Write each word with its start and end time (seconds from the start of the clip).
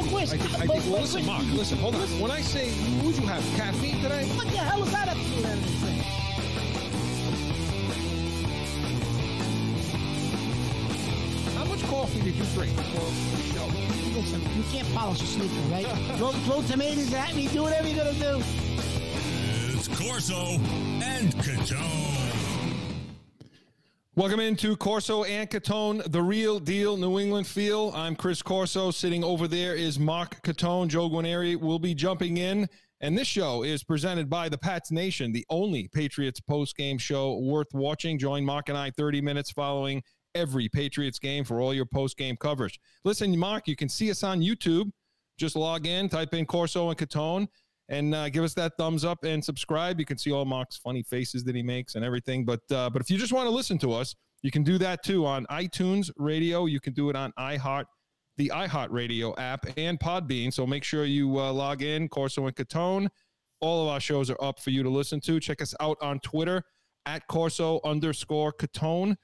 No, 0.00 0.06
Chris. 0.10 0.32
I, 0.32 0.36
but- 0.38 0.46
I 0.60 0.66
think, 0.66 0.84
well, 0.92 1.00
listen, 1.02 1.26
Mark, 1.26 1.44
listen, 1.52 1.78
hold 1.78 1.94
on. 1.94 2.00
When 2.20 2.30
I 2.30 2.40
say, 2.40 2.70
would 3.04 3.16
you 3.16 3.26
have 3.26 3.42
caffeine 3.56 4.00
today? 4.02 4.24
What 4.36 4.46
the 4.48 4.58
hell 4.58 4.82
is 4.82 4.92
that 4.92 5.08
up 5.08 5.16
to 5.16 5.22
do 5.22 5.36
with? 5.36 5.80
How 11.56 11.64
much 11.64 11.82
coffee 11.84 12.20
did 12.22 12.34
you 12.34 12.44
drink 12.54 12.74
before 12.76 13.10
the 13.36 13.42
show? 13.52 14.18
Listen, 14.18 14.40
you 14.56 14.62
can't 14.72 14.94
polish 14.94 15.22
a 15.22 15.26
sneaker, 15.26 15.54
right? 15.70 15.86
throw, 16.16 16.32
throw 16.32 16.62
tomatoes 16.62 17.12
at 17.12 17.34
me, 17.34 17.48
do 17.48 17.62
whatever 17.62 17.88
you're 17.88 18.04
gonna 18.04 18.18
do. 18.18 18.42
It's 19.74 19.88
Corso 19.88 20.58
and 21.02 21.34
Catone. 21.36 22.29
Welcome 24.16 24.40
into 24.40 24.76
Corso 24.76 25.22
and 25.22 25.48
Catone, 25.48 26.02
the 26.10 26.20
real 26.20 26.58
deal 26.58 26.96
New 26.96 27.20
England 27.20 27.46
feel. 27.46 27.92
I'm 27.94 28.16
Chris 28.16 28.42
Corso. 28.42 28.90
Sitting 28.90 29.22
over 29.22 29.46
there 29.46 29.76
is 29.76 30.00
Mark 30.00 30.42
Catone. 30.42 30.88
Joe 30.88 31.08
Guarnieri 31.08 31.54
will 31.54 31.78
be 31.78 31.94
jumping 31.94 32.38
in. 32.38 32.68
And 33.00 33.16
this 33.16 33.28
show 33.28 33.62
is 33.62 33.84
presented 33.84 34.28
by 34.28 34.48
the 34.48 34.58
Pats 34.58 34.90
Nation, 34.90 35.30
the 35.30 35.46
only 35.48 35.86
Patriots 35.94 36.40
post-game 36.40 36.98
show 36.98 37.38
worth 37.38 37.72
watching. 37.72 38.18
Join 38.18 38.44
Mark 38.44 38.68
and 38.68 38.76
I 38.76 38.90
30 38.90 39.20
minutes 39.20 39.52
following 39.52 40.02
every 40.34 40.68
Patriots 40.68 41.20
game 41.20 41.44
for 41.44 41.60
all 41.60 41.72
your 41.72 41.86
post-game 41.86 42.36
coverage. 42.36 42.80
Listen, 43.04 43.38
Mark, 43.38 43.68
you 43.68 43.76
can 43.76 43.88
see 43.88 44.10
us 44.10 44.24
on 44.24 44.40
YouTube. 44.40 44.90
Just 45.38 45.54
log 45.54 45.86
in, 45.86 46.08
type 46.08 46.34
in 46.34 46.46
Corso 46.46 46.88
and 46.88 46.98
Catone, 46.98 47.46
and 47.90 48.14
uh, 48.14 48.28
give 48.28 48.44
us 48.44 48.54
that 48.54 48.72
thumbs 48.78 49.04
up 49.04 49.24
and 49.24 49.44
subscribe. 49.44 49.98
You 49.98 50.06
can 50.06 50.16
see 50.16 50.30
all 50.30 50.44
Mark's 50.44 50.76
funny 50.76 51.02
faces 51.02 51.42
that 51.44 51.56
he 51.56 51.62
makes 51.62 51.96
and 51.96 52.04
everything. 52.04 52.44
But 52.44 52.60
uh, 52.70 52.88
but 52.88 53.02
if 53.02 53.10
you 53.10 53.18
just 53.18 53.32
want 53.32 53.46
to 53.46 53.50
listen 53.50 53.78
to 53.80 53.92
us, 53.92 54.14
you 54.42 54.50
can 54.50 54.62
do 54.62 54.78
that 54.78 55.02
too 55.02 55.26
on 55.26 55.44
iTunes 55.46 56.10
Radio. 56.16 56.66
You 56.66 56.80
can 56.80 56.94
do 56.94 57.10
it 57.10 57.16
on 57.16 57.32
iHeart, 57.38 57.84
the 58.38 58.52
iHeart 58.54 58.90
Radio 58.90 59.34
app, 59.36 59.66
and 59.76 59.98
Podbean. 59.98 60.52
So 60.52 60.66
make 60.66 60.84
sure 60.84 61.04
you 61.04 61.38
uh, 61.38 61.52
log 61.52 61.82
in, 61.82 62.08
Corso 62.08 62.46
and 62.46 62.56
Catone. 62.56 63.08
All 63.60 63.82
of 63.82 63.88
our 63.88 64.00
shows 64.00 64.30
are 64.30 64.42
up 64.42 64.60
for 64.60 64.70
you 64.70 64.82
to 64.82 64.88
listen 64.88 65.20
to. 65.22 65.40
Check 65.40 65.60
us 65.60 65.74
out 65.80 65.98
on 66.00 66.20
Twitter 66.20 66.62
at 67.06 67.26
Corso 67.26 67.80
underscore 67.84 68.52
Catone. 68.52 69.16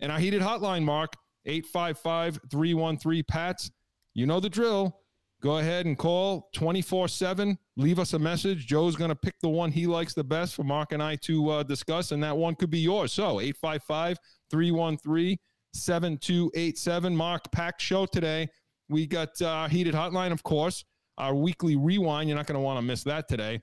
And 0.00 0.12
our 0.12 0.18
heated 0.18 0.42
hotline, 0.42 0.82
Mark, 0.82 1.14
855 1.46 2.40
313 2.50 3.24
PATS. 3.28 3.70
You 4.14 4.26
know 4.26 4.40
the 4.40 4.50
drill. 4.50 5.00
Go 5.40 5.58
ahead 5.58 5.86
and 5.86 5.96
call 5.96 6.48
24 6.52 7.08
7. 7.08 7.56
Leave 7.76 8.00
us 8.00 8.12
a 8.12 8.18
message. 8.18 8.66
Joe's 8.66 8.96
going 8.96 9.10
to 9.10 9.16
pick 9.16 9.38
the 9.40 9.48
one 9.48 9.70
he 9.70 9.86
likes 9.86 10.12
the 10.12 10.24
best 10.24 10.54
for 10.54 10.64
Mark 10.64 10.90
and 10.92 11.02
I 11.02 11.14
to 11.16 11.50
uh, 11.50 11.62
discuss, 11.62 12.10
and 12.10 12.22
that 12.24 12.36
one 12.36 12.56
could 12.56 12.70
be 12.70 12.80
yours. 12.80 13.12
So 13.12 13.40
855 13.40 14.18
313 14.50 15.38
7287. 15.72 17.16
Mark, 17.16 17.52
packed 17.52 17.80
show 17.80 18.04
today. 18.04 18.48
We 18.88 19.06
got 19.06 19.40
uh, 19.40 19.68
heated 19.68 19.94
hotline, 19.94 20.32
of 20.32 20.42
course, 20.42 20.84
our 21.18 21.34
weekly 21.34 21.76
rewind. 21.76 22.28
You're 22.28 22.38
not 22.38 22.46
going 22.46 22.56
to 22.56 22.60
want 22.60 22.78
to 22.78 22.82
miss 22.82 23.04
that 23.04 23.28
today. 23.28 23.60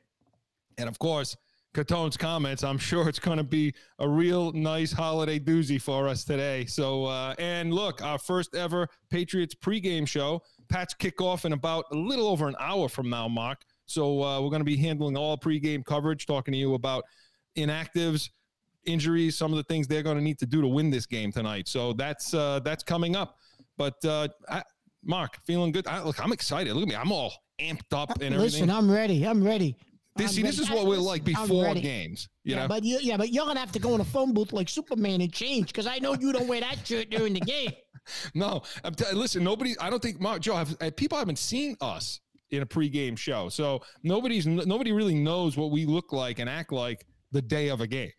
And 0.77 0.87
of 0.87 0.97
course, 0.99 1.35
Catone's 1.75 2.15
comments. 2.15 2.63
I'm 2.63 2.77
sure 2.77 3.09
it's 3.09 3.19
going 3.19 3.37
to 3.37 3.43
be 3.43 3.73
a 3.99 4.07
real 4.07 4.53
nice 4.53 4.93
holiday 4.93 5.37
doozy 5.37 5.79
for 5.79 6.07
us 6.07 6.23
today. 6.23 6.65
So, 6.65 7.05
uh, 7.05 7.35
and 7.37 7.73
look, 7.73 8.01
our 8.01 8.17
first 8.17 8.55
ever 8.55 8.87
Patriots 9.09 9.53
pregame 9.53 10.07
show. 10.07 10.41
Pats 10.69 10.93
kick 10.93 11.21
off 11.21 11.43
in 11.43 11.51
about 11.51 11.83
a 11.91 11.95
little 11.95 12.27
over 12.27 12.47
an 12.47 12.55
hour 12.61 12.87
from 12.87 13.09
now, 13.09 13.27
Mark. 13.27 13.61
So 13.87 14.23
uh, 14.23 14.41
we're 14.41 14.49
going 14.49 14.61
to 14.61 14.65
be 14.65 14.77
handling 14.77 15.17
all 15.17 15.37
pregame 15.37 15.83
coverage, 15.83 16.25
talking 16.25 16.53
to 16.53 16.57
you 16.57 16.75
about 16.75 17.03
inactives, 17.57 18.29
injuries, 18.85 19.37
some 19.37 19.51
of 19.51 19.57
the 19.57 19.63
things 19.63 19.85
they're 19.85 20.01
going 20.01 20.17
to 20.17 20.23
need 20.23 20.39
to 20.39 20.45
do 20.45 20.61
to 20.61 20.67
win 20.67 20.89
this 20.89 21.05
game 21.05 21.33
tonight. 21.33 21.67
So 21.67 21.91
that's 21.91 22.33
uh, 22.33 22.61
that's 22.63 22.83
coming 22.83 23.17
up. 23.17 23.37
But 23.77 24.03
uh, 24.05 24.29
I, 24.47 24.63
Mark, 25.03 25.39
feeling 25.45 25.73
good. 25.73 25.87
I, 25.87 26.01
look, 26.03 26.23
I'm 26.23 26.31
excited. 26.31 26.73
Look 26.73 26.83
at 26.83 26.89
me. 26.89 26.95
I'm 26.95 27.11
all 27.11 27.33
amped 27.59 27.91
up 27.91 28.11
and 28.21 28.33
everything. 28.33 28.39
Listen, 28.39 28.69
I'm 28.69 28.89
ready. 28.89 29.27
I'm 29.27 29.43
ready. 29.43 29.75
This, 30.17 30.31
see, 30.35 30.41
this 30.43 30.59
is 30.59 30.69
what 30.69 30.85
we're 30.85 30.97
like 30.97 31.25
before 31.25 31.73
games. 31.75 32.29
You 32.45 32.55
yeah, 32.55 32.61
know, 32.61 32.67
but 32.69 32.83
you, 32.85 32.99
yeah, 33.01 33.17
but 33.17 33.33
you're 33.33 33.45
gonna 33.45 33.59
have 33.59 33.73
to 33.73 33.79
go 33.79 33.95
in 33.95 34.01
a 34.01 34.05
phone 34.05 34.33
booth 34.33 34.53
like 34.53 34.69
Superman 34.69 35.19
and 35.19 35.31
change 35.33 35.67
because 35.67 35.87
I 35.87 35.97
know 35.99 36.13
you 36.13 36.31
don't 36.31 36.47
wear 36.47 36.61
that 36.61 36.87
shirt 36.87 37.09
during 37.09 37.33
the 37.33 37.41
game. 37.41 37.71
no. 38.33 38.61
I'm 38.83 38.95
t- 38.95 39.03
listen, 39.13 39.43
nobody. 39.43 39.75
I 39.79 39.89
don't 39.89 40.01
think 40.01 40.21
Mark 40.21 40.41
Joe. 40.41 40.55
Have, 40.55 40.75
uh, 40.81 40.89
people 40.95 41.17
haven't 41.17 41.37
seen 41.39 41.75
us 41.81 42.21
in 42.51 42.61
a 42.61 42.65
pregame 42.65 43.17
show, 43.17 43.49
so 43.49 43.81
nobody's 44.03 44.47
nobody 44.47 44.93
really 44.93 45.15
knows 45.15 45.57
what 45.57 45.71
we 45.71 45.85
look 45.85 46.13
like 46.13 46.39
and 46.39 46.49
act 46.49 46.71
like 46.71 47.05
the 47.33 47.41
day 47.41 47.67
of 47.67 47.81
a 47.81 47.87
game. 47.87 48.11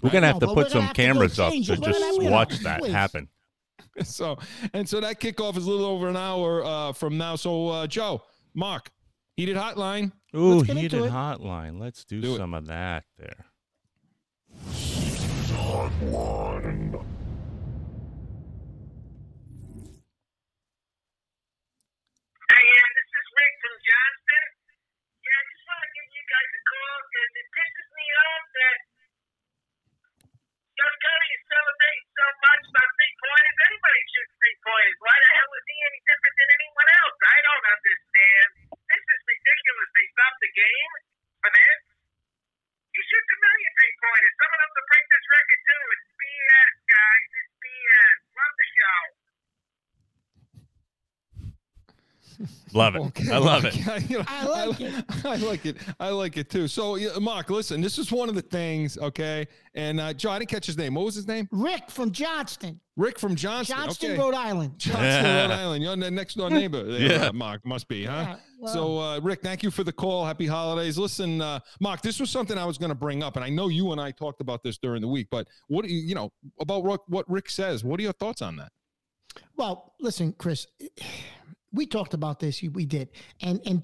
We're 0.00 0.10
gonna 0.10 0.28
have 0.28 0.40
No, 0.40 0.48
to 0.48 0.54
put 0.54 0.70
some 0.70 0.80
have 0.82 0.94
to 0.94 1.02
cameras 1.02 1.38
up 1.38 1.52
to 1.52 1.58
it. 1.58 1.68
We're 1.68 1.76
gonna 1.76 1.92
just 1.92 2.02
have 2.04 2.16
to- 2.18 2.30
watch 2.30 2.58
that 2.60 2.80
please. 2.80 2.92
happen. 2.92 3.28
So 4.04 4.38
and 4.72 4.88
so 4.88 5.00
that 5.00 5.20
kickoff 5.20 5.56
is 5.58 5.66
a 5.66 5.70
little 5.70 5.84
over 5.84 6.08
an 6.08 6.16
hour 6.16 6.64
uh, 6.64 6.92
from 6.94 7.18
now. 7.18 7.36
So 7.36 7.68
uh, 7.68 7.86
Joe, 7.86 8.22
Mark, 8.54 8.90
heated 9.36 9.56
hotline. 9.56 10.12
Ooh, 10.34 10.62
heated 10.62 11.02
hotline. 11.10 11.80
Let's 11.80 12.04
do, 12.04 12.20
Do 12.20 12.34
it. 12.34 12.38
some 12.38 12.54
of 12.54 12.66
that 12.66 13.04
there. 13.18 13.46
Hey, 22.52 22.64
yeah, 22.68 22.88
this 22.92 23.08
is 23.08 23.26
Rick 23.32 23.54
from 23.64 23.76
Johnston. 23.80 24.46
Yeah, 25.24 25.40
I 25.40 25.42
just 25.48 25.64
want 25.64 25.80
to 25.80 25.90
give 25.96 26.08
you 26.12 26.24
guys 26.28 26.50
a 26.52 26.62
call 26.68 26.96
because 27.08 27.32
it 27.40 27.46
pisses 27.56 27.88
me 27.96 28.06
off 28.12 28.44
that 28.52 28.78
Steph 30.72 30.96
Curry 31.00 31.28
is 31.32 31.44
celebrating 31.48 32.06
so 32.12 32.26
much 32.42 32.62
about 32.68 32.90
three 32.98 33.14
pointers. 33.22 33.56
Anybody 33.72 34.00
shoots 34.12 34.34
three 34.36 34.56
pointers. 34.66 34.98
Why 35.00 35.16
the 35.16 35.30
hell 35.32 35.50
is 35.56 35.64
he 35.64 35.76
any 35.88 36.00
different 36.04 36.34
than 36.36 36.48
anyone 36.52 36.88
else? 37.00 37.16
I 37.22 37.38
don't 37.46 37.66
understand. 37.72 38.48
Ridiculous. 39.42 39.90
They 39.90 40.06
stopped 40.14 40.38
the 40.38 40.52
game 40.54 40.92
for 41.42 41.50
this. 41.50 41.80
He 42.94 43.00
shoots 43.02 43.30
a 43.34 43.38
million 43.42 43.72
three 43.74 43.94
pointers. 43.98 44.34
Some 44.38 44.52
of 44.54 44.58
them 44.62 44.70
to 44.70 44.82
break 44.86 45.06
this 45.10 45.26
record 45.34 45.60
too. 45.66 45.82
It's 45.82 46.08
BS, 46.14 46.74
guys. 46.86 47.28
It's 47.42 47.54
BS. 47.58 48.18
Love 48.38 48.54
the 48.54 48.68
show. 48.70 49.00
Love 52.74 52.96
it. 52.96 53.28
I 53.30 53.38
love 53.38 53.64
it. 53.64 53.76
You 54.10 54.18
know, 54.18 54.24
I 54.26 54.46
like 54.46 54.80
it. 54.80 55.04
I 55.24 55.36
like 55.36 55.66
it. 55.66 55.76
I 56.00 56.08
like 56.10 56.36
it 56.36 56.50
too. 56.50 56.68
So, 56.68 56.96
yeah, 56.96 57.18
Mark, 57.20 57.50
listen, 57.50 57.80
this 57.80 57.98
is 57.98 58.10
one 58.10 58.28
of 58.28 58.34
the 58.34 58.42
things, 58.42 58.96
okay? 58.98 59.46
And 59.74 60.00
uh, 60.00 60.12
Joe, 60.14 60.30
I 60.30 60.38
didn't 60.38 60.50
catch 60.50 60.66
his 60.66 60.76
name. 60.78 60.94
What 60.94 61.04
was 61.04 61.14
his 61.14 61.26
name? 61.26 61.48
Rick 61.50 61.90
from 61.90 62.10
Johnston, 62.10 62.80
Rick 62.96 63.18
from 63.18 63.34
Johnston. 63.36 63.76
Johnston, 63.76 64.10
okay. 64.12 64.20
Rhode 64.20 64.34
Island. 64.34 64.72
Johnston, 64.78 65.04
Yeah. 65.04 65.42
Rhode 65.42 65.50
Island. 65.52 65.82
You're 65.84 65.96
the 65.96 66.10
next 66.10 66.34
door 66.34 66.50
neighbor. 66.50 66.82
there, 66.84 67.00
Yeah. 67.00 67.26
uh, 67.28 67.32
Mark 67.32 67.64
must 67.66 67.88
be, 67.88 68.04
huh? 68.04 68.12
Yeah, 68.12 68.36
well- 68.58 68.72
so, 68.74 68.98
uh, 68.98 69.20
Rick, 69.20 69.42
thank 69.42 69.62
you 69.62 69.70
for 69.70 69.84
the 69.84 69.92
call. 69.92 70.24
Happy 70.24 70.46
holidays. 70.46 70.98
Listen, 70.98 71.40
uh, 71.40 71.60
Mark, 71.80 72.02
this 72.02 72.18
was 72.20 72.30
something 72.30 72.56
I 72.58 72.64
was 72.64 72.78
going 72.78 72.90
to 72.90 72.94
bring 72.96 73.22
up, 73.22 73.36
and 73.36 73.44
I 73.44 73.48
know 73.50 73.68
you 73.68 73.92
and 73.92 74.00
I 74.00 74.10
talked 74.10 74.40
about 74.40 74.62
this 74.62 74.78
during 74.78 75.00
the 75.02 75.08
week. 75.08 75.28
But 75.30 75.46
what 75.68 75.84
do 75.84 75.92
you, 75.92 76.00
you 76.00 76.14
know 76.14 76.32
about 76.60 76.84
what 76.84 77.00
what 77.08 77.28
Rick 77.30 77.50
says? 77.50 77.82
What 77.84 77.98
are 78.00 78.02
your 78.02 78.12
thoughts 78.14 78.42
on 78.42 78.56
that? 78.56 78.72
Well, 79.56 79.94
listen, 80.00 80.34
Chris, 80.36 80.66
we 81.72 81.86
talked 81.86 82.14
about 82.14 82.38
this. 82.38 82.62
We 82.62 82.86
did, 82.86 83.08
and 83.40 83.60
and 83.66 83.82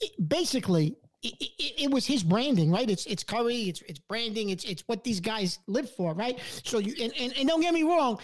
it, 0.00 0.28
basically, 0.28 0.96
it, 1.22 1.34
it, 1.40 1.82
it 1.84 1.90
was 1.90 2.06
his 2.06 2.22
branding, 2.22 2.70
right? 2.70 2.88
It's 2.88 3.06
it's 3.06 3.22
Curry, 3.22 3.68
it's 3.68 3.82
it's 3.82 3.98
branding, 3.98 4.50
it's 4.50 4.64
it's 4.64 4.82
what 4.86 5.04
these 5.04 5.20
guys 5.20 5.58
live 5.66 5.90
for, 5.90 6.14
right? 6.14 6.38
So 6.64 6.78
you 6.78 6.94
and 7.02 7.12
and, 7.18 7.36
and 7.36 7.48
don't 7.48 7.60
get 7.60 7.74
me 7.74 7.82
wrong, 7.82 8.18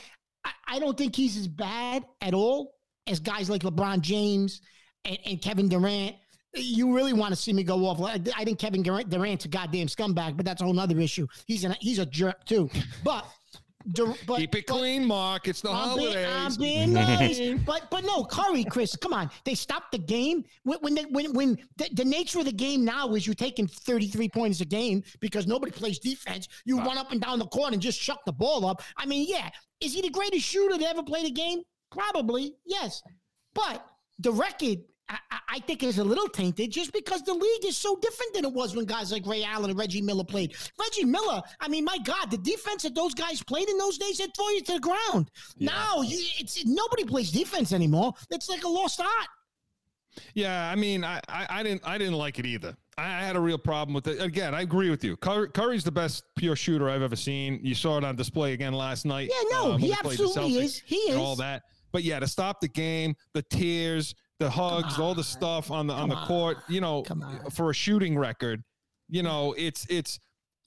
I, 0.44 0.50
I 0.68 0.78
don't 0.78 0.96
think 0.96 1.14
he's 1.14 1.36
as 1.36 1.48
bad 1.48 2.04
at 2.20 2.34
all 2.34 2.74
as 3.06 3.20
guys 3.20 3.50
like 3.50 3.62
LeBron 3.62 4.00
James 4.00 4.60
and, 5.04 5.19
and 5.26 5.42
Kevin 5.42 5.69
Durant. 5.69 6.16
You 6.54 6.94
really 6.94 7.12
want 7.12 7.32
to 7.32 7.37
see 7.37 7.52
me 7.52 7.62
go 7.62 7.84
off? 7.84 8.00
I 8.00 8.44
think 8.44 8.58
Kevin 8.58 8.82
Durant, 8.82 9.10
Durant's 9.10 9.44
a 9.44 9.49
goddamn 9.49 9.88
scumbag, 9.88 10.38
but 10.38 10.46
that's 10.46 10.62
a 10.62 10.64
whole 10.64 10.81
other 10.81 10.99
issue. 10.99 11.26
He's 11.46 11.64
an 11.64 11.76
he's 11.81 11.99
a 11.99 12.06
jerk 12.06 12.44
too, 12.44 12.70
but. 13.04 13.26
But, 13.87 14.38
Keep 14.38 14.55
it 14.56 14.67
but- 14.67 14.77
clean, 14.77 15.05
Mark. 15.05 15.47
It's 15.49 15.61
the 15.61 15.71
I'm 15.71 15.97
being, 15.97 16.12
holidays. 16.12 16.27
I'm 16.29 16.55
being 16.61 16.93
nice, 16.93 17.61
but 17.65 17.91
but 17.91 18.05
no, 18.05 18.25
Curry, 18.25 18.65
Chris, 18.65 18.97
come 18.97 19.12
on. 19.12 19.31
They 19.44 19.55
stopped 19.55 19.93
the 19.93 19.99
game 19.99 20.44
when 20.65 20.79
when 20.81 20.94
they, 20.94 21.05
when, 21.05 21.33
when 21.35 21.59
the, 21.77 21.88
the 21.93 22.05
nature 22.05 22.41
of 22.41 22.47
the 22.47 22.53
game 22.53 22.85
now 22.85 23.15
is 23.15 23.27
you're 23.27 23.35
taking 23.35 23.67
33 23.69 24.29
points 24.31 24.61
a 24.61 24.65
game 24.65 25.03
because 25.21 25.47
nobody 25.47 25.71
plays 25.73 25.99
defense. 25.99 26.49
You 26.65 26.79
run 26.79 26.99
up 26.99 27.12
and 27.12 27.21
down 27.21 27.38
the 27.38 27.47
court 27.47 27.73
and 27.73 27.81
just 27.81 28.00
chuck 28.00 28.21
the 28.27 28.33
ball 28.33 28.67
up. 28.67 28.83
I 28.97 29.06
mean, 29.06 29.27
yeah, 29.29 29.50
is 29.81 29.94
he 29.94 30.03
the 30.03 30.11
greatest 30.11 30.44
shooter 30.44 30.79
to 30.79 30.85
ever 30.88 31.03
play 31.03 31.23
the 31.23 31.31
game? 31.31 31.61
Probably, 31.93 32.55
yes, 32.65 33.03
but 33.55 33.87
the 34.19 34.33
record. 34.33 34.79
I, 35.08 35.61
think 35.61 35.82
it's 35.82 35.99
a 35.99 36.05
little 36.05 36.29
tainted 36.29 36.70
just 36.70 36.93
because 36.93 37.23
the 37.23 37.32
league 37.32 37.64
is 37.64 37.76
so 37.76 37.97
different 37.97 38.35
than 38.35 38.44
it 38.44 38.53
was 38.53 38.76
when 38.76 38.85
guys 38.85 39.12
like 39.12 39.26
Ray 39.26 39.44
Allen 39.44 39.70
and 39.70 39.79
Reggie 39.79 40.03
Miller 40.03 40.25
played. 40.25 40.55
Reggie 40.79 41.05
Miller, 41.05 41.43
I 41.61 41.69
mean, 41.69 41.85
my 41.85 41.99
God, 42.05 42.31
the 42.31 42.38
defense 42.38 42.82
that 42.82 42.94
those 42.94 43.14
guys 43.14 43.43
played 43.43 43.69
in 43.69 43.79
those 43.79 43.99
days, 43.99 44.19
they'd 44.19 44.35
throw 44.35 44.49
you 44.50 44.62
to 44.62 44.75
the 44.75 44.81
ground. 44.81 45.31
Now 45.58 46.03
it's 46.03 46.64
nobody 46.64 47.05
plays 47.05 47.31
defense 47.31 47.73
anymore. 47.73 48.14
It's 48.31 48.49
like 48.49 48.64
a 48.64 48.69
lost 48.69 49.00
art. 49.00 49.29
Yeah, 50.35 50.70
I 50.70 50.75
mean, 50.76 51.05
I, 51.05 51.20
I, 51.29 51.47
I 51.49 51.62
didn't 51.62 51.82
I 51.87 51.99
didn't 51.99 52.14
like 52.14 52.38
it 52.38 52.47
either. 52.47 52.76
I, 52.99 53.20
had 53.20 53.37
a 53.37 53.41
real 53.41 53.59
problem 53.59 53.94
with 53.94 54.06
it. 54.06 54.23
Again, 54.23 54.55
I 54.55 54.62
agree 54.62 54.88
with 54.88 55.05
you. 55.05 55.19
Curry, 55.19 55.50
Curry's 55.50 55.85
the 55.85 55.93
best 55.93 56.25
pure 56.37 56.56
shooter 56.56 56.88
I've 56.88 57.02
ever 57.02 57.17
seen. 57.17 57.61
You 57.62 57.75
saw 57.75 57.99
it 57.99 58.05
on 58.05 58.17
display 58.17 58.55
again 58.55 58.73
last 58.73 59.05
night. 59.05 59.31
Yeah, 59.31 59.43
no, 59.50 59.64
um, 59.64 59.70
when 59.73 59.81
he 59.81 59.88
the 59.88 59.99
absolutely 59.99 60.59
is. 60.64 60.82
He 60.87 61.11
and 61.11 61.19
all 61.19 61.37
that. 61.37 61.64
But 61.93 62.05
yeah, 62.05 62.19
to 62.20 62.26
stop 62.26 62.61
the 62.61 62.69
game, 62.69 63.14
the 63.35 63.43
tears, 63.43 64.14
the 64.38 64.50
hugs, 64.50 64.99
all 64.99 65.15
the 65.15 65.21
on. 65.21 65.25
stuff 65.25 65.71
on 65.71 65.87
the 65.87 65.94
on 65.94 66.11
Come 66.11 66.21
the 66.21 66.27
court. 66.27 66.59
You 66.69 66.81
know, 66.81 67.03
Come 67.03 67.23
on. 67.23 67.50
for 67.50 67.71
a 67.71 67.75
shooting 67.75 68.19
record, 68.19 68.62
you 69.09 69.23
know, 69.23 69.55
it's 69.56 69.87
it's 69.88 70.19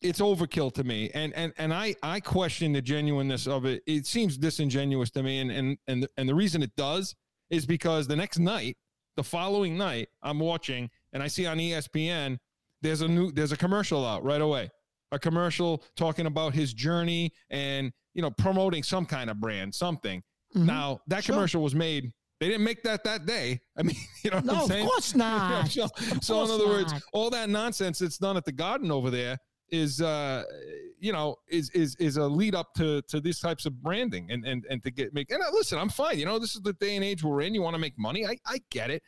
it's 0.01 0.19
overkill 0.19 0.73
to 0.73 0.83
me, 0.83 1.09
and 1.13 1.33
and 1.33 1.53
and 1.57 1.73
I 1.73 1.95
I 2.01 2.19
question 2.19 2.71
the 2.73 2.81
genuineness 2.81 3.47
of 3.47 3.65
it. 3.65 3.83
It 3.85 4.05
seems 4.05 4.37
disingenuous 4.37 5.09
to 5.11 5.23
me, 5.23 5.39
and 5.39 5.51
and 5.51 5.77
and 5.87 6.07
and 6.17 6.27
the 6.29 6.35
reason 6.35 6.63
it 6.63 6.75
does 6.75 7.15
is 7.49 7.65
because 7.65 8.07
the 8.07 8.15
next 8.15 8.39
night, 8.39 8.77
the 9.17 9.23
following 9.23 9.77
night, 9.77 10.09
I'm 10.21 10.39
watching 10.39 10.89
and 11.13 11.21
I 11.23 11.27
see 11.27 11.45
on 11.45 11.57
ESPN 11.57 12.37
there's 12.81 13.01
a 13.01 13.07
new 13.07 13.31
there's 13.31 13.51
a 13.51 13.57
commercial 13.57 14.05
out 14.05 14.23
right 14.23 14.41
away, 14.41 14.69
a 15.11 15.19
commercial 15.19 15.83
talking 15.95 16.25
about 16.27 16.53
his 16.53 16.73
journey 16.73 17.33
and 17.49 17.91
you 18.13 18.21
know 18.21 18.31
promoting 18.31 18.83
some 18.83 19.05
kind 19.05 19.29
of 19.29 19.39
brand, 19.39 19.75
something. 19.75 20.23
Mhm. 20.55 20.65
Now 20.65 21.01
that 21.07 21.23
Sure. 21.23 21.35
commercial 21.35 21.61
was 21.61 21.75
made. 21.75 22.11
They 22.39 22.47
didn't 22.47 22.63
make 22.63 22.83
that 22.83 23.03
that 23.03 23.25
day. 23.25 23.59
I 23.77 23.83
mean, 23.83 23.95
you 24.23 24.31
know 24.31 24.37
what 24.37 24.45
No, 24.45 24.53
I'm 24.61 24.67
saying? 24.67 24.79
No, 24.85 24.85
of 24.85 24.91
course 24.91 25.15
not. 25.15 25.67
so, 25.69 25.83
Of 25.83 25.91
so 26.23 26.41
in 26.41 26.47
course 26.47 26.51
other 26.51 26.67
words, 26.67 26.93
all 27.13 27.29
that 27.31 27.49
nonsense 27.49 27.99
that's 27.99 28.17
done 28.17 28.37
at 28.37 28.45
the 28.45 28.51
garden 28.51 28.91
over 28.91 29.09
there 29.09 29.37
is 29.71 30.01
uh 30.01 30.43
you 30.99 31.13
know 31.13 31.35
is 31.47 31.69
is 31.75 31.95
is 31.99 32.17
a 32.17 32.23
lead 32.27 32.55
up 32.55 32.73
to 32.73 33.03
to 33.03 33.21
these 33.21 33.39
types 33.39 33.67
of 33.67 33.83
branding 33.83 34.25
and 34.31 34.43
and 34.43 34.65
and 34.67 34.83
to 34.83 34.89
get 34.89 35.13
make 35.13 35.29
and 35.29 35.43
uh, 35.43 35.45
listen 35.51 35.77
i'm 35.77 35.89
fine 35.89 36.17
you 36.17 36.25
know 36.25 36.39
this 36.39 36.55
is 36.55 36.61
the 36.61 36.73
day 36.73 36.95
and 36.95 37.05
age 37.05 37.23
we're 37.23 37.41
in 37.41 37.53
you 37.53 37.61
want 37.61 37.75
to 37.75 37.79
make 37.79 37.93
money 37.95 38.25
i 38.25 38.35
i 38.47 38.57
get 38.71 38.89
it 38.89 39.03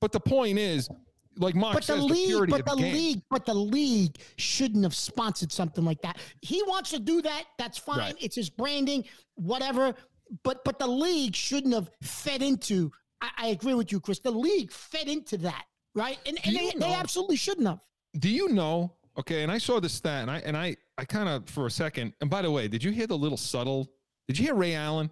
but 0.00 0.12
the 0.12 0.18
point 0.20 0.58
is 0.58 0.88
like 1.36 1.54
mark 1.54 1.74
But 1.74 1.84
the 1.86 1.96
league, 1.96 2.28
purity 2.28 2.50
but 2.50 2.64
the 2.64 2.76
the 2.76 2.82
league, 2.82 3.22
but 3.28 3.44
the 3.44 3.52
league 3.52 4.16
shouldn't 4.38 4.84
have 4.84 4.94
sponsored 4.94 5.52
something 5.52 5.84
like 5.84 6.00
that. 6.00 6.16
He 6.40 6.62
wants 6.62 6.88
to 6.92 6.98
do 6.98 7.20
that. 7.20 7.44
That's 7.58 7.76
fine. 7.76 7.98
Right. 7.98 8.14
It's 8.18 8.36
his 8.36 8.48
branding, 8.48 9.04
whatever. 9.34 9.94
But 10.42 10.64
but 10.64 10.78
the 10.78 10.86
league 10.86 11.34
shouldn't 11.34 11.74
have 11.74 11.90
fed 12.02 12.42
into. 12.42 12.90
I, 13.20 13.30
I 13.38 13.46
agree 13.48 13.74
with 13.74 13.92
you, 13.92 14.00
Chris. 14.00 14.18
The 14.18 14.30
league 14.30 14.70
fed 14.72 15.08
into 15.08 15.36
that, 15.38 15.64
right? 15.94 16.18
And, 16.26 16.38
and 16.44 16.56
they, 16.56 16.60
you 16.64 16.72
they 16.78 16.92
absolutely 16.92 17.36
shouldn't 17.36 17.66
have. 17.66 17.80
do 18.18 18.28
you 18.28 18.48
know 18.50 18.92
okay 19.18 19.42
and 19.42 19.50
i 19.50 19.56
saw 19.56 19.80
this 19.80 19.94
stat 19.94 20.20
and 20.22 20.30
i 20.30 20.38
and 20.40 20.56
i 20.56 20.76
i 20.98 21.04
kind 21.06 21.26
of 21.28 21.48
for 21.48 21.64
a 21.66 21.70
second 21.70 22.12
and 22.20 22.28
by 22.28 22.42
the 22.42 22.50
way 22.50 22.68
did 22.68 22.84
you 22.84 22.90
hear 22.90 23.06
the 23.06 23.16
little 23.16 23.38
subtle 23.38 23.90
did 24.28 24.38
you 24.38 24.44
hear 24.44 24.54
ray 24.54 24.74
allen 24.74 25.10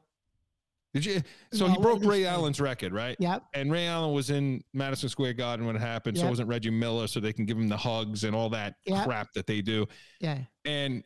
did 0.92 1.04
you 1.06 1.22
so 1.52 1.66
No, 1.66 1.72
he 1.72 1.80
broke 1.80 2.04
ray 2.04 2.26
allen's 2.26 2.60
record 2.60 2.92
right 2.92 3.16
Yep. 3.18 3.44
and 3.54 3.72
Ray 3.72 3.86
Allen 3.86 4.12
was 4.14 4.28
in 4.30 4.62
Madison 4.74 5.08
Square 5.08 5.32
Garden 5.34 5.66
when 5.66 5.74
it 5.74 5.80
happened. 5.80 6.16
So 6.18 6.24
Yep. 6.24 6.30
wasn't 6.30 6.48
Reggie 6.50 6.70
Miller, 6.70 7.06
so 7.08 7.18
they 7.18 7.32
can 7.32 7.46
give 7.46 7.56
him 7.56 7.68
the 7.68 7.76
hugs 7.76 8.22
and 8.24 8.36
all 8.36 8.48
that 8.50 8.74
Yep. 8.86 9.04
crap 9.06 9.32
that 9.34 9.46
they 9.46 9.60
do. 9.62 9.86
Yeah. 10.20 10.38
And 10.64 11.02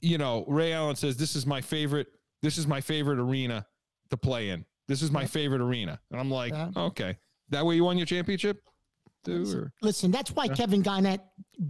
you 0.00 0.18
know, 0.18 0.44
Ray 0.46 0.72
Allen 0.74 0.96
says, 0.96 1.16
"This 1.16 1.34
is 1.36 1.46
my 1.46 1.60
favorite. 1.62 2.08
This 2.44 2.58
is 2.58 2.66
my 2.66 2.80
favorite 2.80 3.18
arena 3.18 3.66
to 4.10 4.16
play 4.16 4.50
in. 4.50 4.64
This 4.86 5.02
is 5.02 5.10
my 5.10 5.24
favorite 5.26 5.60
arena." 5.62 5.98
And 6.10 6.20
I'm 6.20 6.30
like, 6.30 6.52
Yeah. 6.52 6.70
"Okay, 6.76 7.16
that 7.48 7.64
way 7.66 7.74
you 7.76 7.84
won 7.84 7.96
your 7.98 8.06
championship." 8.06 8.62
Or- 9.26 9.72
Listen, 9.80 10.10
that's 10.10 10.30
why 10.32 10.44
Yeah. 10.44 10.54
Kevin 10.54 10.82
Garnett 10.82 11.22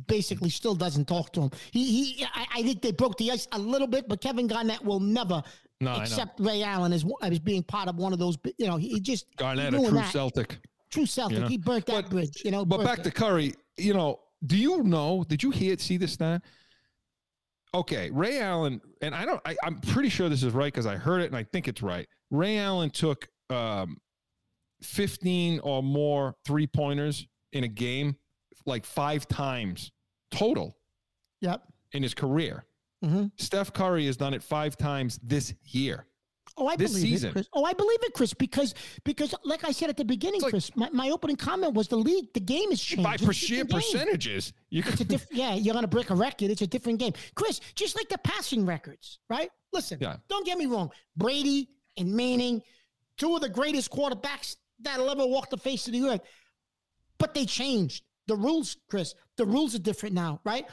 basically 0.08 0.50
still 0.50 0.74
doesn't 0.74 1.06
talk 1.06 1.32
to 1.34 1.42
him. 1.42 1.50
He, 1.70 1.84
he, 2.14 2.24
I, 2.34 2.46
I 2.56 2.62
think 2.64 2.82
they 2.82 2.90
broke 2.90 3.16
the 3.16 3.30
ice 3.30 3.46
a 3.52 3.58
little 3.58 3.86
bit, 3.86 4.08
but 4.08 4.20
Kevin 4.20 4.48
Garnett 4.48 4.84
will 4.84 4.98
never 4.98 5.40
No, 5.80 5.92
accept 5.92 6.40
Ray 6.40 6.64
Allen 6.64 6.92
as 6.92 7.04
as 7.22 7.38
being 7.38 7.62
part 7.62 7.88
of 7.88 7.94
one 7.96 8.12
of 8.12 8.18
those. 8.18 8.36
You 8.58 8.66
know, 8.66 8.76
he, 8.76 8.98
just 8.98 9.26
Garnett, 9.36 9.72
a 9.72 9.78
true 9.78 9.90
that. 9.92 10.12
Celtic. 10.12 10.58
true 10.90 11.06
Celtic. 11.06 11.36
You 11.36 11.42
know? 11.42 11.48
He 11.48 11.58
burnt 11.58 11.86
that 11.86 12.02
But- 12.06 12.10
bridge. 12.10 12.42
You 12.44 12.50
know, 12.50 12.64
But 12.64 12.82
back 12.82 12.98
it. 12.98 13.04
to 13.04 13.12
Curry, 13.12 13.54
you 13.76 13.94
know, 13.94 14.18
do 14.44 14.56
you 14.56 14.82
know? 14.82 15.24
Did 15.28 15.42
you 15.44 15.50
hear 15.52 15.78
see 15.78 15.96
this 15.96 16.14
stat? 16.14 16.42
Okay, 17.74 18.08
Ray 18.12 18.40
Allen, 18.40 18.80
and 19.02 19.14
I 19.14 19.24
don't. 19.24 19.40
I, 19.44 19.56
I'm 19.64 19.80
pretty 19.80 20.08
sure 20.08 20.28
this 20.28 20.42
is 20.44 20.52
right 20.52 20.72
because 20.72 20.86
I 20.86 20.96
heard 20.96 21.20
it 21.22 21.26
and 21.26 21.36
I 21.36 21.42
think 21.42 21.66
it's 21.68 21.82
right. 21.82 22.06
Ray 22.30 22.58
Allen 22.58 22.88
took 22.90 23.26
um, 23.50 23.96
15 24.82 25.60
or 25.60 25.82
more 25.82 26.34
three 26.44 26.66
pointers 26.68 27.26
in 27.52 27.64
a 27.64 27.68
game, 27.68 28.16
like 28.64 28.84
five 28.84 29.26
times 29.28 29.90
total 30.30 30.76
Yep. 31.40 31.62
in 31.92 32.02
his 32.02 32.14
career. 32.14 32.64
hmm 33.02 33.26
Steph 33.38 33.72
Curry 33.72 34.06
has 34.06 34.16
done 34.16 34.34
it 34.34 34.42
five 34.42 34.76
times 34.76 35.18
this 35.22 35.52
year. 35.64 36.06
Oh, 36.56 36.68
I 36.68 36.76
believe 36.76 36.90
season. 37.02 37.30
it, 37.30 37.32
Chris. 37.32 37.48
Oh, 37.52 37.64
I 37.64 37.72
believe 37.72 37.98
it, 38.02 38.12
Chris, 38.14 38.32
because 38.32 38.74
because 39.04 39.34
like 39.44 39.64
I 39.64 39.72
said 39.72 39.90
at 39.90 39.96
the 39.96 40.04
beginning, 40.04 40.40
like- 40.40 40.50
Chris, 40.50 40.70
my, 40.76 40.88
my 40.92 41.10
opening 41.10 41.36
comment 41.36 41.74
was 41.74 41.88
the 41.88 41.96
league, 41.96 42.32
the 42.32 42.40
game 42.40 42.70
is 42.70 42.80
changed. 42.80 43.02
By 43.02 43.16
per 43.16 43.32
sheer 43.32 43.64
percentages, 43.64 44.52
you 44.70 44.82
It's 44.86 45.00
a 45.00 45.04
different. 45.04 45.32
Yeah, 45.32 45.54
you're 45.54 45.74
gonna 45.74 45.88
break 45.88 46.10
a 46.10 46.14
record. 46.14 46.50
It's 46.50 46.62
a 46.62 46.66
different 46.66 47.00
game, 47.00 47.12
Chris. 47.34 47.60
Just 47.74 47.96
like 47.96 48.08
the 48.08 48.18
passing 48.18 48.64
records, 48.66 49.18
right? 49.28 49.50
Listen, 49.72 49.98
Yeah. 50.00 50.16
don't 50.28 50.46
get 50.46 50.56
me 50.58 50.66
wrong. 50.66 50.90
Brady 51.16 51.68
and 51.96 52.12
Manning, 52.14 52.62
two 53.18 53.34
of 53.34 53.40
the 53.40 53.48
greatest 53.48 53.90
quarterbacks 53.90 54.56
that'll 54.80 55.10
ever 55.10 55.26
walk 55.26 55.50
the 55.50 55.56
face 55.56 55.86
of 55.88 55.92
the 55.92 56.02
earth. 56.04 56.20
But 57.18 57.34
they 57.34 57.46
changed 57.46 58.04
the 58.26 58.36
rules, 58.36 58.76
Chris. 58.88 59.14
The 59.36 59.46
rules 59.46 59.74
are 59.74 59.78
different 59.80 60.14
now, 60.14 60.40
right? 60.44 60.66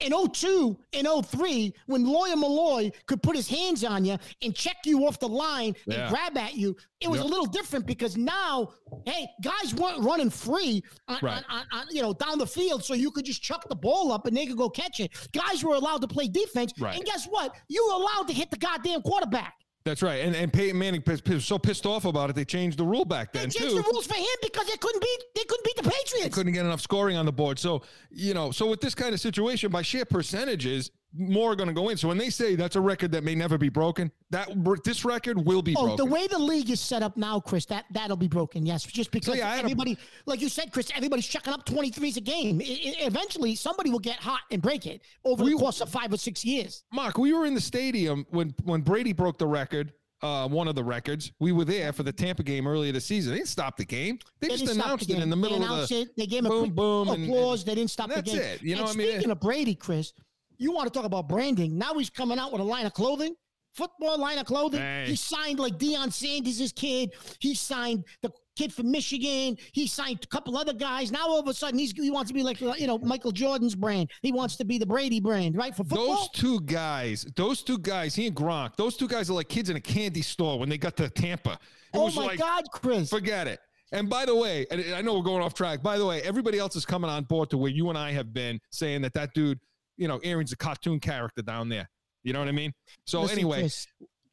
In 0.00 0.12
02 0.12 0.78
and 0.92 1.06
03, 1.26 1.72
when 1.86 2.04
Lawyer 2.04 2.36
Milloy 2.36 2.92
could 3.06 3.22
put 3.22 3.34
his 3.34 3.48
hands 3.48 3.82
on 3.82 4.04
you 4.04 4.18
and 4.42 4.54
check 4.54 4.76
you 4.84 5.06
off 5.06 5.18
the 5.18 5.28
line 5.28 5.74
Yeah. 5.86 6.00
and 6.00 6.10
grab 6.10 6.36
at 6.36 6.54
you, 6.54 6.76
it 7.00 7.08
was 7.08 7.18
Yep. 7.20 7.26
a 7.26 7.28
little 7.30 7.46
different 7.46 7.86
because 7.86 8.14
now, 8.14 8.68
hey, 9.06 9.26
guys 9.42 9.74
weren't 9.74 10.04
running 10.04 10.28
free 10.28 10.82
on, 11.08 11.18
Right. 11.22 11.42
on, 11.48 11.64
on, 11.72 11.86
you 11.90 12.02
know, 12.02 12.12
down 12.12 12.36
the 12.38 12.46
field, 12.46 12.84
so 12.84 12.92
you 12.92 13.10
could 13.10 13.24
just 13.24 13.42
chuck 13.42 13.66
the 13.70 13.74
ball 13.74 14.12
up 14.12 14.26
and 14.26 14.36
they 14.36 14.44
could 14.44 14.58
go 14.58 14.68
catch 14.68 15.00
it. 15.00 15.12
Guys 15.32 15.64
were 15.64 15.74
allowed 15.76 16.02
to 16.02 16.08
play 16.08 16.28
defense, 16.28 16.74
Right. 16.78 16.96
and 16.96 17.04
guess 17.06 17.24
what? 17.26 17.54
You 17.68 17.86
were 17.86 17.94
allowed 17.94 18.28
to 18.28 18.34
hit 18.34 18.50
the 18.50 18.58
goddamn 18.58 19.00
quarterback. 19.00 19.54
That's 19.86 20.02
right. 20.02 20.24
And 20.24 20.34
and 20.34 20.52
Peyton 20.52 20.76
Manning 20.76 21.00
was 21.06 21.44
so 21.44 21.60
pissed 21.60 21.86
off 21.86 22.06
about 22.06 22.28
it, 22.28 22.34
they 22.34 22.44
changed 22.44 22.76
the 22.76 22.84
rule 22.84 23.04
back 23.04 23.32
then. 23.32 23.44
They 23.44 23.60
changed 23.60 23.76
too. 23.76 23.82
the 23.82 23.88
rules 23.88 24.04
for 24.04 24.16
him 24.16 24.26
because 24.42 24.66
they 24.66 24.76
couldn't 24.76 25.00
beat 25.00 25.18
they 25.36 25.44
couldn't 25.44 25.64
beat 25.64 25.76
the 25.76 25.82
Patriots. 25.84 26.24
They 26.24 26.28
couldn't 26.30 26.52
get 26.54 26.66
enough 26.66 26.80
scoring 26.80 27.16
on 27.16 27.24
the 27.24 27.32
board. 27.32 27.56
So, 27.60 27.82
you 28.10 28.34
know, 28.34 28.50
so 28.50 28.66
with 28.66 28.80
this 28.80 28.96
kind 28.96 29.14
of 29.14 29.20
situation, 29.20 29.70
by 29.70 29.82
sheer 29.82 30.04
percentages, 30.04 30.90
more 31.18 31.52
are 31.52 31.56
going 31.56 31.68
to 31.68 31.74
go 31.74 31.88
in. 31.88 31.96
So 31.96 32.08
when 32.08 32.18
they 32.18 32.30
say 32.30 32.54
that's 32.56 32.76
a 32.76 32.80
record 32.80 33.12
that 33.12 33.24
may 33.24 33.34
never 33.34 33.58
be 33.58 33.68
broken, 33.68 34.10
that 34.30 34.48
this 34.84 35.04
record 35.04 35.44
will 35.44 35.62
be 35.62 35.74
Oh, 35.76 35.86
broken. 35.86 35.96
the 35.96 36.10
way 36.12 36.26
the 36.26 36.38
league 36.38 36.70
is 36.70 36.80
set 36.80 37.02
up 37.02 37.16
now, 37.16 37.40
Chris, 37.40 37.64
that 37.66 37.84
that'll 37.92 38.16
be 38.16 38.28
broken. 38.28 38.64
Yes, 38.66 38.82
just 38.84 39.10
because 39.10 39.36
yeah, 39.36 39.46
I 39.48 39.50
had 39.56 39.58
a- 39.60 39.62
everybody, 39.64 39.98
like 40.26 40.40
you 40.40 40.48
said, 40.48 40.72
Chris, 40.72 40.90
everybody's 40.94 41.26
chucking 41.26 41.52
up 41.52 41.64
twenty 41.64 41.90
threes 41.90 42.16
a 42.16 42.20
game. 42.20 42.60
I- 42.60 42.64
I- 42.64 43.04
eventually, 43.06 43.54
somebody 43.54 43.90
will 43.90 43.98
get 43.98 44.16
hot 44.16 44.40
and 44.50 44.60
break 44.62 44.86
it 44.86 45.02
over 45.24 45.44
We- 45.44 45.52
the 45.52 45.58
course 45.58 45.80
of 45.80 45.88
five 45.88 46.12
or 46.12 46.16
six 46.18 46.44
years. 46.44 46.84
Mark, 46.92 47.18
we 47.18 47.32
were 47.32 47.46
in 47.46 47.54
the 47.54 47.60
stadium 47.60 48.26
when 48.30 48.54
when 48.64 48.80
Brady 48.82 49.12
broke 49.12 49.38
the 49.38 49.46
record. 49.46 49.92
Uh, 50.22 50.48
one 50.48 50.66
of 50.66 50.74
the 50.74 50.82
records. 50.82 51.30
We 51.40 51.52
were 51.52 51.66
there 51.66 51.92
for 51.92 52.02
the 52.02 52.10
Tampa 52.10 52.42
game 52.42 52.66
earlier 52.66 52.90
this 52.90 53.04
season. 53.04 53.32
They 53.32 53.40
didn't 53.40 53.50
stop 53.50 53.76
the 53.76 53.84
game. 53.84 54.18
They, 54.40 54.48
just 54.48 54.66
announced 54.66 55.06
the 55.08 55.14
it 55.14 55.22
in 55.22 55.28
the 55.28 55.36
middle 55.36 55.58
they 55.58 55.66
of 55.66 55.88
the. 55.90 55.94
it. 56.00 56.16
They 56.16 56.26
gave 56.26 56.38
him 56.40 56.46
a 56.46 56.48
boom, 56.48 56.60
quick 56.64 56.74
boom, 56.74 57.08
and- 57.10 57.24
applause. 57.24 57.64
they 57.64 57.74
didn't 57.74 57.90
stop 57.90 58.06
and 58.10 58.24
the 58.24 58.30
that's 58.30 58.32
game. 58.32 58.54
it. 58.54 58.62
You 58.62 58.76
know 58.76 58.80
and 58.80 58.86
what 58.88 58.94
I 58.94 58.98
mean? 58.98 59.12
Speaking 59.12 59.30
of 59.30 59.40
Brady, 59.40 59.74
Chris, 59.74 60.14
you 60.58 60.72
want 60.72 60.92
to 60.92 60.96
talk 60.96 61.04
about 61.06 61.28
branding? 61.28 61.76
Now 61.76 61.94
he's 61.94 62.10
coming 62.10 62.38
out 62.38 62.52
with 62.52 62.60
a 62.60 62.64
line 62.64 62.86
of 62.86 62.94
clothing, 62.94 63.34
football 63.74 64.18
line 64.18 64.38
of 64.38 64.46
clothing. 64.46 64.80
Hey. 64.80 65.04
He 65.06 65.16
signed 65.16 65.58
like 65.58 65.78
Deion 65.78 66.12
Sanders' 66.12 66.72
kid. 66.72 67.12
He 67.40 67.54
signed 67.54 68.04
the 68.22 68.30
kid 68.56 68.72
from 68.72 68.90
Michigan. 68.90 69.56
He 69.72 69.86
signed 69.86 70.20
a 70.22 70.26
couple 70.26 70.56
other 70.56 70.72
guys. 70.72 71.12
Now 71.12 71.28
all 71.28 71.38
of 71.38 71.46
a 71.46 71.54
sudden 71.54 71.78
he's 71.78 71.92
he 71.92 72.10
wants 72.10 72.30
to 72.30 72.34
be 72.34 72.42
like 72.42 72.60
uh, 72.62 72.74
you 72.76 72.86
know 72.86 72.98
Michael 72.98 73.32
Jordan's 73.32 73.74
brand. 73.74 74.10
He 74.22 74.32
wants 74.32 74.56
to 74.56 74.64
be 74.64 74.78
the 74.78 74.86
Brady 74.86 75.20
brand, 75.20 75.56
right? 75.56 75.74
For 75.74 75.84
football. 75.84 76.16
Those 76.16 76.30
two 76.30 76.60
guys, 76.60 77.26
those 77.36 77.62
two 77.62 77.78
guys, 77.78 78.14
he 78.14 78.26
and 78.26 78.34
Gronk, 78.34 78.76
those 78.76 78.96
two 78.96 79.08
guys 79.08 79.30
are 79.30 79.34
like 79.34 79.48
kids 79.48 79.70
in 79.70 79.76
a 79.76 79.80
candy 79.80 80.22
store 80.22 80.58
when 80.58 80.68
they 80.68 80.78
got 80.78 80.96
to 80.96 81.08
Tampa. 81.08 81.52
It 81.52 81.58
oh 81.94 82.10
my 82.12 82.26
like, 82.26 82.38
God, 82.38 82.64
Chris! 82.72 83.10
Forget 83.10 83.46
it. 83.46 83.60
And 83.92 84.10
by 84.10 84.24
the 84.24 84.34
way, 84.34 84.66
and 84.70 84.82
I 84.94 85.00
know 85.00 85.14
we're 85.14 85.22
going 85.22 85.42
off 85.42 85.54
track. 85.54 85.82
By 85.82 85.96
the 85.96 86.06
way, 86.06 86.20
everybody 86.22 86.58
else 86.58 86.74
is 86.74 86.84
coming 86.84 87.08
on 87.08 87.24
board 87.24 87.50
to 87.50 87.58
where 87.58 87.70
you 87.70 87.88
and 87.88 87.96
I 87.96 88.10
have 88.12 88.32
been 88.32 88.60
saying 88.70 89.02
that 89.02 89.14
that 89.14 89.32
dude, 89.32 89.60
you 89.96 90.08
know, 90.08 90.20
Arians 90.22 90.52
a 90.52 90.56
cartoon 90.56 91.00
character 91.00 91.42
down 91.42 91.68
there. 91.68 91.88
You 92.22 92.32
know 92.32 92.40
what 92.40 92.48
I 92.48 92.52
mean? 92.52 92.72
So 93.06 93.22
Listen, 93.22 93.38
anyway, 93.38 93.60
Chris, 93.60 93.86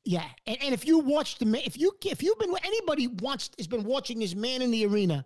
yeah, 0.06 0.26
and, 0.48 0.58
and 0.62 0.74
if 0.74 0.86
you 0.86 1.00
watch 1.00 1.38
the 1.38 1.46
if 1.66 1.80
you 1.80 1.92
if 2.06 2.24
you've 2.24 2.40
been 2.40 2.54
anybody 2.64 3.08
wants 3.08 3.50
has 3.58 3.68
been 3.68 3.84
watching 3.84 4.20
this 4.20 4.36
man 4.36 4.62
in 4.62 4.72
the 4.72 4.86
arena, 4.86 5.26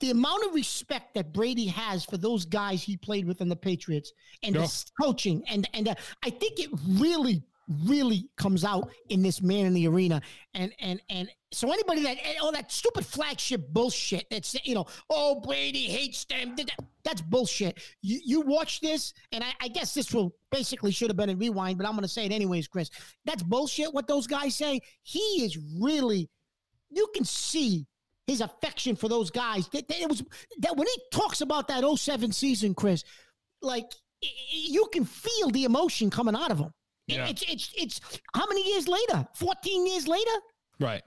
the 0.00 0.10
amount 0.10 0.44
of 0.44 0.54
respect 0.54 1.14
that 1.14 1.32
Brady 1.32 1.66
has 1.66 2.04
for 2.04 2.16
those 2.16 2.44
guys 2.44 2.82
he 2.82 2.96
played 2.96 3.26
with 3.26 3.40
in 3.40 3.48
the 3.48 3.56
Patriots 3.56 4.12
and 4.42 4.54
the 4.54 4.84
coaching 5.00 5.42
and 5.48 5.68
and 5.74 5.88
uh, 5.88 5.94
I 6.24 6.30
think 6.30 6.60
it 6.60 6.70
really 6.88 7.42
really 7.68 8.28
comes 8.36 8.64
out 8.64 8.90
in 9.08 9.22
this 9.22 9.40
man 9.40 9.66
in 9.66 9.74
the 9.74 9.86
arena. 9.88 10.20
And 10.54 10.72
and 10.78 11.00
and 11.08 11.28
so 11.52 11.70
anybody 11.70 12.02
that 12.02 12.16
all 12.42 12.52
that 12.52 12.72
stupid 12.72 13.06
flagship 13.06 13.68
bullshit 13.72 14.26
that's 14.30 14.56
you 14.66 14.74
know 14.74 14.86
oh 15.10 15.40
Brady 15.40 15.84
hates 15.84 16.24
them 16.24 16.54
that- 16.56 16.70
that's 17.04 17.20
bullshit. 17.20 17.78
You 18.00 18.20
you 18.24 18.40
watch 18.42 18.80
this 18.80 19.12
and 19.32 19.42
I, 19.44 19.52
I 19.60 19.68
guess 19.68 19.94
this 19.94 20.12
will 20.12 20.34
basically 20.50 20.92
should 20.92 21.08
have 21.08 21.16
been 21.16 21.30
a 21.30 21.36
rewind 21.36 21.78
but 21.78 21.86
I'm 21.86 21.94
gonna 21.94 22.08
say 22.08 22.26
it 22.26 22.32
anyways 22.32 22.68
Chris. 22.68 22.90
That's 23.24 23.42
bullshit 23.42 23.92
what 23.92 24.06
those 24.06 24.26
guys 24.26 24.56
say. 24.56 24.80
He 25.02 25.44
is 25.44 25.58
really 25.80 26.28
you 26.90 27.08
can 27.14 27.24
see 27.24 27.86
his 28.26 28.40
affection 28.40 28.94
for 28.94 29.08
those 29.08 29.30
guys. 29.30 29.68
That, 29.68 29.88
that 29.88 30.00
it 30.00 30.08
was 30.08 30.22
that 30.58 30.76
when 30.76 30.86
he 30.86 31.02
talks 31.12 31.40
about 31.40 31.68
that 31.68 31.84
07 31.84 32.32
season 32.32 32.74
Chris 32.74 33.04
like 33.60 33.86
you 34.50 34.86
can 34.92 35.04
feel 35.04 35.50
the 35.50 35.64
emotion 35.64 36.10
coming 36.10 36.36
out 36.36 36.50
of 36.50 36.58
him 36.58 36.72
Yeah. 37.06 37.26
it's 37.28 37.42
it's 37.42 37.72
it's 37.76 38.00
how 38.34 38.46
many 38.46 38.66
years 38.72 38.86
later 38.88 39.26
14 39.34 39.86
years 39.86 40.06
later 40.08 40.30
right. 40.80 41.02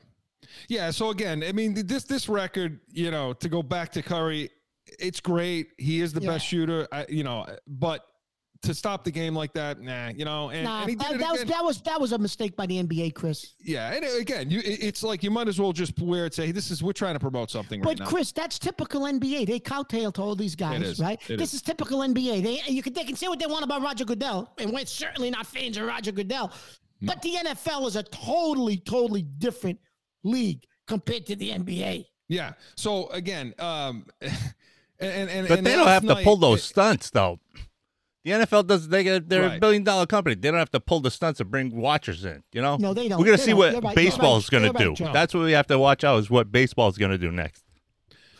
Yeah. 0.70 0.92
So 0.92 1.10
again, 1.10 1.44
I 1.44 1.52
mean, 1.52 1.74
this 1.88 2.04
this 2.04 2.30
record, 2.30 2.80
you 2.92 3.10
know, 3.12 3.34
to 3.34 3.50
go 3.50 3.64
back 3.64 3.92
to 3.94 4.02
Curry, 4.04 4.52
it's 5.00 5.20
great. 5.20 5.70
He 5.80 6.02
is 6.02 6.14
the 6.14 6.22
Yeah. 6.22 6.32
best 6.34 6.46
shooter. 6.46 6.88
I, 6.92 7.06
you 7.10 7.24
know, 7.24 7.46
but 7.68 8.06
to 8.66 8.74
stop 8.74 9.04
the 9.04 9.12
game 9.12 9.36
like 9.36 9.54
that, 9.54 9.82
nah, 9.82 10.10
you 10.10 10.26
know, 10.26 10.50
and, 10.50 10.64
Nah, 10.64 10.82
and 10.82 10.90
he 10.90 10.96
did 10.96 11.06
that, 11.06 11.14
it 11.16 11.20
that 11.20 11.32
was 11.32 11.44
that 11.46 11.64
was 11.64 11.82
that 11.82 12.02
was 12.02 12.12
a 12.12 12.18
mistake 12.18 12.56
by 12.56 12.66
the 12.66 12.82
NBA, 12.84 13.14
Chris. 13.16 13.54
yeah, 13.60 13.94
and 13.94 14.04
again, 14.20 14.50
you, 14.50 14.62
it's 14.64 15.04
like 15.04 15.24
you 15.24 15.32
might 15.32 15.48
as 15.48 15.60
well 15.60 15.72
just 15.72 16.00
wear 16.00 16.26
it. 16.26 16.34
Say, 16.34 16.52
this 16.52 16.72
is 16.72 16.84
we're 16.84 16.94
trying 16.94 17.16
to 17.16 17.20
promote 17.20 17.50
something 17.52 17.82
right 17.82 17.98
But 17.98 18.00
now. 18.04 18.10
Chris, 18.10 18.32
that's 18.32 18.60
typical 18.60 19.02
NBA. 19.02 19.48
They 19.48 19.60
cowtail 19.60 20.12
to 20.14 20.22
all 20.22 20.36
these 20.36 20.56
guys, 20.56 20.82
is. 20.82 21.00
right? 21.00 21.20
It 21.30 21.38
this 21.38 21.50
is. 21.50 21.56
is. 21.56 21.62
typical 21.62 22.00
NBA. 22.00 22.44
They 22.44 22.62
you 22.72 22.82
can 22.82 22.94
they 22.94 23.04
can 23.04 23.16
say 23.16 23.28
what 23.28 23.40
they 23.40 23.48
want 23.48 23.64
about 23.64 23.82
Roger 23.82 24.06
Goodell, 24.06 24.52
and 24.58 24.72
we're 24.72 24.86
certainly 24.86 25.30
not 25.30 25.46
fans 25.46 25.78
of 25.78 25.86
Roger 25.86 26.12
Goodell. 26.12 26.52
But 27.02 27.22
the 27.22 27.34
NFL 27.34 27.88
is 27.88 27.96
a 27.98 28.04
totally, 28.04 28.78
totally 28.78 29.22
different 29.22 29.80
league 30.24 30.64
compared 30.88 31.26
to 31.28 31.36
the 31.36 31.52
NBA. 31.52 32.06
Yeah. 32.28 32.54
So 32.76 33.10
again, 33.10 33.54
um, 33.60 34.08
and 35.00 35.30
and 35.30 35.48
But 35.48 35.64
they 35.64 35.74
don't 35.74 35.86
last 35.86 36.04
have 36.06 36.18
to 36.18 36.24
pull 36.24 36.38
those 36.38 36.64
stunts, 36.64 37.10
though. 37.12 37.40
The 38.26 38.32
NFL 38.32 38.66
does. 38.66 38.90
They 38.90 39.04
get, 39.04 39.30
they're 39.30 39.56
a 39.56 39.60
billion 39.60 39.84
dollar 39.84 40.08
company. 40.08 40.34
They 40.34 40.50
don't 40.50 40.58
have 40.58 40.72
to 40.72 40.80
pull 40.80 41.00
the 41.00 41.12
stunts 41.12 41.40
and 41.40 41.52
bring 41.52 41.76
watchers 41.76 42.26
in. 42.26 42.44
You 42.54 42.64
know. 42.64 42.76
No, 42.76 42.92
they 42.92 43.08
don't. 43.08 43.20
We're 43.20 43.26
gonna 43.26 43.38
They 43.38 43.44
see 43.44 43.52
don't. 43.52 43.60
what 43.60 43.72
You're 43.74 43.82
right. 43.82 43.96
baseball 43.96 44.32
You're 44.32 44.40
is 44.40 44.50
gonna 44.50 44.72
right. 44.72 44.78
do. 44.78 44.96
You're 44.98 45.08
right, 45.08 45.14
That's 45.14 45.34
what 45.36 45.44
we 45.44 45.52
have 45.52 45.68
to 45.68 45.78
watch 45.78 46.04
out. 46.04 46.18
Is 46.20 46.30
what 46.32 46.52
baseball 46.52 46.90
is 46.90 46.98
gonna 46.98 47.20
do 47.20 47.32
next. 47.32 47.64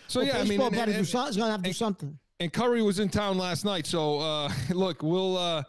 So 0.08 0.20
Well, 0.22 0.28
yeah, 0.28 0.38
I 0.38 0.38
mean, 0.40 0.58
baseball 0.60 0.68
and, 0.68 0.78
and, 0.78 0.94
do 0.98 1.04
something. 1.06 1.28
It's 1.30 1.38
gonna 1.38 1.52
have 1.52 1.62
to 1.62 1.70
do 1.70 1.74
something. 1.74 2.20
and 2.40 2.52
Curry 2.52 2.82
was 2.82 2.98
in 2.98 3.10
town 3.10 3.38
last 3.38 3.64
night. 3.64 3.86
So 3.86 4.20
uh, 4.20 4.52
look, 4.72 5.04
we'll 5.04 5.38
uh, 5.38 5.62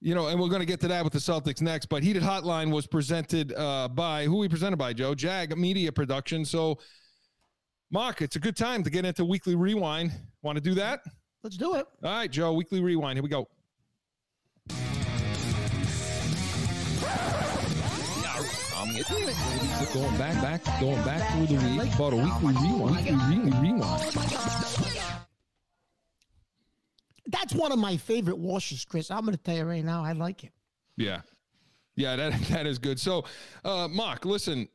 you 0.00 0.14
know, 0.14 0.28
and 0.28 0.38
we're 0.38 0.48
going 0.48 0.60
to 0.60 0.66
get 0.66 0.80
to 0.82 0.88
that 0.88 1.02
with 1.02 1.12
the 1.12 1.18
Celtics 1.18 1.60
next. 1.60 1.86
But 1.86 2.04
Heated 2.04 2.22
Hotline 2.22 2.70
was 2.70 2.86
presented 2.86 3.52
uh, 3.54 3.88
by 3.88 4.26
who 4.26 4.36
we 4.36 4.48
presented 4.48 4.76
by 4.76 4.92
Joe 4.92 5.16
Jag 5.16 5.56
Media 5.58 5.90
Production. 5.90 6.44
So 6.44 6.78
Mark, 7.90 8.22
it's 8.22 8.36
a 8.36 8.40
good 8.40 8.56
time 8.56 8.84
to 8.84 8.90
get 8.90 9.04
into 9.04 9.24
Weekly 9.24 9.56
Rewind. 9.56 10.12
Want 10.42 10.56
to 10.56 10.62
do 10.62 10.74
that? 10.74 11.00
Let's 11.42 11.56
do 11.56 11.74
it. 11.74 11.86
All 12.02 12.10
right, 12.10 12.30
Joe. 12.30 12.52
Weekly 12.52 12.80
Rewind. 12.80 13.16
Here 13.16 13.22
we 13.22 13.28
go. 13.28 13.48
I'm 18.94 19.02
getting 19.02 19.28
it. 19.28 19.92
Going 19.92 20.16
back, 20.18 20.40
back, 20.40 20.80
going 20.80 21.02
back 21.02 21.32
through 21.32 21.46
the 21.46 21.82
week. 21.82 21.94
About 21.94 22.12
a 22.12 22.16
weekly 22.16 22.54
rewind. 22.62 23.06
Weekly, 23.28 23.60
rewind. 23.60 24.02
That's 27.26 27.54
one 27.54 27.72
of 27.72 27.78
my 27.78 27.96
favorite 27.96 28.38
washes, 28.38 28.84
Chris. 28.84 29.10
I'm 29.10 29.24
gonna 29.24 29.36
tell 29.36 29.56
you 29.56 29.64
right 29.64 29.84
now, 29.84 30.04
I 30.04 30.12
like 30.12 30.44
it. 30.44 30.52
Yeah. 30.96 31.22
Yeah, 31.96 32.14
that 32.14 32.40
that 32.50 32.66
is 32.66 32.78
good. 32.78 33.00
So, 33.00 33.24
uh, 33.64 33.88
Mark, 33.88 34.24
listen, 34.24 34.68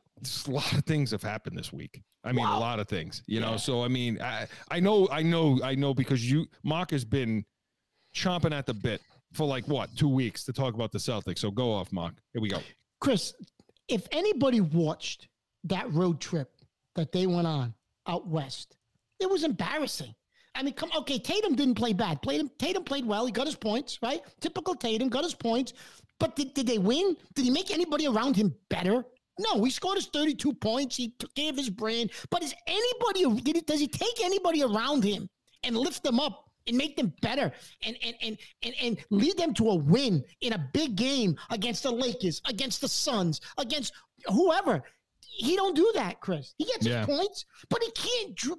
a 0.46 0.50
lot 0.50 0.70
of 0.72 0.84
things 0.84 1.12
have 1.12 1.22
happened 1.22 1.56
this 1.56 1.72
week. 1.72 2.02
I 2.22 2.32
mean, 2.32 2.44
a 2.44 2.58
lot 2.58 2.78
of 2.78 2.88
things, 2.88 3.22
you 3.26 3.40
know. 3.40 3.56
So, 3.56 3.82
I 3.82 3.88
mean, 3.88 4.20
I 4.20 4.46
I 4.70 4.80
know, 4.80 5.08
I 5.10 5.22
know, 5.22 5.58
I 5.64 5.74
know 5.74 5.94
because 5.94 6.30
you, 6.30 6.46
Mark, 6.62 6.90
has 6.90 7.06
been 7.06 7.46
chomping 8.14 8.52
at 8.52 8.66
the 8.66 8.74
bit 8.74 9.00
for 9.32 9.46
like 9.46 9.66
what 9.66 9.88
two 9.96 10.08
weeks 10.08 10.44
to 10.44 10.52
talk 10.52 10.74
about 10.74 10.92
the 10.92 10.98
Celtics. 10.98 11.38
So, 11.38 11.50
go 11.50 11.72
off, 11.72 11.90
Mark. 11.90 12.16
Here 12.34 12.42
we 12.42 12.50
go. 12.50 12.58
Chris, 13.00 13.32
if 13.90 14.06
anybody 14.12 14.60
watched 14.60 15.28
that 15.64 15.92
road 15.92 16.20
trip 16.20 16.52
that 16.94 17.12
they 17.12 17.26
went 17.26 17.46
on 17.46 17.74
out 18.06 18.26
west, 18.26 18.76
it 19.18 19.28
was 19.28 19.44
embarrassing. 19.44 20.14
I 20.54 20.62
mean, 20.62 20.74
come 20.74 20.90
okay. 20.96 21.18
Tatum 21.18 21.54
didn't 21.54 21.76
play 21.76 21.92
bad. 21.92 22.22
Tatum, 22.22 22.50
Tatum 22.58 22.84
played 22.84 23.06
well. 23.06 23.26
He 23.26 23.32
got 23.32 23.46
his 23.46 23.56
points, 23.56 23.98
right? 24.02 24.20
Typical 24.40 24.74
Tatum 24.74 25.08
got 25.08 25.24
his 25.24 25.34
points. 25.34 25.72
But 26.18 26.36
did, 26.36 26.54
did 26.54 26.66
they 26.66 26.78
win? 26.78 27.16
Did 27.34 27.44
he 27.44 27.50
make 27.50 27.70
anybody 27.70 28.06
around 28.06 28.36
him 28.36 28.54
better? 28.68 29.04
No, 29.38 29.62
he 29.64 29.70
scored 29.70 29.96
his 29.96 30.06
32 30.06 30.52
points. 30.54 30.96
He 30.96 31.14
of 31.48 31.56
his 31.56 31.70
brain. 31.70 32.10
But 32.30 32.42
is 32.42 32.54
anybody 32.66 33.42
did 33.42 33.56
he, 33.56 33.62
does 33.62 33.80
he 33.80 33.88
take 33.88 34.22
anybody 34.22 34.62
around 34.62 35.02
him 35.02 35.28
and 35.62 35.76
lift 35.76 36.02
them 36.02 36.20
up 36.20 36.49
and 36.66 36.76
make 36.76 36.96
them 36.96 37.12
better 37.20 37.52
and 37.84 37.96
and 38.04 38.14
and 38.22 38.38
and, 38.62 38.74
and 38.82 38.98
lead 39.10 39.36
them 39.36 39.54
to 39.54 39.70
a 39.70 39.74
win 39.74 40.22
in 40.40 40.52
a 40.52 40.68
big 40.72 40.96
game 40.96 41.36
against 41.50 41.82
the 41.82 41.90
Lakers, 41.90 42.40
against 42.48 42.80
the 42.80 42.88
Suns, 42.88 43.40
against 43.58 43.92
whoever? 44.26 44.82
He 45.20 45.56
don't 45.56 45.74
do 45.76 45.90
that, 45.94 46.20
Chris. 46.20 46.54
He 46.58 46.64
gets 46.64 46.86
Yeah. 46.86 46.98
his 46.98 47.06
points, 47.06 47.46
but 47.70 47.82
he 47.82 47.90
can't 47.92 48.34
dr- 48.34 48.58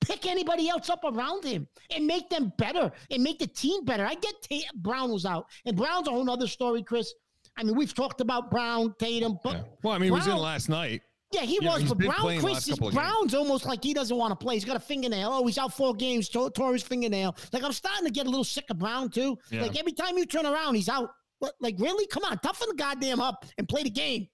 pick 0.00 0.26
anybody 0.26 0.68
else 0.68 0.90
up 0.90 1.00
around 1.04 1.44
him 1.44 1.66
and 1.90 2.06
make 2.06 2.28
them 2.28 2.52
better 2.58 2.92
and 3.10 3.22
make 3.22 3.38
the 3.38 3.46
team 3.46 3.84
better. 3.84 4.04
I 4.04 4.14
get 4.14 4.34
Ta- 4.42 4.70
Brown 4.76 5.10
was 5.10 5.24
out, 5.24 5.46
and 5.64 5.76
Brown's 5.76 6.06
a 6.08 6.10
whole 6.10 6.28
other 6.30 6.46
story, 6.46 6.82
Chris. 6.82 7.14
I 7.56 7.64
mean, 7.64 7.74
we've 7.76 7.94
talked 7.94 8.20
about 8.20 8.50
Brown, 8.50 8.94
Tatum, 8.98 9.38
but 9.42 9.54
Yeah. 9.54 9.62
Well, 9.82 9.94
I 9.94 9.98
mean, 9.98 10.08
he 10.08 10.10
was 10.12 10.26
in 10.26 10.36
last 10.36 10.68
night. 10.68 11.02
Yeah, 11.32 11.42
he 11.42 11.58
Yeah, 11.60 11.74
was, 11.74 11.84
but 11.84 11.98
Brown, 11.98 12.40
Chris, 12.40 12.68
is. 12.68 12.78
Brown's 12.78 13.34
almost 13.34 13.66
like 13.66 13.84
he 13.84 13.92
doesn't 13.92 14.16
want 14.16 14.30
to 14.30 14.36
play. 14.36 14.54
He's 14.54 14.64
got 14.64 14.76
a 14.76 14.80
fingernail. 14.80 15.30
Oh, 15.30 15.46
he's 15.46 15.58
out 15.58 15.74
four 15.74 15.94
games, 15.94 16.28
tore, 16.28 16.50
tore 16.50 16.72
his 16.72 16.82
fingernail. 16.82 17.36
Like 17.52 17.62
I'm 17.62 17.72
starting 17.72 18.06
to 18.06 18.12
get 18.12 18.26
a 18.26 18.30
little 18.30 18.44
sick 18.44 18.64
of 18.70 18.78
Brown 18.78 19.10
too. 19.10 19.38
Yeah. 19.50 19.62
Like 19.62 19.78
every 19.78 19.92
time 19.92 20.16
you 20.16 20.24
turn 20.24 20.46
around, 20.46 20.74
he's 20.74 20.88
out. 20.88 21.10
What, 21.40 21.54
like 21.60 21.76
really? 21.78 22.06
Come 22.06 22.24
on, 22.24 22.38
toughen 22.38 22.68
the 22.70 22.76
goddamn 22.76 23.20
up 23.20 23.44
and 23.58 23.68
play 23.68 23.82
the 23.82 23.90
game. 23.90 24.28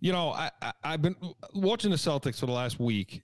You 0.00 0.12
know, 0.12 0.30
I, 0.30 0.50
I 0.62 0.72
I've 0.84 1.02
been 1.02 1.16
watching 1.54 1.90
the 1.90 1.96
Celtics 1.96 2.38
for 2.38 2.46
the 2.46 2.52
last 2.52 2.78
week. 2.78 3.22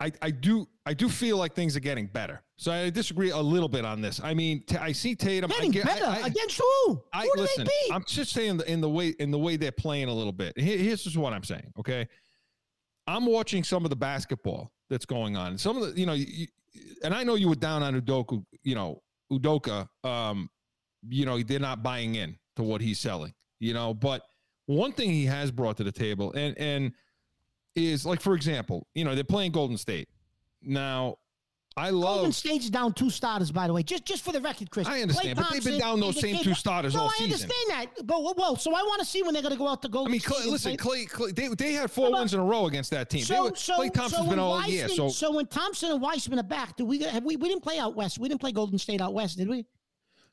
I, 0.00 0.12
I 0.22 0.30
do 0.30 0.68
I 0.86 0.94
do 0.94 1.08
feel 1.08 1.36
like 1.38 1.54
things 1.54 1.76
are 1.76 1.80
getting 1.80 2.06
better. 2.06 2.40
So 2.56 2.70
I 2.72 2.90
disagree 2.90 3.30
a 3.30 3.38
little 3.38 3.68
bit 3.68 3.84
on 3.84 4.00
this. 4.00 4.20
I 4.22 4.32
mean, 4.34 4.62
t- 4.66 4.76
I 4.76 4.92
see 4.92 5.14
Tatum. 5.14 5.50
I 5.52 5.68
get, 5.68 5.84
better 5.84 6.06
I, 6.06 6.20
I, 6.22 6.26
against 6.26 6.58
who? 6.60 7.02
I, 7.12 7.22
who 7.24 7.30
do 7.34 7.40
listen, 7.42 7.64
they 7.64 7.70
beat? 7.86 7.94
I'm 7.94 8.04
just 8.06 8.32
saying 8.32 8.58
the, 8.58 8.70
in 8.70 8.80
the 8.80 8.88
way 8.88 9.08
in 9.18 9.30
the 9.30 9.38
way 9.38 9.56
they're 9.56 9.72
playing 9.72 10.08
a 10.08 10.14
little 10.14 10.32
bit. 10.32 10.58
Here- 10.58 10.78
here's 10.78 11.02
just 11.02 11.16
what 11.16 11.32
I'm 11.32 11.42
saying. 11.44 11.72
Okay, 11.78 12.06
I'm 13.06 13.26
watching 13.26 13.64
some 13.64 13.84
of 13.84 13.90
the 13.90 13.96
basketball 13.96 14.72
that's 14.90 15.06
going 15.06 15.36
on. 15.36 15.58
Some 15.58 15.76
of 15.80 15.94
the 15.94 16.00
you 16.00 16.06
know, 16.06 16.12
you, 16.14 16.26
you- 16.28 16.46
and 17.02 17.12
I 17.12 17.24
know 17.24 17.34
you 17.34 17.48
were 17.48 17.54
down 17.56 17.82
on 17.82 18.00
Udoka. 18.00 18.44
You 18.62 18.74
know, 18.76 19.02
Udoka. 19.32 19.88
Um, 20.04 20.48
you 21.08 21.26
know, 21.26 21.42
they're 21.42 21.58
not 21.60 21.82
buying 21.82 22.14
in 22.16 22.36
to 22.56 22.62
what 22.62 22.80
he's 22.80 22.98
selling. 23.00 23.34
You 23.60 23.74
know, 23.74 23.94
but 23.94 24.22
one 24.66 24.92
thing 24.92 25.10
he 25.10 25.24
has 25.26 25.50
brought 25.50 25.76
to 25.78 25.84
the 25.84 25.92
table, 25.92 26.32
and 26.32 26.56
and 26.58 26.92
is 27.86 28.04
like 28.04 28.20
for 28.20 28.34
example, 28.34 28.86
you 28.94 29.04
know, 29.04 29.14
they're 29.14 29.24
playing 29.24 29.52
Golden 29.52 29.76
State 29.78 30.08
now. 30.62 31.16
I 31.76 31.90
love. 31.90 32.16
Golden 32.16 32.32
State's 32.32 32.68
down 32.70 32.92
two 32.92 33.08
starters, 33.08 33.52
by 33.52 33.68
the 33.68 33.72
way. 33.72 33.84
Just 33.84 34.04
just 34.04 34.24
for 34.24 34.32
the 34.32 34.40
record, 34.40 34.68
Chris. 34.68 34.88
I 34.88 35.00
understand, 35.00 35.38
Klay 35.38 35.42
but 35.42 35.50
they've 35.52 35.64
been 35.64 35.78
down 35.78 36.00
those 36.00 36.18
same 36.18 36.42
two 36.42 36.52
starters 36.54 36.92
no, 36.94 37.02
all 37.02 37.10
I 37.20 37.22
understand 37.22 37.52
that. 37.68 37.86
But 38.04 38.36
well, 38.36 38.56
so 38.56 38.74
I 38.74 38.82
want 38.82 38.98
to 38.98 39.04
see 39.06 39.22
when 39.22 39.32
they're 39.32 39.44
going 39.44 39.52
to 39.52 39.58
go 39.58 39.68
out 39.68 39.80
to 39.82 39.88
Golden. 39.88 40.10
I 40.10 40.12
mean, 40.12 40.20
Klay, 40.20 40.46
listen, 40.50 40.76
Klay, 40.76 41.08
Klay 41.08 41.32
they, 41.32 41.46
they 41.48 41.72
had 41.74 41.88
four 41.88 42.10
wins 42.10 42.34
in 42.34 42.40
a 42.40 42.44
row 42.44 42.66
against 42.66 42.90
that 42.90 43.10
team. 43.10 43.20
They 43.20 43.26
So, 43.26 43.44
were- 43.50 43.54
so, 43.54 43.78
Klay 43.78 43.94
Thompson's 43.94 44.12
so 44.12 44.20
been 44.22 44.28
when 44.30 44.38
all 44.40 44.66
year. 44.66 44.88
So, 44.88 45.08
so 45.08 45.30
when 45.32 45.46
Thompson 45.46 45.92
and 45.92 46.02
Wiseman 46.02 46.40
are 46.40 46.42
back, 46.42 46.76
do 46.76 46.84
we 46.84 46.98
have 47.04 47.22
we 47.22 47.36
we 47.36 47.48
didn't 47.48 47.62
play 47.62 47.78
out 47.78 47.94
west? 47.94 48.18
We 48.18 48.28
didn't 48.28 48.40
play 48.40 48.50
Golden 48.50 48.78
State 48.78 49.00
out 49.00 49.14
west, 49.14 49.38
did 49.38 49.48
we? 49.48 49.64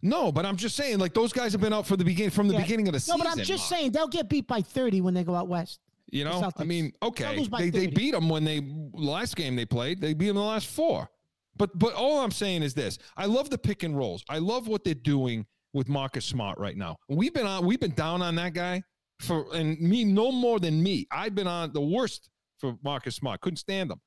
no, 0.02 0.32
but 0.32 0.46
I'm 0.48 0.56
just 0.56 0.76
saying, 0.76 0.98
like 0.98 1.14
those 1.14 1.32
guys 1.32 1.52
have 1.52 1.62
been 1.62 1.74
out 1.74 1.86
for 1.86 1.96
the 1.96 2.04
beginning 2.04 2.32
from 2.32 2.48
the 2.48 2.56
Yeah. 2.56 2.62
beginning 2.62 2.88
of 2.88 2.94
the 2.94 2.98
No, 2.98 3.00
season. 3.00 3.18
No, 3.20 3.24
but 3.24 3.32
I'm 3.32 3.38
just 3.44 3.70
Mark. 3.72 3.80
saying 3.82 3.92
they'll 3.92 4.08
get 4.08 4.30
beat 4.30 4.48
by 4.48 4.62
30 4.62 5.02
when 5.02 5.14
they 5.14 5.24
go 5.24 5.36
out 5.36 5.48
west. 5.48 5.80
You 6.12 6.24
know, 6.24 6.42
Celtics. 6.42 6.62
I 6.62 6.64
mean, 6.66 6.94
okay, 7.02 7.46
they, 7.58 7.70
they 7.70 7.88
beat 7.88 8.12
them 8.12 8.30
when 8.30 8.44
they 8.44 8.62
last 8.94 9.36
game 9.36 9.56
they 9.56 9.66
played. 9.66 10.02
They 10.02 10.14
beat 10.14 10.28
them 10.28 10.36
the 10.36 10.42
last 10.44 10.68
four. 10.68 11.10
But 11.58 11.78
but 11.78 11.94
all 11.94 12.20
I'm 12.20 12.32
saying 12.32 12.64
is 12.64 12.74
this: 12.74 12.98
I 13.18 13.26
love 13.26 13.50
the 13.50 13.58
pick 13.58 13.84
and 13.84 13.98
rolls. 13.98 14.24
I 14.30 14.38
love 14.38 14.68
what 14.68 14.84
they're 14.84 14.94
doing 14.94 15.46
with 15.74 15.90
Marcus 15.90 16.26
Smart 16.26 16.58
right 16.58 16.78
now. 16.78 16.98
We've 17.10 17.34
been 17.34 17.48
on, 17.48 17.66
we've 17.66 17.80
been 17.80 17.96
down 17.96 18.22
on 18.22 18.36
that 18.36 18.54
guy 18.54 18.84
for, 19.20 19.46
and 19.54 19.80
me 19.80 20.04
no 20.04 20.32
more 20.32 20.60
than 20.60 20.82
me. 20.82 21.08
I've 21.12 21.36
been 21.36 21.48
on 21.48 21.74
the 21.74 21.82
worst 21.82 22.30
for 22.60 22.78
Marcus 22.84 23.16
Smart. 23.16 23.42
Couldn't 23.42 23.58
stand 23.58 23.92
him. 23.92 24.00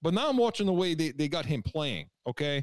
But 0.00 0.14
now 0.14 0.28
I'm 0.28 0.36
watching 0.36 0.66
the 0.66 0.72
way 0.72 0.94
they, 0.94 1.10
they 1.10 1.28
got 1.28 1.44
him 1.44 1.62
playing. 1.62 2.08
Okay, 2.26 2.62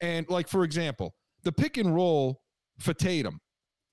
and 0.00 0.28
like 0.28 0.48
for 0.48 0.64
example, 0.64 1.14
the 1.44 1.52
pick 1.52 1.76
and 1.78 1.94
roll 1.94 2.42
for 2.78 2.92
Tatum, 2.92 3.40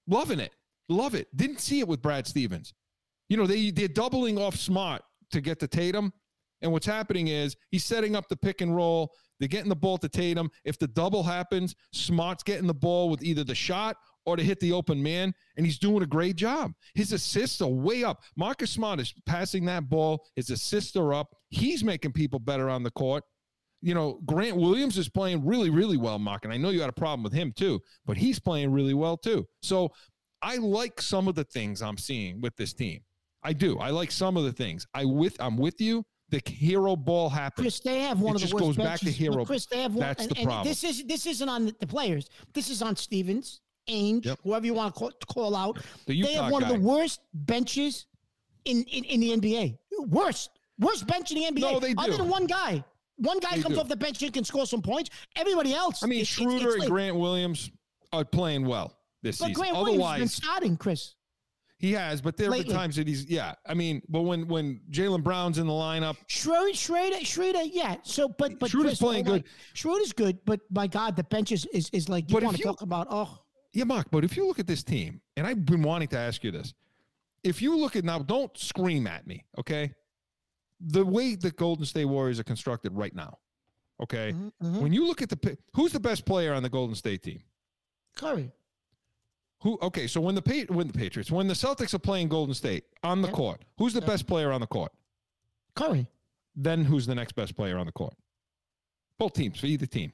loving 0.08 0.40
it, 0.40 0.52
love 0.90 1.16
it. 1.16 1.28
Didn't 1.36 1.60
see 1.62 1.80
it 1.80 1.88
with 1.88 2.02
Brad 2.02 2.28
Stevens 2.28 2.74
you 3.30 3.38
know, 3.38 3.48
they 3.48 3.72
they're 3.72 3.88
doubling 3.88 4.38
off 4.38 4.56
smart 4.56 5.02
to 5.32 5.40
get 5.40 5.60
to 5.60 5.68
Tatum. 5.68 6.12
And 6.62 6.74
what's 6.74 6.86
happening 6.86 7.30
is 7.30 7.56
he's 7.72 7.86
setting 7.86 8.16
up 8.16 8.28
the 8.28 8.36
pick 8.36 8.60
and 8.60 8.76
roll. 8.76 9.14
They're 9.40 9.48
getting 9.48 9.70
the 9.70 9.76
ball 9.76 9.98
to 10.00 10.10
Tatum. 10.10 10.52
If 10.66 10.78
the 10.78 10.88
double 10.88 11.24
happens, 11.24 11.74
Smart's 11.94 12.44
getting 12.44 12.68
the 12.68 12.74
ball 12.74 13.10
with 13.10 13.24
either 13.24 13.46
the 13.46 13.56
shot 13.56 13.96
or 14.26 14.36
to 14.36 14.44
hit 14.44 14.60
the 14.60 14.74
open 14.74 15.02
man, 15.02 15.34
and 15.56 15.66
he's 15.66 15.80
doing 15.80 16.04
a 16.04 16.08
great 16.08 16.36
job. 16.36 16.74
His 16.94 17.14
assists 17.14 17.62
are 17.62 17.70
way 17.70 18.04
up. 18.04 18.22
Marcus 18.36 18.72
Smart 18.72 19.00
is 19.00 19.14
passing 19.26 19.66
that 19.66 19.90
ball. 19.90 20.26
His 20.36 20.50
assists 20.50 20.96
are 20.98 21.14
up. 21.14 21.34
He's 21.50 21.84
making 21.84 22.12
people 22.12 22.40
better 22.40 22.70
on 22.70 22.84
the 22.84 22.92
court. 22.92 23.24
You 23.82 23.94
know, 23.94 24.20
Grant 24.26 24.58
Williams 24.58 24.98
is 24.98 25.08
playing 25.08 25.46
really, 25.46 25.70
really 25.70 25.96
well, 25.96 26.20
Mark. 26.20 26.44
And 26.44 26.54
I 26.54 26.58
know 26.58 26.70
you 26.70 26.82
had 26.82 26.90
a 26.90 26.94
problem 26.94 27.24
with 27.24 27.32
him 27.32 27.54
too, 27.56 27.80
but 28.06 28.18
he's 28.18 28.38
playing 28.38 28.74
really 28.74 28.94
well 28.94 29.16
too. 29.16 29.48
So 29.62 29.90
I 30.42 30.58
like 30.58 31.02
some 31.02 31.30
of 31.30 31.36
the 31.36 31.46
things 31.46 31.82
I'm 31.82 31.98
seeing 31.98 32.42
with 32.42 32.58
this 32.58 32.74
team. 32.74 33.00
I 33.44 33.54
do. 33.54 33.78
I 33.80 33.90
like 33.92 34.12
some 34.12 34.38
of 34.38 34.44
the 34.44 34.52
things. 34.52 34.86
I 34.94 35.06
with 35.06 35.38
I'm 35.40 35.58
with 35.58 35.80
you. 35.82 36.04
The 36.30 36.42
hero 36.46 36.96
ball 36.96 37.30
happens. 37.30 37.64
Chris, 37.64 37.80
they 37.80 38.02
have 38.02 38.22
one 38.22 38.36
It 38.36 38.36
of 38.36 38.42
the 38.42 38.48
just 38.48 38.54
worst 38.54 38.78
goes 38.78 38.86
back 38.86 39.00
to 39.00 39.10
hero- 39.12 39.46
Chris, 39.46 39.66
they 39.66 39.82
have 39.82 39.94
one. 39.96 40.02
That's 40.02 40.24
and, 40.26 40.32
the 40.32 40.38
and 40.40 40.46
problem. 40.48 40.68
This 40.68 40.84
is 40.84 41.04
this 41.06 41.26
isn't 41.26 41.50
on 41.50 41.66
the, 41.68 41.76
the 41.80 41.88
players. 41.88 42.30
This 42.54 42.70
is 42.70 42.82
on 42.84 42.96
Stevens, 42.96 43.62
Ainge, 43.90 44.26
Yep. 44.26 44.40
whoever 44.44 44.66
you 44.66 44.74
want 44.76 44.94
to 44.94 45.00
call, 45.00 45.10
to 45.12 45.26
call 45.26 45.56
out. 45.56 45.80
The 46.06 46.22
they 46.22 46.34
have 46.34 46.52
one 46.52 46.62
guy. 46.62 46.70
of 46.70 46.74
the 46.76 46.88
worst 46.88 47.22
benches 47.34 48.06
in, 48.66 48.84
in, 48.84 49.04
in 49.06 49.20
the 49.22 49.32
NBA. 49.38 49.78
worst, 50.10 50.52
worst 50.80 51.08
bench 51.08 51.32
in 51.32 51.38
the 51.40 51.46
NBA. 51.46 51.62
No, 51.72 51.80
they 51.80 51.94
do. 51.94 52.04
Other 52.04 52.18
than 52.18 52.30
one 52.30 52.46
guy. 52.46 52.84
One 53.16 53.40
guy 53.40 53.56
They 53.56 53.62
comes 53.64 53.76
do. 53.76 53.82
off 53.82 53.88
the 53.90 53.96
bench 53.98 54.22
and 54.22 54.32
can 54.32 54.44
score 54.44 54.66
some 54.68 54.82
points. 54.84 55.10
Everybody 55.36 55.74
else. 55.74 56.04
I 56.04 56.06
mean, 56.08 56.20
it's- 56.22 56.28
Schroeder 56.28 56.76
it's 56.76 56.84
and 56.84 56.92
Grant 56.92 57.16
Williams 57.16 57.72
are 58.14 58.24
playing 58.24 58.66
well 58.68 58.96
this 59.24 59.38
season. 59.40 59.54
But 59.54 59.58
season. 59.58 59.72
Grant 59.74 59.84
Williams 59.86 60.04
has 60.12 60.20
been 60.20 60.28
starting, 60.30 60.78
Chris. 60.78 61.16
He 61.80 61.94
has. 61.94 62.22
But 62.22 62.36
there 62.36 62.52
have 62.54 62.66
been 62.66 62.76
times 62.76 62.98
that 62.98 63.08
he's 63.08 63.26
yeah. 63.26 63.56
I 63.66 63.74
mean, 63.74 64.02
but 64.10 64.22
when 64.24 64.48
when 64.48 64.82
Jaylen 64.92 65.24
Brown's 65.24 65.58
in 65.58 65.66
the 65.66 65.74
lineup, 65.74 66.18
Schroeder, 66.28 66.74
Schroeder, 66.74 67.24
Schroeder, 67.24 67.64
yeah. 67.64 67.96
So, 68.04 68.28
but 68.28 68.60
but 68.60 68.70
Schroeder's 68.70 68.92
Chris, 68.92 69.00
playing 69.00 69.28
oh 69.30 69.32
good. 69.34 69.44
Schroeder's 69.74 70.12
good, 70.12 70.40
but 70.46 70.60
my 70.72 70.88
God, 70.88 71.16
the 71.16 71.24
bench 71.24 71.54
is 71.54 71.66
is, 71.68 71.90
is 71.94 72.10
like 72.10 72.30
you 72.30 72.36
But 72.36 72.44
want 72.44 72.58
to 72.58 72.60
you- 72.60 72.66
talk 72.66 72.82
about. 72.82 73.08
Oh, 73.10 73.40
yeah, 73.72 73.86
Mark. 73.86 74.08
But 74.12 74.26
if 74.26 74.36
you 74.36 74.46
look 74.46 74.60
at 74.60 74.68
this 74.68 74.84
team, 74.84 75.22
and 75.38 75.48
I've 75.48 75.66
been 75.66 75.82
wanting 75.82 76.10
to 76.10 76.18
ask 76.18 76.44
you 76.44 76.52
this, 76.52 76.74
if 77.44 77.62
you 77.62 77.78
look 77.78 77.96
at 77.96 78.04
now, 78.04 78.20
don't 78.20 78.56
scream 78.58 79.08
at 79.08 79.26
me, 79.26 79.46
okay? 79.58 79.94
The 80.82 81.06
way 81.06 81.36
the 81.36 81.52
Golden 81.52 81.86
State 81.86 82.06
Warriors 82.06 82.40
are 82.40 82.44
constructed 82.44 82.92
right 82.94 83.14
now, 83.16 83.38
okay? 84.04 84.34
mhm, 84.34 84.52
mhm. 84.62 84.82
When 84.82 84.92
you 84.92 85.08
look 85.08 85.22
at 85.22 85.30
the 85.30 85.58
who's 85.74 85.94
the 85.94 86.00
best 86.00 86.26
player 86.26 86.54
on 86.54 86.62
the 86.64 86.70
Golden 86.70 86.96
State 86.96 87.24
team? 87.24 87.42
Curry. 88.18 88.52
Who? 89.62 89.78
Okay, 89.82 90.08
so 90.08 90.22
when 90.22 90.36
the 90.36 90.42
Pa- 90.42 90.74
when 90.74 90.88
the 90.88 90.94
Patriots, 90.94 91.30
when 91.32 91.48
the 91.48 91.54
Celtics 91.54 91.94
are 91.94 92.00
playing 92.00 92.30
Golden 92.30 92.54
State 92.54 92.86
on 93.04 93.22
the 93.22 93.28
court, 93.28 93.62
who's 93.78 93.94
the 93.94 94.02
best 94.02 94.26
player 94.26 94.52
on 94.52 94.62
the 94.62 94.68
court? 94.68 94.92
Curry. 95.76 96.08
Then 96.56 96.84
who's 96.86 97.06
the 97.06 97.16
next 97.16 97.34
best 97.34 97.56
player 97.56 97.78
on 97.78 97.86
the 97.86 97.92
court? 97.92 98.14
Both 99.18 99.34
teams 99.34 99.60
for 99.60 99.66
either 99.66 99.86
team. 99.86 100.14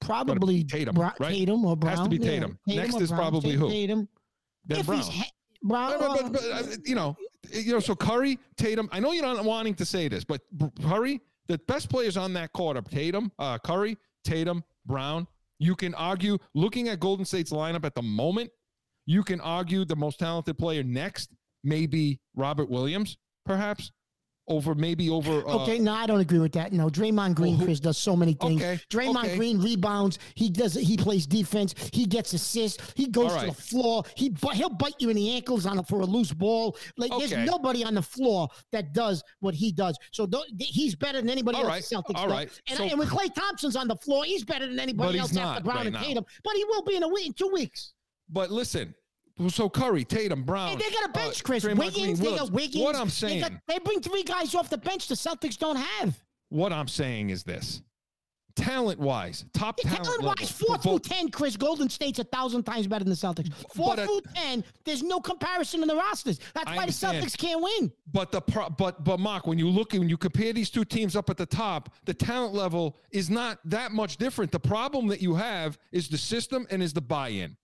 Probably 0.00 0.64
Tatum, 0.64 0.94
Bra- 0.96 1.12
right? 1.20 1.30
Tatum 1.32 1.64
or 1.64 1.76
Brown. 1.76 1.96
Has 1.96 2.04
to 2.04 2.10
be 2.10 2.16
yeah, 2.16 2.30
Tatum. 2.30 2.58
Next 2.66 3.00
is 3.00 3.10
Brown. 3.10 3.20
probably 3.20 3.52
who? 3.52 3.68
Tatum. 3.68 4.08
Then 4.66 4.80
if 4.80 4.86
Brown. 4.86 5.02
he- 5.02 5.24
Brown. 5.62 5.98
But, 5.98 6.22
but, 6.22 6.32
but, 6.32 6.42
uh, 6.42 6.62
you 6.84 6.94
know, 6.96 7.16
you 7.52 7.72
know. 7.72 7.80
So 7.80 7.94
Curry, 7.94 8.38
Tatum. 8.56 8.88
I 8.90 8.98
know 9.00 9.12
you're 9.12 9.22
not 9.22 9.44
wanting 9.44 9.74
to 9.76 9.84
say 9.84 10.08
this, 10.08 10.24
but 10.24 10.40
Curry, 10.82 11.20
the 11.46 11.58
best 11.58 11.88
players 11.88 12.16
on 12.16 12.32
that 12.32 12.52
court 12.52 12.76
are 12.76 12.82
Tatum, 12.82 13.30
uh, 13.38 13.58
Curry, 13.58 13.96
Tatum, 14.24 14.64
Brown. 14.86 15.26
You 15.58 15.76
can 15.76 15.94
argue, 15.94 16.38
looking 16.54 16.88
at 16.88 17.00
Golden 17.00 17.24
State's 17.24 17.52
lineup 17.52 17.84
at 17.84 17.94
the 17.94 18.02
moment, 18.02 18.50
you 19.06 19.22
can 19.22 19.40
argue 19.40 19.84
the 19.84 19.96
most 19.96 20.18
talented 20.18 20.58
player 20.58 20.82
next 20.82 21.30
may 21.64 21.86
be 21.86 22.20
Robert 22.34 22.68
Williams, 22.68 23.16
perhaps, 23.44 23.90
over 24.48 24.74
maybe 24.74 25.08
over. 25.08 25.46
Uh, 25.48 25.62
Okay, 25.62 25.78
no, 25.78 25.92
I 25.92 26.06
don't 26.06 26.20
agree 26.20 26.40
with 26.40 26.52
that. 26.52 26.72
No, 26.72 26.88
Draymond 26.88 27.34
Green, 27.36 27.56
who- 27.56 27.64
Chris, 27.64 27.78
does 27.78 27.96
so 27.96 28.16
many 28.16 28.34
things. 28.34 28.60
Okay, 28.60 28.80
Draymond 28.90 29.24
okay. 29.24 29.36
Green 29.36 29.60
rebounds. 29.60 30.18
He 30.34 30.50
does. 30.50 30.74
He 30.74 30.96
plays 30.96 31.26
defense. 31.26 31.74
He 31.92 32.06
gets 32.06 32.32
assists. 32.32 32.92
He 32.96 33.06
goes 33.06 33.32
All 33.32 33.40
to 33.40 33.46
the 33.46 33.52
floor. 33.52 34.02
He 34.16 34.34
he'll 34.54 34.68
bite 34.70 34.94
you 34.98 35.10
in 35.10 35.16
the 35.16 35.30
ankles 35.34 35.64
on 35.66 35.78
a, 35.78 35.82
for 35.84 36.00
a 36.00 36.04
loose 36.06 36.32
ball. 36.32 36.76
Like 36.96 37.12
Okay. 37.12 37.26
there's 37.26 37.46
nobody 37.46 37.84
on 37.84 37.94
the 37.94 38.02
floor 38.02 38.48
that 38.72 38.92
does 38.92 39.22
what 39.40 39.54
he 39.54 39.70
does. 39.72 39.96
So 40.10 40.26
don't, 40.26 40.46
he's 40.58 40.94
better 40.96 41.20
than 41.20 41.30
anybody 41.30 41.58
All 41.58 41.64
else. 41.68 41.92
right, 41.92 42.04
Celtics 42.04 42.16
all 42.18 42.28
right. 42.28 42.50
And, 42.68 42.78
So- 42.78 42.84
and 42.84 42.98
when 42.98 43.08
Klay 43.08 43.32
Thompson's 43.32 43.76
on 43.76 43.86
the 43.88 43.96
floor, 43.96 44.24
he's 44.24 44.44
better 44.44 44.66
than 44.66 44.80
anybody 44.80 45.18
else 45.18 45.36
after 45.36 45.62
Brown 45.62 45.76
right 45.76 45.86
and 45.86 45.94
now. 45.94 46.02
Tatum. 46.02 46.24
But 46.42 46.54
he 46.56 46.64
will 46.64 46.82
be 46.82 46.96
in 46.96 47.02
a 47.04 47.08
week, 47.08 47.26
in 47.26 47.32
two 47.34 47.48
weeks. 47.52 47.92
But 48.28 48.50
listen, 48.50 48.94
so 49.48 49.68
Curry, 49.68 50.04
Tatum, 50.04 50.42
Brown. 50.44 50.68
Hey, 50.68 50.76
they 50.76 50.90
got 50.90 51.04
a 51.06 51.08
uh, 51.08 51.12
bench, 51.12 51.42
Chris. 51.44 51.64
Draymond 51.64 51.78
Wiggins, 51.78 52.20
Green, 52.20 52.32
they 52.32 52.38
got. 52.38 52.50
Wiggins. 52.52 52.84
What 52.84 52.96
I'm 52.96 53.06
They, 53.06 53.10
saying, 53.10 53.40
got, 53.40 53.52
they 53.66 53.78
bring 53.78 54.00
three 54.00 54.22
guys 54.22 54.54
off 54.54 54.68
the 54.70 54.78
bench 54.78 55.08
the 55.08 55.14
Celtics 55.14 55.56
don't 55.58 55.76
have. 55.76 56.18
what 56.48 56.72
I'm 56.72 56.88
saying 56.88 57.30
is 57.30 57.42
this: 57.44 57.82
talent 58.54 58.98
wise, 58.98 59.46
top 59.54 59.78
talent 59.78 60.04
Talent 60.04 60.22
level. 60.22 60.34
wise, 60.38 60.50
four 60.50 60.76
through 60.78 60.98
ten, 60.98 61.30
Chris 61.30 61.56
Golden 61.56 61.88
State's 61.88 62.18
a 62.18 62.24
thousand 62.24 62.64
times 62.64 62.86
better 62.86 63.04
than 63.04 63.10
the 63.10 63.16
Celtics. 63.16 63.52
Four 63.74 63.96
but, 63.96 64.00
uh, 64.00 64.06
through 64.06 64.20
ten, 64.34 64.62
there's 64.84 65.02
no 65.02 65.20
comparison 65.20 65.80
in 65.82 65.88
the 65.88 65.96
rosters. 65.96 66.38
That's 66.54 66.70
I 66.70 66.76
why 66.76 66.86
the. 66.86 66.92
Celtics 66.92 67.36
can't 67.38 67.62
win. 67.62 67.90
But 68.12 68.30
the 68.30 68.42
pro, 68.42 68.68
but 68.68 69.02
but 69.04 69.18
Mark, 69.18 69.46
when 69.46 69.58
you 69.58 69.68
look 69.68 69.92
when 69.94 70.08
you 70.08 70.18
compare 70.18 70.52
these 70.52 70.68
two 70.68 70.84
teams 70.84 71.16
up 71.16 71.30
at 71.30 71.38
the 71.38 71.46
top, 71.46 71.94
the 72.04 72.12
talent 72.14 72.52
level 72.54 72.98
is 73.10 73.30
not 73.30 73.58
that 73.64 73.92
much 73.92 74.18
different. 74.18 74.52
The 74.52 74.60
problem 74.60 75.06
that 75.08 75.22
you 75.22 75.34
have 75.34 75.78
is 75.90 76.08
the 76.08 76.18
system 76.18 76.66
and 76.70 76.82
is 76.82 76.92
the 76.92 77.00
buy-in. 77.00 77.56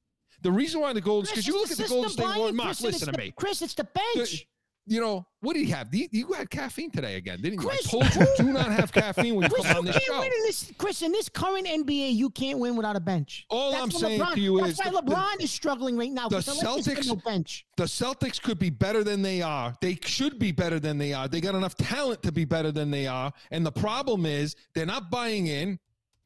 The 0.43 0.53
reason 0.53 0.81
why 0.81 0.93
the 0.93 1.01
Golden 1.01 1.29
because 1.31 1.47
you 1.47 1.55
look 1.61 1.71
at 1.71 1.77
the 1.79 1.85
Golden 1.89 2.11
State 2.11 2.25
Warriors, 2.37 2.55
Mark, 2.55 2.69
Chris, 2.69 2.81
and 2.81 2.89
it's 2.89 2.95
listen 3.01 3.07
to 3.07 3.13
the- 3.13 3.19
me. 3.19 3.33
Chris, 3.37 3.63
it's 3.63 3.75
the 3.75 3.85
bench. 4.15 4.47
You 4.91 5.03
know 5.03 5.27
what 5.41 5.53
did 5.53 5.67
he 5.67 5.71
have? 5.73 5.95
You, 5.95 6.09
you 6.13 6.33
had 6.33 6.49
caffeine 6.49 6.91
today 6.91 7.17
again, 7.17 7.43
didn't 7.43 7.61
you? 7.61 7.69
Chris, 7.69 7.87
I 7.87 7.91
told 8.09 8.15
you 8.15 8.27
do 8.39 8.53
not 8.55 8.73
have 8.73 8.91
caffeine 8.91 9.35
when 9.35 9.43
you 9.51 9.55
Chris, 9.55 9.67
come 9.67 9.73
you 9.75 9.79
on 9.81 9.85
this 9.85 9.93
can't 9.99 10.05
show. 10.07 10.19
win 10.21 10.33
in 10.33 10.43
this. 10.47 10.73
Chris, 10.79 11.03
in 11.03 11.13
this 11.13 11.29
current 11.29 11.67
NBA, 11.67 12.15
you 12.15 12.31
can't 12.31 12.59
win 12.59 12.75
without 12.75 12.97
a 12.97 13.01
bench. 13.01 13.45
All 13.51 13.73
That's 13.73 13.83
I'm 13.83 13.91
saying 13.91 14.19
LeBron, 14.19 14.35
to 14.37 14.41
you 14.41 14.59
that's 14.61 14.73
is 14.73 14.79
why 14.79 14.91
the- 14.91 15.03
the- 15.03 15.13
LeBron 15.15 15.41
is 15.43 15.51
struggling 15.51 15.99
right 15.99 16.11
now. 16.11 16.31
the 16.31 16.39
Celtics- 16.39 17.07
no 17.07 17.17
bench. 17.17 17.67
the 17.77 17.85
Celtics 17.85 18.41
could 18.41 18.59
be 18.59 18.71
better 18.71 19.05
than 19.05 19.21
they 19.21 19.43
are. 19.43 19.75
They 19.83 19.99
should 20.07 20.39
be 20.39 20.53
better 20.53 20.81
than 20.81 20.97
they 20.97 21.13
are. 21.13 21.29
They 21.29 21.43
got 21.43 21.55
enough 21.55 21.75
talent 21.75 22.23
to 22.23 22.33
be 22.33 22.47
better 22.47 22.73
than 22.73 22.91
they 22.91 23.07
are. 23.07 23.31
And 23.51 23.67
the 23.67 23.73
problem 23.73 24.25
is 24.25 24.57
they're 24.75 24.87
not 24.87 25.11
buying 25.11 25.49
in. 25.49 25.79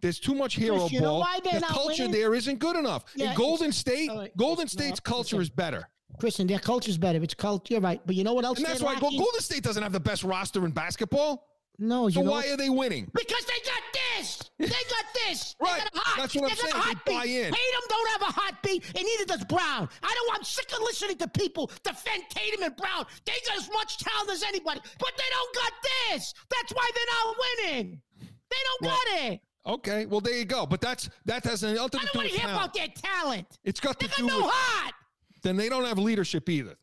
There's 0.02 0.18
too 0.18 0.34
much 0.34 0.56
hero 0.56 0.80
Chris, 0.80 0.92
you 0.92 1.00
know 1.00 1.22
ball. 1.22 1.26
the 1.42 1.60
culture 1.68 2.02
winning? 2.04 2.10
there 2.10 2.34
isn't 2.34 2.58
good 2.58 2.76
enough. 2.76 3.04
Yeah, 3.14 3.30
In 3.30 3.36
Golden 3.36 3.70
State, 3.72 4.10
right, 4.10 4.36
Golden 4.36 4.64
it's 4.64 4.74
oh, 4.74 4.78
not- 4.78 4.84
State's 4.84 5.00
culture 5.00 5.36
listen. 5.36 5.40
is 5.42 5.50
better. 5.50 5.88
Chris, 6.18 6.38
and 6.40 6.50
their 6.50 6.58
culture's 6.58 6.98
better. 6.98 7.22
It's 7.22 7.32
culture. 7.34 7.72
You're 7.74 7.80
right. 7.80 8.00
But 8.04 8.16
you 8.16 8.22
know 8.24 8.34
what 8.34 8.44
else? 8.44 8.58
And 8.58 8.66
that's 8.66 8.82
why 8.82 8.92
lacking? 8.94 9.18
Golden 9.18 9.40
State 9.40 9.62
doesn't 9.62 9.82
have 9.82 9.92
the 9.92 10.00
best 10.00 10.24
roster 10.24 10.64
in 10.66 10.72
basketball. 10.72 11.48
No, 11.78 12.06
you 12.06 12.12
So 12.12 12.20
why 12.20 12.46
are 12.48 12.56
they 12.56 12.68
winning? 12.68 13.10
Because 13.14 13.44
they 13.46 13.58
got 13.64 13.82
this. 14.18 14.50
They 14.58 14.66
got 14.68 15.04
this. 15.26 15.56
They 15.62 15.64
Right. 15.70 15.78
got 15.80 15.94
a 15.94 15.98
hot. 15.98 16.18
That's 16.18 16.34
what 16.34 16.44
I'm 16.44 16.50
they 16.50 16.54
saying. 16.56 16.74
hot 16.74 16.96
They 17.06 17.12
buy 17.12 17.24
in. 17.24 17.44
Tatum 17.54 17.84
don't 17.88 18.08
have 18.10 18.22
a 18.22 18.32
hot 18.32 18.62
beat, 18.62 18.84
and 18.94 19.04
neither 19.04 19.24
does 19.24 19.44
Brown. 19.46 19.88
I 20.02 20.14
don't. 20.14 20.36
I'm 20.36 20.44
sick 20.44 20.70
of 20.72 20.80
listening 20.80 21.16
to 21.18 21.28
people 21.28 21.70
defend 21.82 22.24
Tatum 22.28 22.62
and 22.64 22.76
Brown. 22.76 23.06
They 23.24 23.32
got 23.46 23.56
as 23.56 23.70
much 23.72 23.96
talent 23.98 24.30
as 24.30 24.42
anybody, 24.42 24.80
but 24.98 25.12
they 25.16 25.24
don't 25.30 25.54
got 25.54 25.72
this. 26.10 26.34
That's 26.50 26.72
why 26.74 26.90
they're 26.94 27.14
not 27.14 27.36
winning. 27.40 28.02
They 28.20 28.56
don't 28.64 28.82
Well, 28.82 28.90
got 28.90 29.32
it. 29.32 29.40
Okay, 29.64 30.06
well 30.06 30.20
there 30.20 30.36
you 30.36 30.44
go. 30.44 30.66
But 30.66 30.80
that's 30.80 31.08
that 31.24 31.44
has 31.44 31.62
nothing 31.62 31.78
I 31.78 31.86
don't 31.86 32.14
want 32.16 32.28
to 32.28 32.34
hear 32.34 32.38
talent. 32.40 32.56
about 32.56 32.74
their 32.74 32.88
talent. 32.88 33.58
It's 33.64 33.78
got 33.80 33.98
They 34.00 34.08
to 34.08 34.14
do 34.16 34.26
no 34.26 34.36
with 34.38 34.46
heart. 34.52 34.94
then 35.42 35.56
they 35.56 35.68
don't 35.68 35.84
have 35.84 35.98
leadership 35.98 36.48
either. 36.48 36.74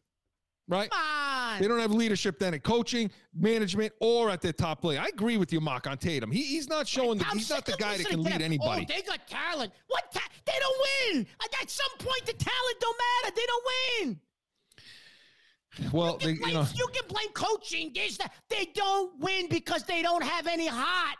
Right? 0.67 0.89
Come 0.91 0.99
on. 1.01 1.61
They 1.61 1.67
don't 1.67 1.79
have 1.79 1.91
leadership 1.91 2.37
then 2.37 2.53
in 2.53 2.59
coaching, 2.59 3.09
management, 3.33 3.91
or 3.99 4.29
at 4.29 4.39
their 4.39 4.53
top 4.53 4.81
play. 4.81 4.99
I 4.99 5.05
agree 5.07 5.35
with 5.37 5.51
you, 5.51 5.59
Mark, 5.59 5.87
on 5.87 5.97
Tatum. 5.97 6.29
He, 6.31 6.43
he's 6.43 6.69
not 6.69 6.87
showing 6.87 7.17
the, 7.17 7.25
he's 7.33 7.49
not 7.49 7.65
the 7.65 7.75
guy 7.79 7.97
that 7.97 8.05
can 8.05 8.21
lead 8.21 8.33
them. 8.35 8.43
anybody. 8.43 8.85
Oh, 8.87 8.93
they 8.95 9.01
got 9.01 9.27
talent. 9.27 9.73
What? 9.87 10.11
Ta- 10.13 10.21
they 10.45 10.53
don't 10.59 11.15
win. 11.15 11.25
At- 11.43 11.61
At 11.63 11.71
some 11.71 11.89
point, 11.97 12.23
the 12.27 12.33
talent 12.33 12.79
don't 12.79 12.97
matter. 13.23 13.35
They 13.35 13.45
don't 13.47 13.65
win. 14.05 14.19
well, 15.91 16.13
You 16.13 16.17
they, 16.19 16.25
can, 16.25 16.35
you 16.35 16.41
blame, 16.41 16.53
know, 16.53 16.65
you 16.75 16.87
can 16.93 17.07
blame 17.07 17.29
coaching. 17.33 17.91
There's. 17.95 18.19
They 18.49 18.65
don't 18.75 19.19
win 19.19 19.47
because 19.49 19.83
they 19.85 20.03
don't 20.03 20.23
have 20.23 20.45
any 20.45 20.67
heart. 20.67 21.17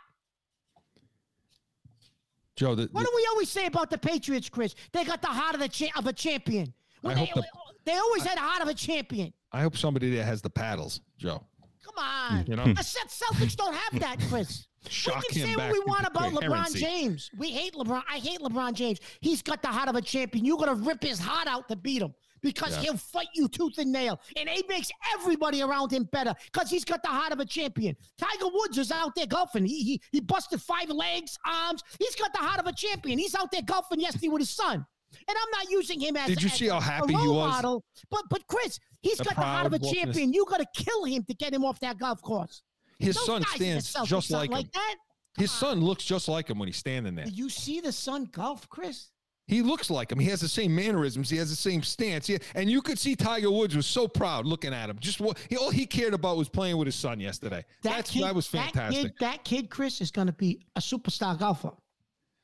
Joe, 2.60 2.74
the, 2.74 2.88
What 2.92 3.06
do 3.06 3.12
we 3.16 3.26
always 3.30 3.48
say 3.48 3.64
about 3.64 3.88
the 3.88 3.96
Patriots, 3.96 4.50
Chris? 4.50 4.74
They 4.92 5.02
got 5.02 5.22
the 5.22 5.28
heart 5.28 5.54
of 5.54 5.62
the 5.62 5.68
cha- 5.68 5.96
of 5.96 6.06
a 6.06 6.12
champion. 6.12 6.74
When 7.00 7.16
I 7.16 7.20
they, 7.20 7.26
hope 7.26 7.36
the- 7.44 7.90
they 7.90 7.96
always 7.96 8.22
had 8.22 8.36
the 8.36 8.42
heart 8.42 8.60
of 8.60 8.68
a 8.68 8.74
champion. 8.74 9.32
I 9.50 9.62
hope 9.62 9.78
somebody 9.78 10.14
that 10.16 10.24
has 10.24 10.42
the 10.42 10.50
paddles, 10.50 11.00
Joe. 11.16 11.42
Come 11.82 11.94
on. 12.04 12.44
You 12.46 12.56
know? 12.56 12.64
the 12.74 12.82
Cel- 12.82 13.06
Celtics 13.06 13.56
don't 13.56 13.74
have 13.74 13.98
that, 14.00 14.18
Chris. 14.28 14.66
Shock 14.90 15.22
we 15.30 15.40
can 15.40 15.48
say 15.48 15.56
what 15.56 15.72
we 15.72 15.78
want 15.80 16.06
about 16.06 16.32
LeBron. 16.34 16.74
James. 16.76 17.30
We 17.38 17.50
hate 17.50 17.72
LeBron. 17.72 18.02
I 18.10 18.18
hate 18.18 18.40
LeBron 18.40 18.74
James. 18.74 18.98
He's 19.20 19.40
got 19.40 19.62
the 19.62 19.68
heart 19.68 19.88
of 19.88 19.94
a 19.96 20.02
champion. 20.02 20.44
You're 20.44 20.58
gonna 20.58 20.74
rip 20.74 21.02
his 21.02 21.18
heart 21.18 21.46
out 21.48 21.66
to 21.68 21.76
beat 21.76 22.02
him 22.02 22.14
because 22.42 22.74
Yeah. 22.76 22.82
he'll 22.82 22.96
fight 22.96 23.28
you 23.34 23.48
tooth 23.48 23.78
and 23.78 23.92
nail, 23.92 24.20
and 24.36 24.48
he 24.48 24.62
makes 24.68 24.90
everybody 25.14 25.62
around 25.62 25.92
him 25.92 26.04
better 26.04 26.34
because 26.52 26.70
he's 26.70 26.84
got 26.84 27.02
the 27.02 27.08
heart 27.08 27.32
of 27.32 27.40
a 27.40 27.44
champion. 27.46 27.96
Tiger 28.18 28.48
Woods 28.52 28.78
is 28.78 28.90
out 28.92 29.14
there 29.14 29.26
golfing. 29.26 29.64
He 29.64 29.82
he, 29.82 30.02
he 30.12 30.20
busted 30.20 30.60
five 30.60 30.88
legs, 30.90 31.38
arms. 31.46 31.82
He's 31.98 32.14
got 32.16 32.32
the 32.32 32.38
heart 32.38 32.60
of 32.60 32.66
a 32.66 32.72
champion. 32.72 33.18
He's 33.18 33.34
out 33.34 33.50
there 33.50 33.62
golfing 33.62 34.00
yesterday 34.00 34.28
with 34.28 34.40
his 34.40 34.50
son. 34.50 34.84
And 35.26 35.36
I'm 35.36 35.50
not 35.50 35.68
using 35.70 35.98
him 36.00 36.16
as, 36.16 36.28
Did 36.28 36.40
you 36.40 36.46
as 36.46 36.52
see 36.54 36.68
how 36.68 36.78
a 36.78 36.80
happy 36.80 37.14
he 37.14 37.26
was? 37.28 37.50
model, 37.50 37.84
but 38.10 38.22
but 38.30 38.46
Chris, 38.46 38.78
he's 39.02 39.18
The 39.18 39.24
got 39.24 39.34
the 39.34 39.40
heart 39.42 39.66
of 39.66 39.72
a 39.72 39.78
champion. 39.80 40.32
You 40.32 40.44
got 40.48 40.58
to 40.58 40.66
kill 40.84 41.04
him 41.04 41.24
to 41.24 41.34
get 41.34 41.52
him 41.52 41.64
off 41.64 41.80
that 41.80 41.98
golf 41.98 42.22
course. 42.22 42.62
His 43.00 43.16
Those 43.16 43.26
son 43.26 43.42
guys 43.42 43.60
in 43.60 43.76
the 43.76 43.80
stands 43.82 44.08
just 44.08 44.30
like 44.30 44.50
him. 44.52 44.68
that. 44.72 44.96
His 45.36 45.50
son 45.50 45.80
looks 45.80 46.04
just 46.04 46.28
like 46.28 46.48
him 46.48 46.58
when 46.60 46.68
he's 46.68 46.76
standing 46.76 47.14
there. 47.16 47.24
Did 47.24 47.36
you 47.38 47.48
see 47.48 47.80
the 47.80 47.90
son 47.92 48.26
golf, 48.30 48.68
Chris? 48.68 49.08
He 49.50 49.62
looks 49.62 49.90
like 49.90 50.12
him. 50.12 50.18
He 50.20 50.28
has 50.28 50.40
the 50.40 50.48
same 50.48 50.74
mannerisms. 50.74 51.28
He 51.28 51.36
has 51.38 51.50
the 51.50 51.56
same 51.56 51.82
stance. 51.82 52.26
He, 52.28 52.38
and 52.54 52.70
you 52.70 52.80
could 52.82 52.98
see 52.98 53.16
Tiger 53.16 53.50
Woods 53.50 53.74
was 53.74 53.86
so 53.86 54.06
proud 54.06 54.46
looking 54.46 54.72
at 54.72 54.88
him. 54.88 54.96
Just 55.00 55.20
what 55.20 55.38
he, 55.48 55.56
all 55.56 55.70
he 55.70 55.86
cared 55.86 56.14
about 56.14 56.36
was 56.36 56.48
playing 56.48 56.76
with 56.76 56.86
his 56.86 56.94
son 56.94 57.18
yesterday. 57.18 57.64
That's 57.82 58.12
that 58.14 58.34
was 58.34 58.48
That 58.50 58.72
fantastic. 58.72 59.02
kid, 59.02 59.12
that 59.20 59.44
kid, 59.44 59.70
Chris, 59.70 60.00
is 60.00 60.10
going 60.10 60.28
to 60.28 60.32
be 60.32 60.60
a 60.76 60.80
superstar 60.80 61.38
golfer. 61.38 61.72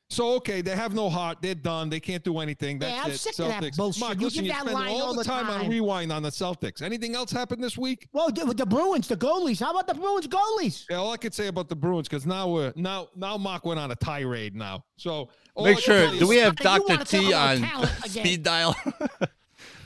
So 0.09 0.35
okay, 0.35 0.61
they 0.61 0.73
have 0.73 0.93
no 0.93 1.09
heart. 1.09 1.39
They're 1.41 1.53
done. 1.53 1.89
They 1.89 1.99
can't 1.99 2.23
do 2.23 2.39
anything. 2.39 2.79
That's 2.79 2.93
Yeah, 2.95 3.03
I'm 3.03 3.11
it. 3.11 3.17
sick 3.19 3.39
of 3.39 3.47
that 3.49 3.61
Celtics. 3.61 3.75
bullshit. 3.75 3.99
Mark, 3.99 4.17
You 4.19 4.27
listen, 4.27 4.45
give 4.45 4.55
you're 4.55 4.63
that 4.63 4.73
line 4.73 4.89
all 5.01 5.11
the 5.13 5.17
the 5.21 5.23
time, 5.25 5.49
on 5.49 5.67
rewind 5.69 6.13
on 6.13 6.23
the 6.23 6.29
Celtics. 6.29 6.81
Anything 6.81 7.13
else 7.13 7.29
happened 7.29 7.61
this 7.61 7.77
week? 7.77 8.07
Well, 8.13 8.29
the, 8.31 8.45
the 8.53 8.65
Bruins, 8.65 9.09
the 9.09 9.17
goalies. 9.17 9.59
How 9.59 9.71
about 9.71 9.85
the 9.85 9.95
Bruins 9.95 10.25
goalies? 10.27 10.85
Yeah, 10.89 10.97
all 10.97 11.11
I 11.11 11.17
could 11.17 11.33
say 11.33 11.47
about 11.47 11.67
the 11.67 11.75
Bruins 11.75 12.07
because 12.07 12.25
now 12.25 12.47
we're 12.47 12.71
now 12.77 13.09
now 13.17 13.37
Mark 13.37 13.65
went 13.65 13.81
on 13.81 13.91
a 13.91 13.95
tirade 13.95 14.55
now. 14.55 14.85
So 14.95 15.27
Make 15.59 15.79
sure. 15.79 16.09
Do 16.17 16.27
we 16.27 16.37
have 16.37 16.55
Doctor 16.57 16.97
T 17.03 17.33
on 17.33 17.65
speed 18.09 18.43
dial? 18.43 18.75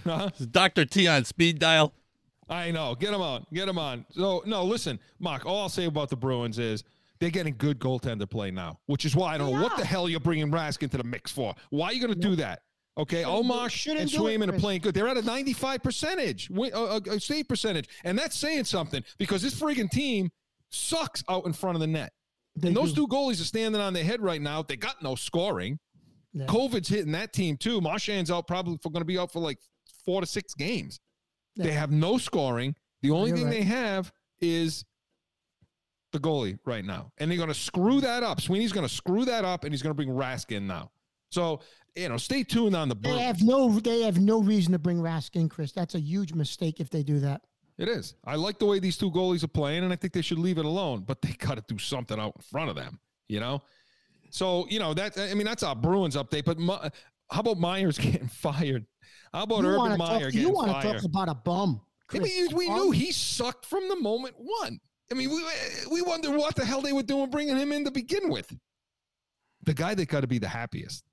Uh-huh. 0.03 0.29
Doctor 0.49 0.83
T 0.83 1.07
on 1.07 1.25
speed 1.25 1.59
dial? 1.59 1.93
I 2.49 2.71
know. 2.71 2.95
Get 2.95 3.13
him 3.13 3.21
on. 3.21 3.45
Get 3.53 3.69
him 3.69 3.77
on. 3.77 4.03
So 4.09 4.41
no, 4.47 4.63
listen, 4.65 4.99
Mark. 5.19 5.45
All 5.45 5.61
I'll 5.61 5.69
say 5.69 5.85
about 5.85 6.09
the 6.09 6.15
Bruins 6.15 6.57
is 6.57 6.83
they're 7.19 7.29
getting 7.29 7.55
good 7.55 7.77
goaltender 7.79 8.27
play 8.27 8.49
now, 8.49 8.79
which 8.87 9.05
is 9.05 9.15
why 9.15 9.35
I 9.35 9.37
don't 9.37 9.53
know 9.53 9.61
what 9.61 9.77
the 9.77 9.85
hell 9.85 10.09
you're 10.09 10.19
bringing 10.19 10.49
Rask 10.51 10.81
into 10.81 10.97
the 10.97 11.03
mix 11.03 11.31
for. 11.31 11.53
Why 11.69 11.87
are 11.87 11.93
you 11.93 12.01
going 12.01 12.13
to 12.13 12.19
do 12.19 12.35
that? 12.37 12.63
Okay, 12.97 13.21
Shouldn't 13.23 13.43
do- 13.43 13.49
Ullmark 13.53 13.69
shouldn't 13.69 14.01
and 14.01 14.11
do 14.11 14.27
it, 14.27 14.39
Swayman 14.39 14.49
are 14.53 14.59
playing 14.59 14.81
good. 14.81 14.95
They're 14.95 15.07
at 15.07 15.17
a 15.17 15.21
95 15.21 15.83
percentage 15.83 16.49
win- 16.49 16.73
uh, 16.73 16.95
uh, 16.97 17.19
save 17.19 17.47
percentage, 17.47 17.87
and 18.03 18.17
that's 18.17 18.35
saying 18.35 18.63
something 18.65 19.03
because 19.19 19.43
this 19.43 19.53
friggin' 19.57 19.89
team 19.91 20.31
sucks 20.71 21.23
out 21.29 21.45
in 21.45 21.53
front 21.53 21.75
of 21.75 21.79
the 21.79 21.87
net. 21.87 22.11
They 22.55 22.69
and 22.69 22.77
those 22.77 22.93
do. 22.93 23.01
two 23.01 23.07
goalies 23.07 23.41
are 23.41 23.45
standing 23.45 23.81
on 23.81 23.93
their 23.93 24.03
head 24.03 24.21
right 24.21 24.41
now. 24.41 24.61
They 24.63 24.75
got 24.75 25.01
no 25.01 25.15
scoring. 25.15 25.79
Yeah. 26.33 26.45
COVID's 26.45 26.87
hitting 26.87 27.11
that 27.13 27.33
team 27.33 27.57
too. 27.57 27.81
Marchand's 27.81 28.31
out 28.31 28.47
probably 28.47 28.77
for 28.81 28.89
going 28.91 29.01
to 29.01 29.05
be 29.05 29.17
out 29.17 29.31
for 29.31 29.39
like 29.39 29.59
four 30.05 30.21
to 30.21 30.27
six 30.27 30.53
games. 30.53 30.99
They 31.57 31.71
have 31.71 31.91
no 31.91 32.17
scoring. 32.17 32.75
The 33.01 33.11
only 33.11 33.29
You're 33.29 33.37
thing 33.37 33.45
right. 33.47 33.53
they 33.53 33.63
have 33.63 34.11
is 34.39 34.85
the 36.11 36.19
goalie 36.19 36.57
right 36.65 36.83
now, 36.83 37.11
and 37.17 37.29
they're 37.29 37.37
going 37.37 37.49
to 37.49 37.53
screw 37.53 38.01
that 38.01 38.23
up. 38.23 38.41
Sweeney's 38.41 38.71
going 38.71 38.87
to 38.87 38.93
screw 38.93 39.25
that 39.25 39.45
up, 39.45 39.63
and 39.63 39.73
he's 39.73 39.81
going 39.81 39.91
to 39.91 39.95
bring 39.95 40.09
Rask 40.09 40.51
in 40.55 40.65
now. 40.65 40.91
So 41.29 41.61
you 41.95 42.07
know, 42.09 42.17
stay 42.17 42.43
tuned 42.43 42.75
on 42.75 42.89
the 42.89 42.95
They 42.95 43.19
have 43.19 43.41
no. 43.41 43.79
They 43.79 44.03
have 44.03 44.19
no 44.19 44.41
reason 44.41 44.71
to 44.71 44.79
bring 44.79 44.99
Rask 44.99 45.35
in, 45.35 45.49
Chris. 45.49 45.71
That's 45.71 45.95
a 45.95 45.99
huge 45.99 46.33
mistake 46.33 46.79
if 46.79 46.89
they 46.89 47.03
do 47.03 47.19
that. 47.19 47.41
It 47.81 47.89
is. 47.89 48.13
I 48.23 48.35
like 48.35 48.59
the 48.59 48.67
way 48.67 48.77
these 48.77 48.95
two 48.95 49.09
goalies 49.09 49.43
are 49.43 49.47
playing, 49.47 49.83
and 49.83 49.91
I 49.91 49.95
think 49.95 50.13
they 50.13 50.21
should 50.21 50.37
leave 50.37 50.59
it 50.59 50.65
alone. 50.65 51.03
But 51.05 51.19
they 51.23 51.31
got 51.39 51.55
to 51.55 51.63
do 51.67 51.79
something 51.79 52.19
out 52.19 52.33
in 52.35 52.41
front 52.43 52.69
of 52.69 52.75
them, 52.75 52.99
you 53.27 53.39
know. 53.39 53.63
So 54.29 54.67
you 54.69 54.79
know 54.79 54.93
that. 54.93 55.17
I 55.17 55.33
mean, 55.33 55.45
that's 55.45 55.63
our 55.63 55.75
Bruins 55.75 56.15
update. 56.15 56.45
But 56.45 56.59
my, 56.59 56.91
how 57.31 57.39
about 57.39 57.57
Meyer's 57.57 57.97
getting 57.99 58.27
fired? 58.27 58.85
How 59.33 59.43
about 59.43 59.63
you 59.63 59.69
Urban 59.69 59.97
Meyer 59.97 60.29
talk, 60.29 60.33
you 60.33 60.51
want 60.51 60.67
to 60.67 60.93
talk 60.93 61.03
about 61.03 61.29
a 61.29 61.33
bum? 61.33 61.81
I 62.13 62.19
mean, 62.19 62.53
we 62.53 62.69
knew 62.69 62.91
he 62.91 63.11
sucked 63.11 63.65
from 63.65 63.87
the 63.87 63.95
moment 63.95 64.35
one. 64.37 64.79
I 65.11 65.15
mean, 65.15 65.29
we 65.29 65.43
we 65.89 66.01
wondered 66.03 66.37
what 66.37 66.55
the 66.55 66.63
hell 66.63 66.81
they 66.81 66.93
were 66.93 67.01
doing 67.01 67.31
bringing 67.31 67.57
him 67.57 67.71
in 67.71 67.83
to 67.85 67.91
begin 67.91 68.29
with. 68.29 68.53
The 69.63 69.73
guy 69.73 69.95
that 69.95 70.07
got 70.07 70.21
to 70.21 70.27
be 70.27 70.37
the 70.37 70.47
happiest, 70.47 71.03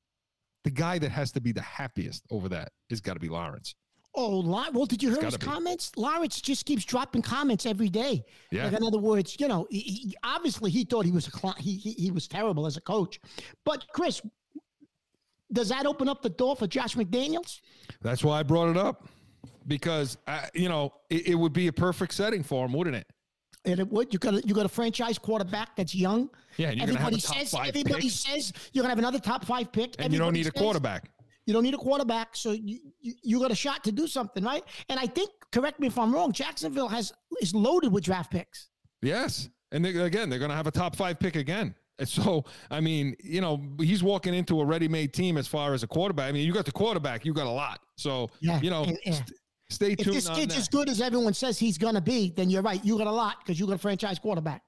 the 0.64 0.70
guy 0.70 0.98
that 0.98 1.11
has 1.11 1.33
to 1.33 1.40
be 1.40 1.52
the 1.52 1.62
happiest 1.62 2.24
over 2.31 2.50
that 2.50 2.72
has 2.90 3.00
got 3.00 3.14
to 3.14 3.20
be 3.20 3.28
Lawrence. 3.31 3.74
Oh, 4.20 4.40
well, 4.72 4.85
did 4.85 5.00
you 5.00 5.14
hear 5.14 5.22
his 5.22 5.37
be. 5.37 5.46
comments? 5.46 5.92
Lawrence 5.96 6.40
just 6.40 6.66
keeps 6.66 6.85
dropping 6.85 7.22
comments 7.22 7.66
every 7.66 7.88
day. 7.88 8.24
Yeah. 8.50 8.64
Like, 8.64 8.72
in 8.74 8.83
other 8.83 8.98
words, 8.98 9.37
you 9.38 9.46
know, 9.46 9.68
he, 9.70 9.78
he, 9.78 10.16
obviously 10.24 10.72
he 10.72 10.83
thought 10.85 11.04
he 11.04 11.12
was 11.12 11.28
a 11.28 11.31
cli 11.31 11.52
he, 11.59 11.76
he 11.76 11.92
he 11.92 12.11
was 12.11 12.26
terrible 12.26 12.66
as 12.66 12.76
a 12.76 12.81
coach. 12.81 13.20
But 13.64 13.87
Chris, 13.92 14.20
does 15.52 15.68
that 15.68 15.87
open 15.87 16.09
up 16.09 16.20
the 16.22 16.31
door 16.31 16.57
for 16.57 16.66
Josh 16.66 16.96
McDaniels? 16.96 17.61
That's 18.02 18.24
why 18.24 18.40
I 18.40 18.42
brought 18.42 18.70
it 18.70 18.76
up 18.76 19.07
because 19.68 20.18
uh, 20.26 20.46
you 20.52 20.68
know 20.68 20.92
it, 21.11 21.28
it 21.28 21.35
would 21.37 21.52
be 21.52 21.68
a 21.68 21.72
perfect 21.72 22.12
setting 22.12 22.42
for 22.42 22.66
him, 22.66 22.72
wouldn't 22.72 22.96
it? 22.96 23.07
And 23.64 23.78
it 23.78 23.88
would. 23.88 24.12
You 24.12 24.18
got 24.18 24.35
a, 24.35 24.42
you 24.44 24.52
got 24.52 24.66
a 24.66 24.70
franchise 24.70 25.16
quarterback 25.18 25.76
that's 25.76 25.94
young. 25.94 26.28
Yeah, 26.57 26.70
and 26.70 26.78
you're 26.78 26.88
gonna 26.88 26.98
have 26.98 27.12
everybody 27.12 27.20
says 27.20 27.52
five 27.52 27.68
everybody 27.68 28.02
pick. 28.02 28.11
says 28.11 28.52
you're 28.72 28.83
gonna 28.83 28.90
have 28.90 28.98
another 28.98 29.20
top 29.20 29.44
five 29.44 29.70
pick, 29.70 29.94
And 30.00 30.12
you 30.12 30.18
don't 30.18 30.28
Everybody 30.28 30.38
need 30.38 30.46
a 30.48 30.50
quarterback. 30.52 31.09
You 31.48 31.54
don't 31.54 31.62
need 31.62 31.72
a 31.72 31.78
quarterback, 31.78 32.37
so 32.37 32.52
you, 32.52 32.78
you 33.00 33.14
you 33.22 33.40
got 33.40 33.50
a 33.50 33.54
shot 33.54 33.82
to 33.84 33.90
do 33.90 34.06
something, 34.06 34.44
right? 34.44 34.62
And 34.90 35.00
I 35.00 35.06
think, 35.06 35.30
correct 35.50 35.80
me 35.80 35.87
if 35.87 35.98
I'm 35.98 36.12
wrong, 36.14 36.30
Jacksonville 36.30 36.88
has 36.88 37.11
is 37.40 37.54
loaded 37.54 37.90
with 37.90 38.04
draft 38.04 38.30
picks. 38.30 38.68
Yes, 39.00 39.48
and 39.72 39.82
they, 39.82 39.96
again, 39.96 40.28
they're 40.28 40.38
going 40.38 40.50
to 40.50 40.54
have 40.56 40.66
a 40.66 40.70
top 40.70 40.94
five 40.94 41.18
pick 41.18 41.37
again. 41.37 41.74
And 41.98 42.06
so, 42.06 42.44
I 42.70 42.80
mean, 42.80 43.16
you 43.24 43.40
know, 43.40 43.62
he's 43.80 44.02
walking 44.02 44.34
into 44.34 44.61
a 44.61 44.64
ready-made 44.66 45.14
team 45.14 45.38
as 45.38 45.48
far 45.48 45.72
as 45.72 45.82
a 45.82 45.87
quarterback. 45.87 46.28
I 46.28 46.32
mean, 46.32 46.46
you 46.46 46.52
got 46.52 46.66
the 46.66 46.70
quarterback, 46.72 47.24
you 47.24 47.32
got 47.32 47.46
a 47.46 47.50
lot. 47.50 47.80
So, 47.96 48.28
Yeah, 48.40 48.61
you 48.61 48.68
know, 48.68 48.84
and- 48.84 48.98
yeah. 49.06 49.12
st- 49.14 49.32
stay 49.70 49.92
If 49.92 50.00
tuned 50.00 50.16
this 50.16 50.28
kid's 50.28 50.54
that. 50.54 50.61
as 50.61 50.68
good 50.68 50.90
as 50.90 51.00
everyone 51.00 51.32
says 51.32 51.58
he's 51.58 51.78
gonna 51.78 52.02
be, 52.02 52.30
then 52.37 52.50
you're 52.50 52.62
right. 52.62 52.84
You 52.84 52.98
got 52.98 53.06
a 53.06 53.11
lot 53.11 53.37
because 53.38 53.58
you 53.58 53.66
got 53.66 53.76
a 53.76 53.78
franchise 53.78 54.18
quarterback. 54.18 54.62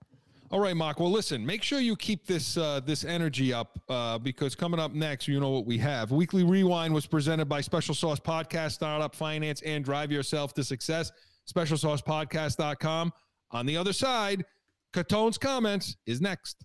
All 0.53 0.59
right, 0.59 0.77
Mark. 0.77 0.99
Well, 0.99 1.13
listen, 1.13 1.47
make 1.47 1.63
sure 1.63 1.79
you 1.79 1.95
keep 1.95 2.27
this 2.27 2.57
uh, 2.57 2.81
this 2.85 3.05
energy 3.05 3.53
up 3.53 3.79
uh, 3.89 4.19
because 4.19 4.57
coming 4.57 4.81
up 4.81 4.93
next, 4.93 5.29
you 5.29 5.39
know 5.39 5.51
what 5.51 5.65
we 5.65 5.79
have. 5.79 6.11
Weekly 6.11 6.43
Rewind 6.43 6.93
was 6.93 7.07
presented 7.07 7.45
by 7.45 7.61
Special 7.61 7.95
Sauce 7.95 8.19
Podcast, 8.19 8.73
Startup 8.73 9.15
Finance, 9.15 9.63
and 9.63 9.85
Drive 9.85 10.11
Yourself 10.11 10.53
to 10.55 10.65
Success. 10.65 11.13
SpecialSaucePodcast.com. 11.49 13.13
On 13.53 13.67
the 13.67 13.77
other 13.77 13.93
side, 13.93 14.45
Catone's 14.93 15.39
comments 15.39 15.97
is 16.07 16.21
next. 16.21 16.65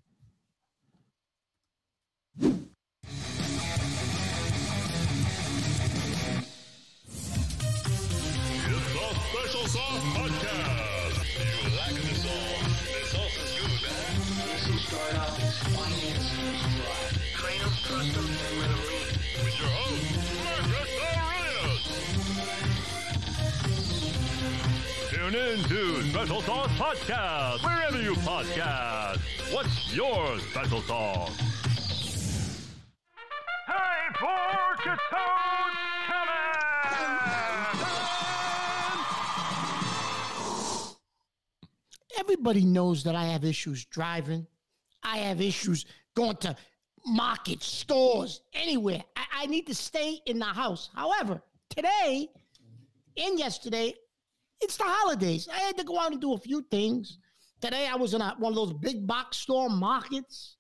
The 2.40 2.52
Special 9.30 9.68
Sauce 9.68 10.04
Podcast. 10.16 10.65
Tune 25.26 25.34
in 25.34 25.64
to 25.64 26.04
Special 26.04 26.40
Sauce 26.44 26.70
Podcast, 26.74 27.64
wherever 27.64 28.00
you 28.00 28.14
podcast. 28.14 29.18
What's 29.52 29.92
your 29.92 30.38
special 30.52 30.82
sauce? 30.84 31.36
Time 33.66 34.14
for 34.20 34.76
Catone's 34.84 35.78
Comment! 36.06 36.58
Everybody 42.20 42.64
knows 42.64 43.04
that 43.06 43.16
I 43.16 43.26
have 43.26 43.44
issues 43.44 43.86
driving. 43.86 44.46
I 45.02 45.18
have 45.18 45.42
issues 45.42 45.88
going 46.14 46.38
to 46.38 46.56
markets, 47.04 47.66
stores, 47.66 48.42
anywhere. 48.54 49.04
I, 49.16 49.24
I 49.38 49.46
need 49.48 49.66
to 49.66 49.74
stay 49.74 50.22
in 50.28 50.38
the 50.38 50.46
house. 50.46 50.92
However, 50.94 51.42
today 51.72 52.30
and 53.18 53.40
yesterday, 53.40 53.96
it's 54.62 54.78
the 54.78 54.84
holidays. 54.86 55.48
I 55.54 55.60
had 55.60 55.78
to 55.78 55.84
go 55.84 56.00
out 56.00 56.12
and 56.12 56.22
do 56.22 56.34
a 56.34 56.38
few 56.38 56.62
things. 56.72 57.20
Today, 57.62 57.88
I 57.92 57.96
was 57.96 58.14
in 58.14 58.22
a, 58.22 58.36
one 58.38 58.52
of 58.52 58.56
those 58.56 58.74
big 58.74 59.06
box 59.08 59.38
store 59.38 59.70
markets. 59.70 60.58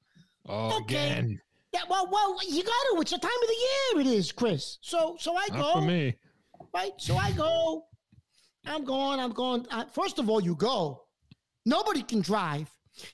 Oh, 0.47 0.77
Okay. 0.81 0.95
again. 1.11 1.41
Yeah, 1.73 1.81
well, 1.89 2.07
well, 2.09 2.37
you 2.47 2.63
got 2.63 2.71
to. 2.93 3.01
It's 3.01 3.11
the 3.11 3.17
time 3.17 3.31
of 3.41 3.47
the 3.47 3.53
year. 3.99 4.01
It 4.13 4.17
is, 4.17 4.31
Chris. 4.31 4.77
So, 4.81 5.17
so 5.19 5.35
I 5.37 5.47
Not 5.51 5.57
go 5.61 5.73
for 5.73 5.81
me. 5.81 6.15
right? 6.73 6.91
So 6.97 7.17
I 7.17 7.31
go, 7.33 7.85
I'm 8.65 8.85
going, 8.85 9.19
I'm 9.19 9.31
going. 9.33 9.65
Uh, 9.69 9.83
first 9.93 10.17
of 10.19 10.29
all, 10.29 10.41
you 10.41 10.55
go. 10.55 11.01
Nobody 11.65 12.01
can 12.01 12.21
drive. 12.21 12.69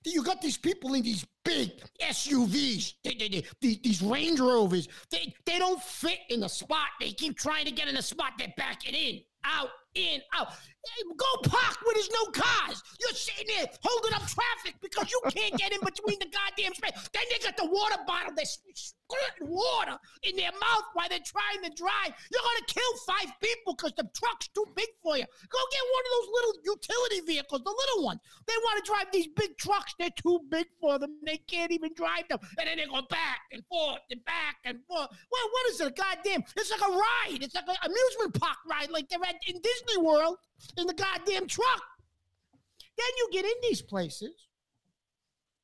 You 0.06 0.22
got 0.24 0.42
these 0.44 0.58
people 0.58 0.94
in 0.94 1.02
these 1.02 1.26
big 1.44 1.72
SUVs, 2.04 2.94
they, 3.04 3.16
they, 3.16 3.30
they, 3.30 3.44
these, 3.62 3.80
these 3.82 4.02
Range 4.04 4.40
Rovers. 4.40 4.88
They, 5.10 5.34
they 5.46 5.58
don't 5.58 5.82
fit 5.82 6.20
in 6.30 6.42
the 6.42 6.48
spot. 6.50 6.90
They 7.00 7.12
keep 7.14 7.36
trying 7.38 7.66
to 7.66 7.72
get 7.72 7.88
in 7.88 7.96
the 7.96 8.02
spot. 8.04 8.34
They're 8.38 8.54
backing 8.58 8.94
in, 8.94 9.22
out, 9.44 9.70
in, 9.96 10.22
out. 10.38 10.54
Go 11.18 11.50
park 11.50 11.78
where 11.84 11.94
there's 11.94 12.10
no 12.10 12.26
cars. 12.32 12.82
You're 13.00 13.14
sitting 13.14 13.48
there 13.56 13.68
holding 13.84 14.14
up 14.14 14.26
traffic 14.26 14.76
because 14.82 15.12
you 15.12 15.22
can't 15.30 15.56
get 15.58 15.72
in 15.74 15.80
between 15.82 16.18
the 16.20 16.30
goddamn 16.30 16.74
space. 16.74 16.94
Then 17.14 17.24
they 17.30 17.38
got 17.44 17.58
the 17.58 17.66
water 17.66 18.02
bottle. 18.08 18.34
They're 18.36 18.46
squirting 18.46 19.54
water 19.54 19.98
in 20.24 20.36
their 20.36 20.52
mouth 20.52 20.88
while 20.94 21.10
they're 21.10 21.26
trying 21.26 21.62
to 21.70 21.72
drive. 21.78 22.14
You're 22.32 22.42
gonna 22.42 22.68
kill 22.68 22.94
five 23.06 23.30
people 23.42 23.76
because 23.76 23.94
the 23.98 24.10
truck's 24.16 24.50
too 24.50 24.66
big 24.76 24.90
for 25.04 25.18
you. 25.18 25.26
Go 25.26 25.60
get 25.72 25.86
one 25.86 26.04
of 26.06 26.12
those 26.18 26.30
little 26.34 26.56
utility 26.66 27.22
vehicles, 27.30 27.62
the 27.62 27.76
little 27.76 28.06
ones. 28.06 28.20
They 28.48 28.58
want 28.66 28.84
to 28.84 28.90
drive 28.90 29.08
these 29.12 29.28
big 29.28 29.58
trucks. 29.58 29.94
They're 30.00 30.18
too 30.18 30.42
big 30.50 30.68
for 30.80 30.98
them. 30.98 31.18
They 31.26 31.38
can't 31.38 31.72
even 31.72 31.94
drive 31.96 32.28
them. 32.30 32.40
And 32.58 32.68
then 32.68 32.78
they 32.78 32.86
go 32.86 33.02
back 33.10 33.42
and 33.52 33.62
forth 33.70 34.02
and 34.10 34.24
back 34.26 34.58
and 34.66 34.80
forth. 34.88 35.10
Well, 35.32 35.48
what 35.52 35.66
is 35.72 35.82
it? 35.82 35.96
Goddamn? 35.96 36.44
It's 36.56 36.72
like 36.72 36.82
a 36.82 36.92
ride. 36.92 37.42
It's 37.42 37.56
like 37.56 37.68
an 37.68 37.76
amusement 37.84 38.40
park 38.40 38.58
ride, 38.70 38.90
like 38.90 39.10
they're 39.10 39.20
at 39.24 39.36
in 39.48 39.62
Disney 39.62 40.02
World 40.02 40.38
in 40.78 40.88
the 40.88 40.94
goddamn 40.94 41.48
truck. 41.48 41.82
Then 42.98 43.08
you 43.18 43.30
get 43.32 43.46
in 43.46 43.54
these 43.64 43.82
places. 43.82 44.48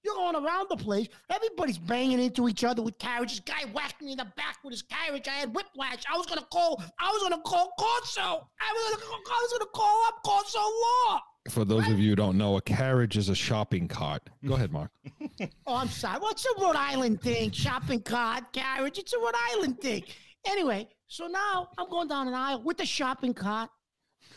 You're 0.04 0.16
going 0.16 0.36
around 0.36 0.68
the 0.70 0.78
place. 0.78 1.08
Everybody's 1.30 1.78
banging 1.78 2.20
into 2.20 2.48
each 2.48 2.64
other 2.64 2.82
with 2.82 2.98
carriages. 2.98 3.42
Guy 3.42 3.66
whacked 3.74 4.02
me 4.02 4.14
in 4.14 4.18
the 4.18 4.26
back 4.38 4.58
with 4.64 4.72
his 4.72 4.82
carriage. 4.82 5.28
I 5.28 5.32
had 5.32 5.54
whiplash. 5.54 6.04
I 6.12 6.18
was 6.18 6.26
gonna 6.26 6.46
call. 6.52 6.82
I 7.00 7.12
was 7.12 7.22
gonna 7.24 7.42
call 7.42 7.74
Corso. 7.78 8.48
I 8.60 8.74
was 8.74 8.92
gonna. 8.92 9.06
call- 9.06 9.20
I 9.28 9.40
was 9.42 9.52
gonna 9.60 9.72
call 9.74 10.06
up 10.08 10.24
Corso 10.24 10.60
Law. 10.60 11.20
For 11.50 11.66
those 11.66 11.88
of 11.90 12.00
you 12.00 12.10
who 12.10 12.16
don't 12.16 12.38
know, 12.38 12.58
a 12.58 12.62
carriage 12.62 13.18
is 13.18 13.30
a 13.30 13.36
shopping 13.36 13.88
cart. 13.88 14.22
Go 14.46 14.54
ahead, 14.56 14.72
Mark. 14.72 14.92
Oh, 15.68 15.76
I'm 15.76 15.88
sorry. 15.90 16.20
What's 16.20 16.46
a 16.46 16.62
Rhode 16.62 16.76
Island 16.78 17.22
thing? 17.22 17.52
Shopping 17.52 18.02
cart, 18.02 18.52
carriage. 18.54 18.98
It's 18.98 19.14
a 19.14 19.20
Rhode 19.20 19.36
Island 19.52 19.80
thing. 19.82 20.04
Anyway, 20.46 20.88
so 21.08 21.28
now 21.28 21.70
I'm 21.78 21.90
going 21.90 22.08
down 22.08 22.28
an 22.28 22.34
aisle 22.34 22.62
with 22.64 22.78
the 22.78 22.86
shopping 22.86 23.34
cart. 23.34 23.70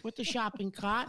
With 0.02 0.16
the 0.16 0.24
shopping 0.24 0.70
cart. 0.70 1.08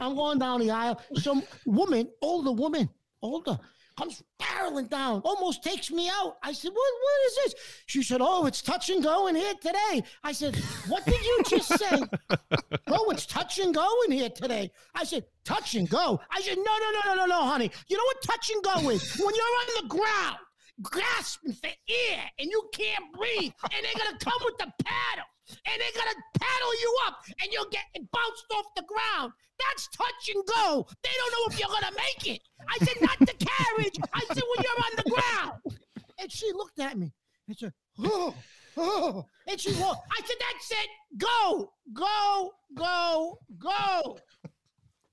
I'm 0.00 0.14
going 0.14 0.38
down 0.38 0.60
the 0.60 0.70
aisle. 0.70 1.00
Some 1.14 1.42
woman, 1.66 2.08
older 2.20 2.52
woman, 2.52 2.88
older, 3.20 3.58
comes 3.96 4.22
barreling 4.40 4.88
down, 4.88 5.20
almost 5.24 5.62
takes 5.62 5.90
me 5.90 6.08
out. 6.08 6.36
I 6.42 6.52
said, 6.52 6.70
"What? 6.70 6.92
What 7.02 7.26
is 7.26 7.36
this?" 7.36 7.54
She 7.86 8.02
said, 8.02 8.20
"Oh, 8.22 8.46
it's 8.46 8.62
touch 8.62 8.90
and 8.90 9.02
go 9.02 9.26
in 9.26 9.34
here 9.34 9.54
today." 9.54 10.02
I 10.24 10.32
said, 10.32 10.56
"What 10.88 11.04
did 11.04 11.22
you 11.24 11.42
just 11.48 11.78
say?" 11.78 12.00
oh, 12.88 13.10
it's 13.10 13.26
touch 13.26 13.58
and 13.58 13.74
go 13.74 13.88
in 14.06 14.12
here 14.12 14.30
today. 14.30 14.70
I 14.94 15.04
said, 15.04 15.24
"Touch 15.44 15.74
and 15.74 15.88
go." 15.88 16.20
I 16.30 16.40
said, 16.40 16.56
"No, 16.56 16.64
no, 16.64 16.90
no, 16.90 17.00
no, 17.06 17.14
no, 17.14 17.26
no, 17.26 17.46
honey. 17.46 17.70
You 17.88 17.96
know 17.96 18.04
what 18.04 18.22
touch 18.22 18.50
and 18.50 18.62
go 18.62 18.90
is? 18.90 19.16
When 19.18 19.34
you're 19.34 19.44
on 19.44 19.82
the 19.82 19.88
ground." 19.88 20.38
Grasping 20.80 21.52
for 21.52 21.68
air 21.68 22.24
and 22.38 22.50
you 22.50 22.68
can't 22.72 23.04
breathe, 23.12 23.52
and 23.62 23.84
they're 23.84 24.04
gonna 24.04 24.18
come 24.18 24.40
with 24.42 24.56
the 24.56 24.72
paddle 24.82 25.26
and 25.48 25.80
they're 25.80 26.02
gonna 26.02 26.18
paddle 26.38 26.80
you 26.80 26.96
up 27.06 27.24
and 27.42 27.52
you'll 27.52 27.70
get 27.70 27.84
bounced 27.94 28.46
off 28.54 28.66
the 28.76 28.84
ground. 28.86 29.32
That's 29.58 29.88
touch 29.88 30.34
and 30.34 30.44
go. 30.46 30.86
They 31.02 31.10
don't 31.16 31.32
know 31.32 31.52
if 31.52 31.58
you're 31.58 31.68
gonna 31.68 31.96
make 31.96 32.34
it. 32.34 32.42
I 32.68 32.78
said, 32.84 33.00
not 33.00 33.18
the 33.18 33.34
carriage. 33.34 33.98
I 34.12 34.20
said, 34.32 34.42
when 34.42 34.64
you're 34.64 34.84
on 34.84 34.92
the 34.96 35.10
ground. 35.10 35.78
And 36.18 36.30
she 36.30 36.52
looked 36.52 36.78
at 36.80 36.96
me 36.96 37.12
and 37.48 37.56
said, 37.56 37.72
oh, 38.00 38.34
oh. 38.76 39.26
And 39.48 39.60
she 39.60 39.72
walked. 39.80 40.06
I 40.10 40.20
said, 40.24 40.36
that's 40.40 40.70
it. 40.70 40.88
Go, 41.18 41.72
go, 41.92 42.54
go, 42.74 43.38
go. 43.58 44.18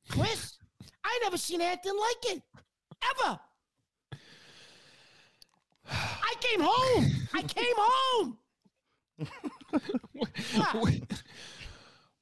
Chris, 0.10 0.58
I 1.04 1.20
never 1.24 1.38
seen 1.38 1.62
anything 1.62 1.98
like 1.98 2.36
it. 2.36 2.44
Ever. 3.12 3.40
I 5.92 6.34
came 6.40 6.62
home. 6.62 7.12
I 7.34 7.42
came 7.42 7.76
home. 7.78 8.38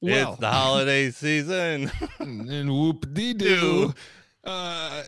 well, 0.00 0.32
it's 0.32 0.40
the 0.40 0.50
holiday 0.50 1.10
season. 1.10 1.90
and 2.18 2.70
whoop 2.70 3.12
de 3.12 3.34
doo. 3.34 3.94
Uh, 4.44 5.02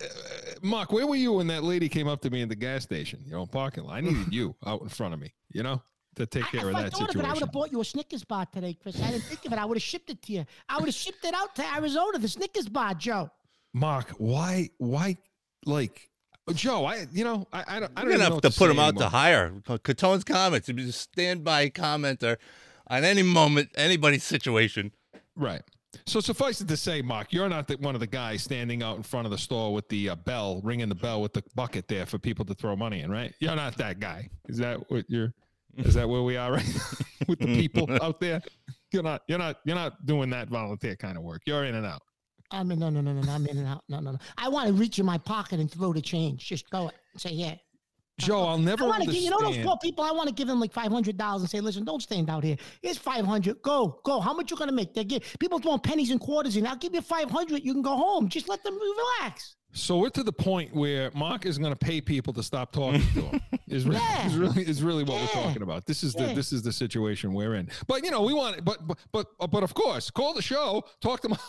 Mark, 0.63 0.93
where 0.93 1.07
were 1.07 1.17
you 1.17 1.33
when 1.35 1.47
that 1.47 1.65
lady 1.65 1.89
came 1.89 2.09
up 2.09 2.21
to 2.23 2.31
me 2.31 2.43
in 2.43 2.49
the 2.49 2.57
gas 2.57 2.83
station? 2.83 3.21
You 3.25 3.33
know, 3.33 3.47
parking 3.47 3.85
lot. 3.85 3.97
I 3.97 4.01
needed 4.01 4.27
you 4.33 4.55
out 4.67 4.83
in 4.83 4.89
front 4.89 5.15
of 5.15 5.21
me. 5.21 5.33
You 5.53 5.63
know, 5.63 5.83
to 6.17 6.27
take 6.27 6.45
care 6.47 6.67
I, 6.67 6.71
of 6.71 6.77
I 6.77 6.83
that 6.83 6.93
thought 6.93 7.15
of 7.15 7.21
it, 7.21 7.25
I 7.25 7.33
would 7.33 7.41
have 7.41 7.53
bought 7.53 7.73
you 7.73 7.81
a 7.81 7.85
Snickers 7.85 8.25
bar 8.25 8.47
today, 8.47 8.75
Chris. 8.75 9.01
I 9.03 9.11
didn't 9.11 9.25
think 9.25 9.45
of 9.47 9.53
it. 9.53 9.59
I 9.59 9.65
would 9.65 9.77
have 9.77 9.83
shipped 9.83 10.11
it 10.11 10.23
to 10.23 10.33
you. 10.33 10.47
I 10.69 10.79
would 10.79 10.87
have 10.87 10.95
shipped 10.95 11.25
it 11.25 11.35
out 11.35 11.55
to 11.57 11.75
Arizona, 11.75 12.19
the 12.19 12.29
Snickers 12.29 12.69
bar, 12.69 12.95
Joe. 12.95 13.31
Mark, 13.73 14.11
why, 14.19 14.71
why, 14.79 15.17
like, 15.65 16.11
Joe? 16.55 16.85
I, 16.85 17.07
you 17.13 17.25
know, 17.25 17.47
I, 17.53 17.65
I 17.67 17.81
don't, 17.81 17.93
I 17.97 18.03
don't 18.03 18.11
even 18.11 18.21
have 18.23 18.41
to 18.41 18.51
to 18.51 18.59
put 18.59 18.71
him 18.71 18.79
out 18.79 18.89
anymore. 18.89 19.03
to 19.05 19.09
hire. 19.09 19.53
Catone's 19.83 20.25
comments. 20.25 20.71
Be 20.71 20.89
a 20.89 20.93
standby 20.93 21.71
commenter 21.71 22.37
on 22.89 23.05
any 23.05 23.23
moment, 23.23 23.71
anybody's 23.77 24.25
situation. 24.25 24.93
Right. 25.37 25.63
So 26.07 26.21
suffice 26.21 26.61
it 26.61 26.69
to 26.69 26.77
say, 26.77 27.03
Mark, 27.03 27.33
you're 27.33 27.49
not 27.49 27.69
the, 27.69 27.77
one 27.77 27.95
of 27.95 28.01
the 28.01 28.07
guys 28.07 28.43
standing 28.43 28.83
out 28.83 28.97
in 28.97 29.03
front 29.03 29.27
of 29.27 29.31
the 29.31 29.39
store 29.39 29.73
with 29.73 29.89
the 29.89 30.11
uh, 30.11 30.15
bell, 30.17 30.61
ringing 30.63 30.89
the 30.89 30.95
bell 30.95 31.21
with 31.21 31.33
the 31.33 31.43
bucket 31.55 31.89
there 31.89 32.07
for 32.07 32.19
people 32.19 32.45
to 32.47 32.55
throw 32.55 32.77
money 32.77 33.01
in, 33.01 33.11
right? 33.11 33.35
You're 33.41 33.57
not 33.57 33.77
that 33.79 33.99
guy. 34.01 34.31
Is 34.49 34.59
that 34.59 34.91
what 34.91 35.05
you're? 35.09 35.33
Is 35.77 35.95
that 35.95 36.09
where 36.09 36.23
we 36.23 36.37
are 36.37 36.53
right 36.53 36.67
now 36.67 36.83
with 37.29 37.39
the 37.39 37.47
people 37.47 37.89
out 38.03 38.21
there? 38.21 38.41
You're 38.93 39.03
not. 39.05 39.23
You're 39.29 39.39
not. 39.39 39.59
You're 39.65 39.77
not 39.77 40.05
doing 40.05 40.31
that 40.31 40.49
volunteer 40.49 40.97
kind 40.97 41.17
of 41.17 41.23
work. 41.23 41.43
You're 41.47 41.65
in 41.65 41.75
and 41.77 41.87
out. 41.87 42.03
I 42.51 42.63
mean, 42.63 42.79
no, 42.79 42.91
no, 42.91 43.01
no, 43.01 43.13
no, 43.13 43.21
no. 43.21 43.33
I'm 43.33 43.47
in 43.47 43.59
and 43.59 43.67
out. 43.69 43.83
No, 43.89 44.01
no, 44.01 44.13
no. 44.13 44.19
I 44.37 44.49
want 44.49 44.67
to 44.69 44.73
reach 44.73 44.99
in 44.99 45.07
my 45.07 45.19
pocket 45.19 45.61
and 45.61 45.71
throw 45.71 45.93
the 45.93 46.01
change. 46.03 46.47
Just 46.47 46.69
go 46.71 46.89
it. 46.89 46.95
And 47.13 47.21
say, 47.21 47.31
yeah. 47.31 47.55
Joe, 48.19 48.43
uh, 48.43 48.47
I'll 48.49 48.59
never 48.59 48.85
I 48.85 48.89
want 48.89 49.03
to 49.05 49.11
give 49.11 49.23
you 49.23 49.31
know 49.31 49.41
those 49.41 49.57
poor 49.59 49.79
people. 49.83 50.05
I 50.05 50.11
want 50.11 50.29
to 50.29 50.35
give 50.35 50.47
them 50.47 50.61
like 50.61 50.73
five 50.75 50.93
hundred 50.93 51.17
dollars 51.17 51.41
and 51.41 51.51
say, 51.51 51.61
listen, 51.61 51.85
don't 51.85 52.03
stand 52.03 52.29
out 52.29 52.45
here. 52.45 52.57
Here's 52.83 52.99
five 52.99 53.25
hundred. 53.25 53.63
Go, 53.63 54.01
go. 54.05 54.21
How 54.21 54.35
much 54.35 54.51
you 54.51 54.59
gonna 54.59 54.73
make? 54.73 54.93
They 54.93 55.05
give 55.05 55.23
people 55.39 55.59
throwing 55.59 55.79
pennies 55.81 56.11
and 56.11 56.21
quarters 56.21 56.57
in. 56.57 56.67
I'll 56.67 56.77
give 56.77 56.93
you 56.93 57.01
five 57.01 57.31
hundred. 57.31 57.65
You 57.65 57.73
can 57.73 57.81
go 57.83 57.97
home. 57.97 58.29
Just 58.29 58.47
let 58.49 58.63
them 58.63 58.79
relax. 58.79 59.57
So 59.73 59.99
we're 59.99 60.11
to 60.11 60.23
the 60.23 60.33
point 60.33 60.75
where 60.75 61.11
Mark 61.15 61.47
is 61.47 61.57
going 61.57 61.73
to 61.73 61.79
pay 61.79 62.01
people 62.01 62.33
to 62.35 62.43
stop 62.43 62.73
talking 62.73 63.01
to 63.15 63.21
him. 63.21 63.41
Is, 63.69 63.87
re- 63.87 63.95
Yeah. 63.95 64.27
is 64.27 64.35
really 64.37 64.63
is 64.65 64.83
really 64.83 65.05
what 65.05 65.21
we're 65.21 65.29
talking 65.29 65.63
about. 65.63 65.87
This 65.87 66.03
is 66.03 66.13
the 66.13 66.25
Yeah. 66.27 66.35
this 66.35 66.53
is 66.53 66.61
the 66.63 66.73
situation 66.73 67.33
we're 67.33 67.55
in. 67.55 67.69
But 67.87 68.05
you 68.05 68.11
know, 68.11 68.23
we 68.23 68.35
want 68.35 68.65
but 68.65 68.85
but 68.87 68.99
but 69.13 69.27
but 69.51 69.63
of 69.63 69.73
course, 69.75 70.11
call 70.11 70.35
the 70.35 70.43
show, 70.43 70.83
talk 71.01 71.21
to 71.21 71.29
Mark. 71.29 71.41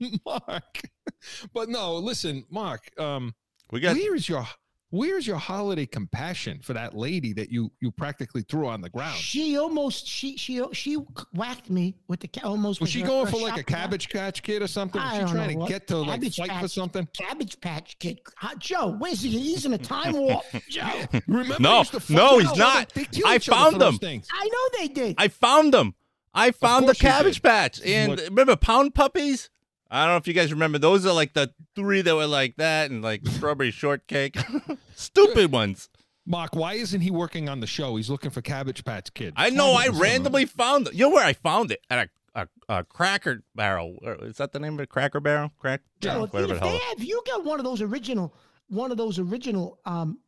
but 1.52 1.68
no, 1.68 1.96
listen, 1.96 2.44
Mark. 2.50 2.90
Um, 3.00 3.34
We 3.70 3.80
got 3.80 3.96
where 3.96 4.14
is 4.14 4.28
your 4.28 4.46
where 4.90 5.18
is 5.18 5.26
your 5.26 5.38
holiday 5.38 5.86
compassion 5.86 6.60
for 6.62 6.72
that 6.74 6.94
lady 6.96 7.32
that 7.32 7.50
you 7.50 7.72
you 7.80 7.90
practically 7.90 8.42
threw 8.42 8.68
on 8.68 8.80
the 8.80 8.90
ground? 8.90 9.16
She 9.16 9.56
almost 9.58 10.06
she 10.06 10.36
she 10.36 10.62
she 10.72 10.94
whacked 11.34 11.68
me 11.68 11.96
with 12.06 12.20
the 12.20 12.28
ca- 12.28 12.46
almost. 12.46 12.80
Was 12.80 12.90
she 12.90 13.00
her- 13.00 13.06
going 13.08 13.26
her 13.26 13.32
for 13.32 13.38
like 13.38 13.44
a 13.54 13.56
shopping 13.58 13.64
bag. 13.64 13.66
cabbage 13.82 14.08
patch 14.10 14.42
kid 14.42 14.62
or 14.62 14.68
something? 14.68 15.00
Was 15.02 15.12
I 15.12 15.26
she 15.26 15.32
trying 15.32 15.48
to 15.50 15.56
what- 15.56 15.68
get 15.68 15.86
to 15.88 15.96
like 15.96 16.20
Cabbage 16.20 16.36
fight 16.36 16.48
for 16.48 16.54
Patch- 16.54 16.70
something? 16.70 17.08
Cabbage 17.12 17.60
Patch 17.60 17.98
Kid. 17.98 18.20
Uh, 18.42 18.54
Joe, 18.58 18.94
where's 18.98 19.22
he? 19.22 19.30
He's 19.30 19.66
in 19.66 19.72
a 19.72 19.78
time 19.78 20.12
warp. 20.16 20.44
Joe, 20.68 20.88
Remember, 21.26 21.56
No, 21.58 21.78
used 21.78 22.10
no, 22.10 22.38
he's 22.38 22.54
not. 22.56 22.92
I 23.26 23.38
found 23.38 23.80
them. 23.80 23.98
things. 23.98 24.28
I 24.32 24.44
know 24.46 24.78
they 24.80 24.88
did. 24.88 25.16
I 25.18 25.26
found 25.28 25.74
them. 25.74 25.94
I 26.36 26.50
found 26.52 26.88
the 26.88 26.94
Cabbage. 26.94 27.42
Patch. 27.42 27.80
And 27.84 28.10
what- 28.10 28.20
remember 28.20 28.54
Pound 28.56 28.94
Puppies? 28.94 29.50
I 29.94 30.04
don't 30.04 30.14
know 30.14 30.16
if 30.16 30.26
you 30.26 30.34
guys 30.34 30.52
remember. 30.52 30.78
Those 30.78 31.06
are 31.06 31.12
like 31.12 31.34
the 31.34 31.52
three 31.76 32.02
that 32.02 32.14
were 32.16 32.26
like 32.26 32.56
that 32.56 32.90
and 32.90 33.02
like 33.02 33.26
strawberry 33.26 33.70
shortcake. 33.70 34.36
Stupid 34.94 35.52
ones. 35.52 35.88
Mark, 36.26 36.54
why 36.56 36.72
isn't 36.74 37.02
he 37.02 37.10
working 37.10 37.48
on 37.48 37.60
the 37.60 37.66
show? 37.66 37.96
He's 37.96 38.08
looking 38.10 38.30
for 38.30 38.40
Cabbage 38.40 38.84
Patch 38.84 39.12
Kid. 39.14 39.34
I 39.36 39.50
know. 39.50 39.74
I 39.74 39.84
Cabbage- 39.86 40.00
randomly 40.00 40.44
found 40.46 40.88
it. 40.88 40.94
You 40.94 41.00
know 41.08 41.10
where 41.10 41.24
I 41.24 41.34
found 41.34 41.70
it? 41.70 41.80
At 41.90 42.08
a, 42.34 42.40
a, 42.68 42.78
a 42.80 42.84
Cracker 42.84 43.42
Barrel. 43.54 43.98
Is 44.22 44.38
that 44.38 44.52
the 44.52 44.58
name 44.58 44.74
of 44.74 44.80
it? 44.80 44.88
Cracker 44.88 45.20
Barrel? 45.20 45.52
Crack? 45.58 45.82
Joe, 46.00 46.18
Yeah, 46.18 46.24
if, 46.24 46.32
whatever 46.32 46.54
if 46.54 46.60
the 46.60 46.66
hell. 46.66 46.78
they 46.78 46.84
have, 46.86 47.02
you 47.04 47.22
got 47.26 47.44
one 47.44 47.60
of 47.60 47.64
those 47.64 47.82
original, 47.82 48.34
one 48.68 48.90
of 48.90 48.96
those 48.96 49.18
original, 49.18 49.78
um, 49.84 50.18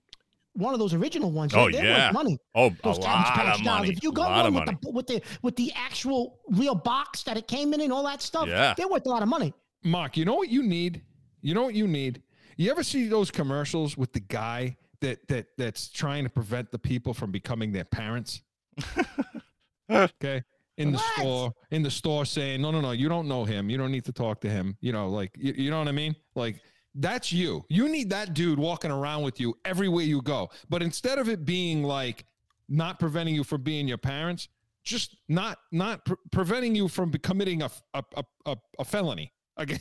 one 0.57 0.73
of 0.75 0.81
those 0.81 0.95
original 0.95 1.31
ones. 1.31 1.53
Oh, 1.55 1.71
they're 1.71 1.85
yeah. 1.85 2.07
worth 2.07 2.15
money. 2.15 2.39
Oh, 2.55 2.67
a 2.67 2.71
Those 2.83 2.99
Cabbage 2.99 3.05
lot 3.05 3.39
of 3.39 3.45
dolls. 3.47 3.63
money. 3.63 3.89
If 3.91 4.03
you 4.03 4.11
A 4.11 4.13
got 4.13 4.45
one 4.45 4.55
with 4.55 4.65
the 4.83 4.91
with 4.91 5.07
the 5.07 5.23
with 5.43 5.57
the 5.57 5.73
actual 5.75 6.41
real 6.51 6.75
box 6.75 7.23
that 7.25 7.37
it 7.37 7.47
came 7.49 7.73
in 7.75 7.81
and 7.81 7.93
all 7.93 8.05
that 8.05 8.23
stuff, 8.23 8.49
Yeah. 8.49 8.75
they're 8.77 8.89
worth 8.89 9.07
a 9.07 9.11
lot 9.11 9.23
of 9.23 9.29
money. 9.29 9.53
Mark, 9.85 10.17
you 10.17 10.25
know 10.25 10.35
what 10.35 10.49
you 10.49 10.63
need? 10.63 11.03
You 11.43 11.55
know 11.55 11.63
what 11.63 11.75
you 11.75 11.87
need? 11.87 12.23
You 12.57 12.71
ever 12.71 12.83
see 12.83 13.07
those 13.09 13.31
commercials 13.31 13.97
with 13.97 14.13
the 14.13 14.21
guy 14.21 14.77
that 15.01 15.27
that 15.29 15.47
that's 15.59 15.89
trying 15.91 16.25
to 16.25 16.31
prevent 16.31 16.71
the 16.73 16.79
people 16.79 17.13
from 17.15 17.31
becoming 17.31 17.73
their 17.73 17.85
parents? 17.85 18.41
okay. 19.91 20.43
In 20.79 20.93
the 20.93 20.99
What? 20.99 21.17
store, 21.19 21.53
in 21.71 21.83
the 21.83 21.91
store 21.91 22.27
saying, 22.27 22.61
no, 22.61 22.71
no, 22.71 22.81
no, 22.83 22.91
you 22.91 23.09
don't 23.09 23.29
know 23.29 23.45
him. 23.45 23.71
You 23.71 23.79
don't 23.79 23.91
need 23.91 24.05
to 24.05 24.13
talk 24.13 24.41
to 24.43 24.51
him. 24.51 24.77
You 24.81 24.93
know, 24.93 25.09
like, 25.09 25.31
you, 25.39 25.55
you 25.57 25.71
know 25.71 25.79
what 25.79 25.89
I 25.89 25.93
mean? 25.93 26.15
Like, 26.35 26.61
that's 26.97 27.33
you. 27.33 27.65
You 27.69 27.89
need 27.89 28.11
that 28.11 28.35
dude 28.35 28.59
walking 28.59 28.91
around 28.91 29.23
with 29.23 29.39
you 29.39 29.57
everywhere 29.65 30.05
you 30.05 30.23
go. 30.23 30.51
But 30.69 30.83
instead 30.83 31.19
of 31.19 31.29
it 31.29 31.45
being 31.45 31.83
like 31.83 32.25
not 32.69 32.99
preventing 32.99 33.35
you 33.35 33.45
from 33.45 33.63
being 33.63 33.87
your 33.87 33.99
parents, 33.99 34.49
just 34.83 35.17
not 35.29 35.59
not 35.73 36.05
pre- 36.05 36.17
preventing 36.31 36.75
you 36.75 36.89
from 36.89 37.11
be- 37.11 37.19
committing 37.19 37.63
a 37.63 38.85
felony 38.85 39.33
again. 39.57 39.81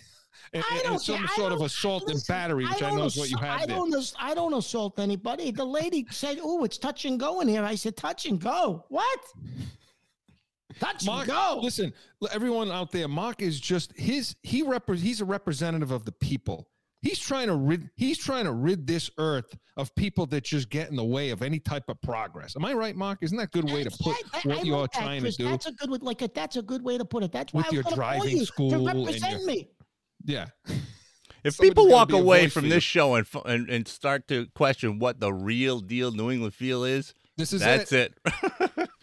And, 0.54 0.63
I 0.69 0.75
and 0.75 0.84
don't 0.84 0.99
some. 0.99 1.23
I 1.23 1.36
sort 1.36 1.54
of 1.54 1.62
assault 1.62 2.10
and 2.10 2.21
battery, 2.28 2.65
which 2.65 2.75
I, 2.75 2.80
don't 2.89 2.97
know 2.97 3.06
is 3.06 3.17
what 3.17 3.30
you 3.30 3.38
had 3.38 3.62
I 3.62 3.65
don't. 3.65 4.13
I 4.19 4.34
don't 4.34 4.54
assault 4.54 4.99
anybody. 4.99 5.51
The 5.51 5.65
lady 5.65 6.06
said, 6.12 6.39
"Oh, 6.41 6.63
it's 6.63 6.78
touch 6.78 7.06
and 7.06 7.19
go 7.19 7.39
in 7.41 7.47
here." 7.47 7.63
I 7.63 7.75
said, 7.75 7.95
"Touch 7.95 8.25
and 8.25 8.39
go." 8.39 8.86
What? 8.89 9.19
Touch 10.80 11.06
Mark, 11.06 11.30
and 11.30 11.32
go. 11.32 11.60
listen, 11.63 11.93
everyone 12.32 12.69
out 12.69 12.91
there, 12.91 13.08
Mark 13.08 13.41
is 13.41 13.60
just 13.60 13.93
his. 13.97 14.36
He 14.43 14.62
repre- 14.63 14.97
He's 14.97 15.21
a 15.21 15.25
representative 15.25 15.91
of 15.91 16.04
the 16.04 16.12
people. 16.12 16.67
He's 17.06 17.20
trying 17.20 17.48
to 17.48 17.56
rid. 17.56 17.88
He's 17.96 18.18
trying 18.18 18.46
to 18.46 18.52
rid 18.52 18.88
this 18.88 19.12
earth 19.20 19.56
of 19.78 19.94
people 19.96 20.26
that 20.28 20.44
just 20.44 20.70
get 20.72 20.89
in 20.89 20.96
the 20.96 21.06
way 21.06 21.30
of 21.30 21.44
any 21.44 21.60
type 21.60 21.84
of 21.88 22.02
progress. 22.02 22.56
Am 22.56 22.65
I 22.65 22.74
right, 22.74 22.96
Mark? 22.96 23.20
Isn't 23.22 23.38
that 23.38 23.44
a 23.44 23.48
good 23.48 23.65
way 23.65 23.84
to 23.84 23.89
That's- 23.91 23.98
put 24.02 24.15
I- 24.34 24.38
I- 24.38 24.41
I 24.54 24.56
what 24.58 24.65
you're 24.65 24.78
like 24.80 24.91
that, 24.94 25.00
trying 25.02 25.22
Chris. 25.22 25.38
to 25.38 25.44
do? 25.44 25.50
That's 25.50 25.65
a 25.68 25.72
good 25.74 25.91
way. 25.91 25.98
Like 26.02 26.22
a, 26.24 26.30
that's 26.34 26.56
a 26.58 26.62
good 26.63 26.84
way 26.84 26.98
to 26.98 27.06
put 27.06 27.22
it. 27.24 27.32
That's 27.32 27.54
why 27.54 27.60
With 27.60 27.65
I 27.65 27.70
was 27.70 27.74
your 27.76 27.84
gonna 27.84 27.96
call 27.96 28.04
driving 28.20 28.38
you 28.38 28.46
school 28.46 28.70
to 28.72 28.76
and 28.78 28.84
your- 28.86 28.94
represent 29.06 29.46
me. 29.46 29.70
Yeah. 30.26 30.48
If 31.44 31.54
Somebody's 31.54 31.70
people 31.70 31.88
walk 31.89 32.12
away 32.12 32.48
from 32.50 32.70
this 32.70 32.84
show 32.84 33.13
and, 33.13 33.28
and 33.46 33.70
and 33.70 33.88
start 33.88 34.28
to 34.30 34.48
question 34.56 34.98
what 34.98 35.20
the 35.20 35.32
real 35.32 35.80
deal 35.82 36.12
New 36.12 36.32
England 36.32 36.56
feel 36.56 36.84
is, 36.84 37.13
This 37.38 37.54
is 37.54 37.62
that's 37.62 37.91
it. 37.91 38.13
it. 38.26 38.89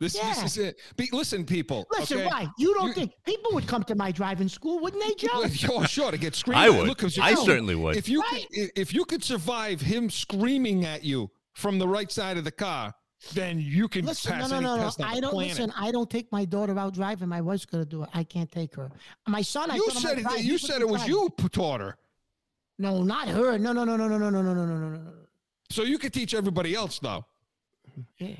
This, 0.00 0.14
Yeah. 0.14 0.32
this 0.34 0.44
is 0.52 0.58
it. 0.58 0.78
Be, 0.96 1.08
listen, 1.12 1.44
people. 1.44 1.86
Listen, 1.90 2.18
okay? 2.18 2.26
why? 2.26 2.46
You 2.56 2.72
don't 2.74 2.88
You- 2.88 2.94
think 2.94 3.12
people 3.24 3.50
would 3.54 3.66
come 3.66 3.82
to 3.84 3.94
my 3.96 4.12
driving 4.12 4.48
school, 4.48 4.78
wouldn't 4.78 5.02
they, 5.02 5.14
Joe? 5.14 5.28
Oh, 5.72 5.84
sure, 5.84 6.10
to 6.12 6.18
get 6.18 6.36
screamed. 6.36 6.58
I 6.60 6.70
would. 6.70 6.86
Look, 6.86 6.98
'cause 6.98 7.16
you- 7.16 7.22
I 7.22 7.34
certainly 7.34 7.74
would. 7.74 7.96
If 7.96 8.08
you 8.08 8.20
Right. 8.22 8.46
could, 8.52 8.70
if 8.76 8.94
you 8.94 9.04
could 9.04 9.24
survive 9.24 9.80
him 9.80 10.08
screaming 10.08 10.84
at 10.84 11.02
you 11.02 11.30
from 11.54 11.78
the 11.80 11.88
right 11.88 12.12
side 12.12 12.36
of 12.38 12.44
the 12.44 12.52
car, 12.52 12.94
then 13.32 13.58
you 13.58 13.88
can 13.88 14.06
Listen, 14.06 14.38
no, 14.38 14.42
pass 14.42 14.50
no, 14.50 14.56
any 14.58 14.66
no, 14.66 14.76
no. 14.76 14.82
test 14.84 15.00
on 15.00 15.08
I 15.08 15.18
don't 15.18 15.32
planet. 15.32 15.58
listen. 15.58 15.72
I 15.76 15.90
don't 15.90 16.08
take 16.08 16.30
my 16.30 16.44
daughter 16.44 16.78
out 16.78 16.94
driving. 16.94 17.28
My 17.28 17.40
wife's 17.40 17.66
gonna 17.66 17.84
do 17.84 18.04
it. 18.04 18.08
I 18.14 18.22
can't 18.22 18.52
take 18.52 18.76
her. 18.76 18.92
My 19.26 19.42
son, 19.42 19.68
I 19.68 19.74
you 19.74 19.80
told 19.80 19.94
him 19.96 20.02
said 20.02 20.18
it. 20.18 20.22
drive. 20.22 20.44
You 20.44 20.58
said 20.58 20.80
it 20.80 20.88
was 20.88 21.00
drive. 21.00 21.08
you 21.08 21.28
taught 21.50 21.80
her. 21.80 21.98
No, 22.78 23.02
not 23.02 23.26
her. 23.26 23.58
No, 23.58 23.72
no, 23.72 23.82
no, 23.82 23.96
no, 23.96 24.06
no, 24.06 24.16
no, 24.16 24.30
no, 24.30 24.40
no, 24.40 24.52
no, 24.52 24.64
no, 24.64 24.64
no, 24.64 24.88
no, 24.90 24.96
no. 25.00 25.12
So 25.70 25.82
you 25.82 25.98
could 25.98 26.12
teach 26.12 26.32
everybody 26.34 26.76
else, 26.76 27.00
though. 27.00 27.26
Yeah. 28.18 28.36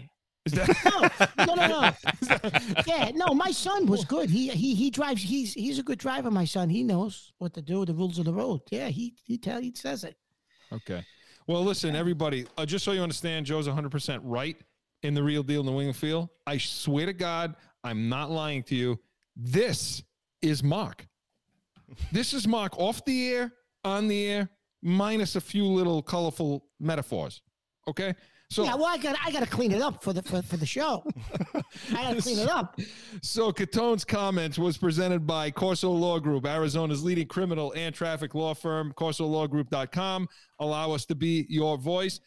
That? 0.52 1.34
No, 1.38 1.54
no, 1.54 1.66
no. 1.66 2.82
yeah, 2.86 3.10
no. 3.14 3.34
My 3.34 3.50
son 3.50 3.86
was 3.86 4.04
good. 4.04 4.30
He 4.30 4.48
he 4.48 4.74
he 4.74 4.90
drives. 4.90 5.22
He's 5.22 5.54
he's 5.54 5.78
a 5.78 5.82
good 5.82 5.98
driver. 5.98 6.30
My 6.30 6.44
son. 6.44 6.68
He 6.68 6.82
knows 6.82 7.32
what 7.38 7.54
to 7.54 7.62
do. 7.62 7.84
The 7.84 7.94
rules 7.94 8.18
of 8.18 8.24
the 8.24 8.32
road. 8.32 8.60
Yeah, 8.70 8.88
he 8.88 9.14
he 9.24 9.38
tell 9.38 9.60
he 9.60 9.72
says 9.74 10.04
it. 10.04 10.16
Okay. 10.72 11.04
Well, 11.46 11.64
listen, 11.64 11.96
everybody, 11.96 12.46
uh, 12.58 12.66
just 12.66 12.84
so 12.84 12.92
you 12.92 13.00
understand, 13.00 13.46
Joe's 13.46 13.66
100% 13.66 14.20
right 14.22 14.54
in 15.02 15.14
the 15.14 15.22
real 15.22 15.42
deal 15.42 15.62
New 15.62 15.70
England 15.70 15.96
feel. 15.96 16.30
I 16.46 16.58
swear 16.58 17.06
to 17.06 17.14
God, 17.14 17.54
I'm 17.82 18.10
not 18.10 18.30
lying 18.30 18.62
to 18.64 18.74
you. 18.74 19.00
This 19.34 20.02
is 20.42 20.62
Mark. 20.62 21.06
This 22.12 22.34
is 22.34 22.46
Mark 22.46 22.78
off 22.78 23.02
the 23.06 23.28
air, 23.30 23.52
on 23.82 24.08
the 24.08 24.26
air, 24.26 24.50
minus 24.82 25.36
a 25.36 25.40
few 25.40 25.64
little 25.64 26.02
colorful 26.02 26.66
metaphors. 26.80 27.40
Okay. 27.88 28.14
So, 28.50 28.64
Yeah, 28.64 28.76
well, 28.76 28.86
I 28.86 28.96
got 28.96 29.16
I 29.22 29.30
got 29.30 29.40
to 29.40 29.48
clean 29.48 29.72
it 29.72 29.82
up 29.82 30.02
for 30.02 30.12
the 30.12 30.22
for, 30.22 30.40
for 30.40 30.56
the 30.56 30.66
show. 30.66 31.04
I 31.54 31.60
got 31.92 32.16
to 32.16 32.22
clean 32.22 32.38
it 32.38 32.48
up. 32.48 32.80
So 33.22 33.52
Catone's 33.52 34.04
comments 34.04 34.58
was 34.58 34.78
presented 34.78 35.26
by 35.26 35.50
Corso 35.50 35.90
Law 35.90 36.18
Group, 36.18 36.46
Arizona's 36.46 37.04
leading 37.04 37.26
criminal 37.26 37.72
and 37.76 37.94
traffic 37.94 38.34
law 38.34 38.54
firm, 38.54 38.92
corsolawgroup.com. 38.96 40.28
Allow 40.60 40.92
us 40.92 41.04
to 41.06 41.14
be 41.14 41.46
your 41.50 41.76
voice. 41.76 42.20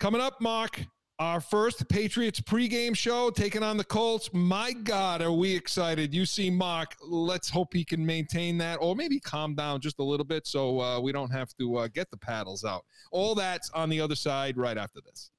Coming 0.00 0.20
up, 0.20 0.40
Mark, 0.40 0.80
our 1.20 1.40
first 1.40 1.88
Patriots 1.88 2.40
pregame 2.40 2.96
show 2.96 3.30
taking 3.30 3.62
on 3.62 3.76
the 3.76 3.84
Colts. 3.84 4.30
My 4.32 4.72
God, 4.72 5.22
are 5.22 5.30
we 5.30 5.54
excited? 5.54 6.12
You 6.12 6.26
see 6.26 6.50
Mark. 6.50 6.96
Let's 7.00 7.48
hope 7.48 7.72
he 7.72 7.84
can 7.84 8.04
maintain 8.04 8.58
that 8.58 8.78
or 8.80 8.96
maybe 8.96 9.20
calm 9.20 9.54
down 9.54 9.80
just 9.80 10.00
a 10.00 10.02
little 10.02 10.26
bit 10.26 10.48
so 10.48 10.80
uh, 10.80 11.00
we 11.00 11.12
don't 11.12 11.30
have 11.30 11.54
to 11.60 11.76
uh, 11.76 11.88
get 11.88 12.10
the 12.10 12.16
paddles 12.16 12.64
out. 12.64 12.84
All 13.12 13.36
that's 13.36 13.70
on 13.70 13.88
the 13.88 14.00
other 14.00 14.16
side 14.16 14.56
right 14.56 14.76
after 14.76 15.00
this 15.00 15.30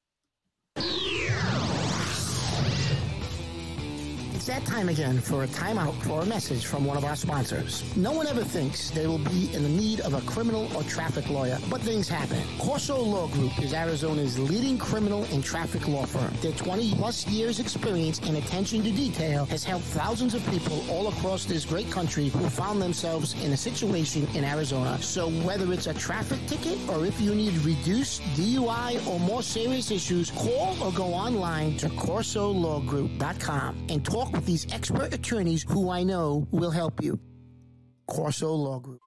you 0.77 1.14
It's 4.45 4.53
that 4.53 4.65
time 4.71 4.89
again 4.89 5.19
for 5.21 5.43
a 5.43 5.47
timeout 5.47 5.95
for 6.03 6.21
a 6.21 6.25
message 6.27 6.67
from 6.67 6.85
one 6.85 6.97
of 6.97 7.03
our 7.03 7.15
sponsors. 7.15 7.83
No 7.97 8.11
one 8.11 8.27
ever 8.27 8.43
thinks 8.43 8.91
they 8.91 9.07
will 9.07 9.17
be 9.17 9.51
in 9.55 9.63
the 9.63 9.69
need 9.69 10.01
of 10.01 10.13
a 10.13 10.21
criminal 10.21 10.69
or 10.77 10.83
traffic 10.83 11.27
lawyer, 11.31 11.57
but 11.67 11.81
things 11.81 12.07
happen. 12.07 12.43
Corso 12.59 13.01
Law 13.01 13.25
Group 13.29 13.59
is 13.59 13.73
Arizona's 13.73 14.37
leading 14.37 14.77
criminal 14.77 15.23
and 15.33 15.43
traffic 15.43 15.87
law 15.87 16.05
firm. 16.05 16.31
Their 16.43 16.51
20 16.51 16.93
plus 16.93 17.25
years 17.25 17.59
experience 17.59 18.19
and 18.19 18.37
attention 18.37 18.83
to 18.83 18.91
detail 18.91 19.45
has 19.45 19.63
helped 19.63 19.85
thousands 19.85 20.35
of 20.35 20.47
people 20.51 20.85
all 20.91 21.07
across 21.07 21.45
this 21.45 21.65
great 21.65 21.89
country 21.89 22.27
who 22.29 22.47
found 22.47 22.79
themselves 22.79 23.33
in 23.43 23.51
a 23.51 23.57
situation 23.57 24.27
in 24.35 24.43
Arizona. 24.43 25.01
So 25.01 25.27
whether 25.41 25.73
it's 25.73 25.87
a 25.87 25.93
traffic 25.95 26.37
ticket 26.45 26.77
or 26.87 27.03
if 27.07 27.19
you 27.19 27.33
need 27.33 27.53
reduced 27.65 28.21
DUI 28.35 29.07
or 29.07 29.19
more 29.21 29.41
serious 29.41 29.89
issues, 29.89 30.29
call 30.29 30.77
or 30.83 30.91
go 30.91 31.05
online 31.15 31.77
to 31.77 31.89
corsolawgroup.com 31.89 33.87
and 33.89 34.05
talk 34.05 34.34
these 34.43 34.71
expert 34.73 35.13
attorneys 35.13 35.63
who 35.63 35.89
I 35.89 36.03
know 36.03 36.47
will 36.51 36.71
help 36.71 37.01
you. 37.01 37.19
Corso 38.07 38.53
Law 38.53 38.79
Group. 38.79 39.01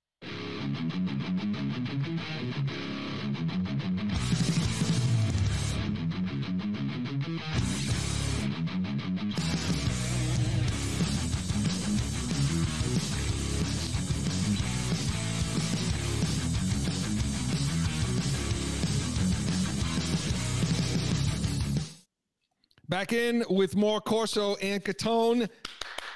Back 22.89 23.13
in 23.13 23.45
with 23.51 23.77
more 23.77 24.01
Corso 24.01 24.55
and 24.57 24.83
Catone. 24.83 25.49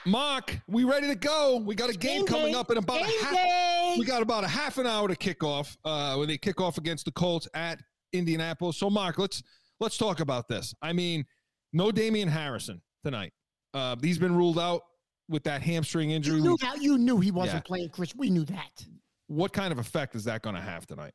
Mark, 0.07 0.59
we 0.67 0.85
ready 0.85 1.07
to 1.07 1.15
go? 1.15 1.59
We 1.59 1.75
got 1.75 1.91
a 1.91 1.93
game 1.93 2.21
Game 2.21 2.27
coming 2.27 2.53
day. 2.53 2.59
up 2.59 2.71
in 2.71 2.79
about 2.79 3.03
a 3.03 3.05
Game 3.07 3.21
half. 3.21 3.33
day. 3.35 3.95
We 3.99 4.05
got 4.05 4.23
about 4.23 4.43
a 4.43 4.49
half 4.49 4.79
an 4.79 4.87
hour 4.87 5.07
to 5.07 5.15
kick 5.15 5.45
off 5.45 5.77
uh, 5.85 6.17
when 6.17 6.29
they 6.29 6.39
kick 6.39 6.61
off 6.61 6.79
against 6.79 7.05
the 7.05 7.13
Colts 7.13 7.47
at 7.55 7.81
Indianapolis. 8.13 8.79
So, 8.79 8.89
Mark, 8.91 9.19
let's 9.19 9.43
let's 9.81 9.97
talk 9.99 10.21
about 10.21 10.49
this. 10.49 10.75
I 10.83 10.93
mean, 10.93 11.25
no 11.73 11.93
Damien 11.93 12.29
Harris 12.29 12.69
tonight. 13.05 13.33
Uh, 13.75 13.97
he's 14.03 14.19
been 14.19 14.35
ruled 14.35 14.59
out 14.59 14.83
with 15.29 15.45
that 15.45 15.63
hamstring 15.63 16.11
You 16.11 16.17
injury. 16.17 16.41
knew 16.41 16.57
that. 16.63 16.81
You 16.83 16.99
knew 16.99 17.21
he 17.21 17.31
wasn't 17.31 17.57
Yeah. 17.59 17.67
playing, 17.67 17.89
Chris. 17.91 18.15
We 18.17 18.29
knew 18.31 18.45
that. 18.47 18.85
What 19.29 19.53
kind 19.53 19.73
of 19.73 19.79
effect 19.79 20.15
is 20.17 20.25
that 20.25 20.43
going 20.43 20.57
to 20.57 20.61
have 20.63 20.87
tonight? 20.87 21.15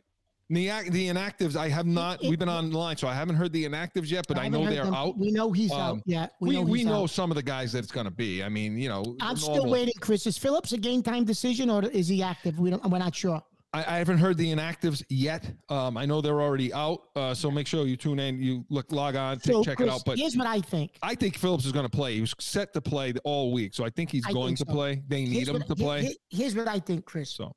The 0.49 0.67
the 0.89 1.09
inactives, 1.09 1.57
I 1.57 1.67
have 1.67 1.85
not. 1.85 2.23
it- 2.23 2.29
we've 2.29 2.39
been 2.39 2.47
online, 2.47 2.95
so 2.95 3.07
I 3.07 3.13
haven't 3.13 3.35
heard 3.35 3.51
the 3.51 3.65
inactives 3.65 4.09
yet, 4.09 4.25
but 4.29 4.37
I, 4.37 4.45
haven't 4.45 4.61
know 4.63 4.69
they're 4.69 4.85
them. 4.85 4.93
out. 4.93 5.17
We 5.17 5.29
know 5.31 5.51
he's 5.51 5.71
Um, 5.73 5.79
out. 5.81 5.99
Yeah, 6.05 6.27
we, 6.39 6.49
We 6.49 6.55
know 6.55 6.61
we 6.61 6.83
know 6.85 7.05
some 7.07 7.31
of 7.31 7.35
the 7.35 7.43
guys 7.43 7.73
that 7.73 7.79
it's 7.79 7.91
going 7.91 8.05
to 8.05 8.11
be. 8.11 8.41
I 8.43 8.47
mean, 8.49 8.77
you 8.77 8.87
know, 8.87 9.17
I'm 9.19 9.35
still 9.35 9.65
waiting, 9.69 9.93
Chris. 9.99 10.25
Is 10.25 10.37
Phillips 10.37 10.71
a 10.71 10.77
game 10.77 11.03
time 11.03 11.25
decision 11.25 11.69
or 11.69 11.83
is 11.85 12.07
he 12.07 12.23
active? 12.23 12.59
We 12.59 12.69
don't. 12.69 12.81
We're 12.89 12.97
not 12.99 13.13
sure. 13.13 13.41
I, 13.73 13.79
I 13.95 13.97
haven't 13.97 14.19
heard 14.19 14.37
the 14.37 14.49
inactives 14.49 15.03
yet. 15.09 15.51
Um, 15.67 15.97
I 15.97 16.05
know 16.05 16.21
they're 16.21 16.41
already 16.41 16.73
out, 16.73 17.01
uh, 17.17 17.33
so 17.33 17.51
make 17.51 17.67
sure 17.67 17.85
you 17.85 17.97
tune 17.97 18.17
in. 18.17 18.41
You 18.41 18.63
look, 18.69 18.89
log 18.93 19.17
on, 19.17 19.41
So, 19.41 19.61
check 19.61 19.75
Chris, 19.75 19.89
it 19.89 19.93
out. 19.93 20.01
But 20.05 20.17
here's 20.17 20.37
what 20.37 20.47
I 20.47 20.61
think. 20.61 20.91
I 21.03 21.13
think 21.15 21.37
Phillips 21.37 21.65
is 21.65 21.73
going 21.73 21.83
to 21.85 21.89
play. 21.89 22.15
He 22.15 22.21
was 22.21 22.33
set 22.39 22.71
to 22.73 22.79
play 22.81 23.13
all 23.25 23.51
week, 23.51 23.73
so 23.75 23.83
I 23.83 23.89
think 23.89 24.09
he's 24.09 24.25
I 24.25 24.31
going 24.31 24.55
think 24.55 24.59
to 24.69 24.73
play. 24.73 25.03
They 25.09 25.23
need 25.25 25.33
Here's 25.33 25.49
him 25.49 25.55
what- 25.55 25.67
to 25.67 25.75
play. 25.75 26.01
here- 26.03 26.13
here's 26.29 26.55
what 26.55 26.69
I 26.69 26.79
think, 26.79 27.03
Chris. 27.03 27.29
So 27.29 27.53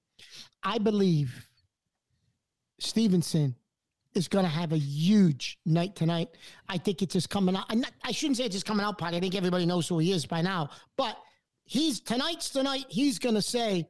I 0.64 0.79
believe 0.79 1.46
Stevenson 2.83 3.55
is 4.14 4.29
going 4.29 4.45
to 4.45 4.51
have 4.51 4.73
a 4.73 4.79
huge 4.79 5.59
night 5.64 5.95
tonight. 5.95 6.31
I 6.69 6.79
think 6.79 7.03
it's 7.03 7.12
just 7.12 7.31
coming 7.31 7.57
out. 7.57 7.75
Not, 7.75 7.93
I 8.03 8.12
shouldn't 8.12 8.38
say 8.38 8.45
it's 8.45 8.55
just 8.55 8.66
coming 8.66 8.85
out 8.85 8.99
party. 8.99 9.16
I 9.16 9.21
think 9.21 9.35
everybody 9.35 9.66
knows 9.66 9.87
who 9.88 9.99
he 9.99 10.12
is 10.12 10.27
by 10.27 10.43
now. 10.43 10.71
But 10.97 11.16
he's 11.64 12.01
tonight's 12.01 12.51
tonight. 12.51 12.87
He's 12.88 13.19
going 13.19 13.37
to 13.37 13.43
say, 13.43 13.88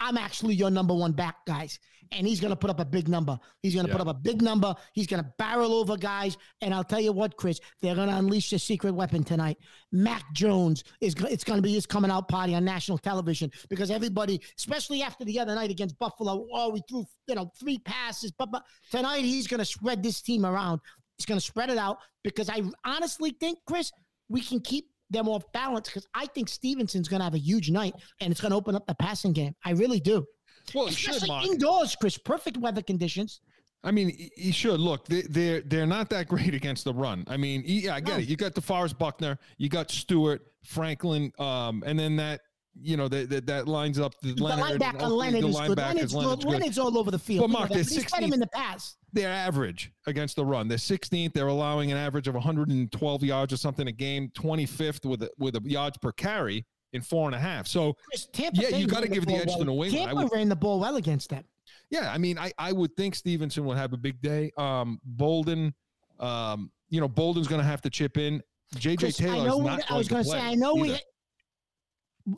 "I'm 0.00 0.16
actually 0.16 0.54
your 0.54 0.70
number 0.70 0.94
one 0.94 1.12
back, 1.12 1.36
guys," 1.46 1.78
and 2.12 2.26
he's 2.26 2.40
going 2.40 2.50
to 2.50 2.56
put 2.56 2.70
up 2.70 2.80
a 2.80 2.84
big 2.84 3.08
number. 3.08 3.38
He's 3.62 3.74
going 3.74 3.86
to 3.86 3.92
put 3.92 4.00
up 4.00 4.08
a 4.08 4.14
big 4.14 4.42
number. 4.42 4.74
He's 4.92 5.06
going 5.06 5.22
to 5.22 5.32
barrel 5.38 5.74
over 5.74 5.96
guys. 5.96 6.36
And 6.60 6.72
I'll 6.72 6.84
tell 6.84 7.00
you 7.00 7.12
what, 7.12 7.36
Chris, 7.36 7.60
they're 7.80 7.94
going 7.94 8.08
to 8.08 8.16
unleash 8.16 8.50
their 8.50 8.58
secret 8.58 8.94
weapon 8.94 9.24
tonight. 9.24 9.58
Mac 9.92 10.22
Jones 10.32 10.84
is 11.00 11.14
it's 11.30 11.44
going 11.44 11.58
to 11.58 11.62
be 11.62 11.74
his 11.74 11.86
coming 11.86 12.10
out 12.10 12.28
party 12.28 12.54
on 12.54 12.64
national 12.64 12.98
television 12.98 13.50
because 13.68 13.90
everybody, 13.90 14.40
especially 14.56 15.02
after 15.02 15.24
the 15.24 15.38
other 15.38 15.54
night 15.54 15.70
against 15.70 15.98
Buffalo, 15.98 16.46
oh, 16.52 16.70
we 16.70 16.82
threw 16.88 17.04
you 17.26 17.34
know 17.34 17.50
three 17.58 17.78
passes, 17.78 18.32
but, 18.32 18.50
but 18.50 18.64
tonight 18.90 19.24
he's 19.24 19.46
going 19.46 19.58
to 19.58 19.64
spread 19.64 20.02
this 20.02 20.20
team 20.20 20.44
around. 20.44 20.80
He's 21.18 21.26
going 21.26 21.40
to 21.40 21.44
spread 21.44 21.70
it 21.70 21.78
out 21.78 21.98
because 22.22 22.48
I 22.48 22.62
honestly 22.84 23.34
think, 23.40 23.58
Chris, 23.66 23.90
we 24.28 24.40
can 24.40 24.60
keep 24.60 24.86
them 25.10 25.28
off 25.28 25.44
balance 25.52 25.88
because 25.88 26.06
I 26.14 26.26
think 26.26 26.48
Stevenson's 26.48 27.08
going 27.08 27.20
to 27.20 27.24
have 27.24 27.34
a 27.34 27.38
huge 27.38 27.70
night 27.70 27.94
and 28.20 28.30
it's 28.30 28.40
going 28.40 28.50
to 28.50 28.56
open 28.56 28.74
up 28.74 28.86
the 28.86 28.94
passing 28.94 29.32
game. 29.32 29.54
I 29.64 29.70
really 29.72 30.00
do. 30.00 30.26
well, 30.74 30.86
he 30.86 30.94
should, 30.94 31.22
indoors, 31.44 31.96
Chris. 31.96 32.18
Perfect 32.18 32.56
weather 32.58 32.82
conditions. 32.82 33.40
I 33.84 33.90
mean, 33.92 34.08
he- 34.10 34.30
he 34.36 34.50
should 34.50 34.80
look. 34.80 35.06
They, 35.06 35.22
they're 35.22 35.60
they're 35.62 35.86
not 35.86 36.10
that 36.10 36.26
great 36.28 36.52
against 36.52 36.84
the 36.84 36.92
run. 36.92 37.24
I 37.28 37.36
mean, 37.36 37.62
yeah, 37.64 37.94
I 37.94 38.00
get 38.00 38.14
No. 38.14 38.18
it. 38.18 38.28
You 38.28 38.36
got 38.36 38.54
DeForest 38.54 38.98
Buckner, 38.98 39.38
you 39.56 39.68
got 39.68 39.90
Stewart, 39.90 40.42
Franklin, 40.64 41.32
um, 41.38 41.82
and 41.86 41.96
then 41.98 42.16
that 42.16 42.40
you 42.80 42.96
know 42.96 43.08
that 43.08 43.28
that, 43.30 43.46
that 43.46 43.66
lines 43.68 43.98
up 43.98 44.14
the, 44.22 44.32
The 44.34 44.42
Leonard, 44.44 44.80
linebacker 44.80 45.02
and 45.02 45.12
Leonard 45.12 45.42
the 45.44 45.48
is 45.48 45.60
good. 45.60 45.78
Leonard's, 45.78 46.14
Leonard's 46.14 46.44
good. 46.44 46.50
Leonard's 46.52 46.78
all 46.78 46.96
over 46.98 47.10
the 47.10 47.18
field. 47.18 47.40
But 47.42 47.46
We 47.48 47.52
know 47.52 47.58
Mark, 47.60 47.70
they're 47.70 47.78
he's 47.78 48.04
fed 48.04 48.22
him 48.22 48.30
16th. 48.30 48.34
in 48.34 48.40
the 48.40 48.46
past. 48.48 48.96
They're 49.12 49.30
average 49.32 49.90
against 50.06 50.36
the 50.36 50.44
run. 50.44 50.68
They're 50.68 50.78
16th. 50.78 51.32
They're 51.32 51.46
allowing 51.48 51.90
an 51.90 51.96
average 51.98 52.28
of 52.28 52.34
112 52.34 53.24
yards 53.24 53.52
or 53.52 53.56
something 53.56 53.88
a 53.88 53.92
game. 53.92 54.30
25th 54.34 55.06
with 55.06 55.22
a, 55.22 55.30
with 55.38 55.56
a 55.56 55.62
yards 55.64 55.96
per 55.98 56.12
carry 56.12 56.66
in 56.92 57.02
four 57.02 57.26
and 57.26 57.34
a 57.34 57.38
half. 57.38 57.66
So 57.66 57.94
Chris, 58.10 58.28
Yeah, 58.34 58.76
you 58.76 58.86
gotta 58.86 59.08
give 59.08 59.26
the 59.26 59.34
edge 59.34 59.44
to 59.52 59.58
well. 59.58 59.64
New 59.64 59.84
England. 59.84 59.94
I 59.94 59.98
Tampa 60.06 60.14
would- 60.24 60.32
ran 60.32 60.48
the 60.48 60.56
ball 60.56 60.78
well 60.80 60.96
against 60.96 61.30
them. 61.30 61.44
Yeah, 61.90 62.12
I 62.12 62.18
mean, 62.18 62.38
I, 62.38 62.52
I 62.58 62.70
would 62.72 62.94
think 62.96 63.14
Stevenson 63.14 63.64
would 63.64 63.78
have 63.78 63.92
a 63.94 63.96
big 63.96 64.20
day. 64.20 64.50
Um, 64.58 65.00
Bolden, 65.04 65.74
um, 66.20 66.70
you 66.90 67.00
know, 67.00 67.08
Bolden's 67.08 67.48
going 67.48 67.60
to 67.62 67.66
have 67.66 67.80
to 67.82 67.90
chip 67.90 68.18
in. 68.18 68.42
JJ 68.76 68.98
Chris, 68.98 69.16
Taylor 69.16 69.34
I 69.34 69.46
know. 69.46 69.52
is 69.56 69.58
we- 69.60 69.64
not 69.64 69.90
I 69.90 69.96
was 69.96 70.08
going 70.08 70.22
to 70.24 70.30
to 70.30 70.36
say. 70.36 70.42
I 70.42 70.54
know. 70.54 70.76
either. 70.84 70.92
We, 70.94 70.98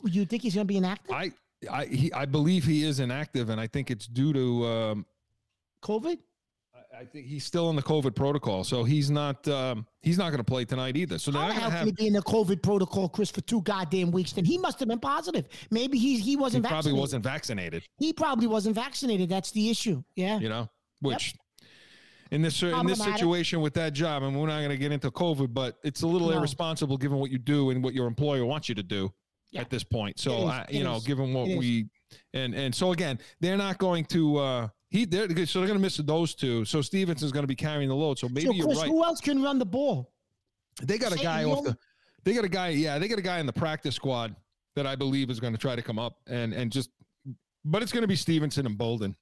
you 0.05 0.25
think 0.25 0.41
he's 0.43 0.55
going 0.55 0.67
to 0.67 0.71
be 0.71 0.77
inactive? 0.77 1.13
I 1.15 1.31
I 1.71 1.85
he, 1.85 2.11
I 2.13 2.25
believe 2.25 2.63
he 2.65 2.83
is 2.83 2.99
inactive, 2.99 3.49
and 3.49 3.59
I 3.61 3.67
think 3.67 3.91
it's 3.91 4.07
due 4.07 4.33
to. 4.33 4.65
Um, 4.65 5.05
COVID? 5.83 6.17
I- 6.75 6.99
I 7.01 7.05
think 7.05 7.25
he's 7.25 7.45
still 7.45 7.69
in 7.69 7.75
the 7.75 7.81
COVID 7.81 8.15
protocol, 8.15 8.63
so 8.63 8.83
he's 8.83 9.09
not. 9.09 9.47
Um, 9.47 9.85
he's 10.01 10.17
not 10.17 10.25
going 10.29 10.37
to 10.39 10.43
play 10.43 10.65
tonight 10.65 10.97
either. 10.97 11.17
So 11.17 11.31
How 11.31 11.47
the 11.47 11.53
hell 11.53 11.69
can 11.71 11.85
he 11.87 11.91
be 11.93 12.07
in 12.07 12.13
the 12.13 12.21
COVID 12.21 12.61
protocol, 12.61 13.07
Chris, 13.09 13.31
for 13.31 13.41
two 13.41 13.61
goddamn 13.61 14.11
weeks? 14.11 14.33
Then 14.33 14.45
he 14.45 14.57
must 14.57 14.77
have 14.79 14.87
been 14.89 14.99
positive. 14.99 15.47
Maybe 15.71 15.97
he 15.97 16.15
he 16.17 16.31
He 16.31 16.35
wasn't. 16.35 16.63
probably 16.65 16.77
vaccinated. 16.91 16.99
wasn't 16.99 17.23
vaccinated. 17.23 17.83
He 17.97 18.13
probably 18.13 18.47
wasn't 18.47 18.75
vaccinated. 18.75 19.29
That's 19.29 19.51
the 19.51 19.69
issue. 19.69 20.03
Yeah. 20.15 20.37
You 20.39 20.49
know, 20.49 20.69
which. 20.99 21.33
In 22.31 22.41
this 22.41 22.61
in 22.63 22.85
this 22.87 23.03
situation 23.03 23.59
with 23.59 23.73
that 23.73 23.91
job, 23.93 24.23
and 24.23 24.39
we're 24.39 24.47
not 24.47 24.59
going 24.59 24.69
to 24.69 24.77
get 24.77 24.91
into 24.93 25.11
COVID, 25.11 25.53
but 25.53 25.77
it's 25.83 26.01
a 26.03 26.07
little 26.07 26.29
No. 26.29 26.37
irresponsible 26.37 26.97
given 26.97 27.17
what 27.17 27.29
you 27.29 27.37
do 27.37 27.71
and 27.71 27.83
what 27.83 27.93
your 27.93 28.07
employer 28.07 28.45
wants 28.45 28.69
you 28.69 28.75
to 28.75 28.83
do 28.83 29.11
Yeah. 29.51 29.61
at 29.61 29.69
this 29.69 29.83
point. 29.83 30.19
So, 30.19 30.43
is. 30.43 30.49
I, 30.49 30.65
you 30.69 30.83
know, 30.83 30.95
is. 30.95 31.03
given 31.03 31.33
what 31.33 31.47
we 31.47 31.87
and 32.33 32.55
and 32.55 32.73
so 32.73 32.91
again, 32.91 33.19
they're 33.39 33.57
not 33.57 33.77
going 33.77 34.05
to. 34.05 34.37
uh 34.37 34.67
he 34.89 35.05
they're 35.05 35.27
so 35.45 35.59
they're 35.59 35.67
going 35.67 35.79
to 35.79 35.83
miss 35.83 35.97
those 35.97 36.35
two. 36.35 36.65
So 36.65 36.81
Stevenson's 36.81 37.31
going 37.31 37.43
to 37.43 37.47
be 37.47 37.55
carrying 37.55 37.87
the 37.87 37.95
load. 37.95 38.19
So 38.19 38.27
maybe 38.27 38.47
so, 38.47 38.53
you're 38.53 38.67
right. 38.67 38.87
who 38.87 39.03
else 39.03 39.21
can 39.21 39.41
run 39.41 39.57
the 39.57 39.65
ball? 39.65 40.11
They 40.81 40.97
got 40.97 41.13
a 41.13 41.17
guy 41.17 41.45
off 41.45 41.63
the. 41.63 41.77
They 42.23 42.33
got 42.33 42.43
a 42.43 42.49
guy. 42.49 42.69
Yeah, 42.69 42.99
they 42.99 43.07
got 43.07 43.17
a 43.17 43.23
guy 43.23 43.39
in 43.39 43.45
the 43.45 43.53
practice 43.53 43.95
squad 43.95 44.35
that 44.75 44.85
I 44.85 44.95
believe 44.95 45.29
is 45.29 45.39
going 45.39 45.53
to 45.53 45.59
try 45.59 45.75
to 45.75 45.81
come 45.81 45.97
up 45.97 46.17
and 46.27 46.53
and 46.53 46.71
just. 46.71 46.89
But 47.63 47.83
it's 47.83 47.91
going 47.91 48.01
to 48.01 48.07
be 48.07 48.15
Stevenson 48.15 48.65
and 48.65 48.77
Bolden. 48.77 49.15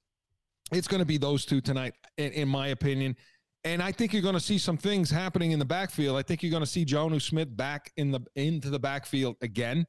It's 0.72 0.88
going 0.88 1.00
to 1.00 1.06
be 1.06 1.18
those 1.18 1.44
two 1.44 1.60
tonight, 1.60 1.94
in, 2.16 2.32
in 2.32 2.48
my 2.48 2.68
opinion. 2.68 3.16
And 3.64 3.82
I 3.82 3.92
think 3.92 4.12
you're 4.12 4.22
going 4.22 4.34
to 4.34 4.40
see 4.40 4.56
some 4.56 4.78
things 4.78 5.10
happening 5.10 5.50
in 5.50 5.58
the 5.58 5.64
backfield. 5.64 6.16
I 6.16 6.22
think 6.22 6.42
you're 6.42 6.50
going 6.50 6.62
to 6.62 6.70
see 6.70 6.86
Jonnu 6.86 7.20
Smith 7.20 7.54
back 7.54 7.92
in 7.96 8.10
the 8.10 8.20
into 8.34 8.70
the 8.70 8.78
backfield 8.78 9.36
again, 9.42 9.86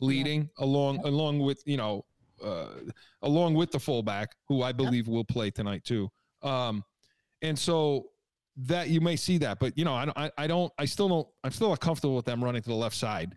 leading 0.00 0.48
along 0.58 0.98
along 1.04 1.38
with 1.38 1.62
you 1.66 1.76
know 1.76 2.04
uh, 2.44 2.68
along 3.22 3.54
with 3.54 3.70
the 3.70 3.78
fullback 3.78 4.30
who 4.48 4.62
I 4.62 4.72
believe 4.72 5.08
will 5.08 5.24
play 5.24 5.50
tonight 5.50 5.84
too. 5.84 6.10
Um, 6.42 6.84
and 7.42 7.58
so 7.58 8.06
that 8.56 8.88
you 8.88 9.00
may 9.00 9.16
see 9.16 9.38
that, 9.38 9.58
but 9.58 9.76
you 9.76 9.84
know 9.84 9.94
I 9.94 10.04
don't 10.04 10.18
I, 10.18 10.30
I 10.38 10.46
don't 10.46 10.72
I 10.78 10.84
still 10.84 11.08
don't 11.08 11.28
I'm 11.42 11.50
still 11.52 11.68
not 11.68 11.80
comfortable 11.80 12.16
with 12.16 12.24
them 12.24 12.42
running 12.42 12.62
to 12.62 12.68
the 12.68 12.74
left 12.74 12.96
side. 12.96 13.36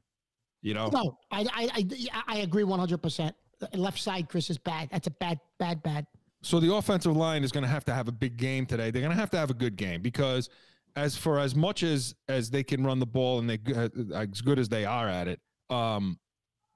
You 0.62 0.74
know, 0.74 0.89
No, 0.91 1.18
I 1.32 1.45
I 1.53 1.70
I, 1.76 2.24
I 2.28 2.38
agree 2.39 2.64
one 2.64 2.80
hundred 2.80 3.01
percent. 3.01 3.36
Left 3.74 3.97
side, 3.99 4.30
Chris 4.30 4.49
is 4.49 4.58
bad. 4.58 4.89
That's 4.91 5.08
a 5.08 5.12
bad, 5.12 5.39
bad, 5.58 5.82
bad. 5.82 6.05
So 6.43 6.60
the 6.60 6.74
offensive 6.74 7.18
line 7.18 7.43
is 7.43 7.51
going 7.51 7.64
to 7.64 7.70
have 7.70 7.84
to 7.86 7.93
have 7.93 8.08
a 8.08 8.12
big 8.12 8.38
game 8.38 8.68
today. 8.68 8.91
They're 8.91 9.01
going 9.01 9.14
to 9.14 9.20
have 9.20 9.32
to 9.32 9.38
have 9.38 9.49
a 9.49 9.55
good 9.55 9.76
game 9.76 10.01
because 10.03 10.49
as 10.95 11.18
for 11.18 11.39
as 11.39 11.55
much 11.55 11.82
as 11.82 12.14
as 12.28 12.49
they 12.51 12.64
can 12.64 12.84
run 12.84 12.99
the 12.99 13.05
ball 13.08 13.39
and 13.39 13.49
they 13.49 13.60
as 14.14 14.41
good 14.41 14.60
as 14.60 14.70
they 14.70 14.86
are 14.86 15.08
at 15.08 15.28
it, 15.28 15.39
um, 15.70 16.20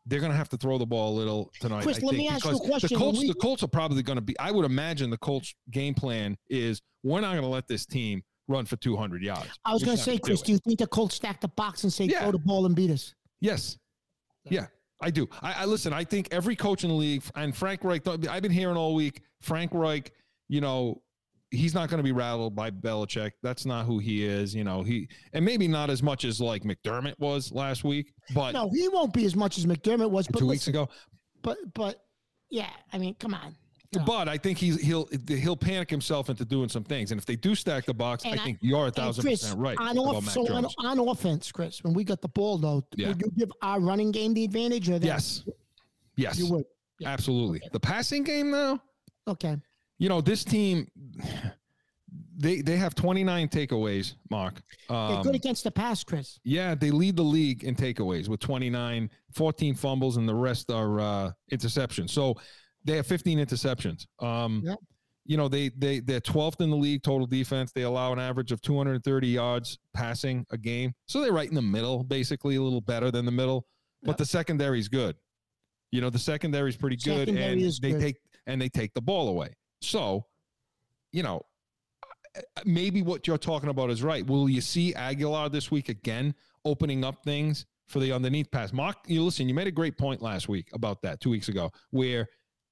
they're 0.06 0.20
going 0.20 0.32
to 0.32 0.38
have 0.38 0.50
to 0.50 0.58
throw 0.58 0.78
the 0.78 0.86
ball 0.86 1.14
a 1.14 1.16
little 1.18 1.52
tonight. 1.60 1.84
Chris, 1.84 1.98
I 1.98 2.02
let 2.06 2.10
think, 2.16 2.18
me 2.18 2.28
ask 2.30 2.46
you 2.46 2.52
a 2.52 2.60
question. 2.60 2.90
The 2.92 2.96
Colts, 2.96 3.20
we- 3.20 3.28
the 3.28 3.34
Colts 3.36 3.64
are 3.64 3.68
probably 3.68 4.02
going 4.04 4.18
to 4.18 4.22
be. 4.22 4.38
I 4.40 4.52
would 4.52 4.66
imagine 4.66 5.10
the 5.10 5.18
Colts' 5.18 5.54
game 5.70 5.94
plan 5.94 6.38
is 6.50 6.82
we're 7.04 7.22
not 7.22 7.32
going 7.32 7.44
to 7.44 7.48
let 7.48 7.68
this 7.68 7.86
team 7.86 8.24
run 8.48 8.66
for 8.66 8.76
200 8.78 9.22
yards. 9.24 9.48
I 9.64 9.74
was 9.74 9.84
going 9.84 9.96
to 9.98 10.04
say, 10.04 10.18
Chris, 10.18 10.42
do 10.42 10.48
do 10.48 10.52
you 10.54 10.58
think 10.60 10.80
the 10.80 10.88
Colts 10.88 11.16
stack 11.16 11.40
the 11.42 11.48
box 11.50 11.84
and 11.84 11.94
say 11.94 12.06
Yeah. 12.06 12.22
throw 12.24 12.32
the 12.32 12.40
ball 12.40 12.66
and 12.66 12.76
beat 12.76 12.90
us? 12.92 13.14
Yes. 13.40 13.78
Yeah, 14.50 14.66
I 15.02 15.12
do. 15.12 15.30
I, 15.42 15.54
I 15.54 15.66
listen. 15.66 15.94
I 15.94 16.04
think 16.04 16.30
every 16.32 16.56
coach 16.56 16.84
in 16.84 16.90
the 16.90 16.96
league 16.96 17.24
and 17.36 17.56
Frank 17.56 17.84
Reich. 17.84 18.08
I've 18.08 18.42
been 18.42 18.52
hearing 18.52 18.76
all 18.78 18.96
week. 18.96 19.22
Frank 19.42 19.72
Reich. 19.74 20.12
You 20.50 20.62
know, 20.62 21.02
he's 21.52 21.74
not 21.74 21.90
going 21.90 21.98
to 22.00 22.04
be 22.04 22.12
rattled 22.14 22.56
by 22.56 22.72
Belichick. 22.72 23.32
That's 23.44 23.66
not 23.66 23.86
who 23.86 24.00
he 24.00 24.26
is. 24.26 24.56
You 24.56 24.64
know, 24.64 24.82
he 24.84 25.08
and 25.34 25.46
maybe 25.46 25.68
not 25.68 25.90
as 25.90 26.02
much 26.02 26.26
as 26.26 26.40
like 26.42 26.64
McDermott 26.64 27.20
was 27.20 27.52
last 27.52 27.84
week, 27.84 28.14
but 28.34 28.54
No, 28.54 28.70
he 28.74 28.88
won't 28.88 29.14
be 29.14 29.26
as 29.26 29.36
much 29.36 29.58
as 29.58 29.66
McDermott 29.66 30.10
was. 30.10 30.28
But 30.28 30.40
two 30.40 30.48
weeks 30.48 30.68
ago. 30.68 30.90
But 31.44 31.58
but 31.74 32.04
yeah, 32.50 32.70
I 32.94 32.98
mean, 32.98 33.16
come 33.16 33.34
on. 33.34 33.56
No. 33.94 34.04
But 34.06 34.30
I 34.30 34.38
think 34.38 34.58
he's 34.58 34.80
he'll 34.80 35.10
he'll 35.28 35.58
panic 35.58 35.90
himself 35.90 36.30
into 36.30 36.46
doing 36.46 36.70
some 36.70 36.86
things. 36.86 37.12
And 37.12 37.20
if 37.20 37.26
they 37.26 37.36
do 37.36 37.56
stack 37.56 37.86
the 37.86 37.94
box, 37.94 38.26
I 38.26 38.30
I- 38.30 38.38
think 38.38 38.60
you're 38.62 38.88
a 38.88 38.92
thousand 38.92 39.24
Chris, 39.24 39.42
percent 39.42 39.60
right 39.60 39.78
On 39.78 39.98
off, 39.98 40.24
so 40.30 40.48
on, 40.54 40.66
on 40.78 41.00
offense, 41.10 41.52
Chris, 41.52 41.84
when 41.84 41.94
we 41.94 42.06
got 42.06 42.22
the 42.22 42.30
ball 42.30 42.58
though, 42.58 42.84
Yeah. 42.96 43.10
would 43.10 43.22
you 43.22 43.32
give 43.36 43.52
our 43.62 43.82
running 43.82 44.12
game 44.12 44.34
the 44.34 44.46
advantage 44.46 44.90
or? 44.90 44.96
Yes, 44.96 45.44
yes, 46.16 46.40
You 46.40 46.50
would. 46.54 46.64
Yeah. 47.00 47.10
absolutely. 47.10 47.62
The 47.74 47.80
passing 47.82 48.24
game 48.24 48.52
though, 48.52 48.80
Okay. 49.28 49.58
You 50.02 50.10
know, 50.10 50.20
this 50.20 50.44
team 50.44 50.88
they 52.38 52.62
they 52.62 52.76
have 52.78 52.96
29 52.96 53.48
takeaways, 53.50 54.16
Mark. 54.30 54.62
They're 54.90 54.98
Um, 54.98 55.22
good 55.24 55.36
against 55.36 55.64
the 55.64 55.72
pass, 55.72 56.04
Chris. 56.04 56.40
yeah, 56.44 56.74
they 56.76 56.92
lead 56.92 57.16
the 57.16 57.24
league 57.24 57.64
in 57.64 57.76
takeaways 57.76 58.28
with 58.28 58.40
29, 58.40 59.10
14 59.34 59.76
fumbles, 59.76 60.18
and 60.18 60.28
the 60.28 60.36
rest 60.36 60.72
are 60.72 61.00
uh, 61.00 61.32
interceptions. 61.52 62.10
So 62.10 62.36
they 62.84 62.96
have 62.96 63.06
15 63.08 63.38
interceptions. 63.40 64.08
Um, 64.20 64.64
Yep. 64.66 64.80
You 65.24 65.38
know, 65.38 65.48
they 65.48 65.70
they 65.70 66.00
they're 66.00 66.20
12th 66.20 66.62
in 66.62 66.72
the 66.72 66.76
league 66.76 67.04
total 67.04 67.28
defense. 67.28 67.72
They 67.72 67.84
allow 67.84 68.12
an 68.12 68.18
average 68.20 68.52
of 68.52 68.60
230 68.62 69.28
yards 69.28 69.78
passing 69.94 70.44
a 70.50 70.58
game. 70.58 70.94
So 71.06 71.22
they're 71.22 71.32
right 71.32 71.48
in 71.48 71.54
the 71.54 71.62
middle, 71.62 72.04
basically 72.04 72.56
a 72.56 72.62
little 72.62 72.82
better 72.82 73.12
than 73.12 73.26
the 73.26 73.32
middle. 73.32 73.68
But 74.02 74.14
Yep. 74.14 74.18
the 74.18 74.26
secondary 74.26 74.80
is 74.80 74.90
good. 74.90 75.16
You 75.92 76.02
know, 76.02 76.10
the 76.10 76.18
secondary 76.20 76.70
is 76.70 76.76
pretty 76.76 76.96
good, 76.96 77.28
Secondary 77.28 77.52
and 77.64 77.74
they 77.84 77.92
good. 77.92 78.02
take 78.02 78.16
and 78.48 78.60
they 78.60 78.68
take 78.68 78.96
the 78.96 79.02
ball 79.02 79.28
away. 79.30 79.54
So, 79.82 80.26
you 81.12 81.24
know, 81.24 81.46
maybe 82.66 83.02
what 83.02 83.28
you're 83.28 83.38
talking 83.38 83.70
about 83.70 83.90
is 83.90 84.04
right. 84.04 84.26
Will 84.26 84.50
you 84.50 84.62
see 84.62 84.94
Aguilar 84.94 85.50
this 85.50 85.72
week 85.72 85.90
again 85.90 86.34
opening 86.64 87.04
up 87.04 87.24
things 87.24 87.66
for 87.88 88.00
the 88.00 88.12
underneath 88.12 88.50
pass? 88.52 88.72
Mark, 88.72 88.98
you 89.08 89.24
listen, 89.24 89.50
you 89.50 89.54
made 89.54 89.68
a 89.68 89.72
great 89.72 89.98
point 89.98 90.22
last 90.22 90.48
week 90.48 90.70
about 90.74 91.02
that 91.02 91.20
two 91.20 91.30
weeks 91.30 91.50
ago, 91.50 91.72
where 91.90 92.28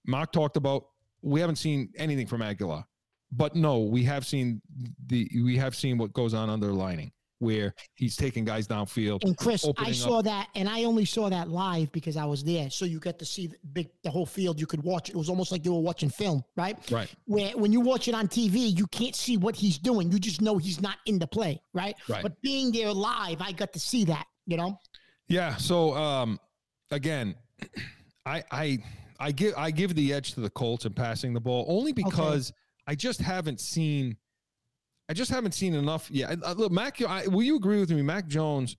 Mark 0.06 0.32
talked 0.32 0.58
about 0.58 0.86
we 1.22 1.42
haven't 1.42 1.58
seen 1.58 1.90
anything 1.98 2.28
from 2.28 2.42
Aguilar. 2.42 2.86
But 3.32 3.56
no, 3.56 3.80
we 3.80 4.04
have 4.06 4.26
seen 4.26 4.62
the 5.06 5.30
we 5.44 5.58
have 5.58 5.76
seen 5.76 5.98
what 5.98 6.14
goes 6.14 6.34
on 6.34 6.50
underlining 6.50 7.12
where 7.40 7.74
he's 7.96 8.16
taking 8.16 8.46
guys 8.46 8.68
downfield. 8.68 9.24
And 9.24 9.36
Chris, 9.38 9.66
I 9.78 9.92
saw 9.92 10.20
up- 10.20 10.26
that, 10.26 10.50
and 10.56 10.70
I 10.70 10.84
only 10.84 11.06
saw 11.06 11.30
that 11.30 11.50
live 11.50 11.92
because 11.92 12.18
I 12.18 12.26
was 12.26 12.44
there. 12.44 12.70
So 12.70 12.86
you 12.86 13.00
get 13.00 13.18
to 13.20 13.26
see 13.26 13.48
the 13.48 13.58
big, 13.74 13.90
the 14.04 14.12
whole 14.12 14.26
field. 14.26 14.60
You 14.60 14.68
could 14.68 14.84
watch 14.84 15.10
it. 15.10 15.16
It 15.16 15.18
was 15.18 15.30
almost 15.30 15.52
like 15.52 15.66
you 15.66 15.74
were 15.74 15.80
watching 15.80 16.10
film, 16.10 16.44
right? 16.56 16.78
Right. 16.92 17.10
Where 17.26 17.52
when 17.58 17.72
you 17.72 17.80
watch 17.80 18.08
it 18.08 18.14
on 18.14 18.28
TV, 18.28 18.78
you 18.78 18.88
can't 18.88 19.16
see 19.16 19.38
what 19.38 19.56
he's 19.56 19.78
doing. 19.78 20.12
You 20.12 20.20
just 20.20 20.42
know 20.42 20.58
he's 20.58 20.82
not 20.82 20.98
in 21.06 21.18
the 21.18 21.28
play, 21.28 21.62
right? 21.74 21.96
Right. 22.08 22.22
But 22.22 22.40
being 22.42 22.72
there 22.72 22.92
live, 22.94 23.42
I 23.42 23.52
got 23.54 23.74
to 23.74 23.80
see 23.80 24.06
that. 24.06 24.26
You 24.46 24.58
know, 24.58 24.80
Yeah. 25.28 25.56
So 25.58 25.94
um, 25.96 26.40
again, 26.92 27.36
I 28.26 28.44
I 28.52 28.78
I 29.20 29.32
give 29.32 29.54
I 29.58 29.72
give 29.72 29.96
the 29.96 30.14
edge 30.14 30.34
to 30.34 30.42
the 30.42 30.50
Colts 30.50 30.86
in 30.86 30.94
passing 30.94 31.34
the 31.34 31.40
ball 31.40 31.66
only 31.68 31.94
because 31.94 32.52
I 32.88 32.96
just 32.96 33.22
haven't 33.22 33.60
seen 33.60 34.18
I 35.10 35.14
just 35.14 35.32
haven't 35.32 35.54
seen 35.54 35.74
enough. 35.74 36.08
Yeah. 36.12 36.36
Uh, 36.44 36.54
Look, 36.56 36.72
Mac, 36.72 37.02
I, 37.02 37.28
will 37.28 37.42
you 37.42 37.56
agree 37.56 37.80
with 37.80 37.90
me? 37.90 38.02
Mac 38.04 38.28
Jones, 38.28 38.78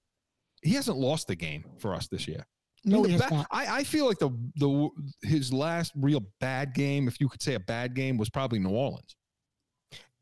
he 0.62 0.74
hasn't 0.74 0.96
lost 0.96 1.28
a 1.30 1.34
game 1.34 1.64
for 1.78 1.92
us 1.92 2.06
this 2.06 2.28
year. 2.28 2.46
No, 2.84 3.02
he 3.02 3.12
has 3.12 3.22
ba- 3.22 3.30
not. 3.30 3.46
I, 3.50 3.78
I 3.78 3.84
feel 3.84 4.06
like 4.06 4.18
the 4.18 4.30
the 4.56 4.88
his 5.22 5.52
last 5.52 5.92
real 5.96 6.22
bad 6.40 6.72
game, 6.72 7.08
if 7.08 7.20
you 7.20 7.28
could 7.28 7.42
say 7.42 7.54
a 7.54 7.60
bad 7.60 7.94
game, 7.94 8.16
was 8.16 8.30
probably 8.30 8.58
New 8.58 8.70
Orleans. 8.70 9.16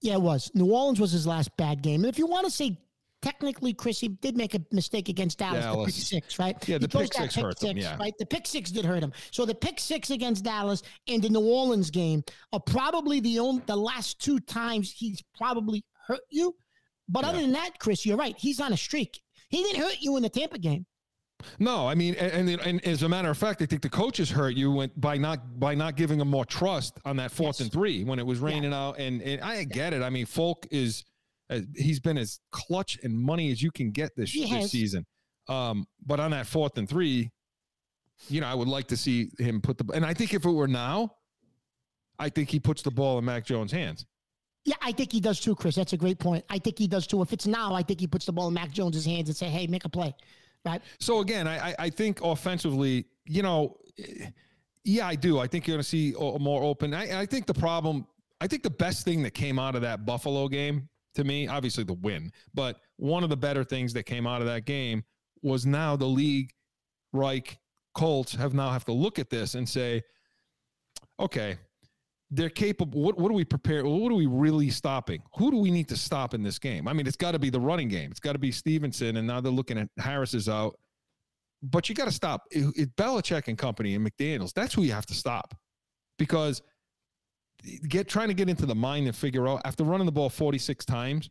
Yeah, 0.01 0.15
it 0.15 0.23
was. 0.23 0.51
New 0.55 0.73
Orleans 0.73 0.99
was 0.99 1.13
his 1.13 1.27
last 1.27 1.57
bad 1.57 1.83
game. 1.83 2.01
And 2.01 2.09
if 2.09 2.19
you 2.19 2.27
want 2.27 2.47
to 2.47 2.51
say 2.51 2.79
technically, 3.23 3.75
Chris, 3.75 4.01
he 4.01 4.09
did 4.09 4.37
make 4.37 4.55
a 4.55 4.61
mistake 4.73 5.09
against 5.09 5.39
Dallas, 5.39 5.65
the 5.65 5.73
Dallas. 5.73 5.87
pick 5.87 6.05
six, 6.05 6.39
right? 6.39 6.57
Yeah, 6.69 6.75
He 6.79 6.87
the 6.87 6.89
pick 6.89 7.13
six 7.13 7.35
hurt 7.35 7.59
them, 7.61 7.77
yeah. 7.77 7.97
Right, 7.99 8.15
the 8.19 8.27
pick 8.27 8.47
six 8.47 8.71
did 8.71 8.85
hurt 8.85 9.03
him. 9.03 9.13
So 9.31 9.45
the 9.45 9.55
pick 9.55 9.81
six 9.81 10.11
against 10.11 10.45
Dallas 10.45 10.83
and 11.09 11.23
the 11.23 11.29
New 11.29 11.41
Orleans 11.41 11.91
game 11.91 12.23
are 12.53 12.61
probably 12.61 13.21
the 13.21 13.39
only 13.39 13.63
the 13.67 13.77
last 13.77 14.21
two 14.21 14.39
times 14.41 14.91
he's 14.91 15.23
probably 15.37 15.85
hurt 16.09 16.21
you. 16.31 16.55
But 17.09 17.25
other 17.25 17.41
than 17.41 17.53
that, 17.53 17.79
Chris, 17.79 18.05
you're 18.05 18.17
right. 18.17 18.35
He's 18.37 18.61
on 18.61 18.73
a 18.73 18.77
streak. 18.77 19.21
He 19.49 19.63
didn't 19.63 19.81
hurt 19.83 19.97
you 20.01 20.17
in 20.17 20.23
the 20.23 20.29
Tampa 20.29 20.59
game. 20.59 20.85
No, 21.61 21.87
I 21.87 21.95
mean, 21.95 22.15
and, 22.17 22.49
and, 22.51 22.61
and 22.63 22.85
as 22.85 23.05
a 23.05 23.09
matter 23.09 23.31
of 23.31 23.39
fact, 23.39 23.63
I 23.63 23.67
think 23.67 23.81
the 23.81 23.89
coaches 23.89 24.29
hurt 24.29 24.55
you 24.57 24.73
when, 24.73 24.91
by 24.97 25.17
not 25.17 25.61
by 25.61 25.75
not 25.75 25.95
giving 25.97 26.21
him 26.21 26.29
more 26.29 26.45
trust 26.45 26.99
on 27.05 27.17
that 27.17 27.31
fourth 27.31 27.57
Yes. 27.57 27.61
and 27.61 27.73
three 27.73 28.03
when 28.03 28.19
it 28.19 28.27
was 28.27 28.41
raining 28.41 28.73
out. 28.75 28.99
And, 28.99 29.23
and 29.23 29.41
I 29.41 29.63
get 29.65 29.93
it. 29.93 30.03
I 30.03 30.11
mean, 30.11 30.27
Folk 30.27 30.67
is 30.73 31.05
uh, 31.49 31.61
he's 31.77 32.01
been 32.01 32.19
as 32.19 32.41
clutch 32.51 32.99
and 33.05 33.17
money 33.19 33.53
as 33.53 33.63
you 33.63 33.71
can 33.71 33.93
get 33.93 34.17
this, 34.17 34.31
He 34.33 34.41
this 34.43 34.51
has. 34.51 34.71
season. 34.73 35.07
Um, 35.49 35.87
but 36.05 36.19
on 36.21 36.33
that 36.33 36.47
fourth 36.47 36.77
and 36.77 36.89
three, 36.89 37.31
you 38.29 38.41
know, 38.41 38.49
I 38.49 38.55
would 38.55 38.69
like 38.69 38.89
to 38.89 38.97
see 38.97 39.31
him 39.39 39.61
put 39.61 39.79
the. 39.79 39.85
And 39.95 40.05
I 40.05 40.13
think 40.15 40.35
if 40.35 40.45
it 40.45 40.51
were 40.51 40.69
now, 40.69 41.15
I 42.19 42.29
think 42.29 42.51
he 42.51 42.59
puts 42.59 42.83
the 42.83 42.91
ball 42.91 43.17
in 43.19 43.25
Mac 43.25 43.47
Jones' 43.47 43.71
hands. 43.73 44.05
Yeah, 44.65 44.75
I 44.83 44.93
think 44.93 45.13
he 45.13 45.21
does 45.21 45.41
too, 45.41 45.55
Chris. 45.55 45.77
That's 45.77 45.93
a 45.93 45.97
great 45.97 46.19
point. 46.19 46.45
I 46.51 46.59
think 46.59 46.79
he 46.79 46.87
does 46.89 47.07
too. 47.07 47.23
If 47.23 47.33
it's 47.33 47.47
now, 47.47 47.75
I 47.75 47.83
think 47.83 48.01
he 48.01 48.07
puts 48.07 48.27
the 48.27 48.33
ball 48.33 48.49
in 48.49 48.55
Mac 48.55 48.71
Jones's 48.71 49.07
hands 49.07 49.29
and 49.29 49.37
say, 49.37 49.49
"Hey, 49.49 49.67
make 49.67 49.85
a 49.85 49.89
play." 49.89 50.15
Right? 50.65 50.83
So 50.99 51.21
again, 51.21 51.47
I 51.49 51.75
I- 51.79 51.91
think 51.91 52.21
offensively, 52.23 53.07
you 53.25 53.43
know, 53.43 53.77
eh, 53.99 54.27
yeah, 54.85 55.07
I 55.07 55.15
do. 55.15 55.39
I 55.39 55.47
think 55.47 55.67
you're 55.67 55.75
going 55.77 55.83
to 55.83 55.89
see 55.89 56.15
more 56.41 56.63
open. 56.63 56.93
I, 56.95 57.21
I 57.21 57.27
think 57.27 57.47
the 57.47 57.55
problem, 57.55 58.07
I 58.41 58.47
think 58.47 58.63
the 58.63 58.71
best 58.71 59.05
thing 59.05 59.23
that 59.23 59.33
came 59.33 59.59
out 59.59 59.75
of 59.77 59.83
that 59.83 60.05
Buffalo 60.05 60.49
game 60.49 60.89
to 61.15 61.25
me, 61.25 61.49
obviously 61.49 61.85
the 61.85 61.95
win, 61.95 62.31
but 62.55 62.81
one 62.97 63.23
of 63.25 63.31
the 63.31 63.37
better 63.37 63.65
things 63.65 63.93
that 63.95 64.05
came 64.05 64.27
out 64.27 64.41
of 64.41 64.47
that 64.47 64.65
game 64.65 65.05
was 65.43 65.65
now 65.67 65.97
the 65.97 66.07
league, 66.07 66.53
Reich, 67.13 67.59
Colts 67.95 68.35
have 68.35 68.55
now 68.55 68.71
have 68.71 68.85
to 68.85 68.93
look 68.93 69.19
at 69.19 69.31
this 69.31 69.55
and 69.55 69.69
say, 69.69 70.03
okay, 71.19 71.57
they're 72.31 72.51
capable. 72.51 73.01
What, 73.01 73.19
what 73.19 73.29
do 73.29 73.35
we 73.35 73.45
prepare? 73.45 73.85
What 73.85 74.13
are 74.13 74.15
we 74.15 74.27
really 74.27 74.71
stopping? 74.71 75.23
Who 75.37 75.51
do 75.51 75.57
we 75.57 75.71
need 75.71 75.89
to 75.89 75.97
stop 75.97 76.35
in 76.35 76.43
this 76.43 76.59
game? 76.59 76.87
I 76.87 76.93
mean, 76.93 77.07
it's 77.07 77.17
got 77.17 77.33
to 77.33 77.39
be 77.39 77.51
the 77.51 77.61
running 77.61 77.89
game. 77.89 78.11
It's 78.11 78.21
got 78.21 78.33
to 78.33 78.39
be 78.39 78.53
Stevenson, 78.53 79.17
and 79.17 79.27
now 79.27 79.41
they're 79.41 79.51
looking 79.53 79.79
at 79.79 79.89
Harris 79.99 80.35
is 80.35 80.49
out. 80.49 80.79
But 81.63 81.89
you 81.89 81.95
got 81.95 82.05
to 82.05 82.13
stop. 82.13 82.43
It, 82.51 82.73
it, 82.77 82.97
Belichick 82.97 83.49
and 83.49 83.57
company 83.57 83.95
and 83.95 84.07
McDaniels. 84.07 84.53
That's 84.53 84.75
who 84.75 84.83
you 84.83 84.93
have 84.93 85.07
to 85.07 85.15
stop, 85.15 85.55
because 86.19 86.63
get 87.89 88.09
trying 88.09 88.29
to 88.29 88.35
get 88.35 88.49
into 88.49 88.67
the 88.67 88.75
mind 88.75 89.07
and 89.07 89.17
figure 89.17 89.49
out 89.49 89.63
after 89.65 89.85
running 89.85 90.07
the 90.07 90.13
ball 90.13 90.29
forty 90.29 90.59
six 90.59 90.85
times. 90.85 91.31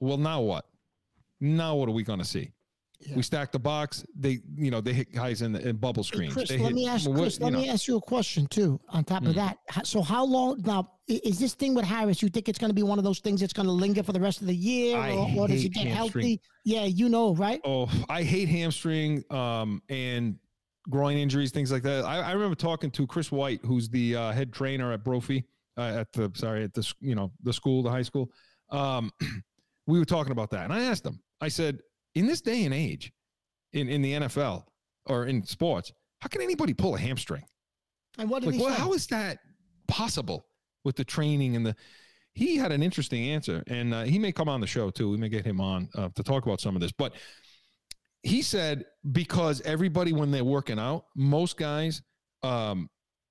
Well, 0.00 0.18
now 0.18 0.40
what? 0.40 0.66
Now 1.40 1.76
what 1.76 1.88
are 1.88 1.92
we 1.92 2.02
going 2.02 2.18
to 2.18 2.24
see? 2.24 2.50
Yeah. 3.06 3.16
We 3.16 3.22
stack 3.22 3.52
the 3.52 3.58
box. 3.58 4.04
They, 4.18 4.40
you 4.56 4.70
know, 4.70 4.80
they 4.80 4.92
hit 4.92 5.12
guys 5.12 5.42
in, 5.42 5.52
the, 5.52 5.68
in 5.68 5.76
bubble 5.76 6.02
Hey, 6.02 6.08
screens. 6.08 6.32
Chris, 6.32 6.48
They 6.48 6.56
let 6.58 6.66
hit- 6.68 6.74
me 6.74 6.88
ask 6.88 7.06
well, 7.08 7.18
Chris, 7.18 7.38
you 7.38 7.44
let 7.44 7.52
know. 7.52 7.60
me 7.60 7.68
ask 7.68 7.86
you 7.86 7.96
a 7.96 8.00
question 8.00 8.46
too. 8.46 8.80
On 8.88 9.04
top 9.04 9.22
of 9.24 9.34
Mm. 9.34 9.34
that, 9.34 9.86
so 9.86 10.00
how 10.02 10.24
long 10.24 10.62
now 10.64 10.90
is 11.06 11.38
this 11.38 11.54
thing 11.54 11.74
with 11.74 11.84
Harris? 11.84 12.22
You 12.22 12.28
think 12.30 12.48
it's 12.48 12.58
going 12.58 12.70
to 12.70 12.74
be 12.74 12.82
one 12.82 12.98
of 12.98 13.04
those 13.04 13.18
things 13.20 13.40
that's 13.40 13.52
going 13.52 13.66
to 13.66 13.72
linger 13.72 14.02
for 14.02 14.12
the 14.12 14.20
rest 14.20 14.40
of 14.40 14.46
the 14.46 14.54
year, 14.56 14.96
I 14.96 15.12
or, 15.12 15.28
or 15.40 15.48
does 15.48 15.64
it 15.64 15.70
get 15.74 15.86
hamstring. 15.86 16.24
healthy? 16.24 16.40
Yeah, 16.64 16.84
you 16.84 17.08
know, 17.08 17.34
right? 17.34 17.60
Oh, 17.64 17.90
I 18.08 18.22
hate 18.22 18.48
hamstring 18.48 19.22
um, 19.30 19.82
and 19.90 20.36
groin 20.88 21.16
injuries, 21.18 21.50
things 21.50 21.70
like 21.72 21.82
that. 21.82 22.04
I, 22.04 22.20
I 22.20 22.32
remember 22.32 22.54
talking 22.54 22.90
to 22.92 23.06
Chris 23.06 23.30
White, 23.30 23.60
who's 23.64 23.88
the 23.88 24.16
uh, 24.16 24.32
head 24.32 24.52
trainer 24.52 24.92
at 24.92 25.04
Brophy 25.04 25.44
uh, 25.76 25.82
at 26.00 26.12
the 26.12 26.30
sorry 26.34 26.64
at 26.64 26.72
the 26.72 26.90
you 27.00 27.14
know 27.14 27.30
the 27.42 27.52
school, 27.52 27.82
the 27.82 27.90
high 27.90 28.02
school. 28.02 28.30
Um, 28.70 29.10
we 29.86 29.98
were 29.98 30.04
talking 30.06 30.32
about 30.32 30.50
that, 30.52 30.64
and 30.64 30.72
I 30.72 30.84
asked 30.84 31.04
him. 31.04 31.20
I 31.40 31.48
said, 31.48 31.80
in 32.14 32.26
this 32.26 32.40
day 32.40 32.64
and 32.64 32.74
age, 32.74 33.12
in 33.72 33.88
in 33.88 34.02
the 34.02 34.12
NFL 34.12 34.64
or 35.06 35.26
in 35.26 35.44
sports, 35.44 35.92
how 36.20 36.28
can 36.28 36.40
anybody 36.42 36.72
pull 36.74 36.94
a 36.94 36.98
hamstring? 36.98 37.44
And 38.18 38.30
what 38.30 38.40
did 38.42 38.46
Like, 38.46 38.54
he 38.56 38.62
well, 38.62 38.74
say? 38.74 38.80
how 38.80 38.92
is 38.92 39.06
that 39.08 39.38
possible 39.88 40.46
with 40.84 40.96
the 40.96 41.04
training 41.04 41.56
and 41.56 41.66
the? 41.66 41.76
He 42.32 42.56
had 42.56 42.72
an 42.72 42.82
interesting 42.82 43.30
answer, 43.30 43.62
and 43.68 43.94
uh, 43.94 44.02
he 44.02 44.18
may 44.18 44.32
come 44.32 44.48
on 44.48 44.60
the 44.60 44.66
show 44.66 44.90
too. 44.90 45.10
We 45.10 45.16
may 45.16 45.28
get 45.28 45.44
him 45.44 45.60
on 45.60 45.88
uh, 45.94 46.08
to 46.16 46.22
talk 46.22 46.44
about 46.44 46.60
some 46.60 46.74
of 46.74 46.80
this. 46.80 46.90
But 46.92 47.12
he 48.22 48.42
said 48.42 48.86
because 49.12 49.60
everybody, 49.60 50.12
when 50.12 50.30
they're 50.30 50.44
working 50.44 50.78
out, 50.78 51.04
most 51.14 51.56
guys, 51.56 52.02
um, 52.42 52.88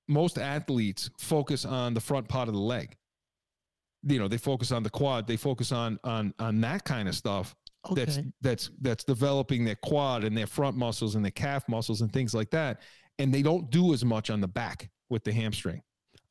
most 0.08 0.38
athletes 0.38 1.10
focus 1.18 1.66
on 1.66 1.94
the 1.94 2.00
front 2.02 2.28
part 2.30 2.48
of 2.48 2.54
the 2.54 2.60
leg. 2.62 2.96
You 4.04 4.20
know, 4.20 4.28
they 4.28 4.38
focus 4.38 4.72
on 4.72 4.84
the 4.84 4.90
quad. 4.90 5.28
They 5.28 5.38
focus 5.38 5.72
on 5.72 6.00
on 6.04 6.34
on 6.40 6.62
that 6.62 6.84
kind 6.86 7.08
of 7.10 7.16
stuff 7.16 7.56
Oh, 7.86 7.92
okay. 7.94 8.24
that's 8.42 8.70
that's 8.82 9.04
developing 9.04 9.66
their 9.66 9.76
quad 9.76 10.24
and 10.24 10.38
their 10.38 10.48
front 10.48 10.78
muscles 10.78 11.16
and 11.16 11.24
their 11.26 11.32
calf 11.32 11.68
muscles 11.68 12.00
and 12.02 12.12
things 12.14 12.34
like 12.34 12.50
that 12.52 12.80
and 13.20 13.34
they 13.34 13.42
don't 13.42 13.70
do 13.70 13.94
as 13.94 14.06
much 14.06 14.30
on 14.30 14.40
the 14.42 14.48
back 14.48 14.90
with 15.10 15.24
the 15.26 15.34
hamstring 15.34 15.82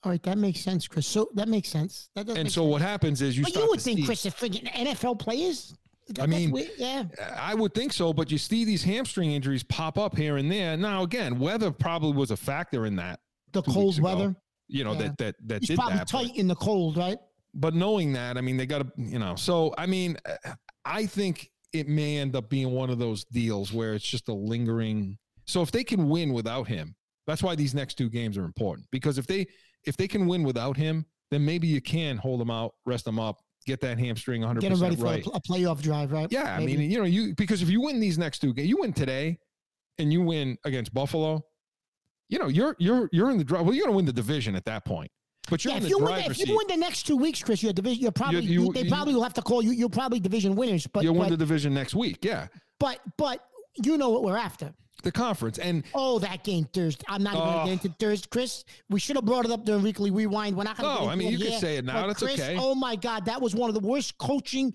All 0.03 0.11
right, 0.11 0.23
that 0.25 0.39
makes 0.39 0.61
sense, 0.61 0.89
Chris. 0.89 1.07
So 1.07 1.29
that 1.35 1.49
makes 1.49 1.69
sense. 1.69 2.09
That 2.17 2.29
and 2.31 2.51
so 2.51 2.63
sense. 2.63 2.73
what 2.73 2.81
happens 2.83 3.21
is 3.23 3.37
you 3.37 3.45
but 3.45 3.55
you 3.55 3.67
would 3.69 3.81
think, 3.83 4.01
see, 4.01 4.07
Chris, 4.07 4.25
if 4.27 4.39
NFL 4.41 5.19
players. 5.19 5.75
That- 6.09 6.17
that's 6.17 6.29
mean, 6.31 6.51
weird. 6.51 6.71
yeah. 6.79 7.05
i 7.39 7.55
would 7.55 7.73
think 7.75 7.93
so 7.93 8.13
but 8.13 8.29
you 8.31 8.37
see 8.37 8.65
these 8.65 8.83
hamstring 8.83 9.31
injuries 9.33 9.63
pop 9.63 9.97
up 9.97 10.17
here 10.17 10.37
and 10.39 10.51
there 10.51 10.77
now 10.77 11.05
again 11.05 11.39
weather 11.39 11.71
probably 11.71 12.13
was 12.13 12.33
a 12.33 12.37
factor 12.37 12.87
in 12.87 12.97
that 12.97 13.21
The 13.53 13.63
cold 13.63 14.01
weather. 14.01 14.35
you 14.67 14.83
know 14.83 14.95
Yeah. 14.95 14.99
that 15.03 15.19
that 15.19 15.35
that 15.47 15.61
He's 15.61 15.69
did 15.69 15.77
probably 15.79 15.99
that 15.99 16.11
but- 16.11 16.25
tight 16.25 16.37
in 16.37 16.49
the 16.49 16.57
cold, 16.57 16.97
right? 16.97 17.19
but 17.55 17.75
knowing 17.75 18.15
that, 18.15 18.39
I 18.39 18.41
mean, 18.41 18.57
they 18.57 18.65
got 18.67 18.79
to, 18.79 18.91
you 18.97 19.19
know, 19.21 19.37
so 19.37 19.75
I 19.79 19.85
mean, 19.87 20.17
I 20.85 21.07
think 21.07 21.51
it 21.72 21.89
may 21.89 22.18
end 22.18 22.37
up 22.37 22.49
being 22.49 22.70
one 22.70 22.91
of 22.91 22.99
those 22.99 23.24
deals 23.24 23.72
where 23.72 23.95
it's 23.95 24.07
just 24.07 24.28
a 24.28 24.35
lingering. 24.35 25.18
So 25.47 25.62
if 25.62 25.70
they 25.70 25.85
can 25.85 26.09
win 26.09 26.33
without 26.33 26.68
him, 26.68 26.95
that's 27.26 27.43
why 27.43 27.55
these 27.55 27.74
next 27.74 27.95
two 27.95 28.09
games 28.09 28.37
are 28.37 28.45
important 28.45 28.87
because 28.91 29.16
if 29.18 29.26
they 29.26 29.47
if 29.85 29.97
they 29.97 30.09
can 30.09 30.26
win 30.26 30.43
without 30.43 30.76
him, 30.76 31.07
then 31.30 31.45
maybe 31.45 31.66
you 31.66 31.80
can 31.80 32.16
hold 32.16 32.41
them 32.41 32.51
out, 32.51 32.74
rest 32.85 33.05
them 33.05 33.18
up, 33.18 33.39
get 33.66 33.80
that 33.80 33.99
hamstring 33.99 34.43
100 34.43 34.61
Get 34.61 34.76
ready 34.78 34.97
for 34.97 35.07
a, 35.07 35.41
playoff 35.41 35.80
drive, 35.80 36.12
right? 36.12 36.30
Yeah, 36.30 36.57
I 36.57 36.64
mean, 36.64 36.80
you 36.80 36.99
know, 36.99 37.05
you 37.05 37.35
because 37.35 37.62
if 37.62 37.70
you 37.70 37.80
win 37.80 38.01
these 38.01 38.18
next 38.18 38.41
two 38.41 38.53
games, 38.53 38.68
you 38.68 38.78
win 38.78 38.93
today, 38.93 39.39
and 39.99 40.12
you 40.12 40.22
win 40.22 40.57
against 40.64 40.93
Buffalo, 40.93 41.45
you 42.28 42.39
know, 42.39 42.49
you're 42.49 42.76
you're 42.78 43.09
you're 43.12 43.30
in 43.30 43.39
the 43.39 43.45
drive. 43.45 43.64
Well, 43.64 43.74
you're 43.74 43.85
going 43.85 43.93
to 43.93 43.97
win 43.97 44.07
the 44.07 44.12
division 44.12 44.57
at 44.57 44.64
that 44.64 44.85
point, 44.85 45.11
but 45.51 45.64
you're 45.64 45.72
yeah, 45.72 45.78
in 45.78 45.82
if 45.84 45.88
the 45.90 45.99
you, 45.99 46.05
win, 46.05 46.30
if 46.30 46.38
you 46.49 46.57
win 46.57 46.66
the 46.68 46.76
next 46.76 47.03
two 47.05 47.16
weeks, 47.16 47.43
Chris, 47.43 47.62
you're 47.62 47.72
division. 47.72 48.03
You're 48.03 48.12
probably 48.12 48.40
you- 48.43 48.66
you- 48.66 48.72
they 48.72 48.84
probably 48.88 49.14
will 49.14 49.22
have 49.24 49.34
to 49.34 49.43
call 49.43 49.62
you. 49.62 49.72
You're 49.72 49.88
probably 49.88 50.20
division 50.20 50.55
winners, 50.55 50.86
but 50.86 51.03
You'll 51.03 51.14
win 51.14 51.30
the 51.30 51.36
division 51.36 51.74
next 51.74 51.95
week. 51.95 52.24
Yeah, 52.24 52.47
but 52.78 53.01
but 53.16 53.45
you 53.82 53.97
know 53.97 54.11
what 54.11 54.22
we're 54.22 54.36
after. 54.36 54.72
the 55.03 55.11
conference 55.11 55.59
and 55.59 55.82
Oh, 55.95 56.20
that 56.20 56.45
game 56.45 56.64
Thursday. 56.72 57.05
I'm 57.09 57.24
not 57.24 57.34
even 57.34 57.45
going 57.45 57.57
Oh. 57.57 57.61
to 57.62 57.66
get 57.66 57.84
into 57.84 57.97
Thursday, 57.99 58.28
Chris. 58.30 58.64
We 58.88 59.01
should 59.01 59.16
have 59.16 59.24
brought 59.24 59.45
it 59.45 59.51
up 59.51 59.64
during 59.64 59.82
weekly 59.82 60.12
rewind. 60.12 60.57
We're 60.57 60.62
not 60.62 60.76
going 60.76 60.93
oh, 60.93 60.99
to. 61.01 61.05
No, 61.07 61.11
I 61.11 61.16
mean, 61.16 61.32
you 61.32 61.38
could 61.38 61.59
say 61.59 61.76
it 61.78 61.84
now, 61.84 62.07
that's 62.07 62.20
Chris, 62.22 62.38
okay. 62.38 62.57
Oh 62.57 62.76
my 62.76 62.95
God, 62.95 63.24
that 63.24 63.40
was 63.43 63.53
one 63.53 63.68
of 63.68 63.74
the 63.74 63.80
worst 63.86 64.16
coaching 64.18 64.72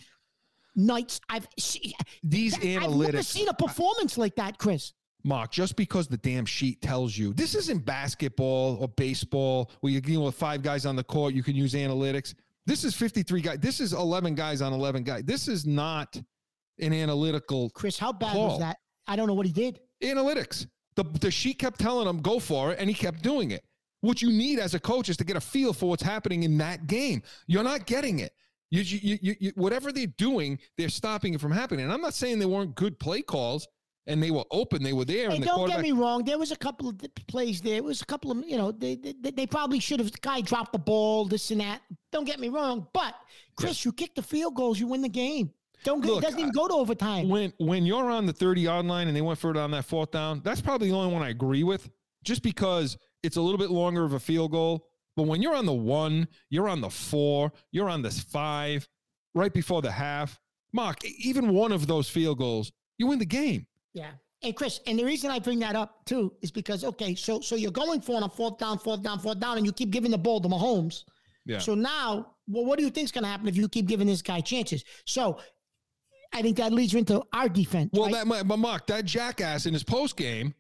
nights 0.75 1.21
I've 1.29 1.47
seen. 1.57 1.93
these 2.23 2.55
analytics. 2.57 2.83
I've 2.83 2.97
never 3.13 3.23
seen 3.23 3.47
a 3.47 3.53
performance 3.53 4.17
like 4.17 4.35
that, 4.35 4.57
Chris. 4.57 4.91
Mark, 5.23 5.51
just 5.51 5.75
because 5.75 6.07
the 6.07 6.17
damn 6.17 6.45
sheet 6.45 6.81
tells 6.81 7.17
you 7.17 7.33
this 7.33 7.55
isn't 7.55 7.85
basketball 7.85 8.77
or 8.79 8.87
baseball 8.87 9.71
where 9.81 9.91
you're 9.91 10.01
dealing 10.01 10.25
with 10.25 10.35
five 10.35 10.61
guys 10.61 10.85
on 10.85 10.95
the 10.95 11.03
court, 11.03 11.33
you 11.33 11.43
can 11.43 11.55
use 11.55 11.73
analytics. 11.73 12.33
This 12.65 12.83
is 12.83 12.95
53 12.95 13.41
guys. 13.41 13.59
This 13.59 13.79
is 13.79 13.93
11 13.93 14.35
guys 14.35 14.61
on 14.61 14.73
11 14.73 15.03
guys. 15.03 15.23
This 15.23 15.47
is 15.47 15.65
not 15.65 16.21
an 16.79 16.93
analytical 16.93 17.69
Chris, 17.71 17.97
how 17.97 18.11
bad 18.11 18.33
Call. 18.33 18.49
was 18.49 18.59
that? 18.59 18.77
I 19.07 19.15
don't 19.15 19.27
know 19.27 19.33
what 19.33 19.45
he 19.45 19.51
did. 19.51 19.79
analytics. 20.03 20.67
The, 20.95 21.03
the 21.21 21.31
sheet 21.31 21.59
kept 21.59 21.79
telling 21.79 22.07
him, 22.07 22.21
go 22.21 22.39
for 22.39 22.71
it, 22.71 22.79
and 22.79 22.89
he 22.89 22.93
kept 22.93 23.21
doing 23.21 23.51
it. 23.51 23.63
What 24.01 24.21
you 24.21 24.29
need 24.29 24.59
as 24.59 24.73
a 24.73 24.79
coach 24.79 25.09
is 25.09 25.17
to 25.17 25.23
get 25.23 25.37
a 25.37 25.41
feel 25.41 25.73
for 25.73 25.89
what's 25.89 26.03
happening 26.03 26.43
in 26.43 26.57
that 26.59 26.87
game. 26.87 27.21
You're 27.47 27.63
not 27.63 27.85
getting 27.85 28.19
it. 28.19 28.33
You, 28.69 28.81
you, 28.81 29.17
you, 29.21 29.35
you, 29.39 29.51
whatever 29.55 29.91
they're 29.91 30.07
doing, 30.07 30.59
they're 30.77 30.89
stopping 30.89 31.33
it 31.33 31.41
from 31.41 31.51
happening. 31.51 31.85
And 31.85 31.93
I'm 31.93 32.01
not 32.01 32.13
saying 32.13 32.39
they 32.39 32.45
weren't 32.45 32.75
good 32.75 32.99
play 32.99 33.21
calls 33.21 33.67
and 34.07 34.23
they 34.23 34.31
were 34.31 34.45
open, 34.51 34.81
they 34.81 34.93
were 34.93 35.05
there. 35.05 35.29
Hey, 35.29 35.35
and 35.35 35.43
the 35.43 35.47
don't 35.47 35.67
get 35.67 35.81
me 35.81 35.91
wrong. 35.91 36.23
There 36.23 36.39
was 36.39 36.51
a 36.51 36.55
couple 36.55 36.89
of 36.89 36.99
plays 37.27 37.61
there. 37.61 37.75
It 37.75 37.83
was 37.83 38.01
a 38.01 38.05
couple 38.05 38.31
of, 38.31 38.43
you 38.47 38.57
know, 38.57 38.71
they 38.71 38.95
they, 38.95 39.31
they 39.31 39.45
probably 39.45 39.79
should 39.79 39.99
have. 39.99 40.11
The 40.11 40.17
guy 40.21 40.41
dropped 40.41 40.73
the 40.73 40.79
ball, 40.79 41.25
this 41.25 41.51
and 41.51 41.61
that. 41.61 41.81
Don't 42.11 42.25
get 42.25 42.39
me 42.39 42.49
wrong, 42.49 42.87
but 42.93 43.15
Chris, 43.55 43.83
you 43.85 43.91
kick 43.91 44.15
the 44.15 44.21
field 44.23 44.55
goals, 44.55 44.79
you 44.79 44.87
win 44.87 45.01
the 45.01 45.09
game. 45.09 45.51
Don't 45.83 46.01
go, 46.01 46.15
Look, 46.15 46.23
it 46.23 46.25
doesn't 46.25 46.39
even 46.39 46.51
go 46.51 46.67
to 46.67 46.73
overtime. 46.73 47.29
when 47.29 47.53
when 47.59 47.85
you're 47.85 48.09
on 48.09 48.25
the 48.25 48.33
30 48.33 48.61
yard 48.61 48.85
line 48.85 49.07
and 49.07 49.15
they 49.15 49.21
went 49.21 49.37
for 49.37 49.51
it 49.51 49.57
on 49.57 49.71
that 49.71 49.85
fourth 49.85 50.11
down, 50.11 50.41
that's 50.43 50.61
probably 50.61 50.89
the 50.89 50.95
only 50.95 51.13
one 51.13 51.21
I 51.21 51.29
agree 51.29 51.63
with, 51.63 51.89
just 52.23 52.41
because 52.41 52.97
it's 53.23 53.37
a 53.37 53.41
little 53.41 53.59
bit 53.59 53.69
longer 53.69 54.03
of 54.03 54.13
a 54.13 54.19
field 54.19 54.51
goal. 54.51 54.87
But 55.15 55.23
when 55.23 55.41
you're 55.41 55.55
on 55.55 55.65
the 55.65 55.73
one, 55.73 56.27
you're 56.49 56.69
on 56.69 56.81
the 56.81 56.89
four, 56.89 57.51
you're 57.71 57.89
on 57.89 58.03
this 58.03 58.21
five, 58.21 58.87
right 59.33 59.53
before 59.53 59.81
the 59.81 59.91
half, 59.91 60.39
Mark, 60.73 61.03
even 61.05 61.53
one 61.53 61.71
of 61.71 61.87
those 61.87 62.09
field 62.09 62.37
goals, 62.37 62.71
you 62.97 63.07
win 63.07 63.19
the 63.19 63.25
game. 63.25 63.65
Yeah. 63.97 64.11
And 64.43 64.55
Chris, 64.55 64.79
and 64.85 64.99
the 64.99 65.03
reason 65.03 65.31
I 65.31 65.39
bring 65.39 65.59
that 65.59 65.75
up 65.75 66.05
too 66.05 66.31
is 66.41 66.51
because 66.51 66.83
okay, 66.83 67.15
so 67.15 67.41
so 67.41 67.55
you're 67.55 67.71
going 67.71 68.01
for 68.01 68.21
on 68.21 68.29
fourth 68.29 68.59
down, 68.59 68.77
fourth 68.77 69.01
down, 69.01 69.19
fourth 69.19 69.39
down, 69.39 69.57
and 69.57 69.65
you 69.65 69.71
keep 69.71 69.89
giving 69.89 70.11
the 70.11 70.17
ball 70.17 70.39
to 70.41 70.47
Mahomes. 70.47 71.03
Yeah. 71.45 71.57
So 71.57 71.73
now, 71.73 72.33
well, 72.47 72.65
what 72.65 72.77
do 72.77 72.85
you 72.85 72.91
think's 72.91 73.11
going 73.11 73.23
to 73.23 73.29
happen 73.29 73.47
if 73.47 73.55
you 73.57 73.67
keep 73.67 73.87
giving 73.87 74.05
this 74.05 74.21
guy 74.21 74.41
chances? 74.41 74.83
So, 75.05 75.39
I 76.33 76.41
think 76.41 76.57
that 76.57 76.71
leads 76.73 76.93
you 76.93 76.99
into 76.99 77.23
our 77.33 77.49
defense. 77.49 77.89
Well, 77.93 78.03
right? 78.03 78.13
that 78.13 78.27
might- 78.27 78.47
but 78.47 78.57
Mark, 78.57 78.85
that 78.87 79.05
jackass 79.05 79.65
in 79.65 79.73
his 79.73 79.83
post 79.83 80.17
game, 80.17 80.53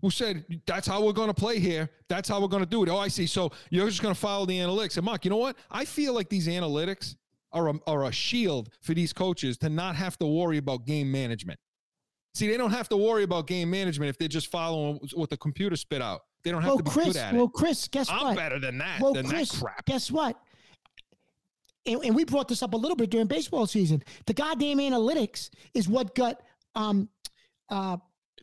who 0.00 0.10
said 0.10 0.44
that's 0.66 0.86
how 0.86 1.04
we're 1.04 1.12
going 1.12 1.28
to 1.28 1.34
play 1.34 1.58
here, 1.58 1.90
that's 2.08 2.28
how 2.28 2.40
we're 2.40 2.48
going 2.48 2.62
to 2.62 2.68
do 2.68 2.82
it. 2.82 2.88
Oh, 2.88 2.98
I 2.98 3.08
see. 3.08 3.26
So 3.26 3.52
you're 3.70 3.88
just 3.88 4.02
going 4.02 4.14
to 4.14 4.20
follow 4.20 4.46
the 4.46 4.58
analytics. 4.58 4.96
And 4.96 5.04
Mark, 5.04 5.24
you 5.24 5.30
know 5.30 5.36
what? 5.36 5.56
I 5.70 5.84
feel 5.84 6.14
like 6.14 6.28
these 6.28 6.48
analytics 6.48 7.16
are 7.52 7.68
a, 7.68 7.74
are 7.86 8.04
a 8.04 8.12
shield 8.12 8.70
for 8.80 8.94
these 8.94 9.12
coaches 9.12 9.58
to 9.58 9.68
not 9.68 9.96
have 9.96 10.18
to 10.18 10.26
worry 10.26 10.56
about 10.58 10.86
game 10.86 11.10
management. 11.12 11.58
See, 12.34 12.48
they 12.48 12.56
don't 12.56 12.70
have 12.70 12.88
to 12.88 12.96
worry 12.96 13.24
about 13.24 13.46
game 13.46 13.70
management 13.70 14.08
if 14.08 14.18
they're 14.18 14.28
just 14.28 14.46
following 14.46 14.98
what 15.14 15.28
the 15.28 15.36
computer 15.36 15.76
spit 15.76 16.00
out. 16.00 16.22
They 16.44 16.50
don't 16.50 16.62
have 16.62 16.70
well, 16.70 16.78
to 16.78 16.84
be 16.84 16.90
Chris, 16.90 17.06
good 17.08 17.16
at 17.16 17.34
well, 17.34 17.44
it. 17.44 17.52
Chris, 17.52 17.88
guess 17.88 18.10
what? 18.10 18.24
I'm 18.24 18.36
better 18.36 18.58
than 18.58 18.78
that. 18.78 19.00
Well, 19.00 19.12
than 19.12 19.26
Chris, 19.26 19.50
that 19.50 19.60
crap. 19.60 19.84
guess 19.84 20.10
what? 20.10 20.36
And, 21.84 22.02
and 22.04 22.14
we 22.16 22.24
brought 22.24 22.48
this 22.48 22.62
up 22.62 22.74
a 22.74 22.76
little 22.76 22.96
bit 22.96 23.10
during 23.10 23.26
baseball 23.26 23.66
season. 23.66 24.02
The 24.26 24.34
goddamn 24.34 24.78
analytics 24.78 25.50
is 25.74 25.88
what 25.88 26.14
got 26.14 26.40
um 26.74 27.08
uh 27.68 27.98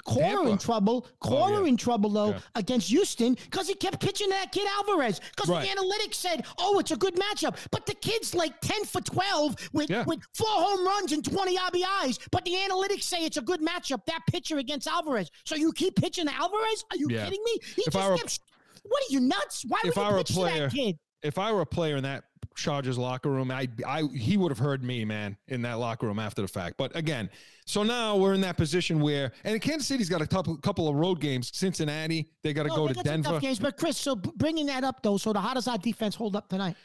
Cora 0.10 0.47
in 0.49 0.57
trouble. 0.57 1.07
Cora 1.20 1.57
Oh, 1.57 1.62
yeah. 1.64 1.70
in 1.70 1.78
trouble 1.78 2.10
though 2.10 2.30
Yeah. 2.32 2.39
against 2.55 2.89
Houston 2.89 3.34
because 3.36 3.68
he 3.68 3.76
kept 3.76 3.99
pitching 3.99 4.28
to 4.28 4.34
that 4.34 4.51
kid 4.51 4.68
Alvarez. 4.78 5.20
Because 5.36 5.49
Right. 5.49 5.68
the 5.70 5.76
analytics 5.76 6.16
said, 6.16 6.45
"Oh, 6.57 6.80
it's 6.80 6.91
a 6.91 6.97
good 6.97 7.16
matchup," 7.16 7.55
but 7.72 7.86
the 7.86 7.93
kid's 7.95 8.34
like 8.36 8.60
ten 8.62 8.84
for 8.86 9.01
twelve 9.01 9.55
with 9.74 9.89
Yeah. 9.89 10.03
with 10.05 10.20
four 10.34 10.47
home 10.47 10.86
runs 10.86 11.12
and 11.12 11.24
twenty 11.24 11.57
RBIs. 11.57 12.20
But 12.32 12.45
the 12.45 12.53
analytics 12.55 13.03
say 13.03 13.24
it's 13.26 13.38
a 13.38 13.41
good 13.41 13.62
matchup. 13.62 14.05
That 14.05 14.22
pitcher 14.28 14.57
against 14.57 14.88
Alvarez. 14.88 15.30
So 15.45 15.55
you 15.55 15.72
keep 15.74 15.95
pitching 15.95 16.26
to 16.28 16.34
Alvarez? 16.36 16.84
Are 16.91 16.97
you 16.97 17.07
kidding 17.07 17.43
me? 17.43 17.60
He 17.76 17.84
If 17.88 17.93
just 17.93 18.10
were- 18.10 18.18
kept. 18.18 18.39
What 18.84 19.03
are 19.03 19.12
you 19.14 19.20
nuts? 19.20 19.64
Why 19.68 19.80
would 19.84 19.95
you 19.95 20.01
pitch 20.18 20.28
to 20.28 20.34
player- 20.34 20.70
that 20.70 20.76
kid? 20.76 20.97
if 21.22 21.38
I 21.38 21.51
were 21.51 21.60
a 21.62 21.66
player 21.66 21.97
in 21.97 22.03
that 22.03 22.24
Chargers 22.55 22.97
locker 22.97 23.29
room, 23.29 23.51
I, 23.51 23.67
I, 23.87 24.03
he 24.03 24.37
would 24.37 24.51
have 24.51 24.59
heard 24.59 24.83
me, 24.83 25.05
man, 25.05 25.37
in 25.47 25.61
that 25.63 25.79
locker 25.79 26.07
room 26.07 26.19
after 26.19 26.41
the 26.41 26.47
fact. 26.47 26.77
But 26.77 26.95
again, 26.95 27.29
so 27.65 27.83
now 27.83 28.17
we're 28.17 28.33
in 28.33 28.41
that 28.41 28.57
position 28.57 28.99
where, 28.99 29.31
and 29.43 29.61
Kansas 29.61 29.87
City's 29.87 30.09
got 30.09 30.21
a 30.21 30.27
couple, 30.27 30.57
couple 30.57 30.87
of 30.87 30.95
road 30.95 31.19
games. 31.19 31.51
Cincinnati, 31.55 32.29
they 32.43 32.53
got 32.53 32.63
to 32.63 32.69
No, 32.69 32.75
go 32.75 32.87
to 32.89 32.93
Denver. 32.95 33.39
Games, 33.39 33.59
but 33.59 33.77
Chris, 33.77 33.97
so 33.97 34.15
bringing 34.15 34.65
that 34.67 34.83
up 34.83 35.01
though, 35.01 35.17
so 35.17 35.33
the, 35.33 35.39
how 35.39 35.53
does 35.53 35.67
our 35.67 35.77
defense 35.77 36.15
hold 36.15 36.35
up 36.35 36.49
tonight? 36.49 36.75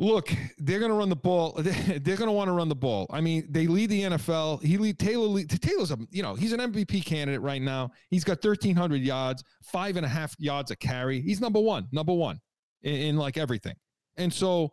Look, 0.00 0.32
they're 0.58 0.78
going 0.78 0.92
to 0.92 0.96
run 0.96 1.08
the 1.08 1.16
ball. 1.16 1.54
They're 1.58 2.16
going 2.16 2.28
to 2.28 2.32
want 2.32 2.46
to 2.46 2.52
run 2.52 2.68
the 2.68 2.76
ball. 2.76 3.08
I 3.10 3.20
mean, 3.20 3.48
they 3.50 3.66
lead 3.66 3.90
the 3.90 4.02
NFL. 4.02 4.62
He 4.62 4.78
lead 4.78 4.96
Taylor. 4.96 5.26
Lead, 5.26 5.50
Taylor's 5.60 5.90
a 5.90 5.98
you 6.12 6.22
know 6.22 6.36
he's 6.36 6.52
an 6.52 6.60
MVP 6.60 7.04
candidate 7.04 7.40
right 7.40 7.60
now. 7.60 7.90
He's 8.08 8.22
got 8.22 8.40
thirteen 8.40 8.76
hundred 8.76 9.02
yards, 9.02 9.42
five 9.64 9.96
and 9.96 10.06
a 10.06 10.08
half 10.08 10.36
yards 10.38 10.70
a 10.70 10.76
carry. 10.76 11.20
He's 11.20 11.40
number 11.40 11.58
one, 11.58 11.88
number 11.90 12.14
one 12.14 12.38
in, 12.82 12.94
in 12.94 13.16
like 13.16 13.36
everything. 13.36 13.74
And 14.18 14.32
so, 14.32 14.72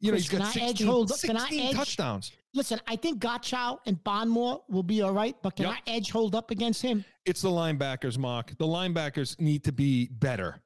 you 0.00 0.10
know, 0.10 0.16
Chris, 0.16 0.30
he's 0.30 0.38
got 0.38 0.52
can 0.52 0.62
I 0.62 0.66
edge 0.66 0.78
16, 0.78 0.86
hold- 0.86 1.12
can 1.20 1.36
I 1.36 1.40
16 1.40 1.60
edge- 1.68 1.74
touchdowns. 1.76 2.32
Listen, 2.54 2.80
I 2.86 2.94
think 2.96 3.20
Godchaux 3.20 3.78
and 3.86 4.02
Barmore 4.04 4.62
will 4.68 4.84
be 4.84 5.02
all 5.02 5.12
right, 5.12 5.34
but 5.42 5.56
can 5.56 5.66
Yep. 5.66 5.74
our 5.74 5.80
edge 5.88 6.10
hold 6.12 6.34
up 6.36 6.50
against 6.52 6.80
him? 6.82 7.04
It's 7.26 7.42
the 7.42 7.48
linebackers, 7.48 8.16
Mark. 8.16 8.56
The 8.56 8.66
linebackers 8.66 9.38
need 9.40 9.64
to 9.64 9.72
be 9.72 10.06
better. 10.08 10.62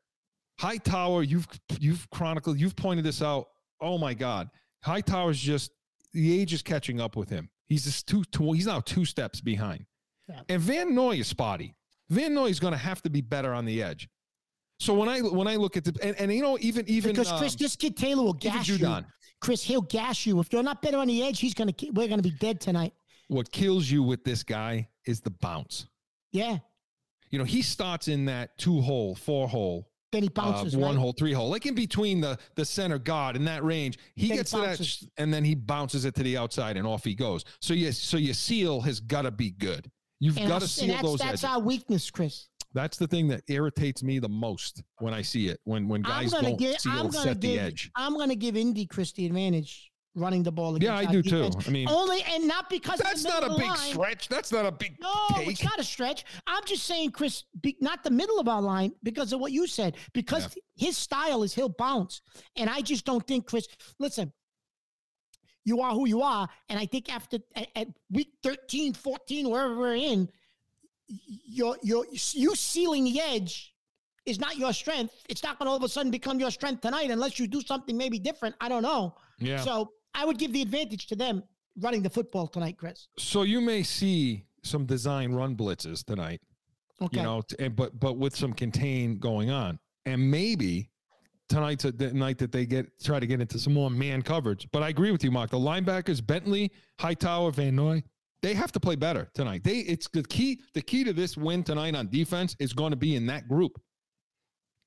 Hightower, 0.61 1.22
you've 1.22 1.47
you've 1.81 2.09
chronicled, 2.11 2.59
you've 2.61 2.76
pointed 2.76 3.05
this 3.05 3.22
out. 3.22 3.47
Oh 3.81 3.97
my 3.97 4.12
God, 4.12 4.51
Hightower's 4.85 5.39
just 5.41 5.70
the 6.12 6.41
age 6.41 6.53
is 6.53 6.62
catching 6.62 7.01
up 7.01 7.16
with 7.16 7.29
him. 7.31 7.49
He's 7.68 7.85
just 7.85 8.09
two, 8.09 8.24
two 8.24 8.53
he's 8.53 8.66
now 8.66 8.81
two 8.81 9.05
steps 9.05 9.41
behind. 9.41 9.87
Yeah. 10.29 10.41
And 10.49 10.61
Van 10.61 10.95
Noy 10.95 11.16
is 11.16 11.29
spotty. 11.29 11.74
Van 12.11 12.35
Noy 12.35 12.47
is 12.49 12.59
going 12.61 12.72
to 12.72 12.79
have 12.79 13.01
to 13.03 13.11
be 13.11 13.20
better 13.20 13.55
on 13.55 13.64
the 13.66 13.83
edge. 13.83 14.09
So 14.79 14.95
when 14.95 15.09
I 15.09 15.20
when 15.20 15.49
I 15.49 15.57
look 15.57 15.76
at 15.76 15.85
the 15.85 15.97
and, 16.03 16.16
and 16.16 16.33
you 16.33 16.43
know 16.43 16.57
even 16.61 16.89
even 16.89 17.12
Because 17.12 17.33
Chris, 17.33 17.53
um, 17.53 17.59
this 17.59 17.76
kid 17.76 17.97
Taylor 17.97 18.22
will 18.22 18.33
gash 18.33 18.68
you. 18.68 18.79
Judon. 18.79 19.05
Chris, 19.41 19.62
he'll 19.62 19.81
gash 19.83 20.26
you. 20.26 20.41
If 20.41 20.53
you're 20.53 20.62
not 20.62 20.83
better 20.83 20.99
on 20.99 21.07
the 21.09 21.22
edge, 21.22 21.41
he's 21.41 21.55
gonna. 21.55 21.74
We're 21.93 22.09
gonna 22.09 22.22
be 22.22 22.31
dead 22.31 22.61
tonight. 22.61 22.93
what 23.29 23.51
kills 23.53 23.91
you 23.91 24.03
with 24.03 24.24
this 24.24 24.43
guy 24.43 24.89
is 25.05 25.20
the 25.20 25.31
bounce. 25.31 25.87
Yeah. 26.33 26.59
You 27.31 27.39
know, 27.39 27.45
he 27.45 27.61
starts 27.62 28.09
in 28.09 28.24
that 28.26 28.57
two 28.57 28.81
hole, 28.81 29.14
four 29.14 29.49
hole, 29.49 29.91
Then 30.12 30.22
he 30.22 30.29
uh, 30.29 30.33
bounces. 30.33 30.76
one 30.76 30.95
right? 30.95 31.01
hole, 31.01 31.12
three 31.12 31.33
hole, 31.33 31.51
like 31.51 31.66
in 31.66 31.74
between 31.74 32.20
the 32.20 32.39
the 32.55 32.64
center 32.64 32.99
guard 32.99 33.37
in 33.37 33.45
that 33.45 33.62
range. 33.64 33.99
He 34.14 34.29
Then 34.29 34.31
he 34.31 34.37
gets 34.39 34.51
to 34.53 34.59
that, 34.59 35.03
and 35.18 35.33
then 35.35 35.45
he 35.45 35.55
bounces 35.55 36.05
it 36.05 36.14
to 36.14 36.22
the 36.22 36.37
outside, 36.37 36.76
and 36.76 36.87
off 36.87 37.05
he 37.05 37.14
goes. 37.14 37.45
So 37.61 37.74
yes, 37.74 37.99
so 37.99 38.16
your 38.16 38.35
seal 38.35 38.81
has 38.83 39.01
got 39.01 39.22
to 39.22 39.31
be 39.31 39.51
good. 39.51 39.91
You've 40.20 40.37
got 40.37 40.62
to 40.62 40.68
seal 40.68 40.89
that's, 40.89 41.03
those 41.03 41.18
that's 41.20 41.31
edges. 41.31 41.45
our 41.45 41.61
weakness, 41.61 42.11
Chris. 42.11 42.49
That's 42.79 42.97
the 42.97 43.09
thing 43.09 43.26
that 43.29 43.43
irritates 43.49 44.05
me 44.05 44.20
the 44.20 44.29
most 44.29 44.85
when 45.01 45.12
I 45.12 45.20
see 45.20 45.49
it. 45.49 45.59
When 45.64 45.89
when 45.89 46.03
guys 46.03 46.31
don't 46.31 46.62
I'm 46.87 47.11
set 47.11 47.41
the 47.41 47.49
give. 47.49 47.61
edge. 47.61 47.91
I'm 47.97 48.16
gonna 48.16 48.37
give 48.37 48.57
Indy 48.57 48.87
Chris 48.87 49.11
the 49.11 49.26
advantage 49.26 49.91
running 50.14 50.45
the 50.45 50.53
ball. 50.53 50.81
Yeah, 50.81 50.95
I 50.97 51.05
do 51.05 51.18
our 51.18 51.22
too. 51.22 51.51
I 51.66 51.70
mean, 51.70 51.89
only 51.89 52.22
and 52.31 52.47
not 52.47 52.70
because 52.70 53.01
that's 53.01 53.24
not 53.24 53.43
a 53.43 53.49
big 53.49 53.66
line. 53.66 53.76
stretch. 53.76 54.29
That's 54.29 54.53
not 54.53 54.64
a 54.64 54.70
big 54.70 54.95
No, 55.01 55.12
take. 55.35 55.49
it's 55.49 55.64
not 55.64 55.81
a 55.81 55.83
stretch. 55.83 56.24
I'm 56.47 56.64
just 56.66 56.85
saying, 56.85 57.11
Chris, 57.11 57.43
be, 57.61 57.76
not 57.81 58.05
the 58.05 58.11
middle 58.11 58.39
of 58.39 58.47
our 58.47 58.62
line 58.62 58.93
because 59.03 59.33
of 59.33 59.41
what 59.41 59.51
you 59.51 59.66
said. 59.66 59.97
Because 60.12 60.57
his 60.76 60.97
style 60.97 61.43
is 61.43 61.53
he'll 61.53 61.68
bounce, 61.68 62.22
and 62.55 62.70
I 62.70 62.81
just 62.81 63.05
don't 63.05 63.26
think 63.26 63.47
Chris. 63.47 63.66
Listen, 63.99 64.33
you 65.64 65.81
are 65.81 65.95
who 65.95 66.07
you 66.07 66.22
are, 66.22 66.49
and 66.68 66.79
I 66.79 66.87
think 66.87 67.12
after 67.12 67.39
at, 67.57 67.66
at 67.74 67.89
week 68.11 68.29
13, 68.45 68.95
14, 68.95 69.51
wherever 69.51 69.76
we're 69.76 69.97
in, 69.97 70.29
you're 71.09 71.77
you're 72.35 72.55
sealing 72.57 73.05
the 73.05 73.21
edge 73.21 73.75
is 74.27 74.39
not 74.39 74.57
your 74.59 74.73
strength. 74.73 75.15
It's 75.29 75.43
not 75.43 75.59
going 75.59 75.67
to 75.67 75.71
all 75.71 75.77
of 75.77 75.83
a 75.83 75.89
sudden 75.89 76.11
become 76.11 76.39
your 76.39 76.51
strength 76.51 76.83
tonight 76.83 77.11
unless 77.11 77.39
you 77.39 77.47
do 77.47 77.61
something 77.63 77.97
maybe 77.97 78.19
different. 78.19 78.55
I 78.61 78.69
don't 78.69 78.83
know. 78.83 79.15
Yeah. 79.39 79.61
So 79.61 79.93
I 80.15 80.25
would 80.25 80.39
give 80.39 80.53
the 80.53 80.61
advantage 80.63 81.07
to 81.07 81.17
them 81.17 81.43
running 81.81 82.03
the 82.03 82.11
football 82.11 82.47
tonight, 82.47 82.77
Chris. 82.77 83.09
So 83.19 83.43
you 83.43 83.61
may 83.61 83.83
see 83.83 84.45
some 84.63 84.85
design 84.85 85.33
run 85.33 85.57
blitzes 85.57 86.05
tonight, 86.05 86.41
Okay. 87.01 87.19
you 87.19 87.23
know, 87.23 87.43
and, 87.59 87.75
but 87.75 87.99
but 87.99 88.19
with 88.19 88.37
some 88.37 88.53
contain 88.53 89.19
going 89.19 89.51
on, 89.51 89.79
and 90.05 90.31
maybe 90.31 90.91
tonight's 91.49 91.87
a, 91.87 91.93
the 91.93 92.13
night 92.13 92.37
that 92.39 92.53
they 92.53 92.67
get 92.67 92.87
try 93.03 93.19
to 93.21 93.27
get 93.27 93.41
into 93.41 93.59
some 93.59 93.73
more 93.73 93.89
man 93.89 94.21
coverage. 94.21 94.69
But 94.73 94.83
I 94.83 94.89
agree 94.91 95.11
with 95.13 95.25
you, 95.25 95.31
Mark. 95.31 95.51
The 95.51 95.57
linebackers, 95.59 96.25
Bentley, 96.27 96.71
Hightower, 96.99 97.51
Van 97.53 97.77
Noy, 97.77 98.03
they 98.43 98.55
have 98.55 98.72
to 98.72 98.80
play 98.80 98.95
better 98.97 99.28
tonight. 99.34 99.62
They 99.64 99.78
it's 99.80 100.09
the 100.12 100.22
key. 100.22 100.61
The 100.74 100.82
key 100.82 101.05
to 101.05 101.12
this 101.12 101.36
win 101.36 101.62
tonight 101.64 101.95
on 101.95 102.09
defense 102.09 102.55
is 102.61 102.72
going 102.72 102.91
to 102.91 102.97
be 102.97 103.16
in 103.16 103.26
that 103.26 103.49
group. 103.49 103.72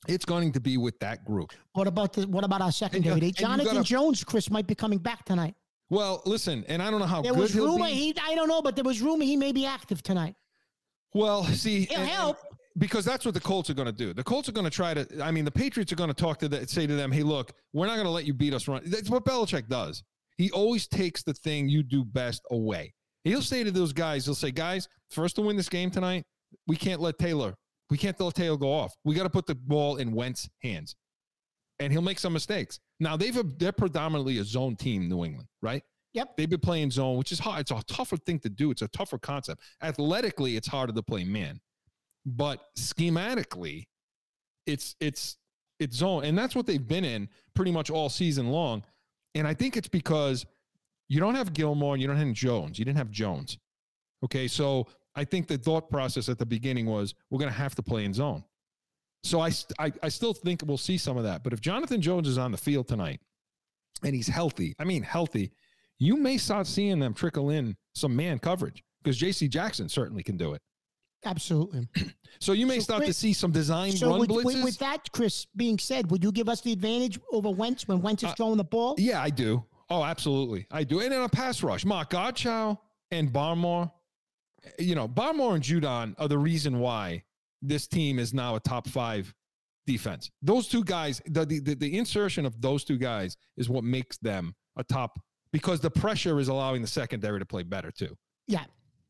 It's 0.07 0.25
going 0.25 0.51
to 0.53 0.59
be 0.59 0.77
with 0.77 0.97
that 0.99 1.23
group. 1.25 1.51
What 1.73 1.87
about 1.87 2.13
the 2.13 2.27
what 2.27 2.43
about 2.43 2.61
our 2.61 2.71
secondary? 2.71 3.13
and 3.15 3.23
you 3.23 3.31
Jonathan 3.31 3.73
gotta- 3.75 3.83
Jones, 3.83 4.23
Chris, 4.23 4.49
might 4.49 4.67
be 4.67 4.75
coming 4.75 4.97
back 4.99 5.25
tonight. 5.25 5.53
Well, 5.89 6.21
listen, 6.25 6.63
and 6.69 6.81
I 6.81 6.89
don't 6.89 6.99
know 7.01 7.05
how 7.05 7.21
There 7.21 7.33
good 7.33 7.39
was 7.41 7.53
he'll 7.53 7.65
rumor 7.65 7.85
be. 7.87 7.91
he 7.93 8.15
I 8.21 8.33
don't 8.35 8.47
know, 8.47 8.61
but 8.61 8.75
there 8.75 8.83
was 8.85 9.01
rumor 9.01 9.25
he 9.25 9.35
may 9.35 9.51
be 9.51 9.65
active 9.65 10.01
tonight. 10.01 10.35
Well, 11.13 11.43
see, 11.43 11.87
and- 11.89 11.99
and- 12.03 12.09
help. 12.09 12.37
because 12.77 13.03
that's 13.03 13.25
what 13.25 13.33
the 13.33 13.41
Colts 13.41 13.69
are 13.69 13.73
going 13.73 13.87
to 13.87 13.91
do. 13.91 14.13
The 14.13 14.23
Colts 14.23 14.47
are 14.47 14.53
going 14.53 14.63
to 14.63 14.69
try 14.71 14.93
to. 14.93 15.05
I 15.23 15.29
mean, 15.31 15.43
the 15.45 15.51
Patriots 15.51 15.91
are 15.91 15.97
going 15.97 16.07
to 16.07 16.13
talk 16.15 16.39
to 16.39 16.47
that, 16.49 16.69
say 16.69 16.87
to 16.87 16.95
them, 16.95 17.11
"Hey, 17.11 17.21
look, 17.23 17.51
we're 17.73 17.85
not 17.87 17.95
going 17.95 18.05
to 18.05 18.11
let 18.11 18.25
you 18.25 18.33
beat 18.33 18.53
us." 18.53 18.67
Run. 18.69 18.81
That's 18.85 19.09
what 19.09 19.25
Belichick 19.25 19.67
does. 19.67 20.01
He 20.37 20.49
always 20.51 20.87
takes 20.87 21.21
the 21.21 21.33
thing 21.33 21.67
you 21.69 21.83
do 21.83 22.03
best 22.05 22.41
away. 22.49 22.93
He'll 23.24 23.41
say 23.41 23.63
to 23.63 23.72
those 23.72 23.93
guys, 23.93 24.26
he'll 24.26 24.36
say, 24.36 24.51
"Guys, 24.51 24.88
for 25.09 25.24
us 25.26 25.34
to 25.34 25.41
win 25.41 25.55
this 25.55 25.69
game 25.69 25.91
tonight, 25.91 26.26
we 26.67 26.76
can't 26.76 27.01
let 27.01 27.17
Taylor. 27.17 27.55
We 27.89 27.97
can't 27.97 28.19
let 28.19 28.34
Taylor 28.34 28.57
go 28.57 28.72
off. 28.74 28.95
We 29.03 29.15
got 29.15 29.24
to 29.24 29.30
put 29.30 29.45
the 29.45 29.55
ball 29.55 29.97
in 29.97 30.11
Wentz's 30.11 30.49
hands." 30.61 30.95
And 31.80 31.91
he'll 31.91 32.01
make 32.01 32.19
some 32.19 32.34
mistakes. 32.34 32.80
Now 32.99 33.17
they've 33.17 33.57
they're 33.57 33.72
predominantly 33.72 34.38
a 34.38 34.43
zone 34.43 34.76
team, 34.76 35.09
New 35.09 35.26
England, 35.26 35.47
right? 35.61 35.84
Yep. 36.13 36.36
They've 36.38 36.49
been 36.49 36.59
playing 36.59 36.91
zone, 36.91 37.17
which 37.17 37.32
is 37.32 37.39
hard. 37.39 37.61
It's 37.61 37.72
a 37.72 37.82
tougher 37.88 38.17
thing 38.17 38.39
to 38.39 38.49
do. 38.49 38.69
It's 38.69 38.82
a 38.82 38.88
tougher 38.89 39.17
concept. 39.17 39.61
Athletically, 39.82 40.57
it's 40.57 40.67
harder 40.67 40.93
to 40.93 41.01
play 41.01 41.24
man 41.24 41.61
but 42.26 42.59
schematically 42.78 43.88
it's 44.65 44.95
it's 44.99 45.38
it's 45.80 45.97
zone 45.97 46.24
and 46.24 46.38
that's 46.38 46.55
what 46.55 46.65
they've 46.65 46.88
been 46.88 47.03
in 47.03 47.28
pretty 47.55 47.72
much 47.72 47.89
all 47.89 48.09
season 48.09 48.49
long 48.49 48.84
and 49.36 49.47
i 49.47 49.53
think 49.53 49.76
it's 49.76 49.88
because 49.88 50.45
you 51.12 51.20
don't 51.20 51.36
have 51.36 51.49
gilmore 51.53 51.95
you 51.97 52.07
don't 52.07 52.16
have 52.26 52.32
jones 52.34 52.80
you 52.80 52.86
didn't 52.86 52.97
have 52.97 53.12
jones 53.12 53.57
okay 54.24 54.47
so 54.47 54.88
i 55.16 55.24
think 55.24 55.47
the 55.47 55.57
thought 55.57 55.89
process 55.89 56.30
at 56.30 56.38
the 56.38 56.45
beginning 56.45 56.86
was 56.86 57.14
we're 57.30 57.39
going 57.39 57.51
to 57.51 57.57
have 57.66 57.76
to 57.76 57.84
play 57.84 58.05
in 58.05 58.14
zone 58.14 58.43
so 59.24 59.39
I, 59.41 59.51
I 59.78 59.91
i 60.03 60.09
still 60.09 60.34
think 60.34 60.64
we'll 60.66 60.78
see 60.89 60.97
some 60.97 61.18
of 61.18 61.24
that 61.24 61.43
but 61.43 61.51
if 61.53 61.59
jonathan 61.62 62.01
jones 62.01 62.28
is 62.28 62.38
on 62.38 62.51
the 62.51 62.57
field 62.57 62.88
tonight 62.88 63.20
and 64.03 64.16
he's 64.16 64.28
healthy 64.28 64.74
i 64.80 64.84
mean 64.86 65.03
healthy 65.03 65.51
you 65.99 66.16
may 66.18 66.38
start 66.38 66.66
seeing 66.66 66.97
them 66.99 67.14
trickle 67.14 67.49
in 67.49 67.76
some 67.93 68.16
man 68.16 68.39
coverage 68.39 68.84
because 69.03 69.20
jc 69.20 69.49
jackson 69.49 69.89
certainly 69.89 70.24
can 70.24 70.38
do 70.38 70.53
it 70.53 70.62
Absolutely. 71.24 71.88
so 72.39 72.51
you 72.51 72.66
may 72.66 72.78
So, 72.80 72.84
start 72.86 73.05
to 73.05 73.14
see 73.14 73.32
some 73.34 73.51
design 73.51 73.91
So 73.91 74.09
run 74.09 74.22
with, 74.22 74.30
blitzes. 74.32 74.43
with, 74.45 74.64
with 74.64 74.78
that, 74.80 75.12
Chris, 75.12 75.45
being 75.55 75.78
said, 75.78 76.09
would 76.09 76.24
you 76.24 76.32
give 76.32 76.49
us 76.49 76.62
the 76.62 76.72
advantage 76.72 77.20
over 77.32 77.51
Wentz 77.51 77.88
when 77.88 78.01
Wentz 78.01 78.24
is 78.24 78.30
Uh, 78.32 78.34
throwing 78.34 78.57
the 78.57 78.64
ball? 78.64 78.95
yeah, 78.97 79.22
I 79.22 79.30
do. 79.30 79.64
Oh, 79.91 80.03
absolutely, 80.03 80.65
I 80.71 80.83
do. 80.83 81.01
And 81.01 81.13
in 81.13 81.21
a 81.21 81.29
pass 81.29 81.61
rush, 81.63 81.83
Mark 81.85 82.11
Godchaux 82.11 82.77
and 83.11 83.31
Barmore, 83.31 83.91
you 84.79 84.95
know, 84.95 85.07
Barmore 85.07 85.55
and 85.55 85.63
Judon 85.63 86.15
are 86.17 86.27
the 86.27 86.37
reason 86.37 86.79
why 86.79 87.23
this 87.61 87.87
team 87.87 88.17
is 88.17 88.33
now 88.33 88.55
a 88.55 88.59
top 88.59 88.87
five 88.87 89.33
defense. 89.85 90.31
Those 90.41 90.67
two 90.67 90.83
guys, 90.83 91.21
the 91.25 91.45
the, 91.45 91.75
the, 91.75 91.97
insertion 91.97 92.45
of 92.45 92.61
those 92.61 92.83
two 92.83 92.97
guys 92.97 93.35
is 93.57 93.69
what 93.69 93.83
makes 93.83 94.17
them 94.17 94.55
a 94.77 94.83
top 94.83 95.19
because 95.51 95.81
the 95.81 95.91
pressure 95.91 96.39
is 96.39 96.47
allowing 96.47 96.81
the 96.81 96.87
secondary 96.87 97.39
to 97.39 97.45
play 97.45 97.63
better 97.63 97.91
too. 97.91 98.15
Yeah. 98.47 98.63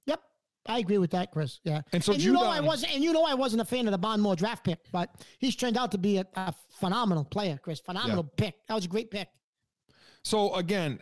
Yep. 0.07 0.21
I 0.67 0.79
agree 0.79 0.97
with 0.97 1.11
that, 1.11 1.31
Chris. 1.31 1.59
Yeah. 1.63 1.81
And 1.93 2.03
so 2.03 2.13
you 2.13 2.33
know 2.33 2.43
I 2.43 2.59
wasn't 2.59 2.95
and 2.95 3.03
you 3.03 3.13
know 3.13 3.23
I 3.23 3.35
wasn't 3.35 3.61
a 3.61 3.65
fan 3.65 3.87
of 3.87 3.91
the 3.91 3.99
Barmore 3.99 4.35
draft 4.35 4.63
pick, 4.63 4.79
but 4.91 5.13
he's 5.37 5.55
turned 5.55 5.77
out 5.77 5.91
to 5.91 5.97
be 5.97 6.17
a, 6.17 6.25
a 6.35 6.53
phenomenal 6.79 7.25
player, 7.25 7.59
Chris. 7.61 7.79
Phenomenal 7.79 8.23
pick. 8.23 8.55
That 8.67 8.73
was 8.73 8.85
a 8.85 8.89
great 8.89 9.11
pick. 9.11 9.27
So 10.23 10.53
again, 10.55 10.99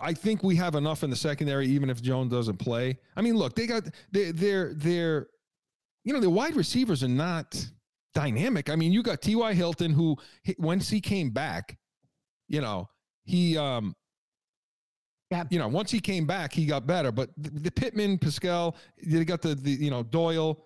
I 0.00 0.12
think 0.14 0.42
we 0.42 0.56
have 0.56 0.74
enough 0.74 1.02
in 1.02 1.10
the 1.10 1.16
secondary, 1.16 1.66
even 1.68 1.90
if 1.90 2.00
Jones 2.02 2.30
doesn't 2.32 2.58
play. 2.58 2.98
I 3.16 3.22
mean, 3.22 3.36
look, 3.36 3.54
they 3.54 3.66
got 3.66 3.84
they 4.12 4.30
they're 4.32 4.74
they're 4.74 5.28
you 6.04 6.12
know 6.12 6.20
the 6.20 6.30
wide 6.30 6.56
receivers 6.56 7.02
are 7.02 7.08
not 7.08 7.54
dynamic. 8.14 8.70
I 8.70 8.76
mean, 8.76 8.92
you 8.92 9.02
got 9.02 9.22
T.Y. 9.22 9.52
Hilton, 9.54 9.92
who 9.92 10.16
once 10.58 10.88
he 10.88 11.00
came 11.00 11.30
back, 11.30 11.78
you 12.48 12.60
know, 12.60 12.88
he 13.24 13.56
um 13.56 13.94
Yeah. 15.30 15.44
you 15.50 15.58
know, 15.58 15.68
once 15.68 15.90
he 15.90 16.00
came 16.00 16.26
back, 16.26 16.52
he 16.52 16.66
got 16.66 16.86
better. 16.86 17.12
But 17.12 17.30
the, 17.36 17.50
the 17.50 17.70
Pittman, 17.70 18.18
Pascal, 18.18 18.76
they 19.04 19.24
got 19.24 19.42
the, 19.42 19.54
the 19.54 19.70
you 19.70 19.90
know 19.90 20.02
Doyle. 20.02 20.64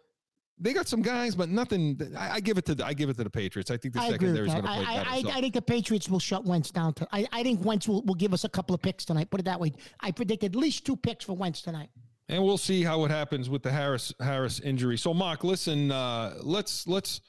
They 0.59 0.73
got 0.73 0.87
some 0.87 1.03
guys, 1.03 1.35
but 1.35 1.49
nothing. 1.49 2.01
I, 2.17 2.35
I 2.35 2.41
give 2.41 2.59
it 2.59 2.65
to 2.67 2.75
the, 2.77 2.87
I 2.87 2.95
give 2.95 3.09
it 3.11 3.17
to 3.17 3.25
the 3.25 3.31
Patriots. 3.31 3.71
I 3.71 3.77
think 3.77 3.95
the 3.95 4.01
I 4.01 4.11
secondary 4.11 4.47
is 4.47 4.53
going 4.53 4.65
to 4.65 4.71
I, 4.71 4.77
play 4.77 4.85
better. 4.85 5.11
I, 5.11 5.15
I, 5.15 5.23
so. 5.23 5.31
I 5.31 5.41
think 5.41 5.55
the 5.55 5.63
Patriots 5.63 6.09
will 6.09 6.21
shut 6.21 6.45
Wentz 6.45 6.71
down. 6.71 6.95
To, 6.95 7.09
I, 7.13 7.27
I 7.33 7.43
think 7.43 7.65
Wentz 7.65 7.89
will, 7.89 8.03
will 8.03 8.15
give 8.15 8.33
us 8.33 8.45
a 8.45 8.49
couple 8.49 8.73
of 8.75 8.81
picks 8.81 9.05
tonight. 9.05 9.31
Put 9.31 9.41
it 9.41 9.45
that 9.45 9.59
way. 9.59 9.73
I 10.01 10.13
predict 10.13 10.45
at 10.45 10.55
least 10.55 10.87
two 10.87 10.97
picks 10.97 11.25
for 11.25 11.37
Wentz 11.37 11.61
tonight. 11.61 11.89
and 12.29 12.43
we'll 12.43 12.57
see 12.57 12.85
how 12.85 13.05
it 13.05 13.11
happens 13.11 13.51
with 13.51 13.63
the 13.65 13.73
Harris 13.73 14.13
Harris 14.21 14.61
injury. 14.61 14.97
So, 14.97 15.13
Mark, 15.13 15.43
listen, 15.43 15.91
uh, 15.91 16.35
let's 16.41 16.87
let's 16.87 17.21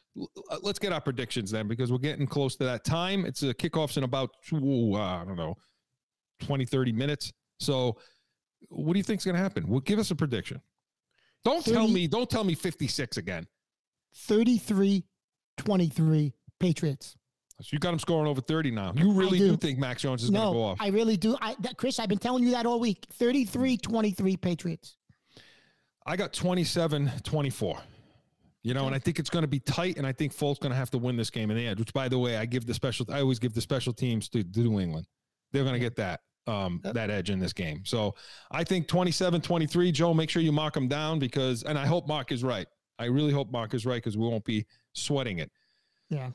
let's 0.61 0.80
get 0.80 0.93
our 0.93 1.01
predictions 1.01 1.49
then 1.51 1.67
because 1.67 1.91
we're 1.91 1.97
getting 1.97 2.28
close 2.28 2.55
to 2.57 2.63
that 2.65 2.86
time. 2.86 3.26
It's 3.26 3.41
a 3.41 3.53
kickoffs 3.53 3.97
in 3.97 4.03
about 4.03 4.30
ooh, 4.53 4.93
uh, 4.95 5.21
I 5.21 5.26
don't 5.26 5.36
know 5.36 5.55
20, 6.41 6.65
30 6.65 6.91
minutes. 6.91 7.34
So, 7.59 7.97
what 8.69 8.93
do 8.93 8.99
you 8.99 9.03
think's 9.03 9.26
going 9.26 9.36
to 9.36 9.41
happen? 9.41 9.67
Well, 9.67 9.80
give 9.80 9.99
us 9.99 10.11
a 10.11 10.15
prediction. 10.15 10.61
Don't 11.46 11.64
tell 11.64 11.88
me. 11.88 12.08
Don't 12.08 12.30
tell 12.30 12.43
me 12.43 12.56
fifty 12.56 12.88
six 12.88 13.18
again. 13.18 13.48
33 14.16 15.04
23 15.58 16.34
Patriots. 16.60 17.16
So 17.62 17.70
you 17.72 17.80
got 17.80 17.93
him 17.93 18.00
scoring 18.00 18.28
over 18.28 18.41
thirty 18.41 18.72
now. 18.72 18.91
You 18.96 19.14
really 19.14 19.38
do. 19.39 19.52
do. 19.52 19.58
think 19.58 19.80
Mac 19.80 19.98
Jones 19.98 20.24
is 20.24 20.30
going 20.30 20.41
to 20.41 20.48
go 20.48 20.54
No, 20.54 20.64
off? 20.64 20.78
I 20.82 20.88
really 20.89 21.16
do. 21.16 21.38
I, 21.41 21.56
that, 21.62 21.78
Chris, 21.78 22.00
I've 22.00 22.10
been 22.10 22.18
telling 22.18 22.43
you 22.43 22.52
that 22.52 22.66
all 22.66 22.80
week. 22.82 23.06
33 23.14 23.78
23 23.78 24.38
Patriots. 24.38 24.98
I 26.06 26.18
got 26.18 26.34
27 26.34 27.12
24. 27.24 27.78
You 28.64 28.74
know, 28.74 28.88
and 28.88 28.96
I 28.96 29.00
think 29.00 29.20
it's 29.20 29.30
going 29.30 29.43
to 29.43 29.48
be 29.48 29.60
tight, 29.60 29.98
and 29.98 30.08
I 30.08 30.12
think 30.12 30.34
Folk's 30.34 30.58
going 30.60 30.72
to 30.72 30.76
have 30.76 30.89
to 30.89 30.98
win 30.98 31.16
this 31.16 31.30
game 31.30 31.52
in 31.52 31.58
the 31.58 31.68
end. 31.68 31.78
Which, 31.80 31.93
by 31.93 32.10
the 32.10 32.18
way, 32.18 32.36
I 32.38 32.46
give 32.46 32.66
the 32.66 32.74
special. 32.74 33.06
I 33.12 33.22
always 33.22 33.38
give 33.38 33.54
the 33.54 33.62
special 33.62 33.93
teams 33.93 34.28
to, 34.30 34.43
to 34.43 34.60
New 34.60 34.80
England. 34.80 35.06
They're 35.52 35.64
going 35.64 35.76
to 35.76 35.80
get 35.80 35.96
that 35.98 36.22
um, 36.48 36.82
that 36.84 37.10
edge 37.10 37.30
in 37.30 37.39
this 37.39 37.54
game. 37.54 37.82
So 37.86 38.16
I 38.52 38.64
think 38.64 38.88
27 38.88 39.41
23. 39.41 39.91
Joe, 39.91 40.14
make 40.14 40.30
sure 40.30 40.41
you 40.41 40.52
mark 40.52 40.74
them 40.74 40.88
down 40.88 41.20
because, 41.20 41.64
and 41.64 41.78
I 41.78 41.86
hope 41.86 42.08
Mark 42.08 42.32
is 42.32 42.43
right. 42.43 42.68
I 43.00 43.06
really 43.06 43.32
hope 43.32 43.52
Mark 43.52 43.74
is 43.74 43.86
right 43.86 44.02
because 44.02 44.18
we 44.18 44.28
won't 44.28 44.46
be 44.46 44.66
sweating 44.93 45.39
it. 45.39 45.52
Yeah. 46.10 46.30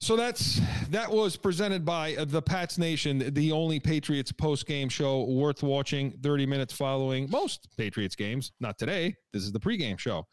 So 0.00 0.16
that's 0.16 0.60
that 0.90 1.08
was 1.08 1.36
presented 1.36 1.84
by 1.84 2.16
uh, 2.16 2.24
the 2.24 2.42
Pats 2.42 2.76
Nation, 2.76 3.32
the 3.34 3.52
only 3.52 3.78
Patriots 3.78 4.32
post 4.32 4.66
game 4.66 4.88
show 4.88 5.22
worth 5.24 5.62
watching. 5.62 6.10
Thirty 6.22 6.44
minutes 6.44 6.72
following 6.72 7.30
most 7.30 7.68
Patriots 7.76 8.16
games. 8.16 8.50
Not 8.58 8.78
today. 8.78 9.14
This 9.32 9.44
is 9.44 9.52
the 9.52 9.60
pregame 9.60 9.96
show. 9.96 10.26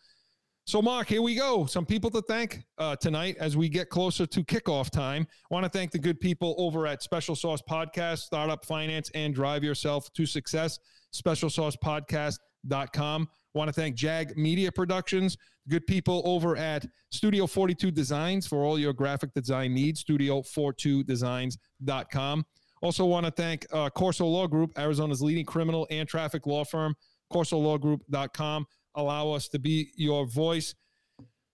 So, 0.66 0.82
Mark, 0.84 1.08
here 1.08 1.24
we 1.24 1.36
go. 1.36 1.66
Some 1.66 1.86
people 1.86 2.12
to 2.12 2.22
thank 2.22 2.64
uh, 2.78 2.96
tonight 2.96 3.38
as 3.40 3.58
we 3.58 3.68
get 3.70 3.90
closer 3.90 4.28
to 4.28 4.44
kickoff 4.44 4.92
time. 4.92 5.26
I 5.50 5.54
want 5.54 5.64
to 5.64 5.70
thank 5.70 5.90
the 5.92 5.98
good 5.98 6.20
people 6.20 6.54
over 6.60 6.86
at 6.86 7.02
Special 7.02 7.36
Sauce 7.36 7.64
Podcast, 7.68 8.20
Startup 8.20 8.64
Finance, 8.64 9.10
and 9.16 9.34
Drive 9.34 9.64
Yourself 9.64 10.14
to 10.14 10.28
Success, 10.28 10.78
specialsaucepodcast.com. 11.16 13.28
I 13.32 13.58
want 13.58 13.68
to 13.68 13.74
thank 13.74 13.96
Jag 13.96 14.38
Media 14.38 14.72
Productions, 14.72 15.38
good 15.70 15.88
people 15.88 16.22
over 16.24 16.56
at 16.56 16.86
Studio 17.12 17.48
42 17.48 17.90
Designs 17.90 18.46
for 18.46 18.64
all 18.64 18.78
your 18.78 18.94
graphic 18.94 19.34
design 19.34 19.74
needs, 19.74 20.04
studio42designs.com. 20.04 22.46
Also, 22.82 23.06
want 23.06 23.26
to 23.26 23.32
thank 23.32 23.66
uh, 23.74 23.90
Corso 23.90 24.26
Law 24.26 24.48
Group, 24.48 24.72
Arizona's 24.78 25.22
leading 25.22 25.46
criminal 25.46 25.86
and 25.90 26.08
traffic 26.08 26.46
law 26.46 26.64
firm, 26.64 26.96
corsolawgroup.com. 27.34 28.66
Allow 28.96 29.32
us 29.32 29.48
to 29.50 29.60
be 29.60 29.92
your 29.96 30.26
voice. 30.26 30.76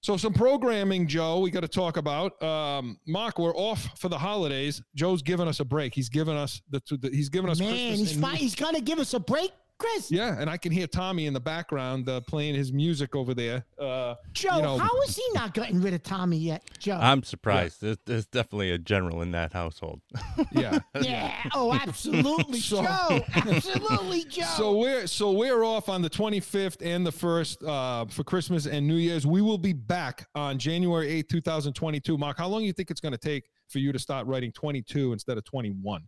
So, 0.02 0.18
some 0.18 0.34
programming, 0.34 1.08
Joe, 1.08 1.40
we 1.40 1.50
got 1.50 1.62
to 1.62 1.68
talk 1.68 1.98
about. 1.98 2.42
Um, 2.44 3.00
Mark, 3.08 3.40
we're 3.40 3.56
off 3.56 3.98
for 3.98 4.08
the 4.08 4.18
holidays. 4.18 4.80
Joe's 4.94 5.24
giving 5.24 5.48
us 5.48 5.60
a 5.62 5.66
break. 5.66 5.96
He's 5.96 6.10
giving 6.10 6.38
us 6.38 6.62
the, 6.70 6.80
the 6.98 7.10
he's 7.10 7.28
giving 7.28 7.50
us 7.50 7.60
Man, 7.60 7.70
Christmas 7.70 8.12
he's. 8.12 8.40
He's 8.40 8.56
gonna 8.56 8.82
give 8.82 9.00
us 9.00 9.16
a 9.16 9.20
break, 9.20 9.52
Chris. 9.78 10.10
yeah, 10.12 10.38
and 10.40 10.50
I 10.50 10.58
can 10.58 10.72
hear 10.72 10.88
Tommy 10.88 11.26
in 11.26 11.34
the 11.34 11.40
background 11.40 12.08
uh, 12.08 12.22
playing 12.22 12.56
his 12.56 12.72
music 12.72 13.16
over 13.16 13.34
there. 13.34 13.66
Uh, 13.80 14.16
Joe, 14.34 14.56
you 14.58 14.62
know- 14.62 14.78
how 14.78 15.02
is 15.02 15.16
he 15.16 15.24
not 15.34 15.54
getting 15.54 15.82
rid 15.82 15.94
of 15.94 16.02
Tommy 16.04 16.38
yet, 16.38 16.64
Joe? 16.80 16.98
I'm 17.02 17.24
surprised. 17.24 17.82
There's, 17.82 17.98
there's 18.06 18.26
definitely 18.28 18.72
a 18.72 18.78
general 18.78 19.22
in 19.22 19.32
that 19.32 19.52
household. 19.54 20.02
yeah. 20.52 20.80
yeah. 21.02 21.36
Oh, 21.54 21.74
absolutely, 21.74 22.60
So- 22.62 22.84
Joe. 22.84 23.22
Absolutely, 23.36 24.24
Joe. 24.26 24.44
So 24.58 24.78
we're 24.78 25.08
so 25.08 25.32
we're 25.32 25.64
off 25.64 25.90
on 25.90 26.02
the 26.02 26.10
25th 26.10 26.78
and 26.82 27.06
the 27.06 27.12
1st 27.12 27.68
uh, 27.68 28.06
for 28.06 28.24
Christmas 28.24 28.66
and 28.68 28.88
New 28.88 28.96
Year's. 28.96 29.28
We 29.28 29.42
will 29.42 29.58
be 29.58 29.74
back 29.74 30.28
on 30.36 30.58
January 30.58 31.22
8th, 31.24 31.30
2022. 31.30 32.18
Mark, 32.18 32.38
how 32.38 32.48
long 32.48 32.62
do 32.62 32.66
you 32.68 32.74
think 32.74 32.92
it's 32.92 33.02
going 33.02 33.12
to 33.12 33.18
take 33.18 33.50
for 33.70 33.80
you 33.80 33.92
to 33.92 34.00
start 34.00 34.26
writing 34.28 34.52
22 34.52 35.12
instead 35.14 35.38
of 35.38 35.44
21? 35.44 36.02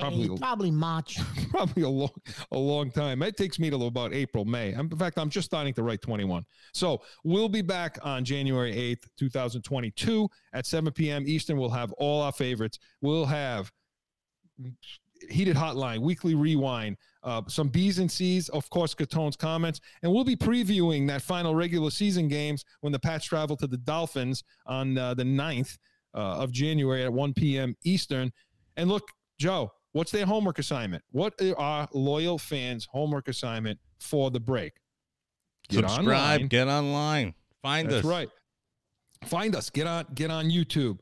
Probably- 0.00 0.26
probably, 0.26 0.38
probably 0.38 0.70
March. 0.70 1.18
Probably 1.50 1.84
a 1.84 1.88
long 1.88 2.10
a 2.50 2.58
long 2.58 2.90
time. 2.90 3.22
It 3.22 3.36
takes 3.36 3.60
me 3.60 3.70
till 3.70 3.86
about 3.86 4.12
April, 4.12 4.44
May. 4.44 4.72
I'm, 4.72 4.88
in 4.90 4.98
fact, 4.98 5.18
I'm 5.18 5.30
just 5.30 5.46
starting 5.46 5.72
to 5.74 5.84
write 5.84 6.02
21. 6.02 6.44
So 6.72 7.00
we'll 7.22 7.48
be 7.48 7.62
back 7.62 7.96
on 8.02 8.24
January 8.24 8.74
8th, 8.74 9.06
2022 9.16 10.28
at 10.52 10.66
7 10.66 10.92
p.m. 10.92 11.22
Eastern. 11.28 11.56
We'll 11.56 11.70
have 11.70 11.92
all 11.92 12.22
our 12.22 12.32
favorites. 12.32 12.80
We'll 13.02 13.26
have 13.26 13.70
heated 15.30 15.56
hotline, 15.56 16.00
weekly 16.00 16.34
rewind, 16.34 16.96
uh, 17.22 17.42
some 17.48 17.68
B's 17.68 17.98
and 17.98 18.10
C's, 18.10 18.48
of 18.50 18.68
course, 18.70 18.94
Catone's 18.94 19.36
comments, 19.36 19.80
and 20.02 20.12
we'll 20.12 20.24
be 20.24 20.36
previewing 20.36 21.06
that 21.08 21.22
final 21.22 21.54
regular 21.54 21.90
season 21.90 22.28
games 22.28 22.64
when 22.80 22.92
the 22.92 22.98
Pats 22.98 23.24
travel 23.24 23.56
to 23.58 23.66
the 23.66 23.78
Dolphins 23.78 24.42
on 24.66 24.98
uh, 24.98 25.14
the 25.14 25.22
9th 25.22 25.78
uh, 26.14 26.18
of 26.18 26.52
January 26.52 27.04
at 27.04 27.12
1 27.12 27.32
p.m. 27.34 27.74
Eastern. 27.84 28.30
And 28.76 28.88
look, 28.90 29.04
Joe, 29.38 29.70
what's 29.94 30.12
their 30.12 30.26
homework 30.26 30.58
assignment? 30.58 31.02
What 31.10 31.32
are 31.56 31.88
loyal 31.94 32.36
fans' 32.38 32.86
homework 32.92 33.28
assignment 33.28 33.78
for 33.98 34.30
the 34.30 34.40
break? 34.40 34.74
Get 35.70 35.88
Subscribe, 35.88 35.98
online. 35.98 36.46
get 36.48 36.68
online, 36.68 37.34
find 37.62 37.88
That's 37.90 38.04
us. 38.04 38.10
right. 38.10 38.28
Find 39.24 39.56
us. 39.56 39.70
Get 39.70 39.86
on. 39.86 40.04
Get 40.14 40.30
on 40.30 40.50
YouTube. 40.50 40.98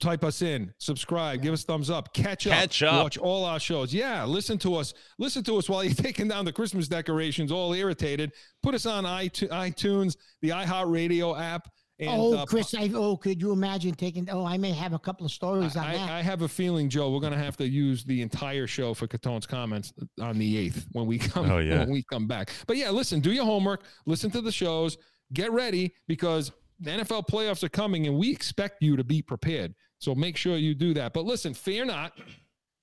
Type 0.00 0.24
us 0.24 0.42
in. 0.42 0.72
Subscribe. 0.78 1.42
Give 1.42 1.52
us 1.52 1.62
thumbs 1.62 1.90
up. 1.90 2.12
Catch 2.14 2.46
up. 2.46 2.54
Catch 2.54 2.82
up. 2.82 3.02
Watch 3.04 3.18
all 3.18 3.44
our 3.44 3.60
shows. 3.60 3.92
Yeah. 3.94 4.24
Listen 4.24 4.58
to 4.58 4.74
us. 4.74 4.94
Listen 5.18 5.44
to 5.44 5.56
us 5.58 5.68
while 5.68 5.84
you're 5.84 5.94
taking 6.08 6.26
down 6.26 6.44
the 6.44 6.52
Christmas 6.52 6.88
decorations, 6.88 7.52
all 7.52 7.72
irritated. 7.74 8.32
Put 8.62 8.74
us 8.74 8.86
on 8.86 9.04
iTu- 9.04 9.50
iTunes, 9.50 10.16
the 10.40 10.48
iHeartRadio 10.48 11.38
app. 11.40 11.68
And, 12.00 12.08
oh, 12.10 12.34
uh, 12.34 12.46
Chris, 12.46 12.74
I, 12.74 12.90
oh, 12.94 13.18
could 13.18 13.42
you 13.42 13.52
imagine 13.52 13.94
taking? 13.94 14.26
Oh, 14.30 14.46
I 14.46 14.56
may 14.56 14.72
have 14.72 14.94
a 14.94 14.98
couple 14.98 15.26
of 15.26 15.32
stories 15.32 15.76
on 15.76 15.84
that. 15.84 16.10
I, 16.10 16.20
I 16.20 16.22
have 16.22 16.40
a 16.40 16.48
feeling, 16.48 16.88
Joe, 16.88 17.10
we're 17.10 17.20
going 17.20 17.34
to 17.34 17.38
have 17.38 17.58
to 17.58 17.68
use 17.68 18.04
the 18.04 18.22
entire 18.22 18.66
show 18.66 18.94
for 18.94 19.06
Catone's 19.06 19.46
comments 19.46 19.92
on 20.18 20.38
the 20.38 20.56
eighth 20.56 20.86
when 20.92 21.04
we 21.04 21.18
come. 21.18 21.50
Oh, 21.50 21.58
yeah. 21.58 21.78
when 21.80 21.90
we 21.90 22.02
come 22.02 22.26
back. 22.26 22.52
But 22.66 22.78
yeah, 22.78 22.88
listen, 22.88 23.20
do 23.20 23.32
your 23.32 23.44
homework, 23.44 23.82
listen 24.06 24.30
to 24.30 24.40
the 24.40 24.50
shows, 24.50 24.96
get 25.34 25.52
ready 25.52 25.94
because 26.08 26.52
the 26.80 26.90
NFL 26.90 27.28
playoffs 27.28 27.62
are 27.62 27.68
coming, 27.68 28.06
and 28.06 28.16
we 28.16 28.30
expect 28.30 28.82
you 28.82 28.96
to 28.96 29.04
be 29.04 29.20
prepared. 29.20 29.74
So 29.98 30.14
make 30.14 30.38
sure 30.38 30.56
you 30.56 30.74
do 30.74 30.94
that. 30.94 31.12
But 31.12 31.26
listen, 31.26 31.52
fear 31.52 31.84
not, 31.84 32.14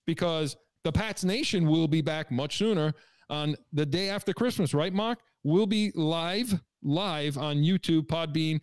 because 0.05 0.55
the 0.84 0.91
Pats 0.91 1.24
Nation 1.24 1.68
will 1.68 1.88
be 1.88 2.01
back 2.01 2.32
much 2.32 2.57
sooner 2.57 2.93
on 3.32 3.55
the 3.74 3.86
day 3.86 4.09
after 4.09 4.32
Christmas, 4.32 4.76
right, 4.76 4.93
Mark? 4.93 5.18
We'll 5.43 5.65
be 5.65 5.91
live, 5.95 6.53
live 6.84 7.39
on 7.39 7.57
YouTube, 7.57 8.05
Podbean 8.05 8.61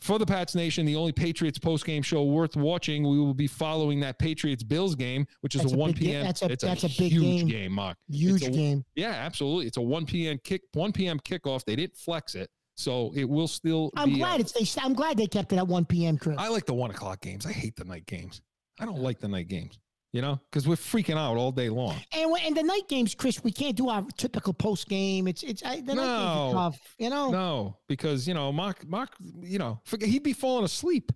for 0.00 0.18
the 0.18 0.26
Pats 0.26 0.54
Nation, 0.54 0.86
the 0.86 0.96
only 0.96 1.12
Patriots 1.12 1.58
post 1.58 1.84
game 1.84 2.02
show 2.02 2.24
worth 2.24 2.56
watching. 2.56 3.02
We 3.08 3.18
will 3.18 3.34
be 3.34 3.46
following 3.46 4.00
that 4.00 4.18
Patriots 4.18 4.62
Bills 4.62 4.94
game, 4.94 5.26
which 5.42 5.54
is 5.54 5.60
That's 5.62 5.72
a 5.72 5.76
a 5.76 5.78
1 5.78 5.90
big 5.92 6.00
ga- 6.00 6.06
p.m. 6.06 6.24
that's 6.24 6.42
a- 6.42 6.52
it's 6.52 6.64
that's 6.64 6.84
a 6.84 6.88
big 6.88 7.12
huge 7.12 7.48
game. 7.50 7.72
Mark. 7.72 7.96
Huge 8.08 8.42
It's 8.42 8.46
a- 8.48 8.50
game. 8.50 8.84
Yeah, 8.94 9.10
absolutely. 9.10 9.66
It's 9.66 9.76
a 9.76 9.82
1 9.82 10.06
p.m. 10.06 10.38
kick, 10.42 10.62
1 10.72 10.92
p.m. 10.92 11.20
kickoff. 11.20 11.64
They 11.64 11.76
didn't 11.76 11.96
flex 11.96 12.34
it, 12.34 12.50
so 12.76 13.12
it 13.14 13.28
will 13.28 13.48
still. 13.48 13.90
I'm 13.96 14.10
be, 14.10 14.16
glad 14.18 14.40
it's 14.40 14.52
they. 14.52 14.80
I'm 14.82 14.94
glad 14.94 15.16
they 15.16 15.26
kept 15.26 15.52
it 15.52 15.56
at 15.56 15.66
1 15.68 15.84
p.m. 15.84 16.16
Chris. 16.18 16.36
I 16.38 16.48
like 16.48 16.66
the 16.66 16.74
one 16.74 16.90
o'clock 16.90 17.20
games. 17.20 17.44
I 17.46 17.52
hate 17.52 17.76
the 17.76 17.84
night 17.84 18.06
games. 18.06 18.40
I 18.78 18.86
don't 18.86 19.00
like 19.00 19.20
the 19.20 19.28
night 19.28 19.48
games. 19.48 19.78
You 20.12 20.22
know, 20.22 20.40
because 20.50 20.66
we're 20.66 20.74
freaking 20.74 21.16
out 21.16 21.36
all 21.36 21.52
day 21.52 21.68
long. 21.68 21.94
And 22.12 22.32
when- 22.32 22.42
and 22.42 22.56
the 22.56 22.64
night 22.64 22.88
games, 22.88 23.14
Chris, 23.14 23.44
we 23.44 23.52
can't 23.52 23.76
do 23.76 23.88
our 23.88 24.04
typical 24.16 24.52
post 24.52 24.88
game. 24.88 25.28
It's 25.28 25.44
it's 25.44 25.62
I, 25.64 25.76
the 25.76 25.94
night 25.94 25.96
games 25.96 25.96
No. 25.96 26.48
are 26.48 26.52
tough. 26.72 26.80
You 26.98 27.10
know. 27.10 27.30
No, 27.30 27.76
because 27.86 28.26
you 28.26 28.34
know, 28.34 28.50
Mark, 28.50 28.84
Mark, 28.88 29.10
you 29.40 29.58
know, 29.60 29.80
forget, 29.84 30.08
he'd 30.08 30.24
be 30.24 30.32
falling 30.32 30.64
asleep. 30.64 31.12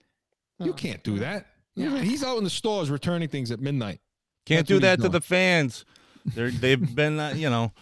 You 0.61 0.71
Oh. 0.71 0.75
can't 0.75 1.03
do 1.03 1.19
that. 1.19 1.47
Yeah, 1.75 1.99
he's 2.03 2.23
out 2.23 2.39
in 2.39 2.45
the 2.45 2.51
stores 2.51 2.89
returning 2.89 3.29
things 3.29 3.51
at 3.51 3.59
midnight. 3.59 4.01
Can't 4.47 4.61
That's 4.61 4.69
do 4.69 4.79
that 4.87 5.01
to 5.01 5.09
the 5.09 5.21
fans. 5.21 5.85
They're, 6.25 6.53
they've 6.53 6.95
been, 6.95 7.19
uh, 7.19 7.35
you 7.35 7.51
know, 7.51 7.73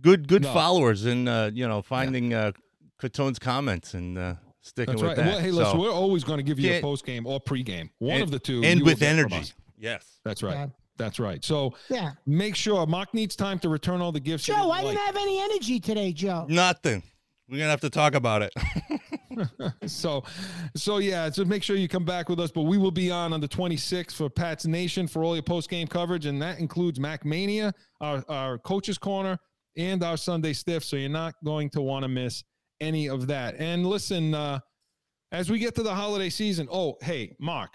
good 0.00 0.28
good 0.28 0.42
No. 0.42 0.52
followers 0.52 1.06
in, 1.06 1.26
uh, 1.26 1.50
you 1.54 1.66
know, 1.66 1.80
finding 1.80 2.34
uh, 2.34 2.52
Catone's 3.00 3.38
comments 3.38 3.94
and 3.94 4.18
uh, 4.18 4.34
sticking 4.60 4.92
That's 4.96 5.02
with 5.02 5.08
right. 5.08 5.16
that. 5.16 5.26
Well, 5.26 5.40
hey, 5.40 5.50
listen, 5.52 5.72
So- 5.72 5.80
we're 5.80 5.90
always 5.90 6.22
going 6.24 6.36
to 6.38 6.42
give 6.42 6.58
you 6.60 6.72
a 6.72 6.80
post 6.82 7.06
game 7.06 7.26
or 7.26 7.40
pre 7.40 7.62
game. 7.62 7.88
One 7.98 8.16
and- 8.16 8.22
of 8.24 8.30
the 8.30 8.38
two. 8.38 8.62
and 8.62 8.82
with 8.82 8.98
get 9.00 9.08
from 9.08 9.18
energy. 9.36 9.52
Us. 9.78 9.82
Yes. 9.82 10.20
That's 10.24 10.42
right. 10.42 10.54
Yeah. 10.54 10.66
That's 10.96 11.18
right. 11.20 11.44
So 11.44 11.74
Yeah. 11.88 12.12
make 12.26 12.56
sure 12.56 12.84
Mark 12.86 13.14
needs 13.14 13.36
time 13.36 13.58
to 13.60 13.68
return 13.68 14.00
all 14.00 14.12
the 14.12 14.20
gifts. 14.20 14.44
Joe, 14.44 14.70
I 14.70 14.82
didn't 14.82 14.94
didn't 14.94 15.06
have 15.06 15.16
any 15.16 15.40
energy 15.40 15.80
today, 15.80 16.12
Joe. 16.12 16.46
Nothing. 16.48 17.02
We're 17.48 17.58
gonna 17.58 17.70
have 17.70 17.80
to 17.82 17.90
talk 17.90 18.14
about 18.14 18.42
it. 18.42 18.52
So, 19.86 20.24
so 20.76 20.98
yeah. 20.98 21.30
So 21.30 21.44
make 21.44 21.62
sure 21.62 21.76
you 21.76 21.88
come 21.88 22.04
back 22.04 22.28
with 22.28 22.40
us. 22.40 22.50
But 22.50 22.62
we 22.62 22.76
will 22.76 22.90
be 22.90 23.10
on 23.10 23.32
on 23.32 23.40
the 23.40 23.48
26th 23.48 24.12
for 24.12 24.28
Pat's 24.28 24.66
Nation 24.66 25.06
for 25.06 25.22
all 25.22 25.34
your 25.36 25.42
post 25.42 25.70
game 25.70 25.86
coverage, 25.86 26.26
and 26.26 26.42
that 26.42 26.58
includes 26.58 26.98
Mac 26.98 27.24
Mania, 27.24 27.72
our 28.00 28.24
our 28.28 28.58
coaches 28.58 28.98
corner, 28.98 29.38
and 29.76 30.02
our 30.02 30.16
Sunday 30.16 30.52
stiff. 30.52 30.84
So 30.84 30.96
you're 30.96 31.08
not 31.08 31.34
going 31.44 31.70
to 31.70 31.80
want 31.80 32.02
to 32.02 32.08
miss 32.08 32.42
any 32.80 33.08
of 33.08 33.28
that. 33.28 33.54
And 33.58 33.86
listen, 33.86 34.34
uh, 34.34 34.58
as 35.32 35.50
we 35.50 35.58
get 35.58 35.74
to 35.76 35.82
the 35.82 35.94
holiday 35.94 36.30
season. 36.30 36.68
Oh, 36.70 36.96
hey, 37.00 37.36
Mark, 37.38 37.70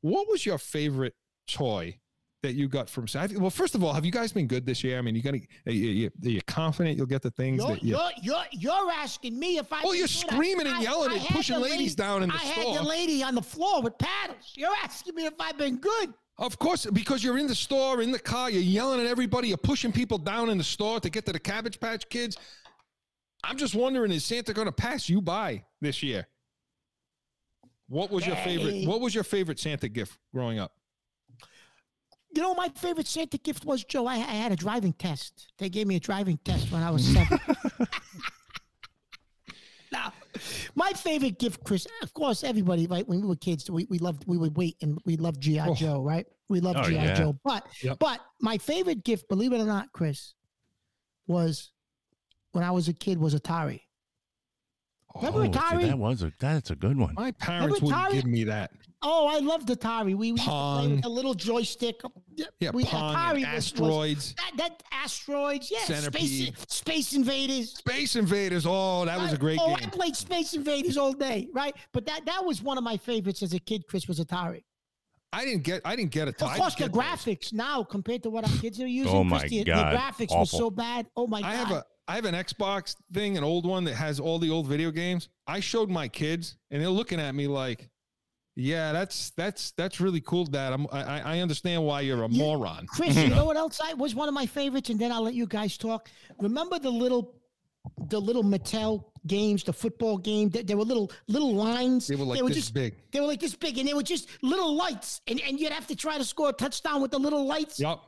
what 0.00 0.28
was 0.28 0.44
your 0.44 0.58
favorite 0.58 1.14
toy 1.46 1.98
that 2.42 2.54
you 2.54 2.68
got 2.68 2.90
from? 2.90 3.08
Sa- 3.08 3.26
Well, 3.38 3.50
first 3.50 3.74
of 3.74 3.82
all, 3.82 3.92
have 3.94 4.04
you 4.04 4.10
guys 4.12 4.32
been 4.32 4.46
good 4.46 4.66
this 4.66 4.84
year? 4.84 4.98
I 4.98 5.00
mean, 5.02 5.14
you 5.14 5.22
gonna 5.22 5.38
are 5.66 5.72
you, 5.72 6.10
are 6.24 6.28
you 6.28 6.40
confident 6.46 6.96
you'll 6.98 7.06
get 7.06 7.22
the 7.22 7.30
things 7.30 7.58
You're, 7.62 7.68
that 7.74 7.82
you? 7.82 7.90
you're, 7.96 8.10
you're, 8.22 8.44
you're 8.52 8.90
asking 8.92 9.38
me 9.38 9.56
if 9.58 9.72
I. 9.72 9.80
Oh, 9.84 9.90
can 9.90 9.98
you're 9.98 10.08
screaming 10.08 10.66
and 10.66 10.76
I- 10.76 10.80
yelling 10.82 11.10
I 11.10 11.14
and 11.14 11.22
had 11.22 11.36
pushing 11.36 11.56
the 11.56 11.62
ladies 11.62 11.78
lady- 11.78 11.94
down 11.94 12.22
in 12.22 12.28
the 12.28 12.34
I 12.34 12.38
had 12.38 12.62
store. 12.62 12.76
the 12.76 12.82
lady 12.82 13.22
on 13.22 13.34
the 13.34 13.42
floor 13.42 13.82
with 13.82 13.96
paddles. 13.98 14.52
You're 14.54 14.74
asking 14.82 15.14
me 15.14 15.26
if 15.26 15.34
I've 15.40 15.56
been 15.58 15.76
good. 15.78 16.12
Of 16.36 16.58
course, 16.58 16.84
because 16.86 17.22
you're 17.22 17.38
in 17.38 17.46
the 17.46 17.54
store, 17.54 18.02
in 18.02 18.10
the 18.10 18.18
car, 18.18 18.50
you're 18.50 18.60
yelling 18.60 18.98
at 19.00 19.06
everybody, 19.06 19.48
you're 19.48 19.56
pushing 19.56 19.92
people 19.92 20.18
down 20.18 20.50
in 20.50 20.58
the 20.58 20.64
store 20.64 20.98
to 20.98 21.08
get 21.08 21.24
to 21.26 21.32
the 21.32 21.38
Cabbage 21.38 21.78
Patch 21.78 22.08
Kids. 22.08 22.36
I'm 23.44 23.56
just 23.56 23.74
wondering, 23.76 24.10
is 24.10 24.24
Santa 24.24 24.52
going 24.52 24.66
to 24.66 24.72
pass 24.72 25.08
you 25.08 25.20
by 25.22 25.62
this 25.80 26.02
year? 26.02 26.26
What 27.88 28.10
was 28.10 28.26
your 28.26 28.36
favorite? 28.36 28.86
What 28.86 29.00
was 29.00 29.14
your 29.14 29.22
favorite 29.24 29.60
Santa 29.60 29.88
gift 29.88 30.18
growing 30.32 30.58
up? 30.58 30.72
You 32.34 32.42
know, 32.42 32.54
my 32.54 32.68
favorite 32.74 33.06
Santa 33.06 33.38
gift 33.38 33.64
was 33.64 33.84
Joe. 33.84 34.06
I, 34.06 34.14
I 34.14 34.18
had 34.18 34.50
a 34.52 34.56
driving 34.56 34.92
test. 34.92 35.52
They 35.58 35.68
gave 35.68 35.86
me 35.86 35.96
a 35.96 36.00
driving 36.00 36.38
test 36.44 36.72
when 36.72 36.82
I 36.82 36.90
was 36.90 37.04
seven. 37.06 37.38
now, 39.92 40.12
my 40.74 40.90
favorite 40.92 41.38
gift, 41.38 41.62
Chris. 41.64 41.86
Of 42.02 42.12
course, 42.12 42.42
everybody, 42.42 42.86
right? 42.86 43.06
When 43.06 43.20
we 43.20 43.26
were 43.28 43.36
kids, 43.36 43.70
we, 43.70 43.86
we 43.88 43.98
loved 43.98 44.24
we 44.26 44.36
would 44.36 44.56
wait 44.56 44.76
and 44.82 44.98
we 45.04 45.16
loved 45.16 45.40
GI 45.40 45.60
Oh. 45.60 45.74
Joe, 45.74 46.02
right? 46.02 46.26
We 46.48 46.60
loved 46.60 46.78
Oh, 46.80 46.84
GI 46.84 46.94
yeah. 46.94 47.14
Joe. 47.14 47.38
But 47.44 47.66
Yep. 47.82 47.98
but 48.00 48.20
my 48.40 48.58
favorite 48.58 49.04
gift, 49.04 49.28
believe 49.28 49.52
it 49.52 49.60
or 49.60 49.64
not, 49.64 49.92
Chris, 49.92 50.34
was 51.26 51.70
when 52.52 52.64
I 52.64 52.72
was 52.72 52.88
a 52.88 52.92
kid 52.92 53.18
was 53.18 53.34
Atari. 53.34 53.82
Remember 55.16 55.38
Oh, 55.40 55.42
see, 55.44 55.48
Atari? 55.50 55.86
that 55.86 55.98
was 55.98 56.22
a 56.22 56.32
that's 56.40 56.70
a 56.70 56.74
good 56.74 56.96
one. 56.98 57.14
My 57.14 57.30
parents 57.32 57.80
wouldn't 57.80 58.12
give 58.12 58.24
me 58.26 58.44
that. 58.44 58.70
Oh, 59.06 59.26
I 59.28 59.38
loved 59.40 59.68
Atari. 59.68 60.06
We, 60.06 60.14
we 60.14 60.28
used 60.28 60.42
to 60.44 60.48
play 60.48 60.52
Pong. 60.54 61.00
a 61.04 61.08
little 61.08 61.34
joystick. 61.34 62.00
Yeah, 62.58 62.70
we, 62.72 62.84
uh, 62.84 62.86
Pong 62.86 63.14
Atari 63.14 63.34
was- 63.34 63.42
was- 63.44 63.44
asteroids. 63.54 64.34
that, 64.38 64.52
that 64.56 64.82
asteroids, 64.90 65.70
yeah, 65.70 65.80
space, 65.84 66.00
Centipede. 66.00 66.58
space 66.70 67.12
invaders. 67.12 67.74
Space 67.76 68.16
Invaders. 68.16 68.64
Oh, 68.66 69.04
that 69.04 69.18
was 69.18 69.32
a 69.32 69.36
great 69.36 69.58
oh, 69.60 69.74
I 69.74 69.86
played 69.86 70.16
Space 70.16 70.54
Invaders 70.54 70.96
all 70.96 71.12
day, 71.12 71.48
right? 71.52 71.76
But 71.92 72.06
that 72.06 72.24
that 72.26 72.44
was 72.44 72.62
one 72.62 72.78
of 72.78 72.82
my 72.84 72.96
favorites 72.96 73.42
as 73.42 73.52
a 73.52 73.60
kid. 73.60 73.86
Chris 73.86 74.08
was 74.08 74.18
Atari. 74.20 74.64
I 75.32 75.44
didn't 75.44 75.64
get. 75.64 75.82
I 75.84 75.96
didn't 75.96 76.12
get 76.12 76.26
a 76.28 76.30
Of 76.30 76.36
tie. 76.38 76.56
course, 76.56 76.74
the 76.76 76.88
graphics 76.88 77.52
now 77.52 77.82
compared 77.84 78.22
to 78.22 78.30
what 78.30 78.48
our 78.48 78.56
kids 78.58 78.80
are 78.80 78.86
using, 78.86 79.12
Oh 79.12 79.22
my 79.24 79.40
Chris, 79.40 79.50
the, 79.50 79.64
God, 79.64 79.92
the 79.92 79.96
graphics 79.98 80.30
was 80.36 80.48
awful. 80.54 80.58
so 80.58 80.70
bad. 80.70 81.06
Oh 81.16 81.26
my 81.26 81.40
god! 81.42 81.48
I 81.50 81.54
have 81.56 81.70
a 81.72 81.84
I 82.06 82.16
have 82.16 82.24
an 82.26 82.34
Xbox 82.34 82.96
thing, 83.12 83.38
an 83.38 83.44
old 83.44 83.64
one 83.66 83.84
that 83.84 83.94
has 83.94 84.20
all 84.20 84.38
the 84.38 84.50
old 84.50 84.66
video 84.66 84.90
games. 84.90 85.28
I 85.46 85.60
showed 85.60 85.88
my 85.88 86.08
kids, 86.08 86.56
and 86.70 86.80
they're 86.82 86.88
looking 86.90 87.18
at 87.18 87.34
me 87.34 87.46
like, 87.46 87.88
"Yeah, 88.56 88.92
that's 88.92 89.30
that's 89.30 89.70
that's 89.72 90.00
really 90.00 90.20
cool, 90.20 90.44
Dad. 90.44 90.72
I'm, 90.74 90.86
I 90.92 91.36
I 91.36 91.40
understand 91.40 91.82
why 91.84 92.02
you're 92.02 92.22
a 92.22 92.28
You- 92.28 92.38
moron." 92.38 92.86
Chris, 92.86 93.16
you 93.16 93.28
know 93.34 93.46
what 93.46 93.56
else 93.56 93.80
I 93.82 93.94
was 93.94 94.14
one 94.14 94.28
of 94.28 94.34
my 94.34 94.46
favorites, 94.46 94.90
and 94.90 94.98
then 95.00 95.12
I'll 95.12 95.22
let 95.22 95.34
you 95.34 95.46
guys 95.46 95.78
talk. 95.78 96.10
Remember 96.40 96.78
the 96.78 96.90
little, 96.90 97.34
the 98.08 98.20
little 98.20 98.44
Mattel 98.44 99.04
games, 99.26 99.64
the 99.64 99.72
football 99.72 100.18
game. 100.18 100.50
They, 100.50 100.62
they 100.62 100.74
were 100.74 100.84
little 100.84 101.10
little 101.26 101.54
lines. 101.54 102.06
They 102.06 102.16
were 102.16 102.26
like 102.26 102.44
this 102.44 102.56
just 102.56 102.74
big. 102.74 102.96
They 103.12 103.20
were 103.20 103.26
like 103.26 103.40
this 103.40 103.54
big, 103.54 103.78
and 103.78 103.88
they 103.88 103.94
were 103.94 104.02
just 104.02 104.28
little 104.42 104.74
lights, 104.74 105.22
and 105.26 105.40
and 105.40 105.58
you'd 105.58 105.72
have 105.72 105.86
to 105.86 105.96
try 105.96 106.18
to 106.18 106.24
score 106.24 106.50
a 106.50 106.52
touchdown 106.52 107.00
with 107.00 107.12
the 107.12 107.18
little 107.18 107.46
lights. 107.46 107.80
Yep. 107.80 107.98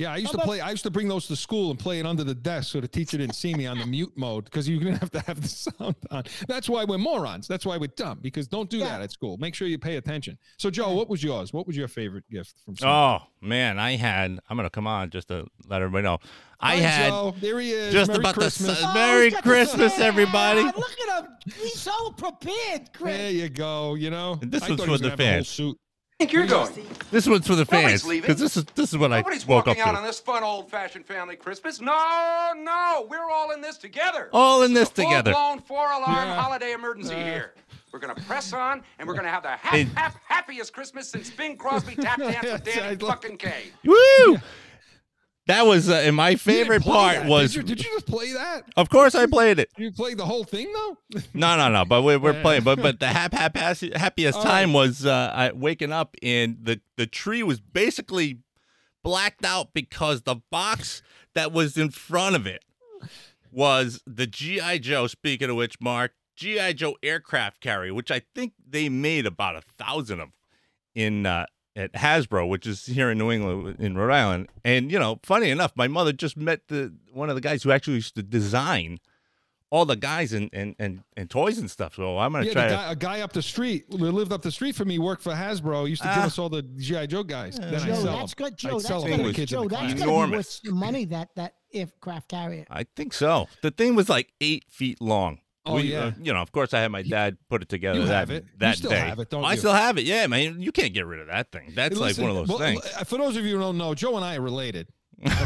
Yeah, 0.00 0.12
I 0.14 0.16
used 0.16 0.30
to 0.32 0.38
about- 0.38 0.46
play. 0.46 0.60
I 0.60 0.70
used 0.70 0.82
to 0.84 0.90
bring 0.90 1.08
those 1.08 1.26
to 1.26 1.36
school 1.36 1.68
and 1.70 1.78
play 1.78 2.00
it 2.00 2.06
under 2.06 2.24
the 2.24 2.34
desk 2.34 2.72
so 2.72 2.80
the 2.80 2.88
teacher 2.88 3.18
didn't 3.18 3.34
see 3.34 3.52
me 3.54 3.66
on 3.66 3.78
the 3.78 3.84
mute 3.86 4.12
mode 4.16 4.44
because 4.46 4.66
you 4.66 4.78
didn't 4.78 4.96
have 4.96 5.10
to 5.10 5.20
have 5.20 5.42
the 5.42 5.48
sound 5.78 5.94
on. 6.10 6.24
That's 6.48 6.70
why 6.70 6.84
we're 6.84 6.96
morons. 6.96 7.46
That's 7.46 7.66
why 7.66 7.76
we're 7.76 7.88
dumb 7.96 8.18
because 8.22 8.48
don't 8.48 8.70
do 8.70 8.78
Yeah. 8.78 8.86
that 8.88 9.02
at 9.02 9.12
school. 9.12 9.36
Make 9.36 9.54
sure 9.54 9.68
you 9.68 9.78
pay 9.78 9.96
attention. 9.96 10.38
So, 10.56 10.70
Joe, 10.70 10.94
what 10.94 11.10
was 11.10 11.22
yours? 11.22 11.52
What 11.52 11.66
was 11.66 11.76
your 11.76 11.86
favorite 11.86 12.24
gift 12.30 12.54
from? 12.64 12.76
Santa? 12.76 12.92
Oh 12.92 13.18
man, 13.42 13.78
I 13.78 13.96
had. 13.96 14.38
I'm 14.48 14.56
gonna 14.56 14.70
come 14.70 14.86
on 14.86 15.10
just 15.10 15.28
to 15.28 15.46
let 15.68 15.82
everybody 15.82 16.04
know. 16.04 16.18
I 16.62 16.76
Hi, 16.76 16.80
had 16.80 17.08
Joe. 17.10 17.34
There 17.38 17.60
he 17.60 17.72
is. 17.72 17.92
just 17.92 18.08
Merry 18.08 18.20
about 18.20 18.34
Christmas. 18.34 18.80
the 18.80 18.88
Oh, 18.88 18.94
Merry 18.94 19.24
he's 19.26 19.34
the- 19.34 19.42
Christmas, 19.42 19.98
Yeah, 19.98 20.04
everybody. 20.06 20.62
Look 20.62 20.76
at 21.08 21.24
him. 21.24 21.30
He's 21.60 21.78
so 21.80 22.10
prepared, 22.12 22.92
Chris. 22.94 23.16
There 23.18 23.30
you 23.30 23.48
go. 23.50 23.94
You 23.96 24.10
know, 24.10 24.38
And 24.40 24.50
this 24.50 24.62
I 24.62 24.68
one's 24.70 24.80
thought 24.80 24.86
for 24.88 24.98
the 24.98 25.10
gonna 25.10 25.10
have 25.10 25.20
a 25.20 25.24
whole 25.24 25.32
fans. 25.44 25.48
Suit. 26.20 26.28
think 26.28 26.32
you're 26.32 26.46
going? 26.46 26.72
this 27.10 27.26
one's 27.26 27.46
for 27.46 27.54
the 27.54 27.66
Nobody's 27.70 27.90
fans 28.02 28.06
leaving. 28.06 28.22
because 28.22 28.40
this 28.40 28.56
is 28.56 28.64
this 28.74 28.90
is 28.92 28.98
what 28.98 29.10
Nobody's 29.10 29.44
I 29.44 29.50
woke 29.50 29.62
up 29.62 29.66
walking 29.68 29.82
out 29.82 29.94
on 29.96 30.02
to. 30.02 30.06
this 30.06 30.20
fun 30.20 30.42
old-fashioned 30.42 31.06
family 31.06 31.36
Christmas. 31.36 31.80
No, 31.80 32.52
no, 32.56 33.06
we're 33.08 33.30
all 33.30 33.50
in 33.52 33.60
this 33.60 33.76
together. 33.78 34.28
All 34.32 34.62
in 34.62 34.72
this 34.72 34.88
Full 34.90 35.04
together. 35.04 35.32
blown 35.32 35.60
four-alarm 35.60 36.28
Yeah. 36.28 36.34
holiday 36.40 36.72
emergency 36.72 37.14
here. 37.14 37.54
We're 37.92 37.98
gonna 37.98 38.14
press 38.14 38.52
on, 38.52 38.82
and 38.98 39.08
we're 39.08 39.14
gonna 39.16 39.30
have 39.30 39.42
the 39.42 39.48
hap, 39.50 39.72
Hey. 39.74 39.84
hap, 39.96 40.14
happiest 40.28 40.72
Christmas 40.72 41.08
since 41.08 41.28
Bing 41.30 41.56
Crosby 41.56 41.96
tap 41.96 42.18
danced 42.18 42.42
with 42.52 42.68
I 42.76 42.80
Danny 42.80 42.96
fucking 42.96 43.36
Kaye. 43.38 43.72
Woo! 43.84 44.38
That 45.50 45.66
was 45.66 45.88
uh, 45.88 45.94
and 45.94 46.14
my 46.14 46.36
favorite 46.36 46.82
part 46.84 47.16
that, 47.16 47.26
was. 47.26 47.54
Did 47.54 47.68
you, 47.68 47.74
did 47.74 47.84
you 47.84 47.90
just 47.94 48.06
play 48.06 48.32
that? 48.34 48.62
Of 48.76 48.88
course, 48.88 49.14
I 49.16 49.26
played 49.26 49.58
it. 49.58 49.68
You 49.76 49.90
played 49.90 50.16
the 50.18 50.24
whole 50.24 50.44
thing 50.44 50.72
though. 50.72 50.96
No, 51.34 51.56
no, 51.56 51.68
no. 51.68 51.84
But 51.84 52.02
we're, 52.02 52.18
we're 52.18 52.32
Yeah. 52.34 52.42
playing. 52.42 52.62
But 52.62 52.80
but 52.80 53.00
the 53.00 53.08
hap, 53.08 53.32
hap, 53.32 53.56
hap- 53.56 53.94
happiest 53.94 54.40
time 54.42 54.72
was 54.72 55.04
uh, 55.04 55.32
I, 55.34 55.52
waking 55.52 55.92
up 55.92 56.16
and 56.22 56.58
the 56.62 56.80
the 56.96 57.06
tree 57.06 57.42
was 57.42 57.60
basically 57.60 58.38
blacked 59.02 59.44
out 59.44 59.74
because 59.74 60.22
the 60.22 60.36
box 60.50 61.02
that 61.34 61.50
was 61.52 61.76
in 61.76 61.90
front 61.90 62.36
of 62.36 62.46
it 62.46 62.62
was 63.50 64.02
the 64.06 64.26
GI 64.26 64.78
Joe. 64.78 65.06
Speaking 65.08 65.50
of 65.50 65.56
which, 65.56 65.80
Mark 65.80 66.12
GI 66.36 66.74
Joe 66.74 66.94
aircraft 67.02 67.60
carrier, 67.60 67.92
which 67.92 68.10
I 68.10 68.22
think 68.34 68.52
they 68.64 68.88
made 68.88 69.26
about 69.26 69.56
a 69.56 69.62
thousand 69.62 70.20
of 70.20 70.28
in 70.94 71.26
uh, 71.26 71.46
at 71.76 71.92
Hasbro, 71.92 72.48
which 72.48 72.66
is 72.66 72.86
here 72.86 73.10
in 73.10 73.18
New 73.18 73.30
England 73.30 73.76
in 73.78 73.96
Rhode 73.96 74.12
Island. 74.12 74.48
And 74.64 74.90
you 74.90 74.98
know, 74.98 75.20
funny 75.22 75.50
enough, 75.50 75.72
my 75.76 75.88
mother 75.88 76.12
just 76.12 76.36
met 76.36 76.68
the 76.68 76.92
one 77.12 77.28
of 77.28 77.34
the 77.36 77.40
guys 77.40 77.62
who 77.62 77.70
actually 77.70 77.94
used 77.94 78.14
to 78.16 78.22
design 78.22 78.98
all 79.72 79.84
the 79.84 79.94
guys 79.94 80.32
and 80.32 80.50
and 80.52 80.74
and, 80.80 81.04
and 81.16 81.30
toys 81.30 81.58
and 81.58 81.70
stuff. 81.70 81.94
So 81.94 82.18
I'm 82.18 82.32
gonna 82.32 82.46
Yeah, 82.46 82.52
try 82.52 82.68
the 82.68 82.76
to. 82.76 82.90
a 82.90 82.96
guy 82.96 83.20
up 83.20 83.32
the 83.32 83.40
street 83.42 83.84
who 83.88 83.98
lived 83.98 84.32
up 84.32 84.42
the 84.42 84.50
street 84.50 84.74
from 84.74 84.88
me 84.88 84.98
worked 84.98 85.22
for 85.22 85.32
Hasbro. 85.32 85.84
He 85.84 85.90
used 85.90 86.02
to 86.02 86.08
give 86.08 86.18
Ah. 86.18 86.26
us 86.26 86.38
all 86.40 86.48
the 86.48 86.62
GI 86.62 87.06
Joe 87.06 87.22
guys. 87.22 87.56
then 87.56 87.72
I 87.74 87.78
Joe, 87.86 87.94
sell 87.94 88.16
that's 88.16 88.34
them. 88.34 88.44
good, 88.48 88.56
Joe. 88.58 88.68
I'd 88.76 88.82
That's 88.82 89.04
good. 89.06 89.34
kids 89.36 89.50
Joe, 89.52 89.60
that's 89.62 89.70
class. 89.70 89.82
gonna 89.82 89.94
be 89.94 90.02
Enormous. 90.02 90.60
worth 90.64 90.72
the 90.72 90.72
money 90.76 91.04
that 91.06 91.28
that 91.36 91.54
aircraft 91.72 92.28
carrier. 92.28 92.66
I 92.68 92.82
think 92.96 93.12
so. 93.12 93.46
The 93.62 93.70
thing 93.70 93.94
was 93.94 94.08
like 94.08 94.32
eight 94.40 94.64
feet 94.68 95.00
long. 95.00 95.38
Oh, 95.66 95.76
yeah. 95.78 95.98
uh, 96.04 96.12
you 96.22 96.32
know, 96.32 96.40
of 96.40 96.52
course, 96.52 96.72
I 96.72 96.80
had 96.80 96.90
my 96.90 97.02
dad 97.02 97.36
put 97.50 97.62
it 97.62 97.68
together. 97.68 97.98
You 98.00 98.06
that, 98.06 98.14
have 98.14 98.30
it. 98.30 98.44
You 98.44 98.50
that 98.60 98.76
still 98.78 98.90
day. 98.90 98.98
have 98.98 99.18
it, 99.18 99.28
don't 99.30 99.44
I 99.44 99.52
you? 99.52 99.58
still 99.58 99.72
have 99.74 99.98
it. 99.98 100.04
Yeah, 100.04 100.26
man. 100.26 100.60
You 100.60 100.72
can't 100.72 100.94
get 100.94 101.06
rid 101.06 101.20
of 101.20 101.26
that 101.26 101.52
thing. 101.52 101.72
That's 101.74 101.94
Hey, 101.96 102.00
like 102.00 102.16
one 102.18 102.30
of 102.30 102.36
those 102.36 102.48
well, 102.48 102.58
things. 102.58 102.80
uh, 102.96 103.04
For 103.04 103.18
those 103.18 103.36
of 103.36 103.44
you 103.44 103.56
who 103.56 103.60
don't 103.62 103.76
know, 103.78 103.94
Joe 103.94 104.16
and 104.16 104.24
I 104.24 104.36
are 104.36 104.40
related. 104.40 104.88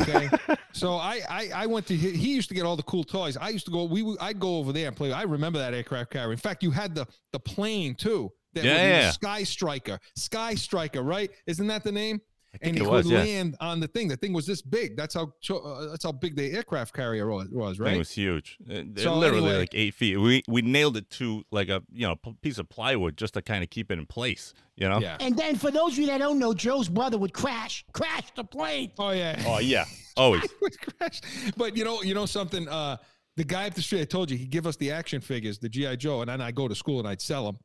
Okay, 0.02 0.28
so 0.72 0.94
I, 0.94 1.20
I 1.28 1.50
I 1.52 1.66
went 1.66 1.86
to 1.88 1.96
he, 1.96 2.32
used 2.32 2.48
to 2.48 2.54
get 2.54 2.64
all 2.64 2.76
the 2.76 2.84
cool 2.84 3.02
toys. 3.02 3.36
I 3.36 3.48
used 3.48 3.64
to 3.66 3.72
go. 3.72 3.82
We 3.82 4.16
I'd 4.20 4.38
go 4.38 4.58
over 4.58 4.72
there 4.72 4.86
and 4.86 4.96
play. 4.96 5.10
I 5.12 5.22
remember 5.22 5.58
that 5.58 5.74
aircraft 5.74 6.12
carrier. 6.12 6.30
In 6.30 6.38
fact, 6.38 6.62
you 6.62 6.70
had 6.70 6.94
the 6.94 7.08
the 7.32 7.40
plane 7.40 7.96
too. 7.96 8.30
That 8.52 8.62
Yeah, 8.64 8.72
would 8.74 8.78
be 8.78 8.88
yeah. 8.88 9.10
Sky 9.10 9.42
Striker. 9.42 9.98
Sky 10.14 10.54
Striker, 10.54 11.02
right? 11.02 11.28
Isn't 11.48 11.66
that 11.66 11.82
the 11.82 11.90
name? 11.90 12.20
And 12.62 12.76
it 12.76 12.82
he 12.82 12.86
was, 12.88 13.04
could 13.04 13.12
yeah. 13.12 13.18
land 13.20 13.56
on 13.60 13.80
the 13.80 13.88
thing. 13.88 14.08
The 14.08 14.16
thing 14.16 14.32
was 14.32 14.46
this 14.46 14.62
big. 14.62 14.96
That's 14.96 15.14
how 15.14 15.32
uh, 15.50 15.86
that's 15.86 16.04
how 16.04 16.12
big 16.12 16.36
the 16.36 16.52
aircraft 16.52 16.94
carrier 16.94 17.26
was, 17.30 17.48
was 17.50 17.76
Thing 17.76 17.86
right? 17.86 17.98
was 17.98 18.10
huge. 18.10 18.58
Uh, 18.70 18.82
So 18.96 19.14
literally 19.16 19.44
anyway- 19.46 19.58
like 19.60 19.74
eight 19.74 19.94
feet. 19.94 20.16
We 20.16 20.42
we 20.48 20.62
nailed 20.62 20.96
it 20.96 21.10
to 21.10 21.44
like 21.50 21.68
a 21.68 21.82
you 21.92 22.06
know 22.06 22.16
p- 22.16 22.36
piece 22.42 22.58
of 22.58 22.68
plywood 22.68 23.16
just 23.16 23.34
to 23.34 23.42
kind 23.42 23.62
of 23.64 23.70
keep 23.70 23.90
it 23.90 23.98
in 23.98 24.06
place. 24.06 24.54
You 24.76 24.88
know. 24.88 24.98
yeah. 24.98 25.16
And 25.20 25.36
then 25.36 25.54
for 25.56 25.70
those 25.70 25.92
of 25.92 25.98
you 25.98 26.06
that 26.06 26.18
don't 26.18 26.38
know, 26.38 26.52
Joe's 26.52 26.88
brother 26.88 27.16
would 27.18 27.32
crash, 27.32 27.84
crash 27.92 28.24
the 28.34 28.44
plane. 28.44 28.90
Oh 28.98 29.10
yeah. 29.10 29.42
Oh 29.46 29.58
yeah. 29.60 29.84
Always. 30.16 30.42
would 30.62 30.76
crash. 30.98 31.20
But 31.56 31.76
you 31.76 31.84
know, 31.84 32.02
you 32.02 32.14
know 32.14 32.26
something. 32.26 32.68
Uh, 32.68 32.96
the 33.36 33.44
guy 33.44 33.66
up 33.66 33.74
the 33.74 33.82
street, 33.82 34.00
I 34.00 34.04
told 34.04 34.30
you, 34.30 34.36
he'd 34.38 34.50
give 34.50 34.64
us 34.66 34.76
the 34.76 34.92
action 34.92 35.20
figures, 35.20 35.58
the 35.58 35.68
GI 35.68 35.96
Joe, 35.96 36.20
and 36.20 36.28
then 36.28 36.40
I 36.40 36.52
go 36.52 36.68
to 36.68 36.74
school 36.74 37.00
and 37.00 37.08
I'd 37.08 37.20
sell 37.20 37.44
them. 37.46 37.58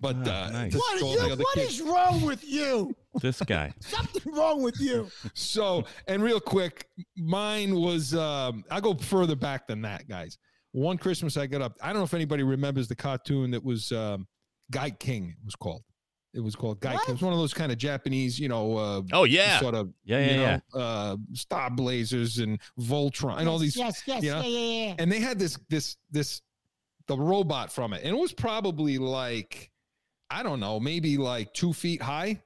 But 0.00 0.16
Ah, 0.26 0.46
uh, 0.46 0.50
nice. 0.50 0.74
What, 0.74 0.98
show 0.98 1.06
is, 1.12 1.20
the 1.20 1.26
you, 1.26 1.32
other 1.32 1.42
what 1.44 1.54
kids. 1.54 1.74
is 1.74 1.82
wrong 1.82 2.22
with 2.22 2.42
you? 2.44 2.96
this 3.20 3.40
guy. 3.42 3.72
Something 3.80 4.32
wrong 4.34 4.62
with 4.62 4.80
you. 4.80 5.08
So, 5.34 5.84
and 6.08 6.22
real 6.22 6.40
quick, 6.40 6.86
mine 7.16 7.74
was. 7.74 8.14
Um, 8.14 8.64
I 8.70 8.80
go 8.80 8.94
further 8.94 9.36
back 9.36 9.66
than 9.66 9.82
that, 9.82 10.08
guys. 10.08 10.38
One 10.72 10.96
Christmas, 10.98 11.36
I 11.36 11.46
got 11.46 11.60
up. 11.62 11.76
I 11.82 11.88
don't 11.88 11.98
know 11.98 12.04
if 12.04 12.14
anybody 12.14 12.42
remembers 12.44 12.88
the 12.88 12.94
cartoon 12.96 13.50
that 13.50 13.62
was 13.62 13.92
um, 13.92 14.26
Gaiking. 14.72 15.30
It 15.30 15.44
was 15.44 15.54
called. 15.56 15.82
It 16.32 16.40
was 16.40 16.54
called 16.54 16.78
Guy 16.80 16.94
What? 16.94 17.06
King. 17.06 17.12
It 17.12 17.16
was 17.16 17.22
one 17.22 17.32
of 17.32 17.40
those 17.40 17.52
kind 17.52 17.72
of 17.72 17.76
Japanese, 17.78 18.38
you 18.38 18.48
know. 18.48 18.76
Uh, 18.76 19.02
Oh 19.12 19.24
yeah. 19.24 19.58
Sort 19.58 19.74
of, 19.74 19.92
Yeah, 20.04 20.20
yeah, 20.20 20.32
you 20.34 20.40
yeah. 20.40 20.60
know, 20.72 20.80
uh, 20.80 21.16
Star 21.32 21.70
Blazers 21.70 22.38
and 22.38 22.60
Voltron 22.78 23.38
and 23.40 23.48
all 23.48 23.58
these 23.58 23.76
Yes, 23.76 24.00
yes, 24.06 24.22
you 24.22 24.30
know? 24.30 24.40
yeah, 24.42 24.46
yeah, 24.46 24.86
yeah. 24.86 24.94
and 25.00 25.10
they 25.10 25.18
had 25.18 25.40
this 25.40 25.58
this 25.68 25.96
this 26.12 26.40
the 27.08 27.18
robot 27.18 27.72
from 27.72 27.92
it 27.92 28.04
and 28.04 28.16
it 28.16 28.20
was 28.20 28.32
probably 28.32 28.96
like 28.96 29.72
i 30.30 30.42
don't 30.42 30.60
know 30.60 30.78
maybe 30.80 31.16
like 31.18 31.52
two 31.54 31.72
feet 31.72 32.00
high 32.02 32.40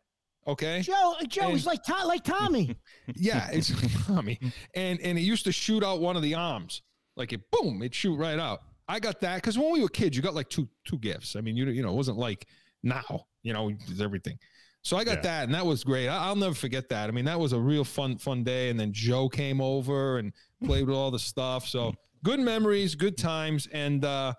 okay? 0.47 0.82
Joe, 0.82 1.14
Joe 1.26 1.47
And- 1.49 1.57
is 1.57 1.64
like 1.64 1.82
To- 1.85 2.07
like 2.07 2.22
Tommy. 2.22 2.76
yeah 3.14 3.49
it's 3.51 3.72
Tommy. 4.07 4.39
and 4.74 5.01
and 5.01 5.16
it 5.18 5.22
used 5.22 5.45
to 5.45 5.53
shoot 5.53 5.82
out 5.82 6.01
one 6.03 6.16
of 6.16 6.22
the 6.22 6.35
arms. 6.35 6.82
Like 7.16 7.32
it 7.32 7.41
boom 7.51 7.82
it 7.82 7.95
shoot 7.95 8.16
right 8.16 8.39
out. 8.39 8.61
I 8.87 9.01
got 9.01 9.20
that 9.22 9.37
because 9.37 9.57
when 9.57 9.72
we 9.72 9.80
were 9.80 9.89
kids 9.89 10.14
you 10.16 10.22
got 10.22 10.35
like 10.35 10.51
two 10.51 10.68
two 10.87 10.99
gifts. 10.99 11.35
I 11.35 11.41
mean 11.41 11.57
you, 11.57 11.64
you 11.66 11.82
know 11.82 11.89
it 11.91 11.95
wasn't 11.97 12.18
like 12.18 12.47
now 12.82 13.24
you 13.43 13.55
know 13.55 13.72
there's 13.87 14.03
everything. 14.03 14.39
So 14.82 14.99
i 14.99 15.05
got 15.05 15.16
Yeah. 15.18 15.22
that 15.22 15.45
and 15.45 15.55
that 15.55 15.64
was 15.64 15.82
great. 15.82 16.09
I, 16.09 16.16
i'll 16.26 16.37
never 16.37 16.55
forget 16.55 16.91
that. 16.91 17.09
I 17.09 17.12
mean 17.12 17.24
that 17.24 17.41
was 17.41 17.55
a 17.55 17.59
real 17.59 17.85
fun 17.85 18.18
fun 18.18 18.45
day 18.45 18.68
and 18.68 18.78
then 18.78 18.93
joe 18.93 19.30
came 19.30 19.62
over 19.62 20.18
and 20.18 20.30
played 20.62 20.87
with 20.87 20.95
all 20.97 21.11
the 21.11 21.18
stuff. 21.18 21.66
So 21.66 21.95
good 22.22 22.41
memories 22.41 22.95
good 22.95 23.16
times 23.16 23.66
and 23.72 24.05
uh 24.05 24.35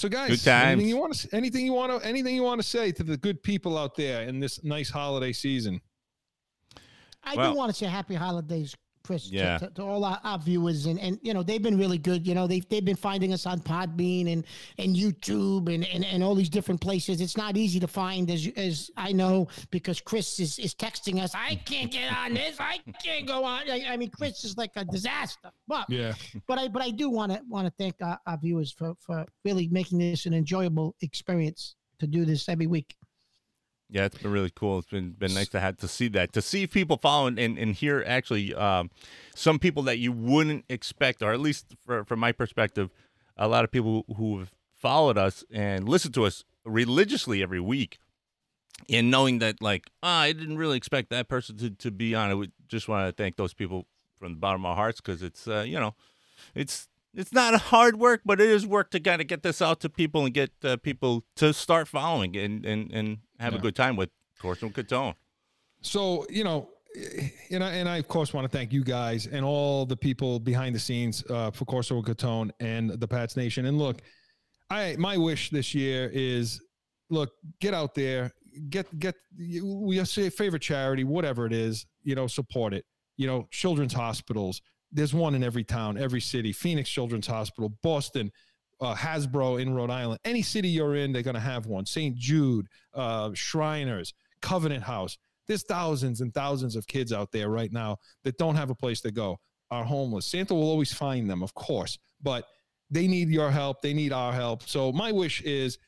so 0.00 0.08
guys 0.08 0.30
Good 0.30 0.44
times. 0.50 0.72
anything 0.72 0.88
you 0.88 0.96
want 0.96 1.12
to 1.14 1.34
anything 1.36 1.66
you 1.66 1.72
want 1.72 2.00
to 2.02 2.08
anything 2.08 2.34
you 2.34 2.42
want 2.42 2.60
to 2.60 2.66
say 2.66 2.90
to 2.92 3.02
the 3.02 3.16
good 3.16 3.42
people 3.42 3.76
out 3.76 3.94
there 3.96 4.22
in 4.22 4.40
this 4.40 4.62
nice 4.64 4.88
holiday 4.90 5.32
season 5.32 5.80
I 7.22 7.36
Well- 7.36 7.52
do 7.52 7.58
want 7.58 7.70
to 7.70 7.76
say 7.76 7.84
happy 7.86 8.14
holidays, 8.14 8.74
Chris, 9.10 9.28
to- 9.28 9.34
Yeah. 9.34 9.58
to, 9.58 9.70
to 9.70 9.82
all 9.82 10.04
our, 10.04 10.20
our 10.22 10.38
viewers, 10.38 10.86
and 10.86 11.00
and 11.00 11.18
you 11.20 11.34
know 11.34 11.42
they've 11.42 11.60
been 11.62 11.76
really 11.76 11.98
good. 11.98 12.24
You 12.24 12.34
know 12.36 12.46
they've 12.46 12.68
they've 12.68 12.84
been 12.84 12.94
finding 12.94 13.32
us 13.32 13.44
on 13.44 13.58
Podbean 13.58 14.32
and 14.32 14.44
and 14.78 14.94
YouTube 14.94 15.72
and, 15.74 15.84
and 15.86 16.04
and 16.04 16.22
all 16.22 16.36
these 16.36 16.48
different 16.48 16.80
places. 16.80 17.20
It's 17.20 17.36
not 17.36 17.56
easy 17.56 17.80
to 17.80 17.88
find, 17.88 18.30
as 18.30 18.48
as 18.56 18.88
I 18.96 19.10
know, 19.10 19.48
because 19.72 20.00
Chris 20.00 20.38
is 20.38 20.60
is 20.60 20.74
texting 20.76 21.20
us. 21.20 21.34
I 21.34 21.56
can't 21.56 21.90
get 21.90 22.12
on 22.16 22.34
this. 22.34 22.56
I 22.60 22.78
can't 23.02 23.26
go 23.26 23.42
on. 23.42 23.68
I, 23.68 23.84
I 23.88 23.96
mean, 23.96 24.10
Chris 24.10 24.44
is 24.44 24.56
like 24.56 24.70
a 24.76 24.84
disaster. 24.84 25.50
But 25.66 25.86
yeah 25.90 26.14
but 26.46 26.58
I 26.58 26.68
but 26.68 26.82
I 26.82 26.90
do 26.90 27.10
want 27.10 27.32
to 27.32 27.40
want 27.48 27.66
to 27.66 27.72
thank 27.78 27.96
our, 28.00 28.18
our 28.28 28.38
viewers 28.38 28.70
for 28.70 28.94
for 29.00 29.26
really 29.44 29.66
making 29.68 29.98
this 29.98 30.26
an 30.26 30.34
enjoyable 30.34 30.94
experience 31.00 31.74
to 31.98 32.06
do 32.06 32.24
this 32.24 32.48
every 32.48 32.66
week. 32.68 32.94
Yeah, 33.90 34.04
it's 34.04 34.18
been 34.18 34.30
really 34.30 34.52
cool. 34.54 34.78
It's 34.78 34.88
been 34.88 35.10
been 35.10 35.34
nice 35.34 35.48
to 35.48 35.60
have 35.60 35.76
to 35.78 35.88
see 35.88 36.08
that, 36.08 36.32
to 36.34 36.42
see 36.42 36.66
people 36.66 36.96
following 36.96 37.38
and, 37.38 37.58
and 37.58 37.74
hear 37.74 38.04
actually 38.06 38.54
um, 38.54 38.90
some 39.34 39.58
people 39.58 39.82
that 39.84 39.98
you 39.98 40.12
wouldn't 40.12 40.64
expect, 40.68 41.22
or 41.22 41.32
at 41.32 41.40
least 41.40 41.74
for, 41.84 42.04
from 42.04 42.20
my 42.20 42.30
perspective, 42.30 42.90
a 43.36 43.48
lot 43.48 43.64
of 43.64 43.72
people 43.72 44.04
who 44.16 44.38
have 44.38 44.54
followed 44.72 45.18
us 45.18 45.44
and 45.52 45.88
listened 45.88 46.14
to 46.14 46.24
us 46.24 46.44
religiously 46.64 47.42
every 47.42 47.58
week, 47.60 47.98
and 48.88 49.10
knowing 49.10 49.40
that 49.40 49.60
like 49.60 49.90
ah, 50.04 50.20
I 50.20 50.32
didn't 50.32 50.56
really 50.58 50.76
expect 50.76 51.10
that 51.10 51.28
person 51.28 51.56
to, 51.58 51.70
to 51.70 51.90
be 51.90 52.14
on 52.14 52.30
it. 52.30 52.34
We 52.36 52.50
just 52.68 52.88
want 52.88 53.08
to 53.08 53.22
thank 53.22 53.36
those 53.36 53.54
people 53.54 53.86
from 54.20 54.34
the 54.34 54.38
bottom 54.38 54.64
of 54.64 54.70
our 54.70 54.76
hearts 54.76 55.00
because 55.00 55.20
it's 55.20 55.48
uh, 55.48 55.64
you 55.66 55.80
know, 55.80 55.96
it's 56.54 56.86
it's 57.12 57.32
not 57.32 57.60
hard 57.60 57.98
work, 57.98 58.20
but 58.24 58.40
it 58.40 58.48
is 58.48 58.64
work 58.64 58.90
to 58.90 59.00
kind 59.00 59.20
of 59.20 59.26
get 59.26 59.42
this 59.42 59.60
out 59.60 59.80
to 59.80 59.88
people 59.88 60.24
and 60.24 60.32
get 60.32 60.52
uh, 60.62 60.76
people 60.76 61.24
to 61.36 61.52
start 61.52 61.88
following 61.88 62.36
and 62.36 62.64
and 62.64 62.92
and 62.92 63.18
have 63.40 63.54
a 63.54 63.58
good 63.58 63.76
time 63.76 63.96
with 63.96 64.10
Corso 64.38 64.66
and 64.66 64.74
Catone. 64.74 65.14
So 65.82 66.26
you 66.28 66.44
know, 66.44 66.68
and 67.50 67.64
I, 67.64 67.72
and 67.72 67.88
I 67.88 67.96
of 67.98 68.08
course 68.08 68.32
want 68.32 68.50
to 68.50 68.56
thank 68.56 68.72
you 68.72 68.84
guys 68.84 69.26
and 69.26 69.44
all 69.44 69.86
the 69.86 69.96
people 69.96 70.38
behind 70.38 70.74
the 70.74 70.78
scenes 70.78 71.24
uh, 71.30 71.50
for 71.50 71.64
Corso 71.64 71.96
and 71.96 72.04
Catone 72.04 72.50
and 72.60 72.90
the 72.90 73.08
Pats 73.08 73.36
Nation. 73.36 73.66
And 73.66 73.78
look, 73.78 74.02
I 74.68 74.96
my 74.98 75.16
wish 75.16 75.50
this 75.50 75.74
year 75.74 76.10
is 76.12 76.60
look, 77.08 77.30
get 77.60 77.74
out 77.74 77.94
there, 77.94 78.32
get 78.68 78.98
get 78.98 79.14
say 80.04 80.30
favorite 80.30 80.62
charity, 80.62 81.04
whatever 81.04 81.46
it 81.46 81.52
is, 81.52 81.86
you 82.02 82.14
know, 82.14 82.26
support 82.26 82.72
it. 82.74 82.84
You 83.16 83.26
know, 83.26 83.48
children's 83.50 83.92
hospitals. 83.92 84.62
There's 84.92 85.14
one 85.14 85.34
in 85.34 85.44
every 85.44 85.62
town, 85.62 85.98
every 85.98 86.20
city. 86.20 86.52
Phoenix 86.52 86.88
Children's 86.88 87.26
Hospital, 87.26 87.68
Boston, 87.82 88.32
uh, 88.80 88.94
Hasbro 88.94 89.60
in 89.60 89.74
Rhode 89.74 89.90
Island. 89.90 90.20
Any 90.24 90.42
city 90.42 90.68
you're 90.68 90.96
in, 90.96 91.12
they're 91.12 91.22
going 91.22 91.34
to 91.34 91.40
have 91.40 91.66
one. 91.66 91.86
St. 91.86 92.16
Jude, 92.16 92.66
uh, 92.94 93.30
Shriners, 93.34 94.14
Covenant 94.40 94.82
House. 94.82 95.18
There's 95.46 95.62
thousands 95.64 96.20
and 96.20 96.32
thousands 96.32 96.76
of 96.76 96.86
kids 96.86 97.12
out 97.12 97.32
there 97.32 97.48
right 97.48 97.72
now 97.72 97.98
that 98.24 98.38
don't 98.38 98.54
have 98.54 98.70
a 98.70 98.74
place 98.74 99.00
to 99.02 99.10
go, 99.10 99.38
are 99.70 99.84
homeless. 99.84 100.26
Santa 100.26 100.54
will 100.54 100.68
always 100.68 100.92
find 100.92 101.28
them, 101.28 101.42
of 101.42 101.54
course, 101.54 101.98
but 102.22 102.44
they 102.90 103.06
need 103.06 103.28
your 103.28 103.50
help. 103.50 103.82
They 103.82 103.94
need 103.94 104.12
our 104.12 104.32
help. 104.32 104.62
So 104.68 104.92
my 104.92 105.12
wish 105.12 105.42
is 105.42 105.78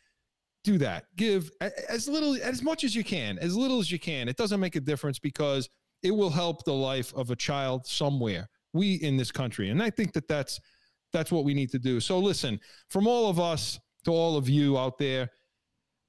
do 0.64 0.78
that. 0.78 1.06
Give 1.16 1.50
as 1.88 2.08
little, 2.08 2.36
as 2.42 2.62
much 2.62 2.84
as 2.84 2.94
you 2.94 3.04
can, 3.04 3.38
as 3.38 3.56
little 3.56 3.80
as 3.80 3.90
you 3.90 3.98
can. 3.98 4.28
It 4.28 4.36
doesn't 4.36 4.60
make 4.60 4.76
a 4.76 4.80
difference 4.80 5.18
because 5.18 5.68
it 6.02 6.10
will 6.10 6.30
help 6.30 6.64
the 6.64 6.72
life 6.72 7.12
of 7.14 7.30
a 7.30 7.36
child 7.36 7.86
somewhere. 7.86 8.48
We 8.72 8.94
in 8.94 9.16
this 9.16 9.30
country, 9.30 9.68
and 9.68 9.82
I 9.82 9.90
think 9.90 10.12
that 10.14 10.26
that's 10.28 10.58
that's 11.12 11.32
what 11.32 11.44
we 11.44 11.54
need 11.54 11.70
to 11.70 11.78
do. 11.78 12.00
So 12.00 12.18
listen, 12.18 12.60
from 12.88 13.06
all 13.06 13.28
of 13.28 13.38
us 13.38 13.78
to 14.04 14.10
all 14.10 14.36
of 14.36 14.48
you 14.48 14.78
out 14.78 14.98
there, 14.98 15.30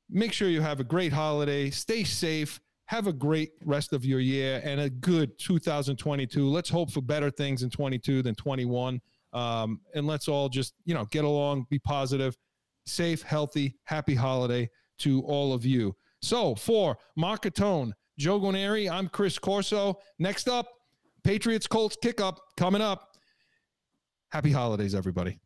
make 0.10 0.34
sure 0.34 0.50
you 0.50 0.62
have 0.62 0.80
a 0.80 0.84
great 0.84 1.14
holiday. 1.14 1.70
Stay 1.70 2.04
safe. 2.04 2.60
Have 2.88 3.08
a 3.08 3.14
great 3.14 3.52
rest 3.66 3.94
of 3.94 4.06
your 4.06 4.20
year 4.20 4.62
and 4.64 4.82
a 4.82 4.90
good 4.90 5.38
2022. 5.40 6.48
Let's 6.48 6.70
hope 6.70 6.92
for 6.92 7.02
better 7.02 7.32
things 7.32 7.64
in 7.64 7.70
22 7.70 8.22
than 8.22 8.36
21. 8.36 9.02
Um, 9.32 9.80
and 9.96 10.06
let's 10.06 10.28
all 10.28 10.50
just, 10.50 10.74
you 10.86 10.94
know, 10.94 11.06
get 11.06 11.24
along, 11.24 11.66
be 11.70 11.80
positive, 11.80 12.38
safe, 12.86 13.24
healthy, 13.24 13.78
happy 13.86 14.14
holiday 14.14 14.70
to 15.00 15.22
all 15.22 15.54
of 15.54 15.66
you. 15.66 15.96
So 16.22 16.56
for 16.56 16.98
Mark 17.16 17.44
Catone, 17.44 17.94
Joe 18.18 18.40
Guarneri, 18.40 18.92
I'm 18.92 19.08
Chris 19.10 19.40
Corso. 19.40 20.00
Next 20.20 20.48
up, 20.48 20.68
Patriots 21.24 21.68
Colts 21.68 21.98
kickup 22.02 22.40
coming 22.58 22.82
up. 22.82 23.13
Happy 24.34 24.52
holidays, 24.52 24.96
everybody. 24.96 25.38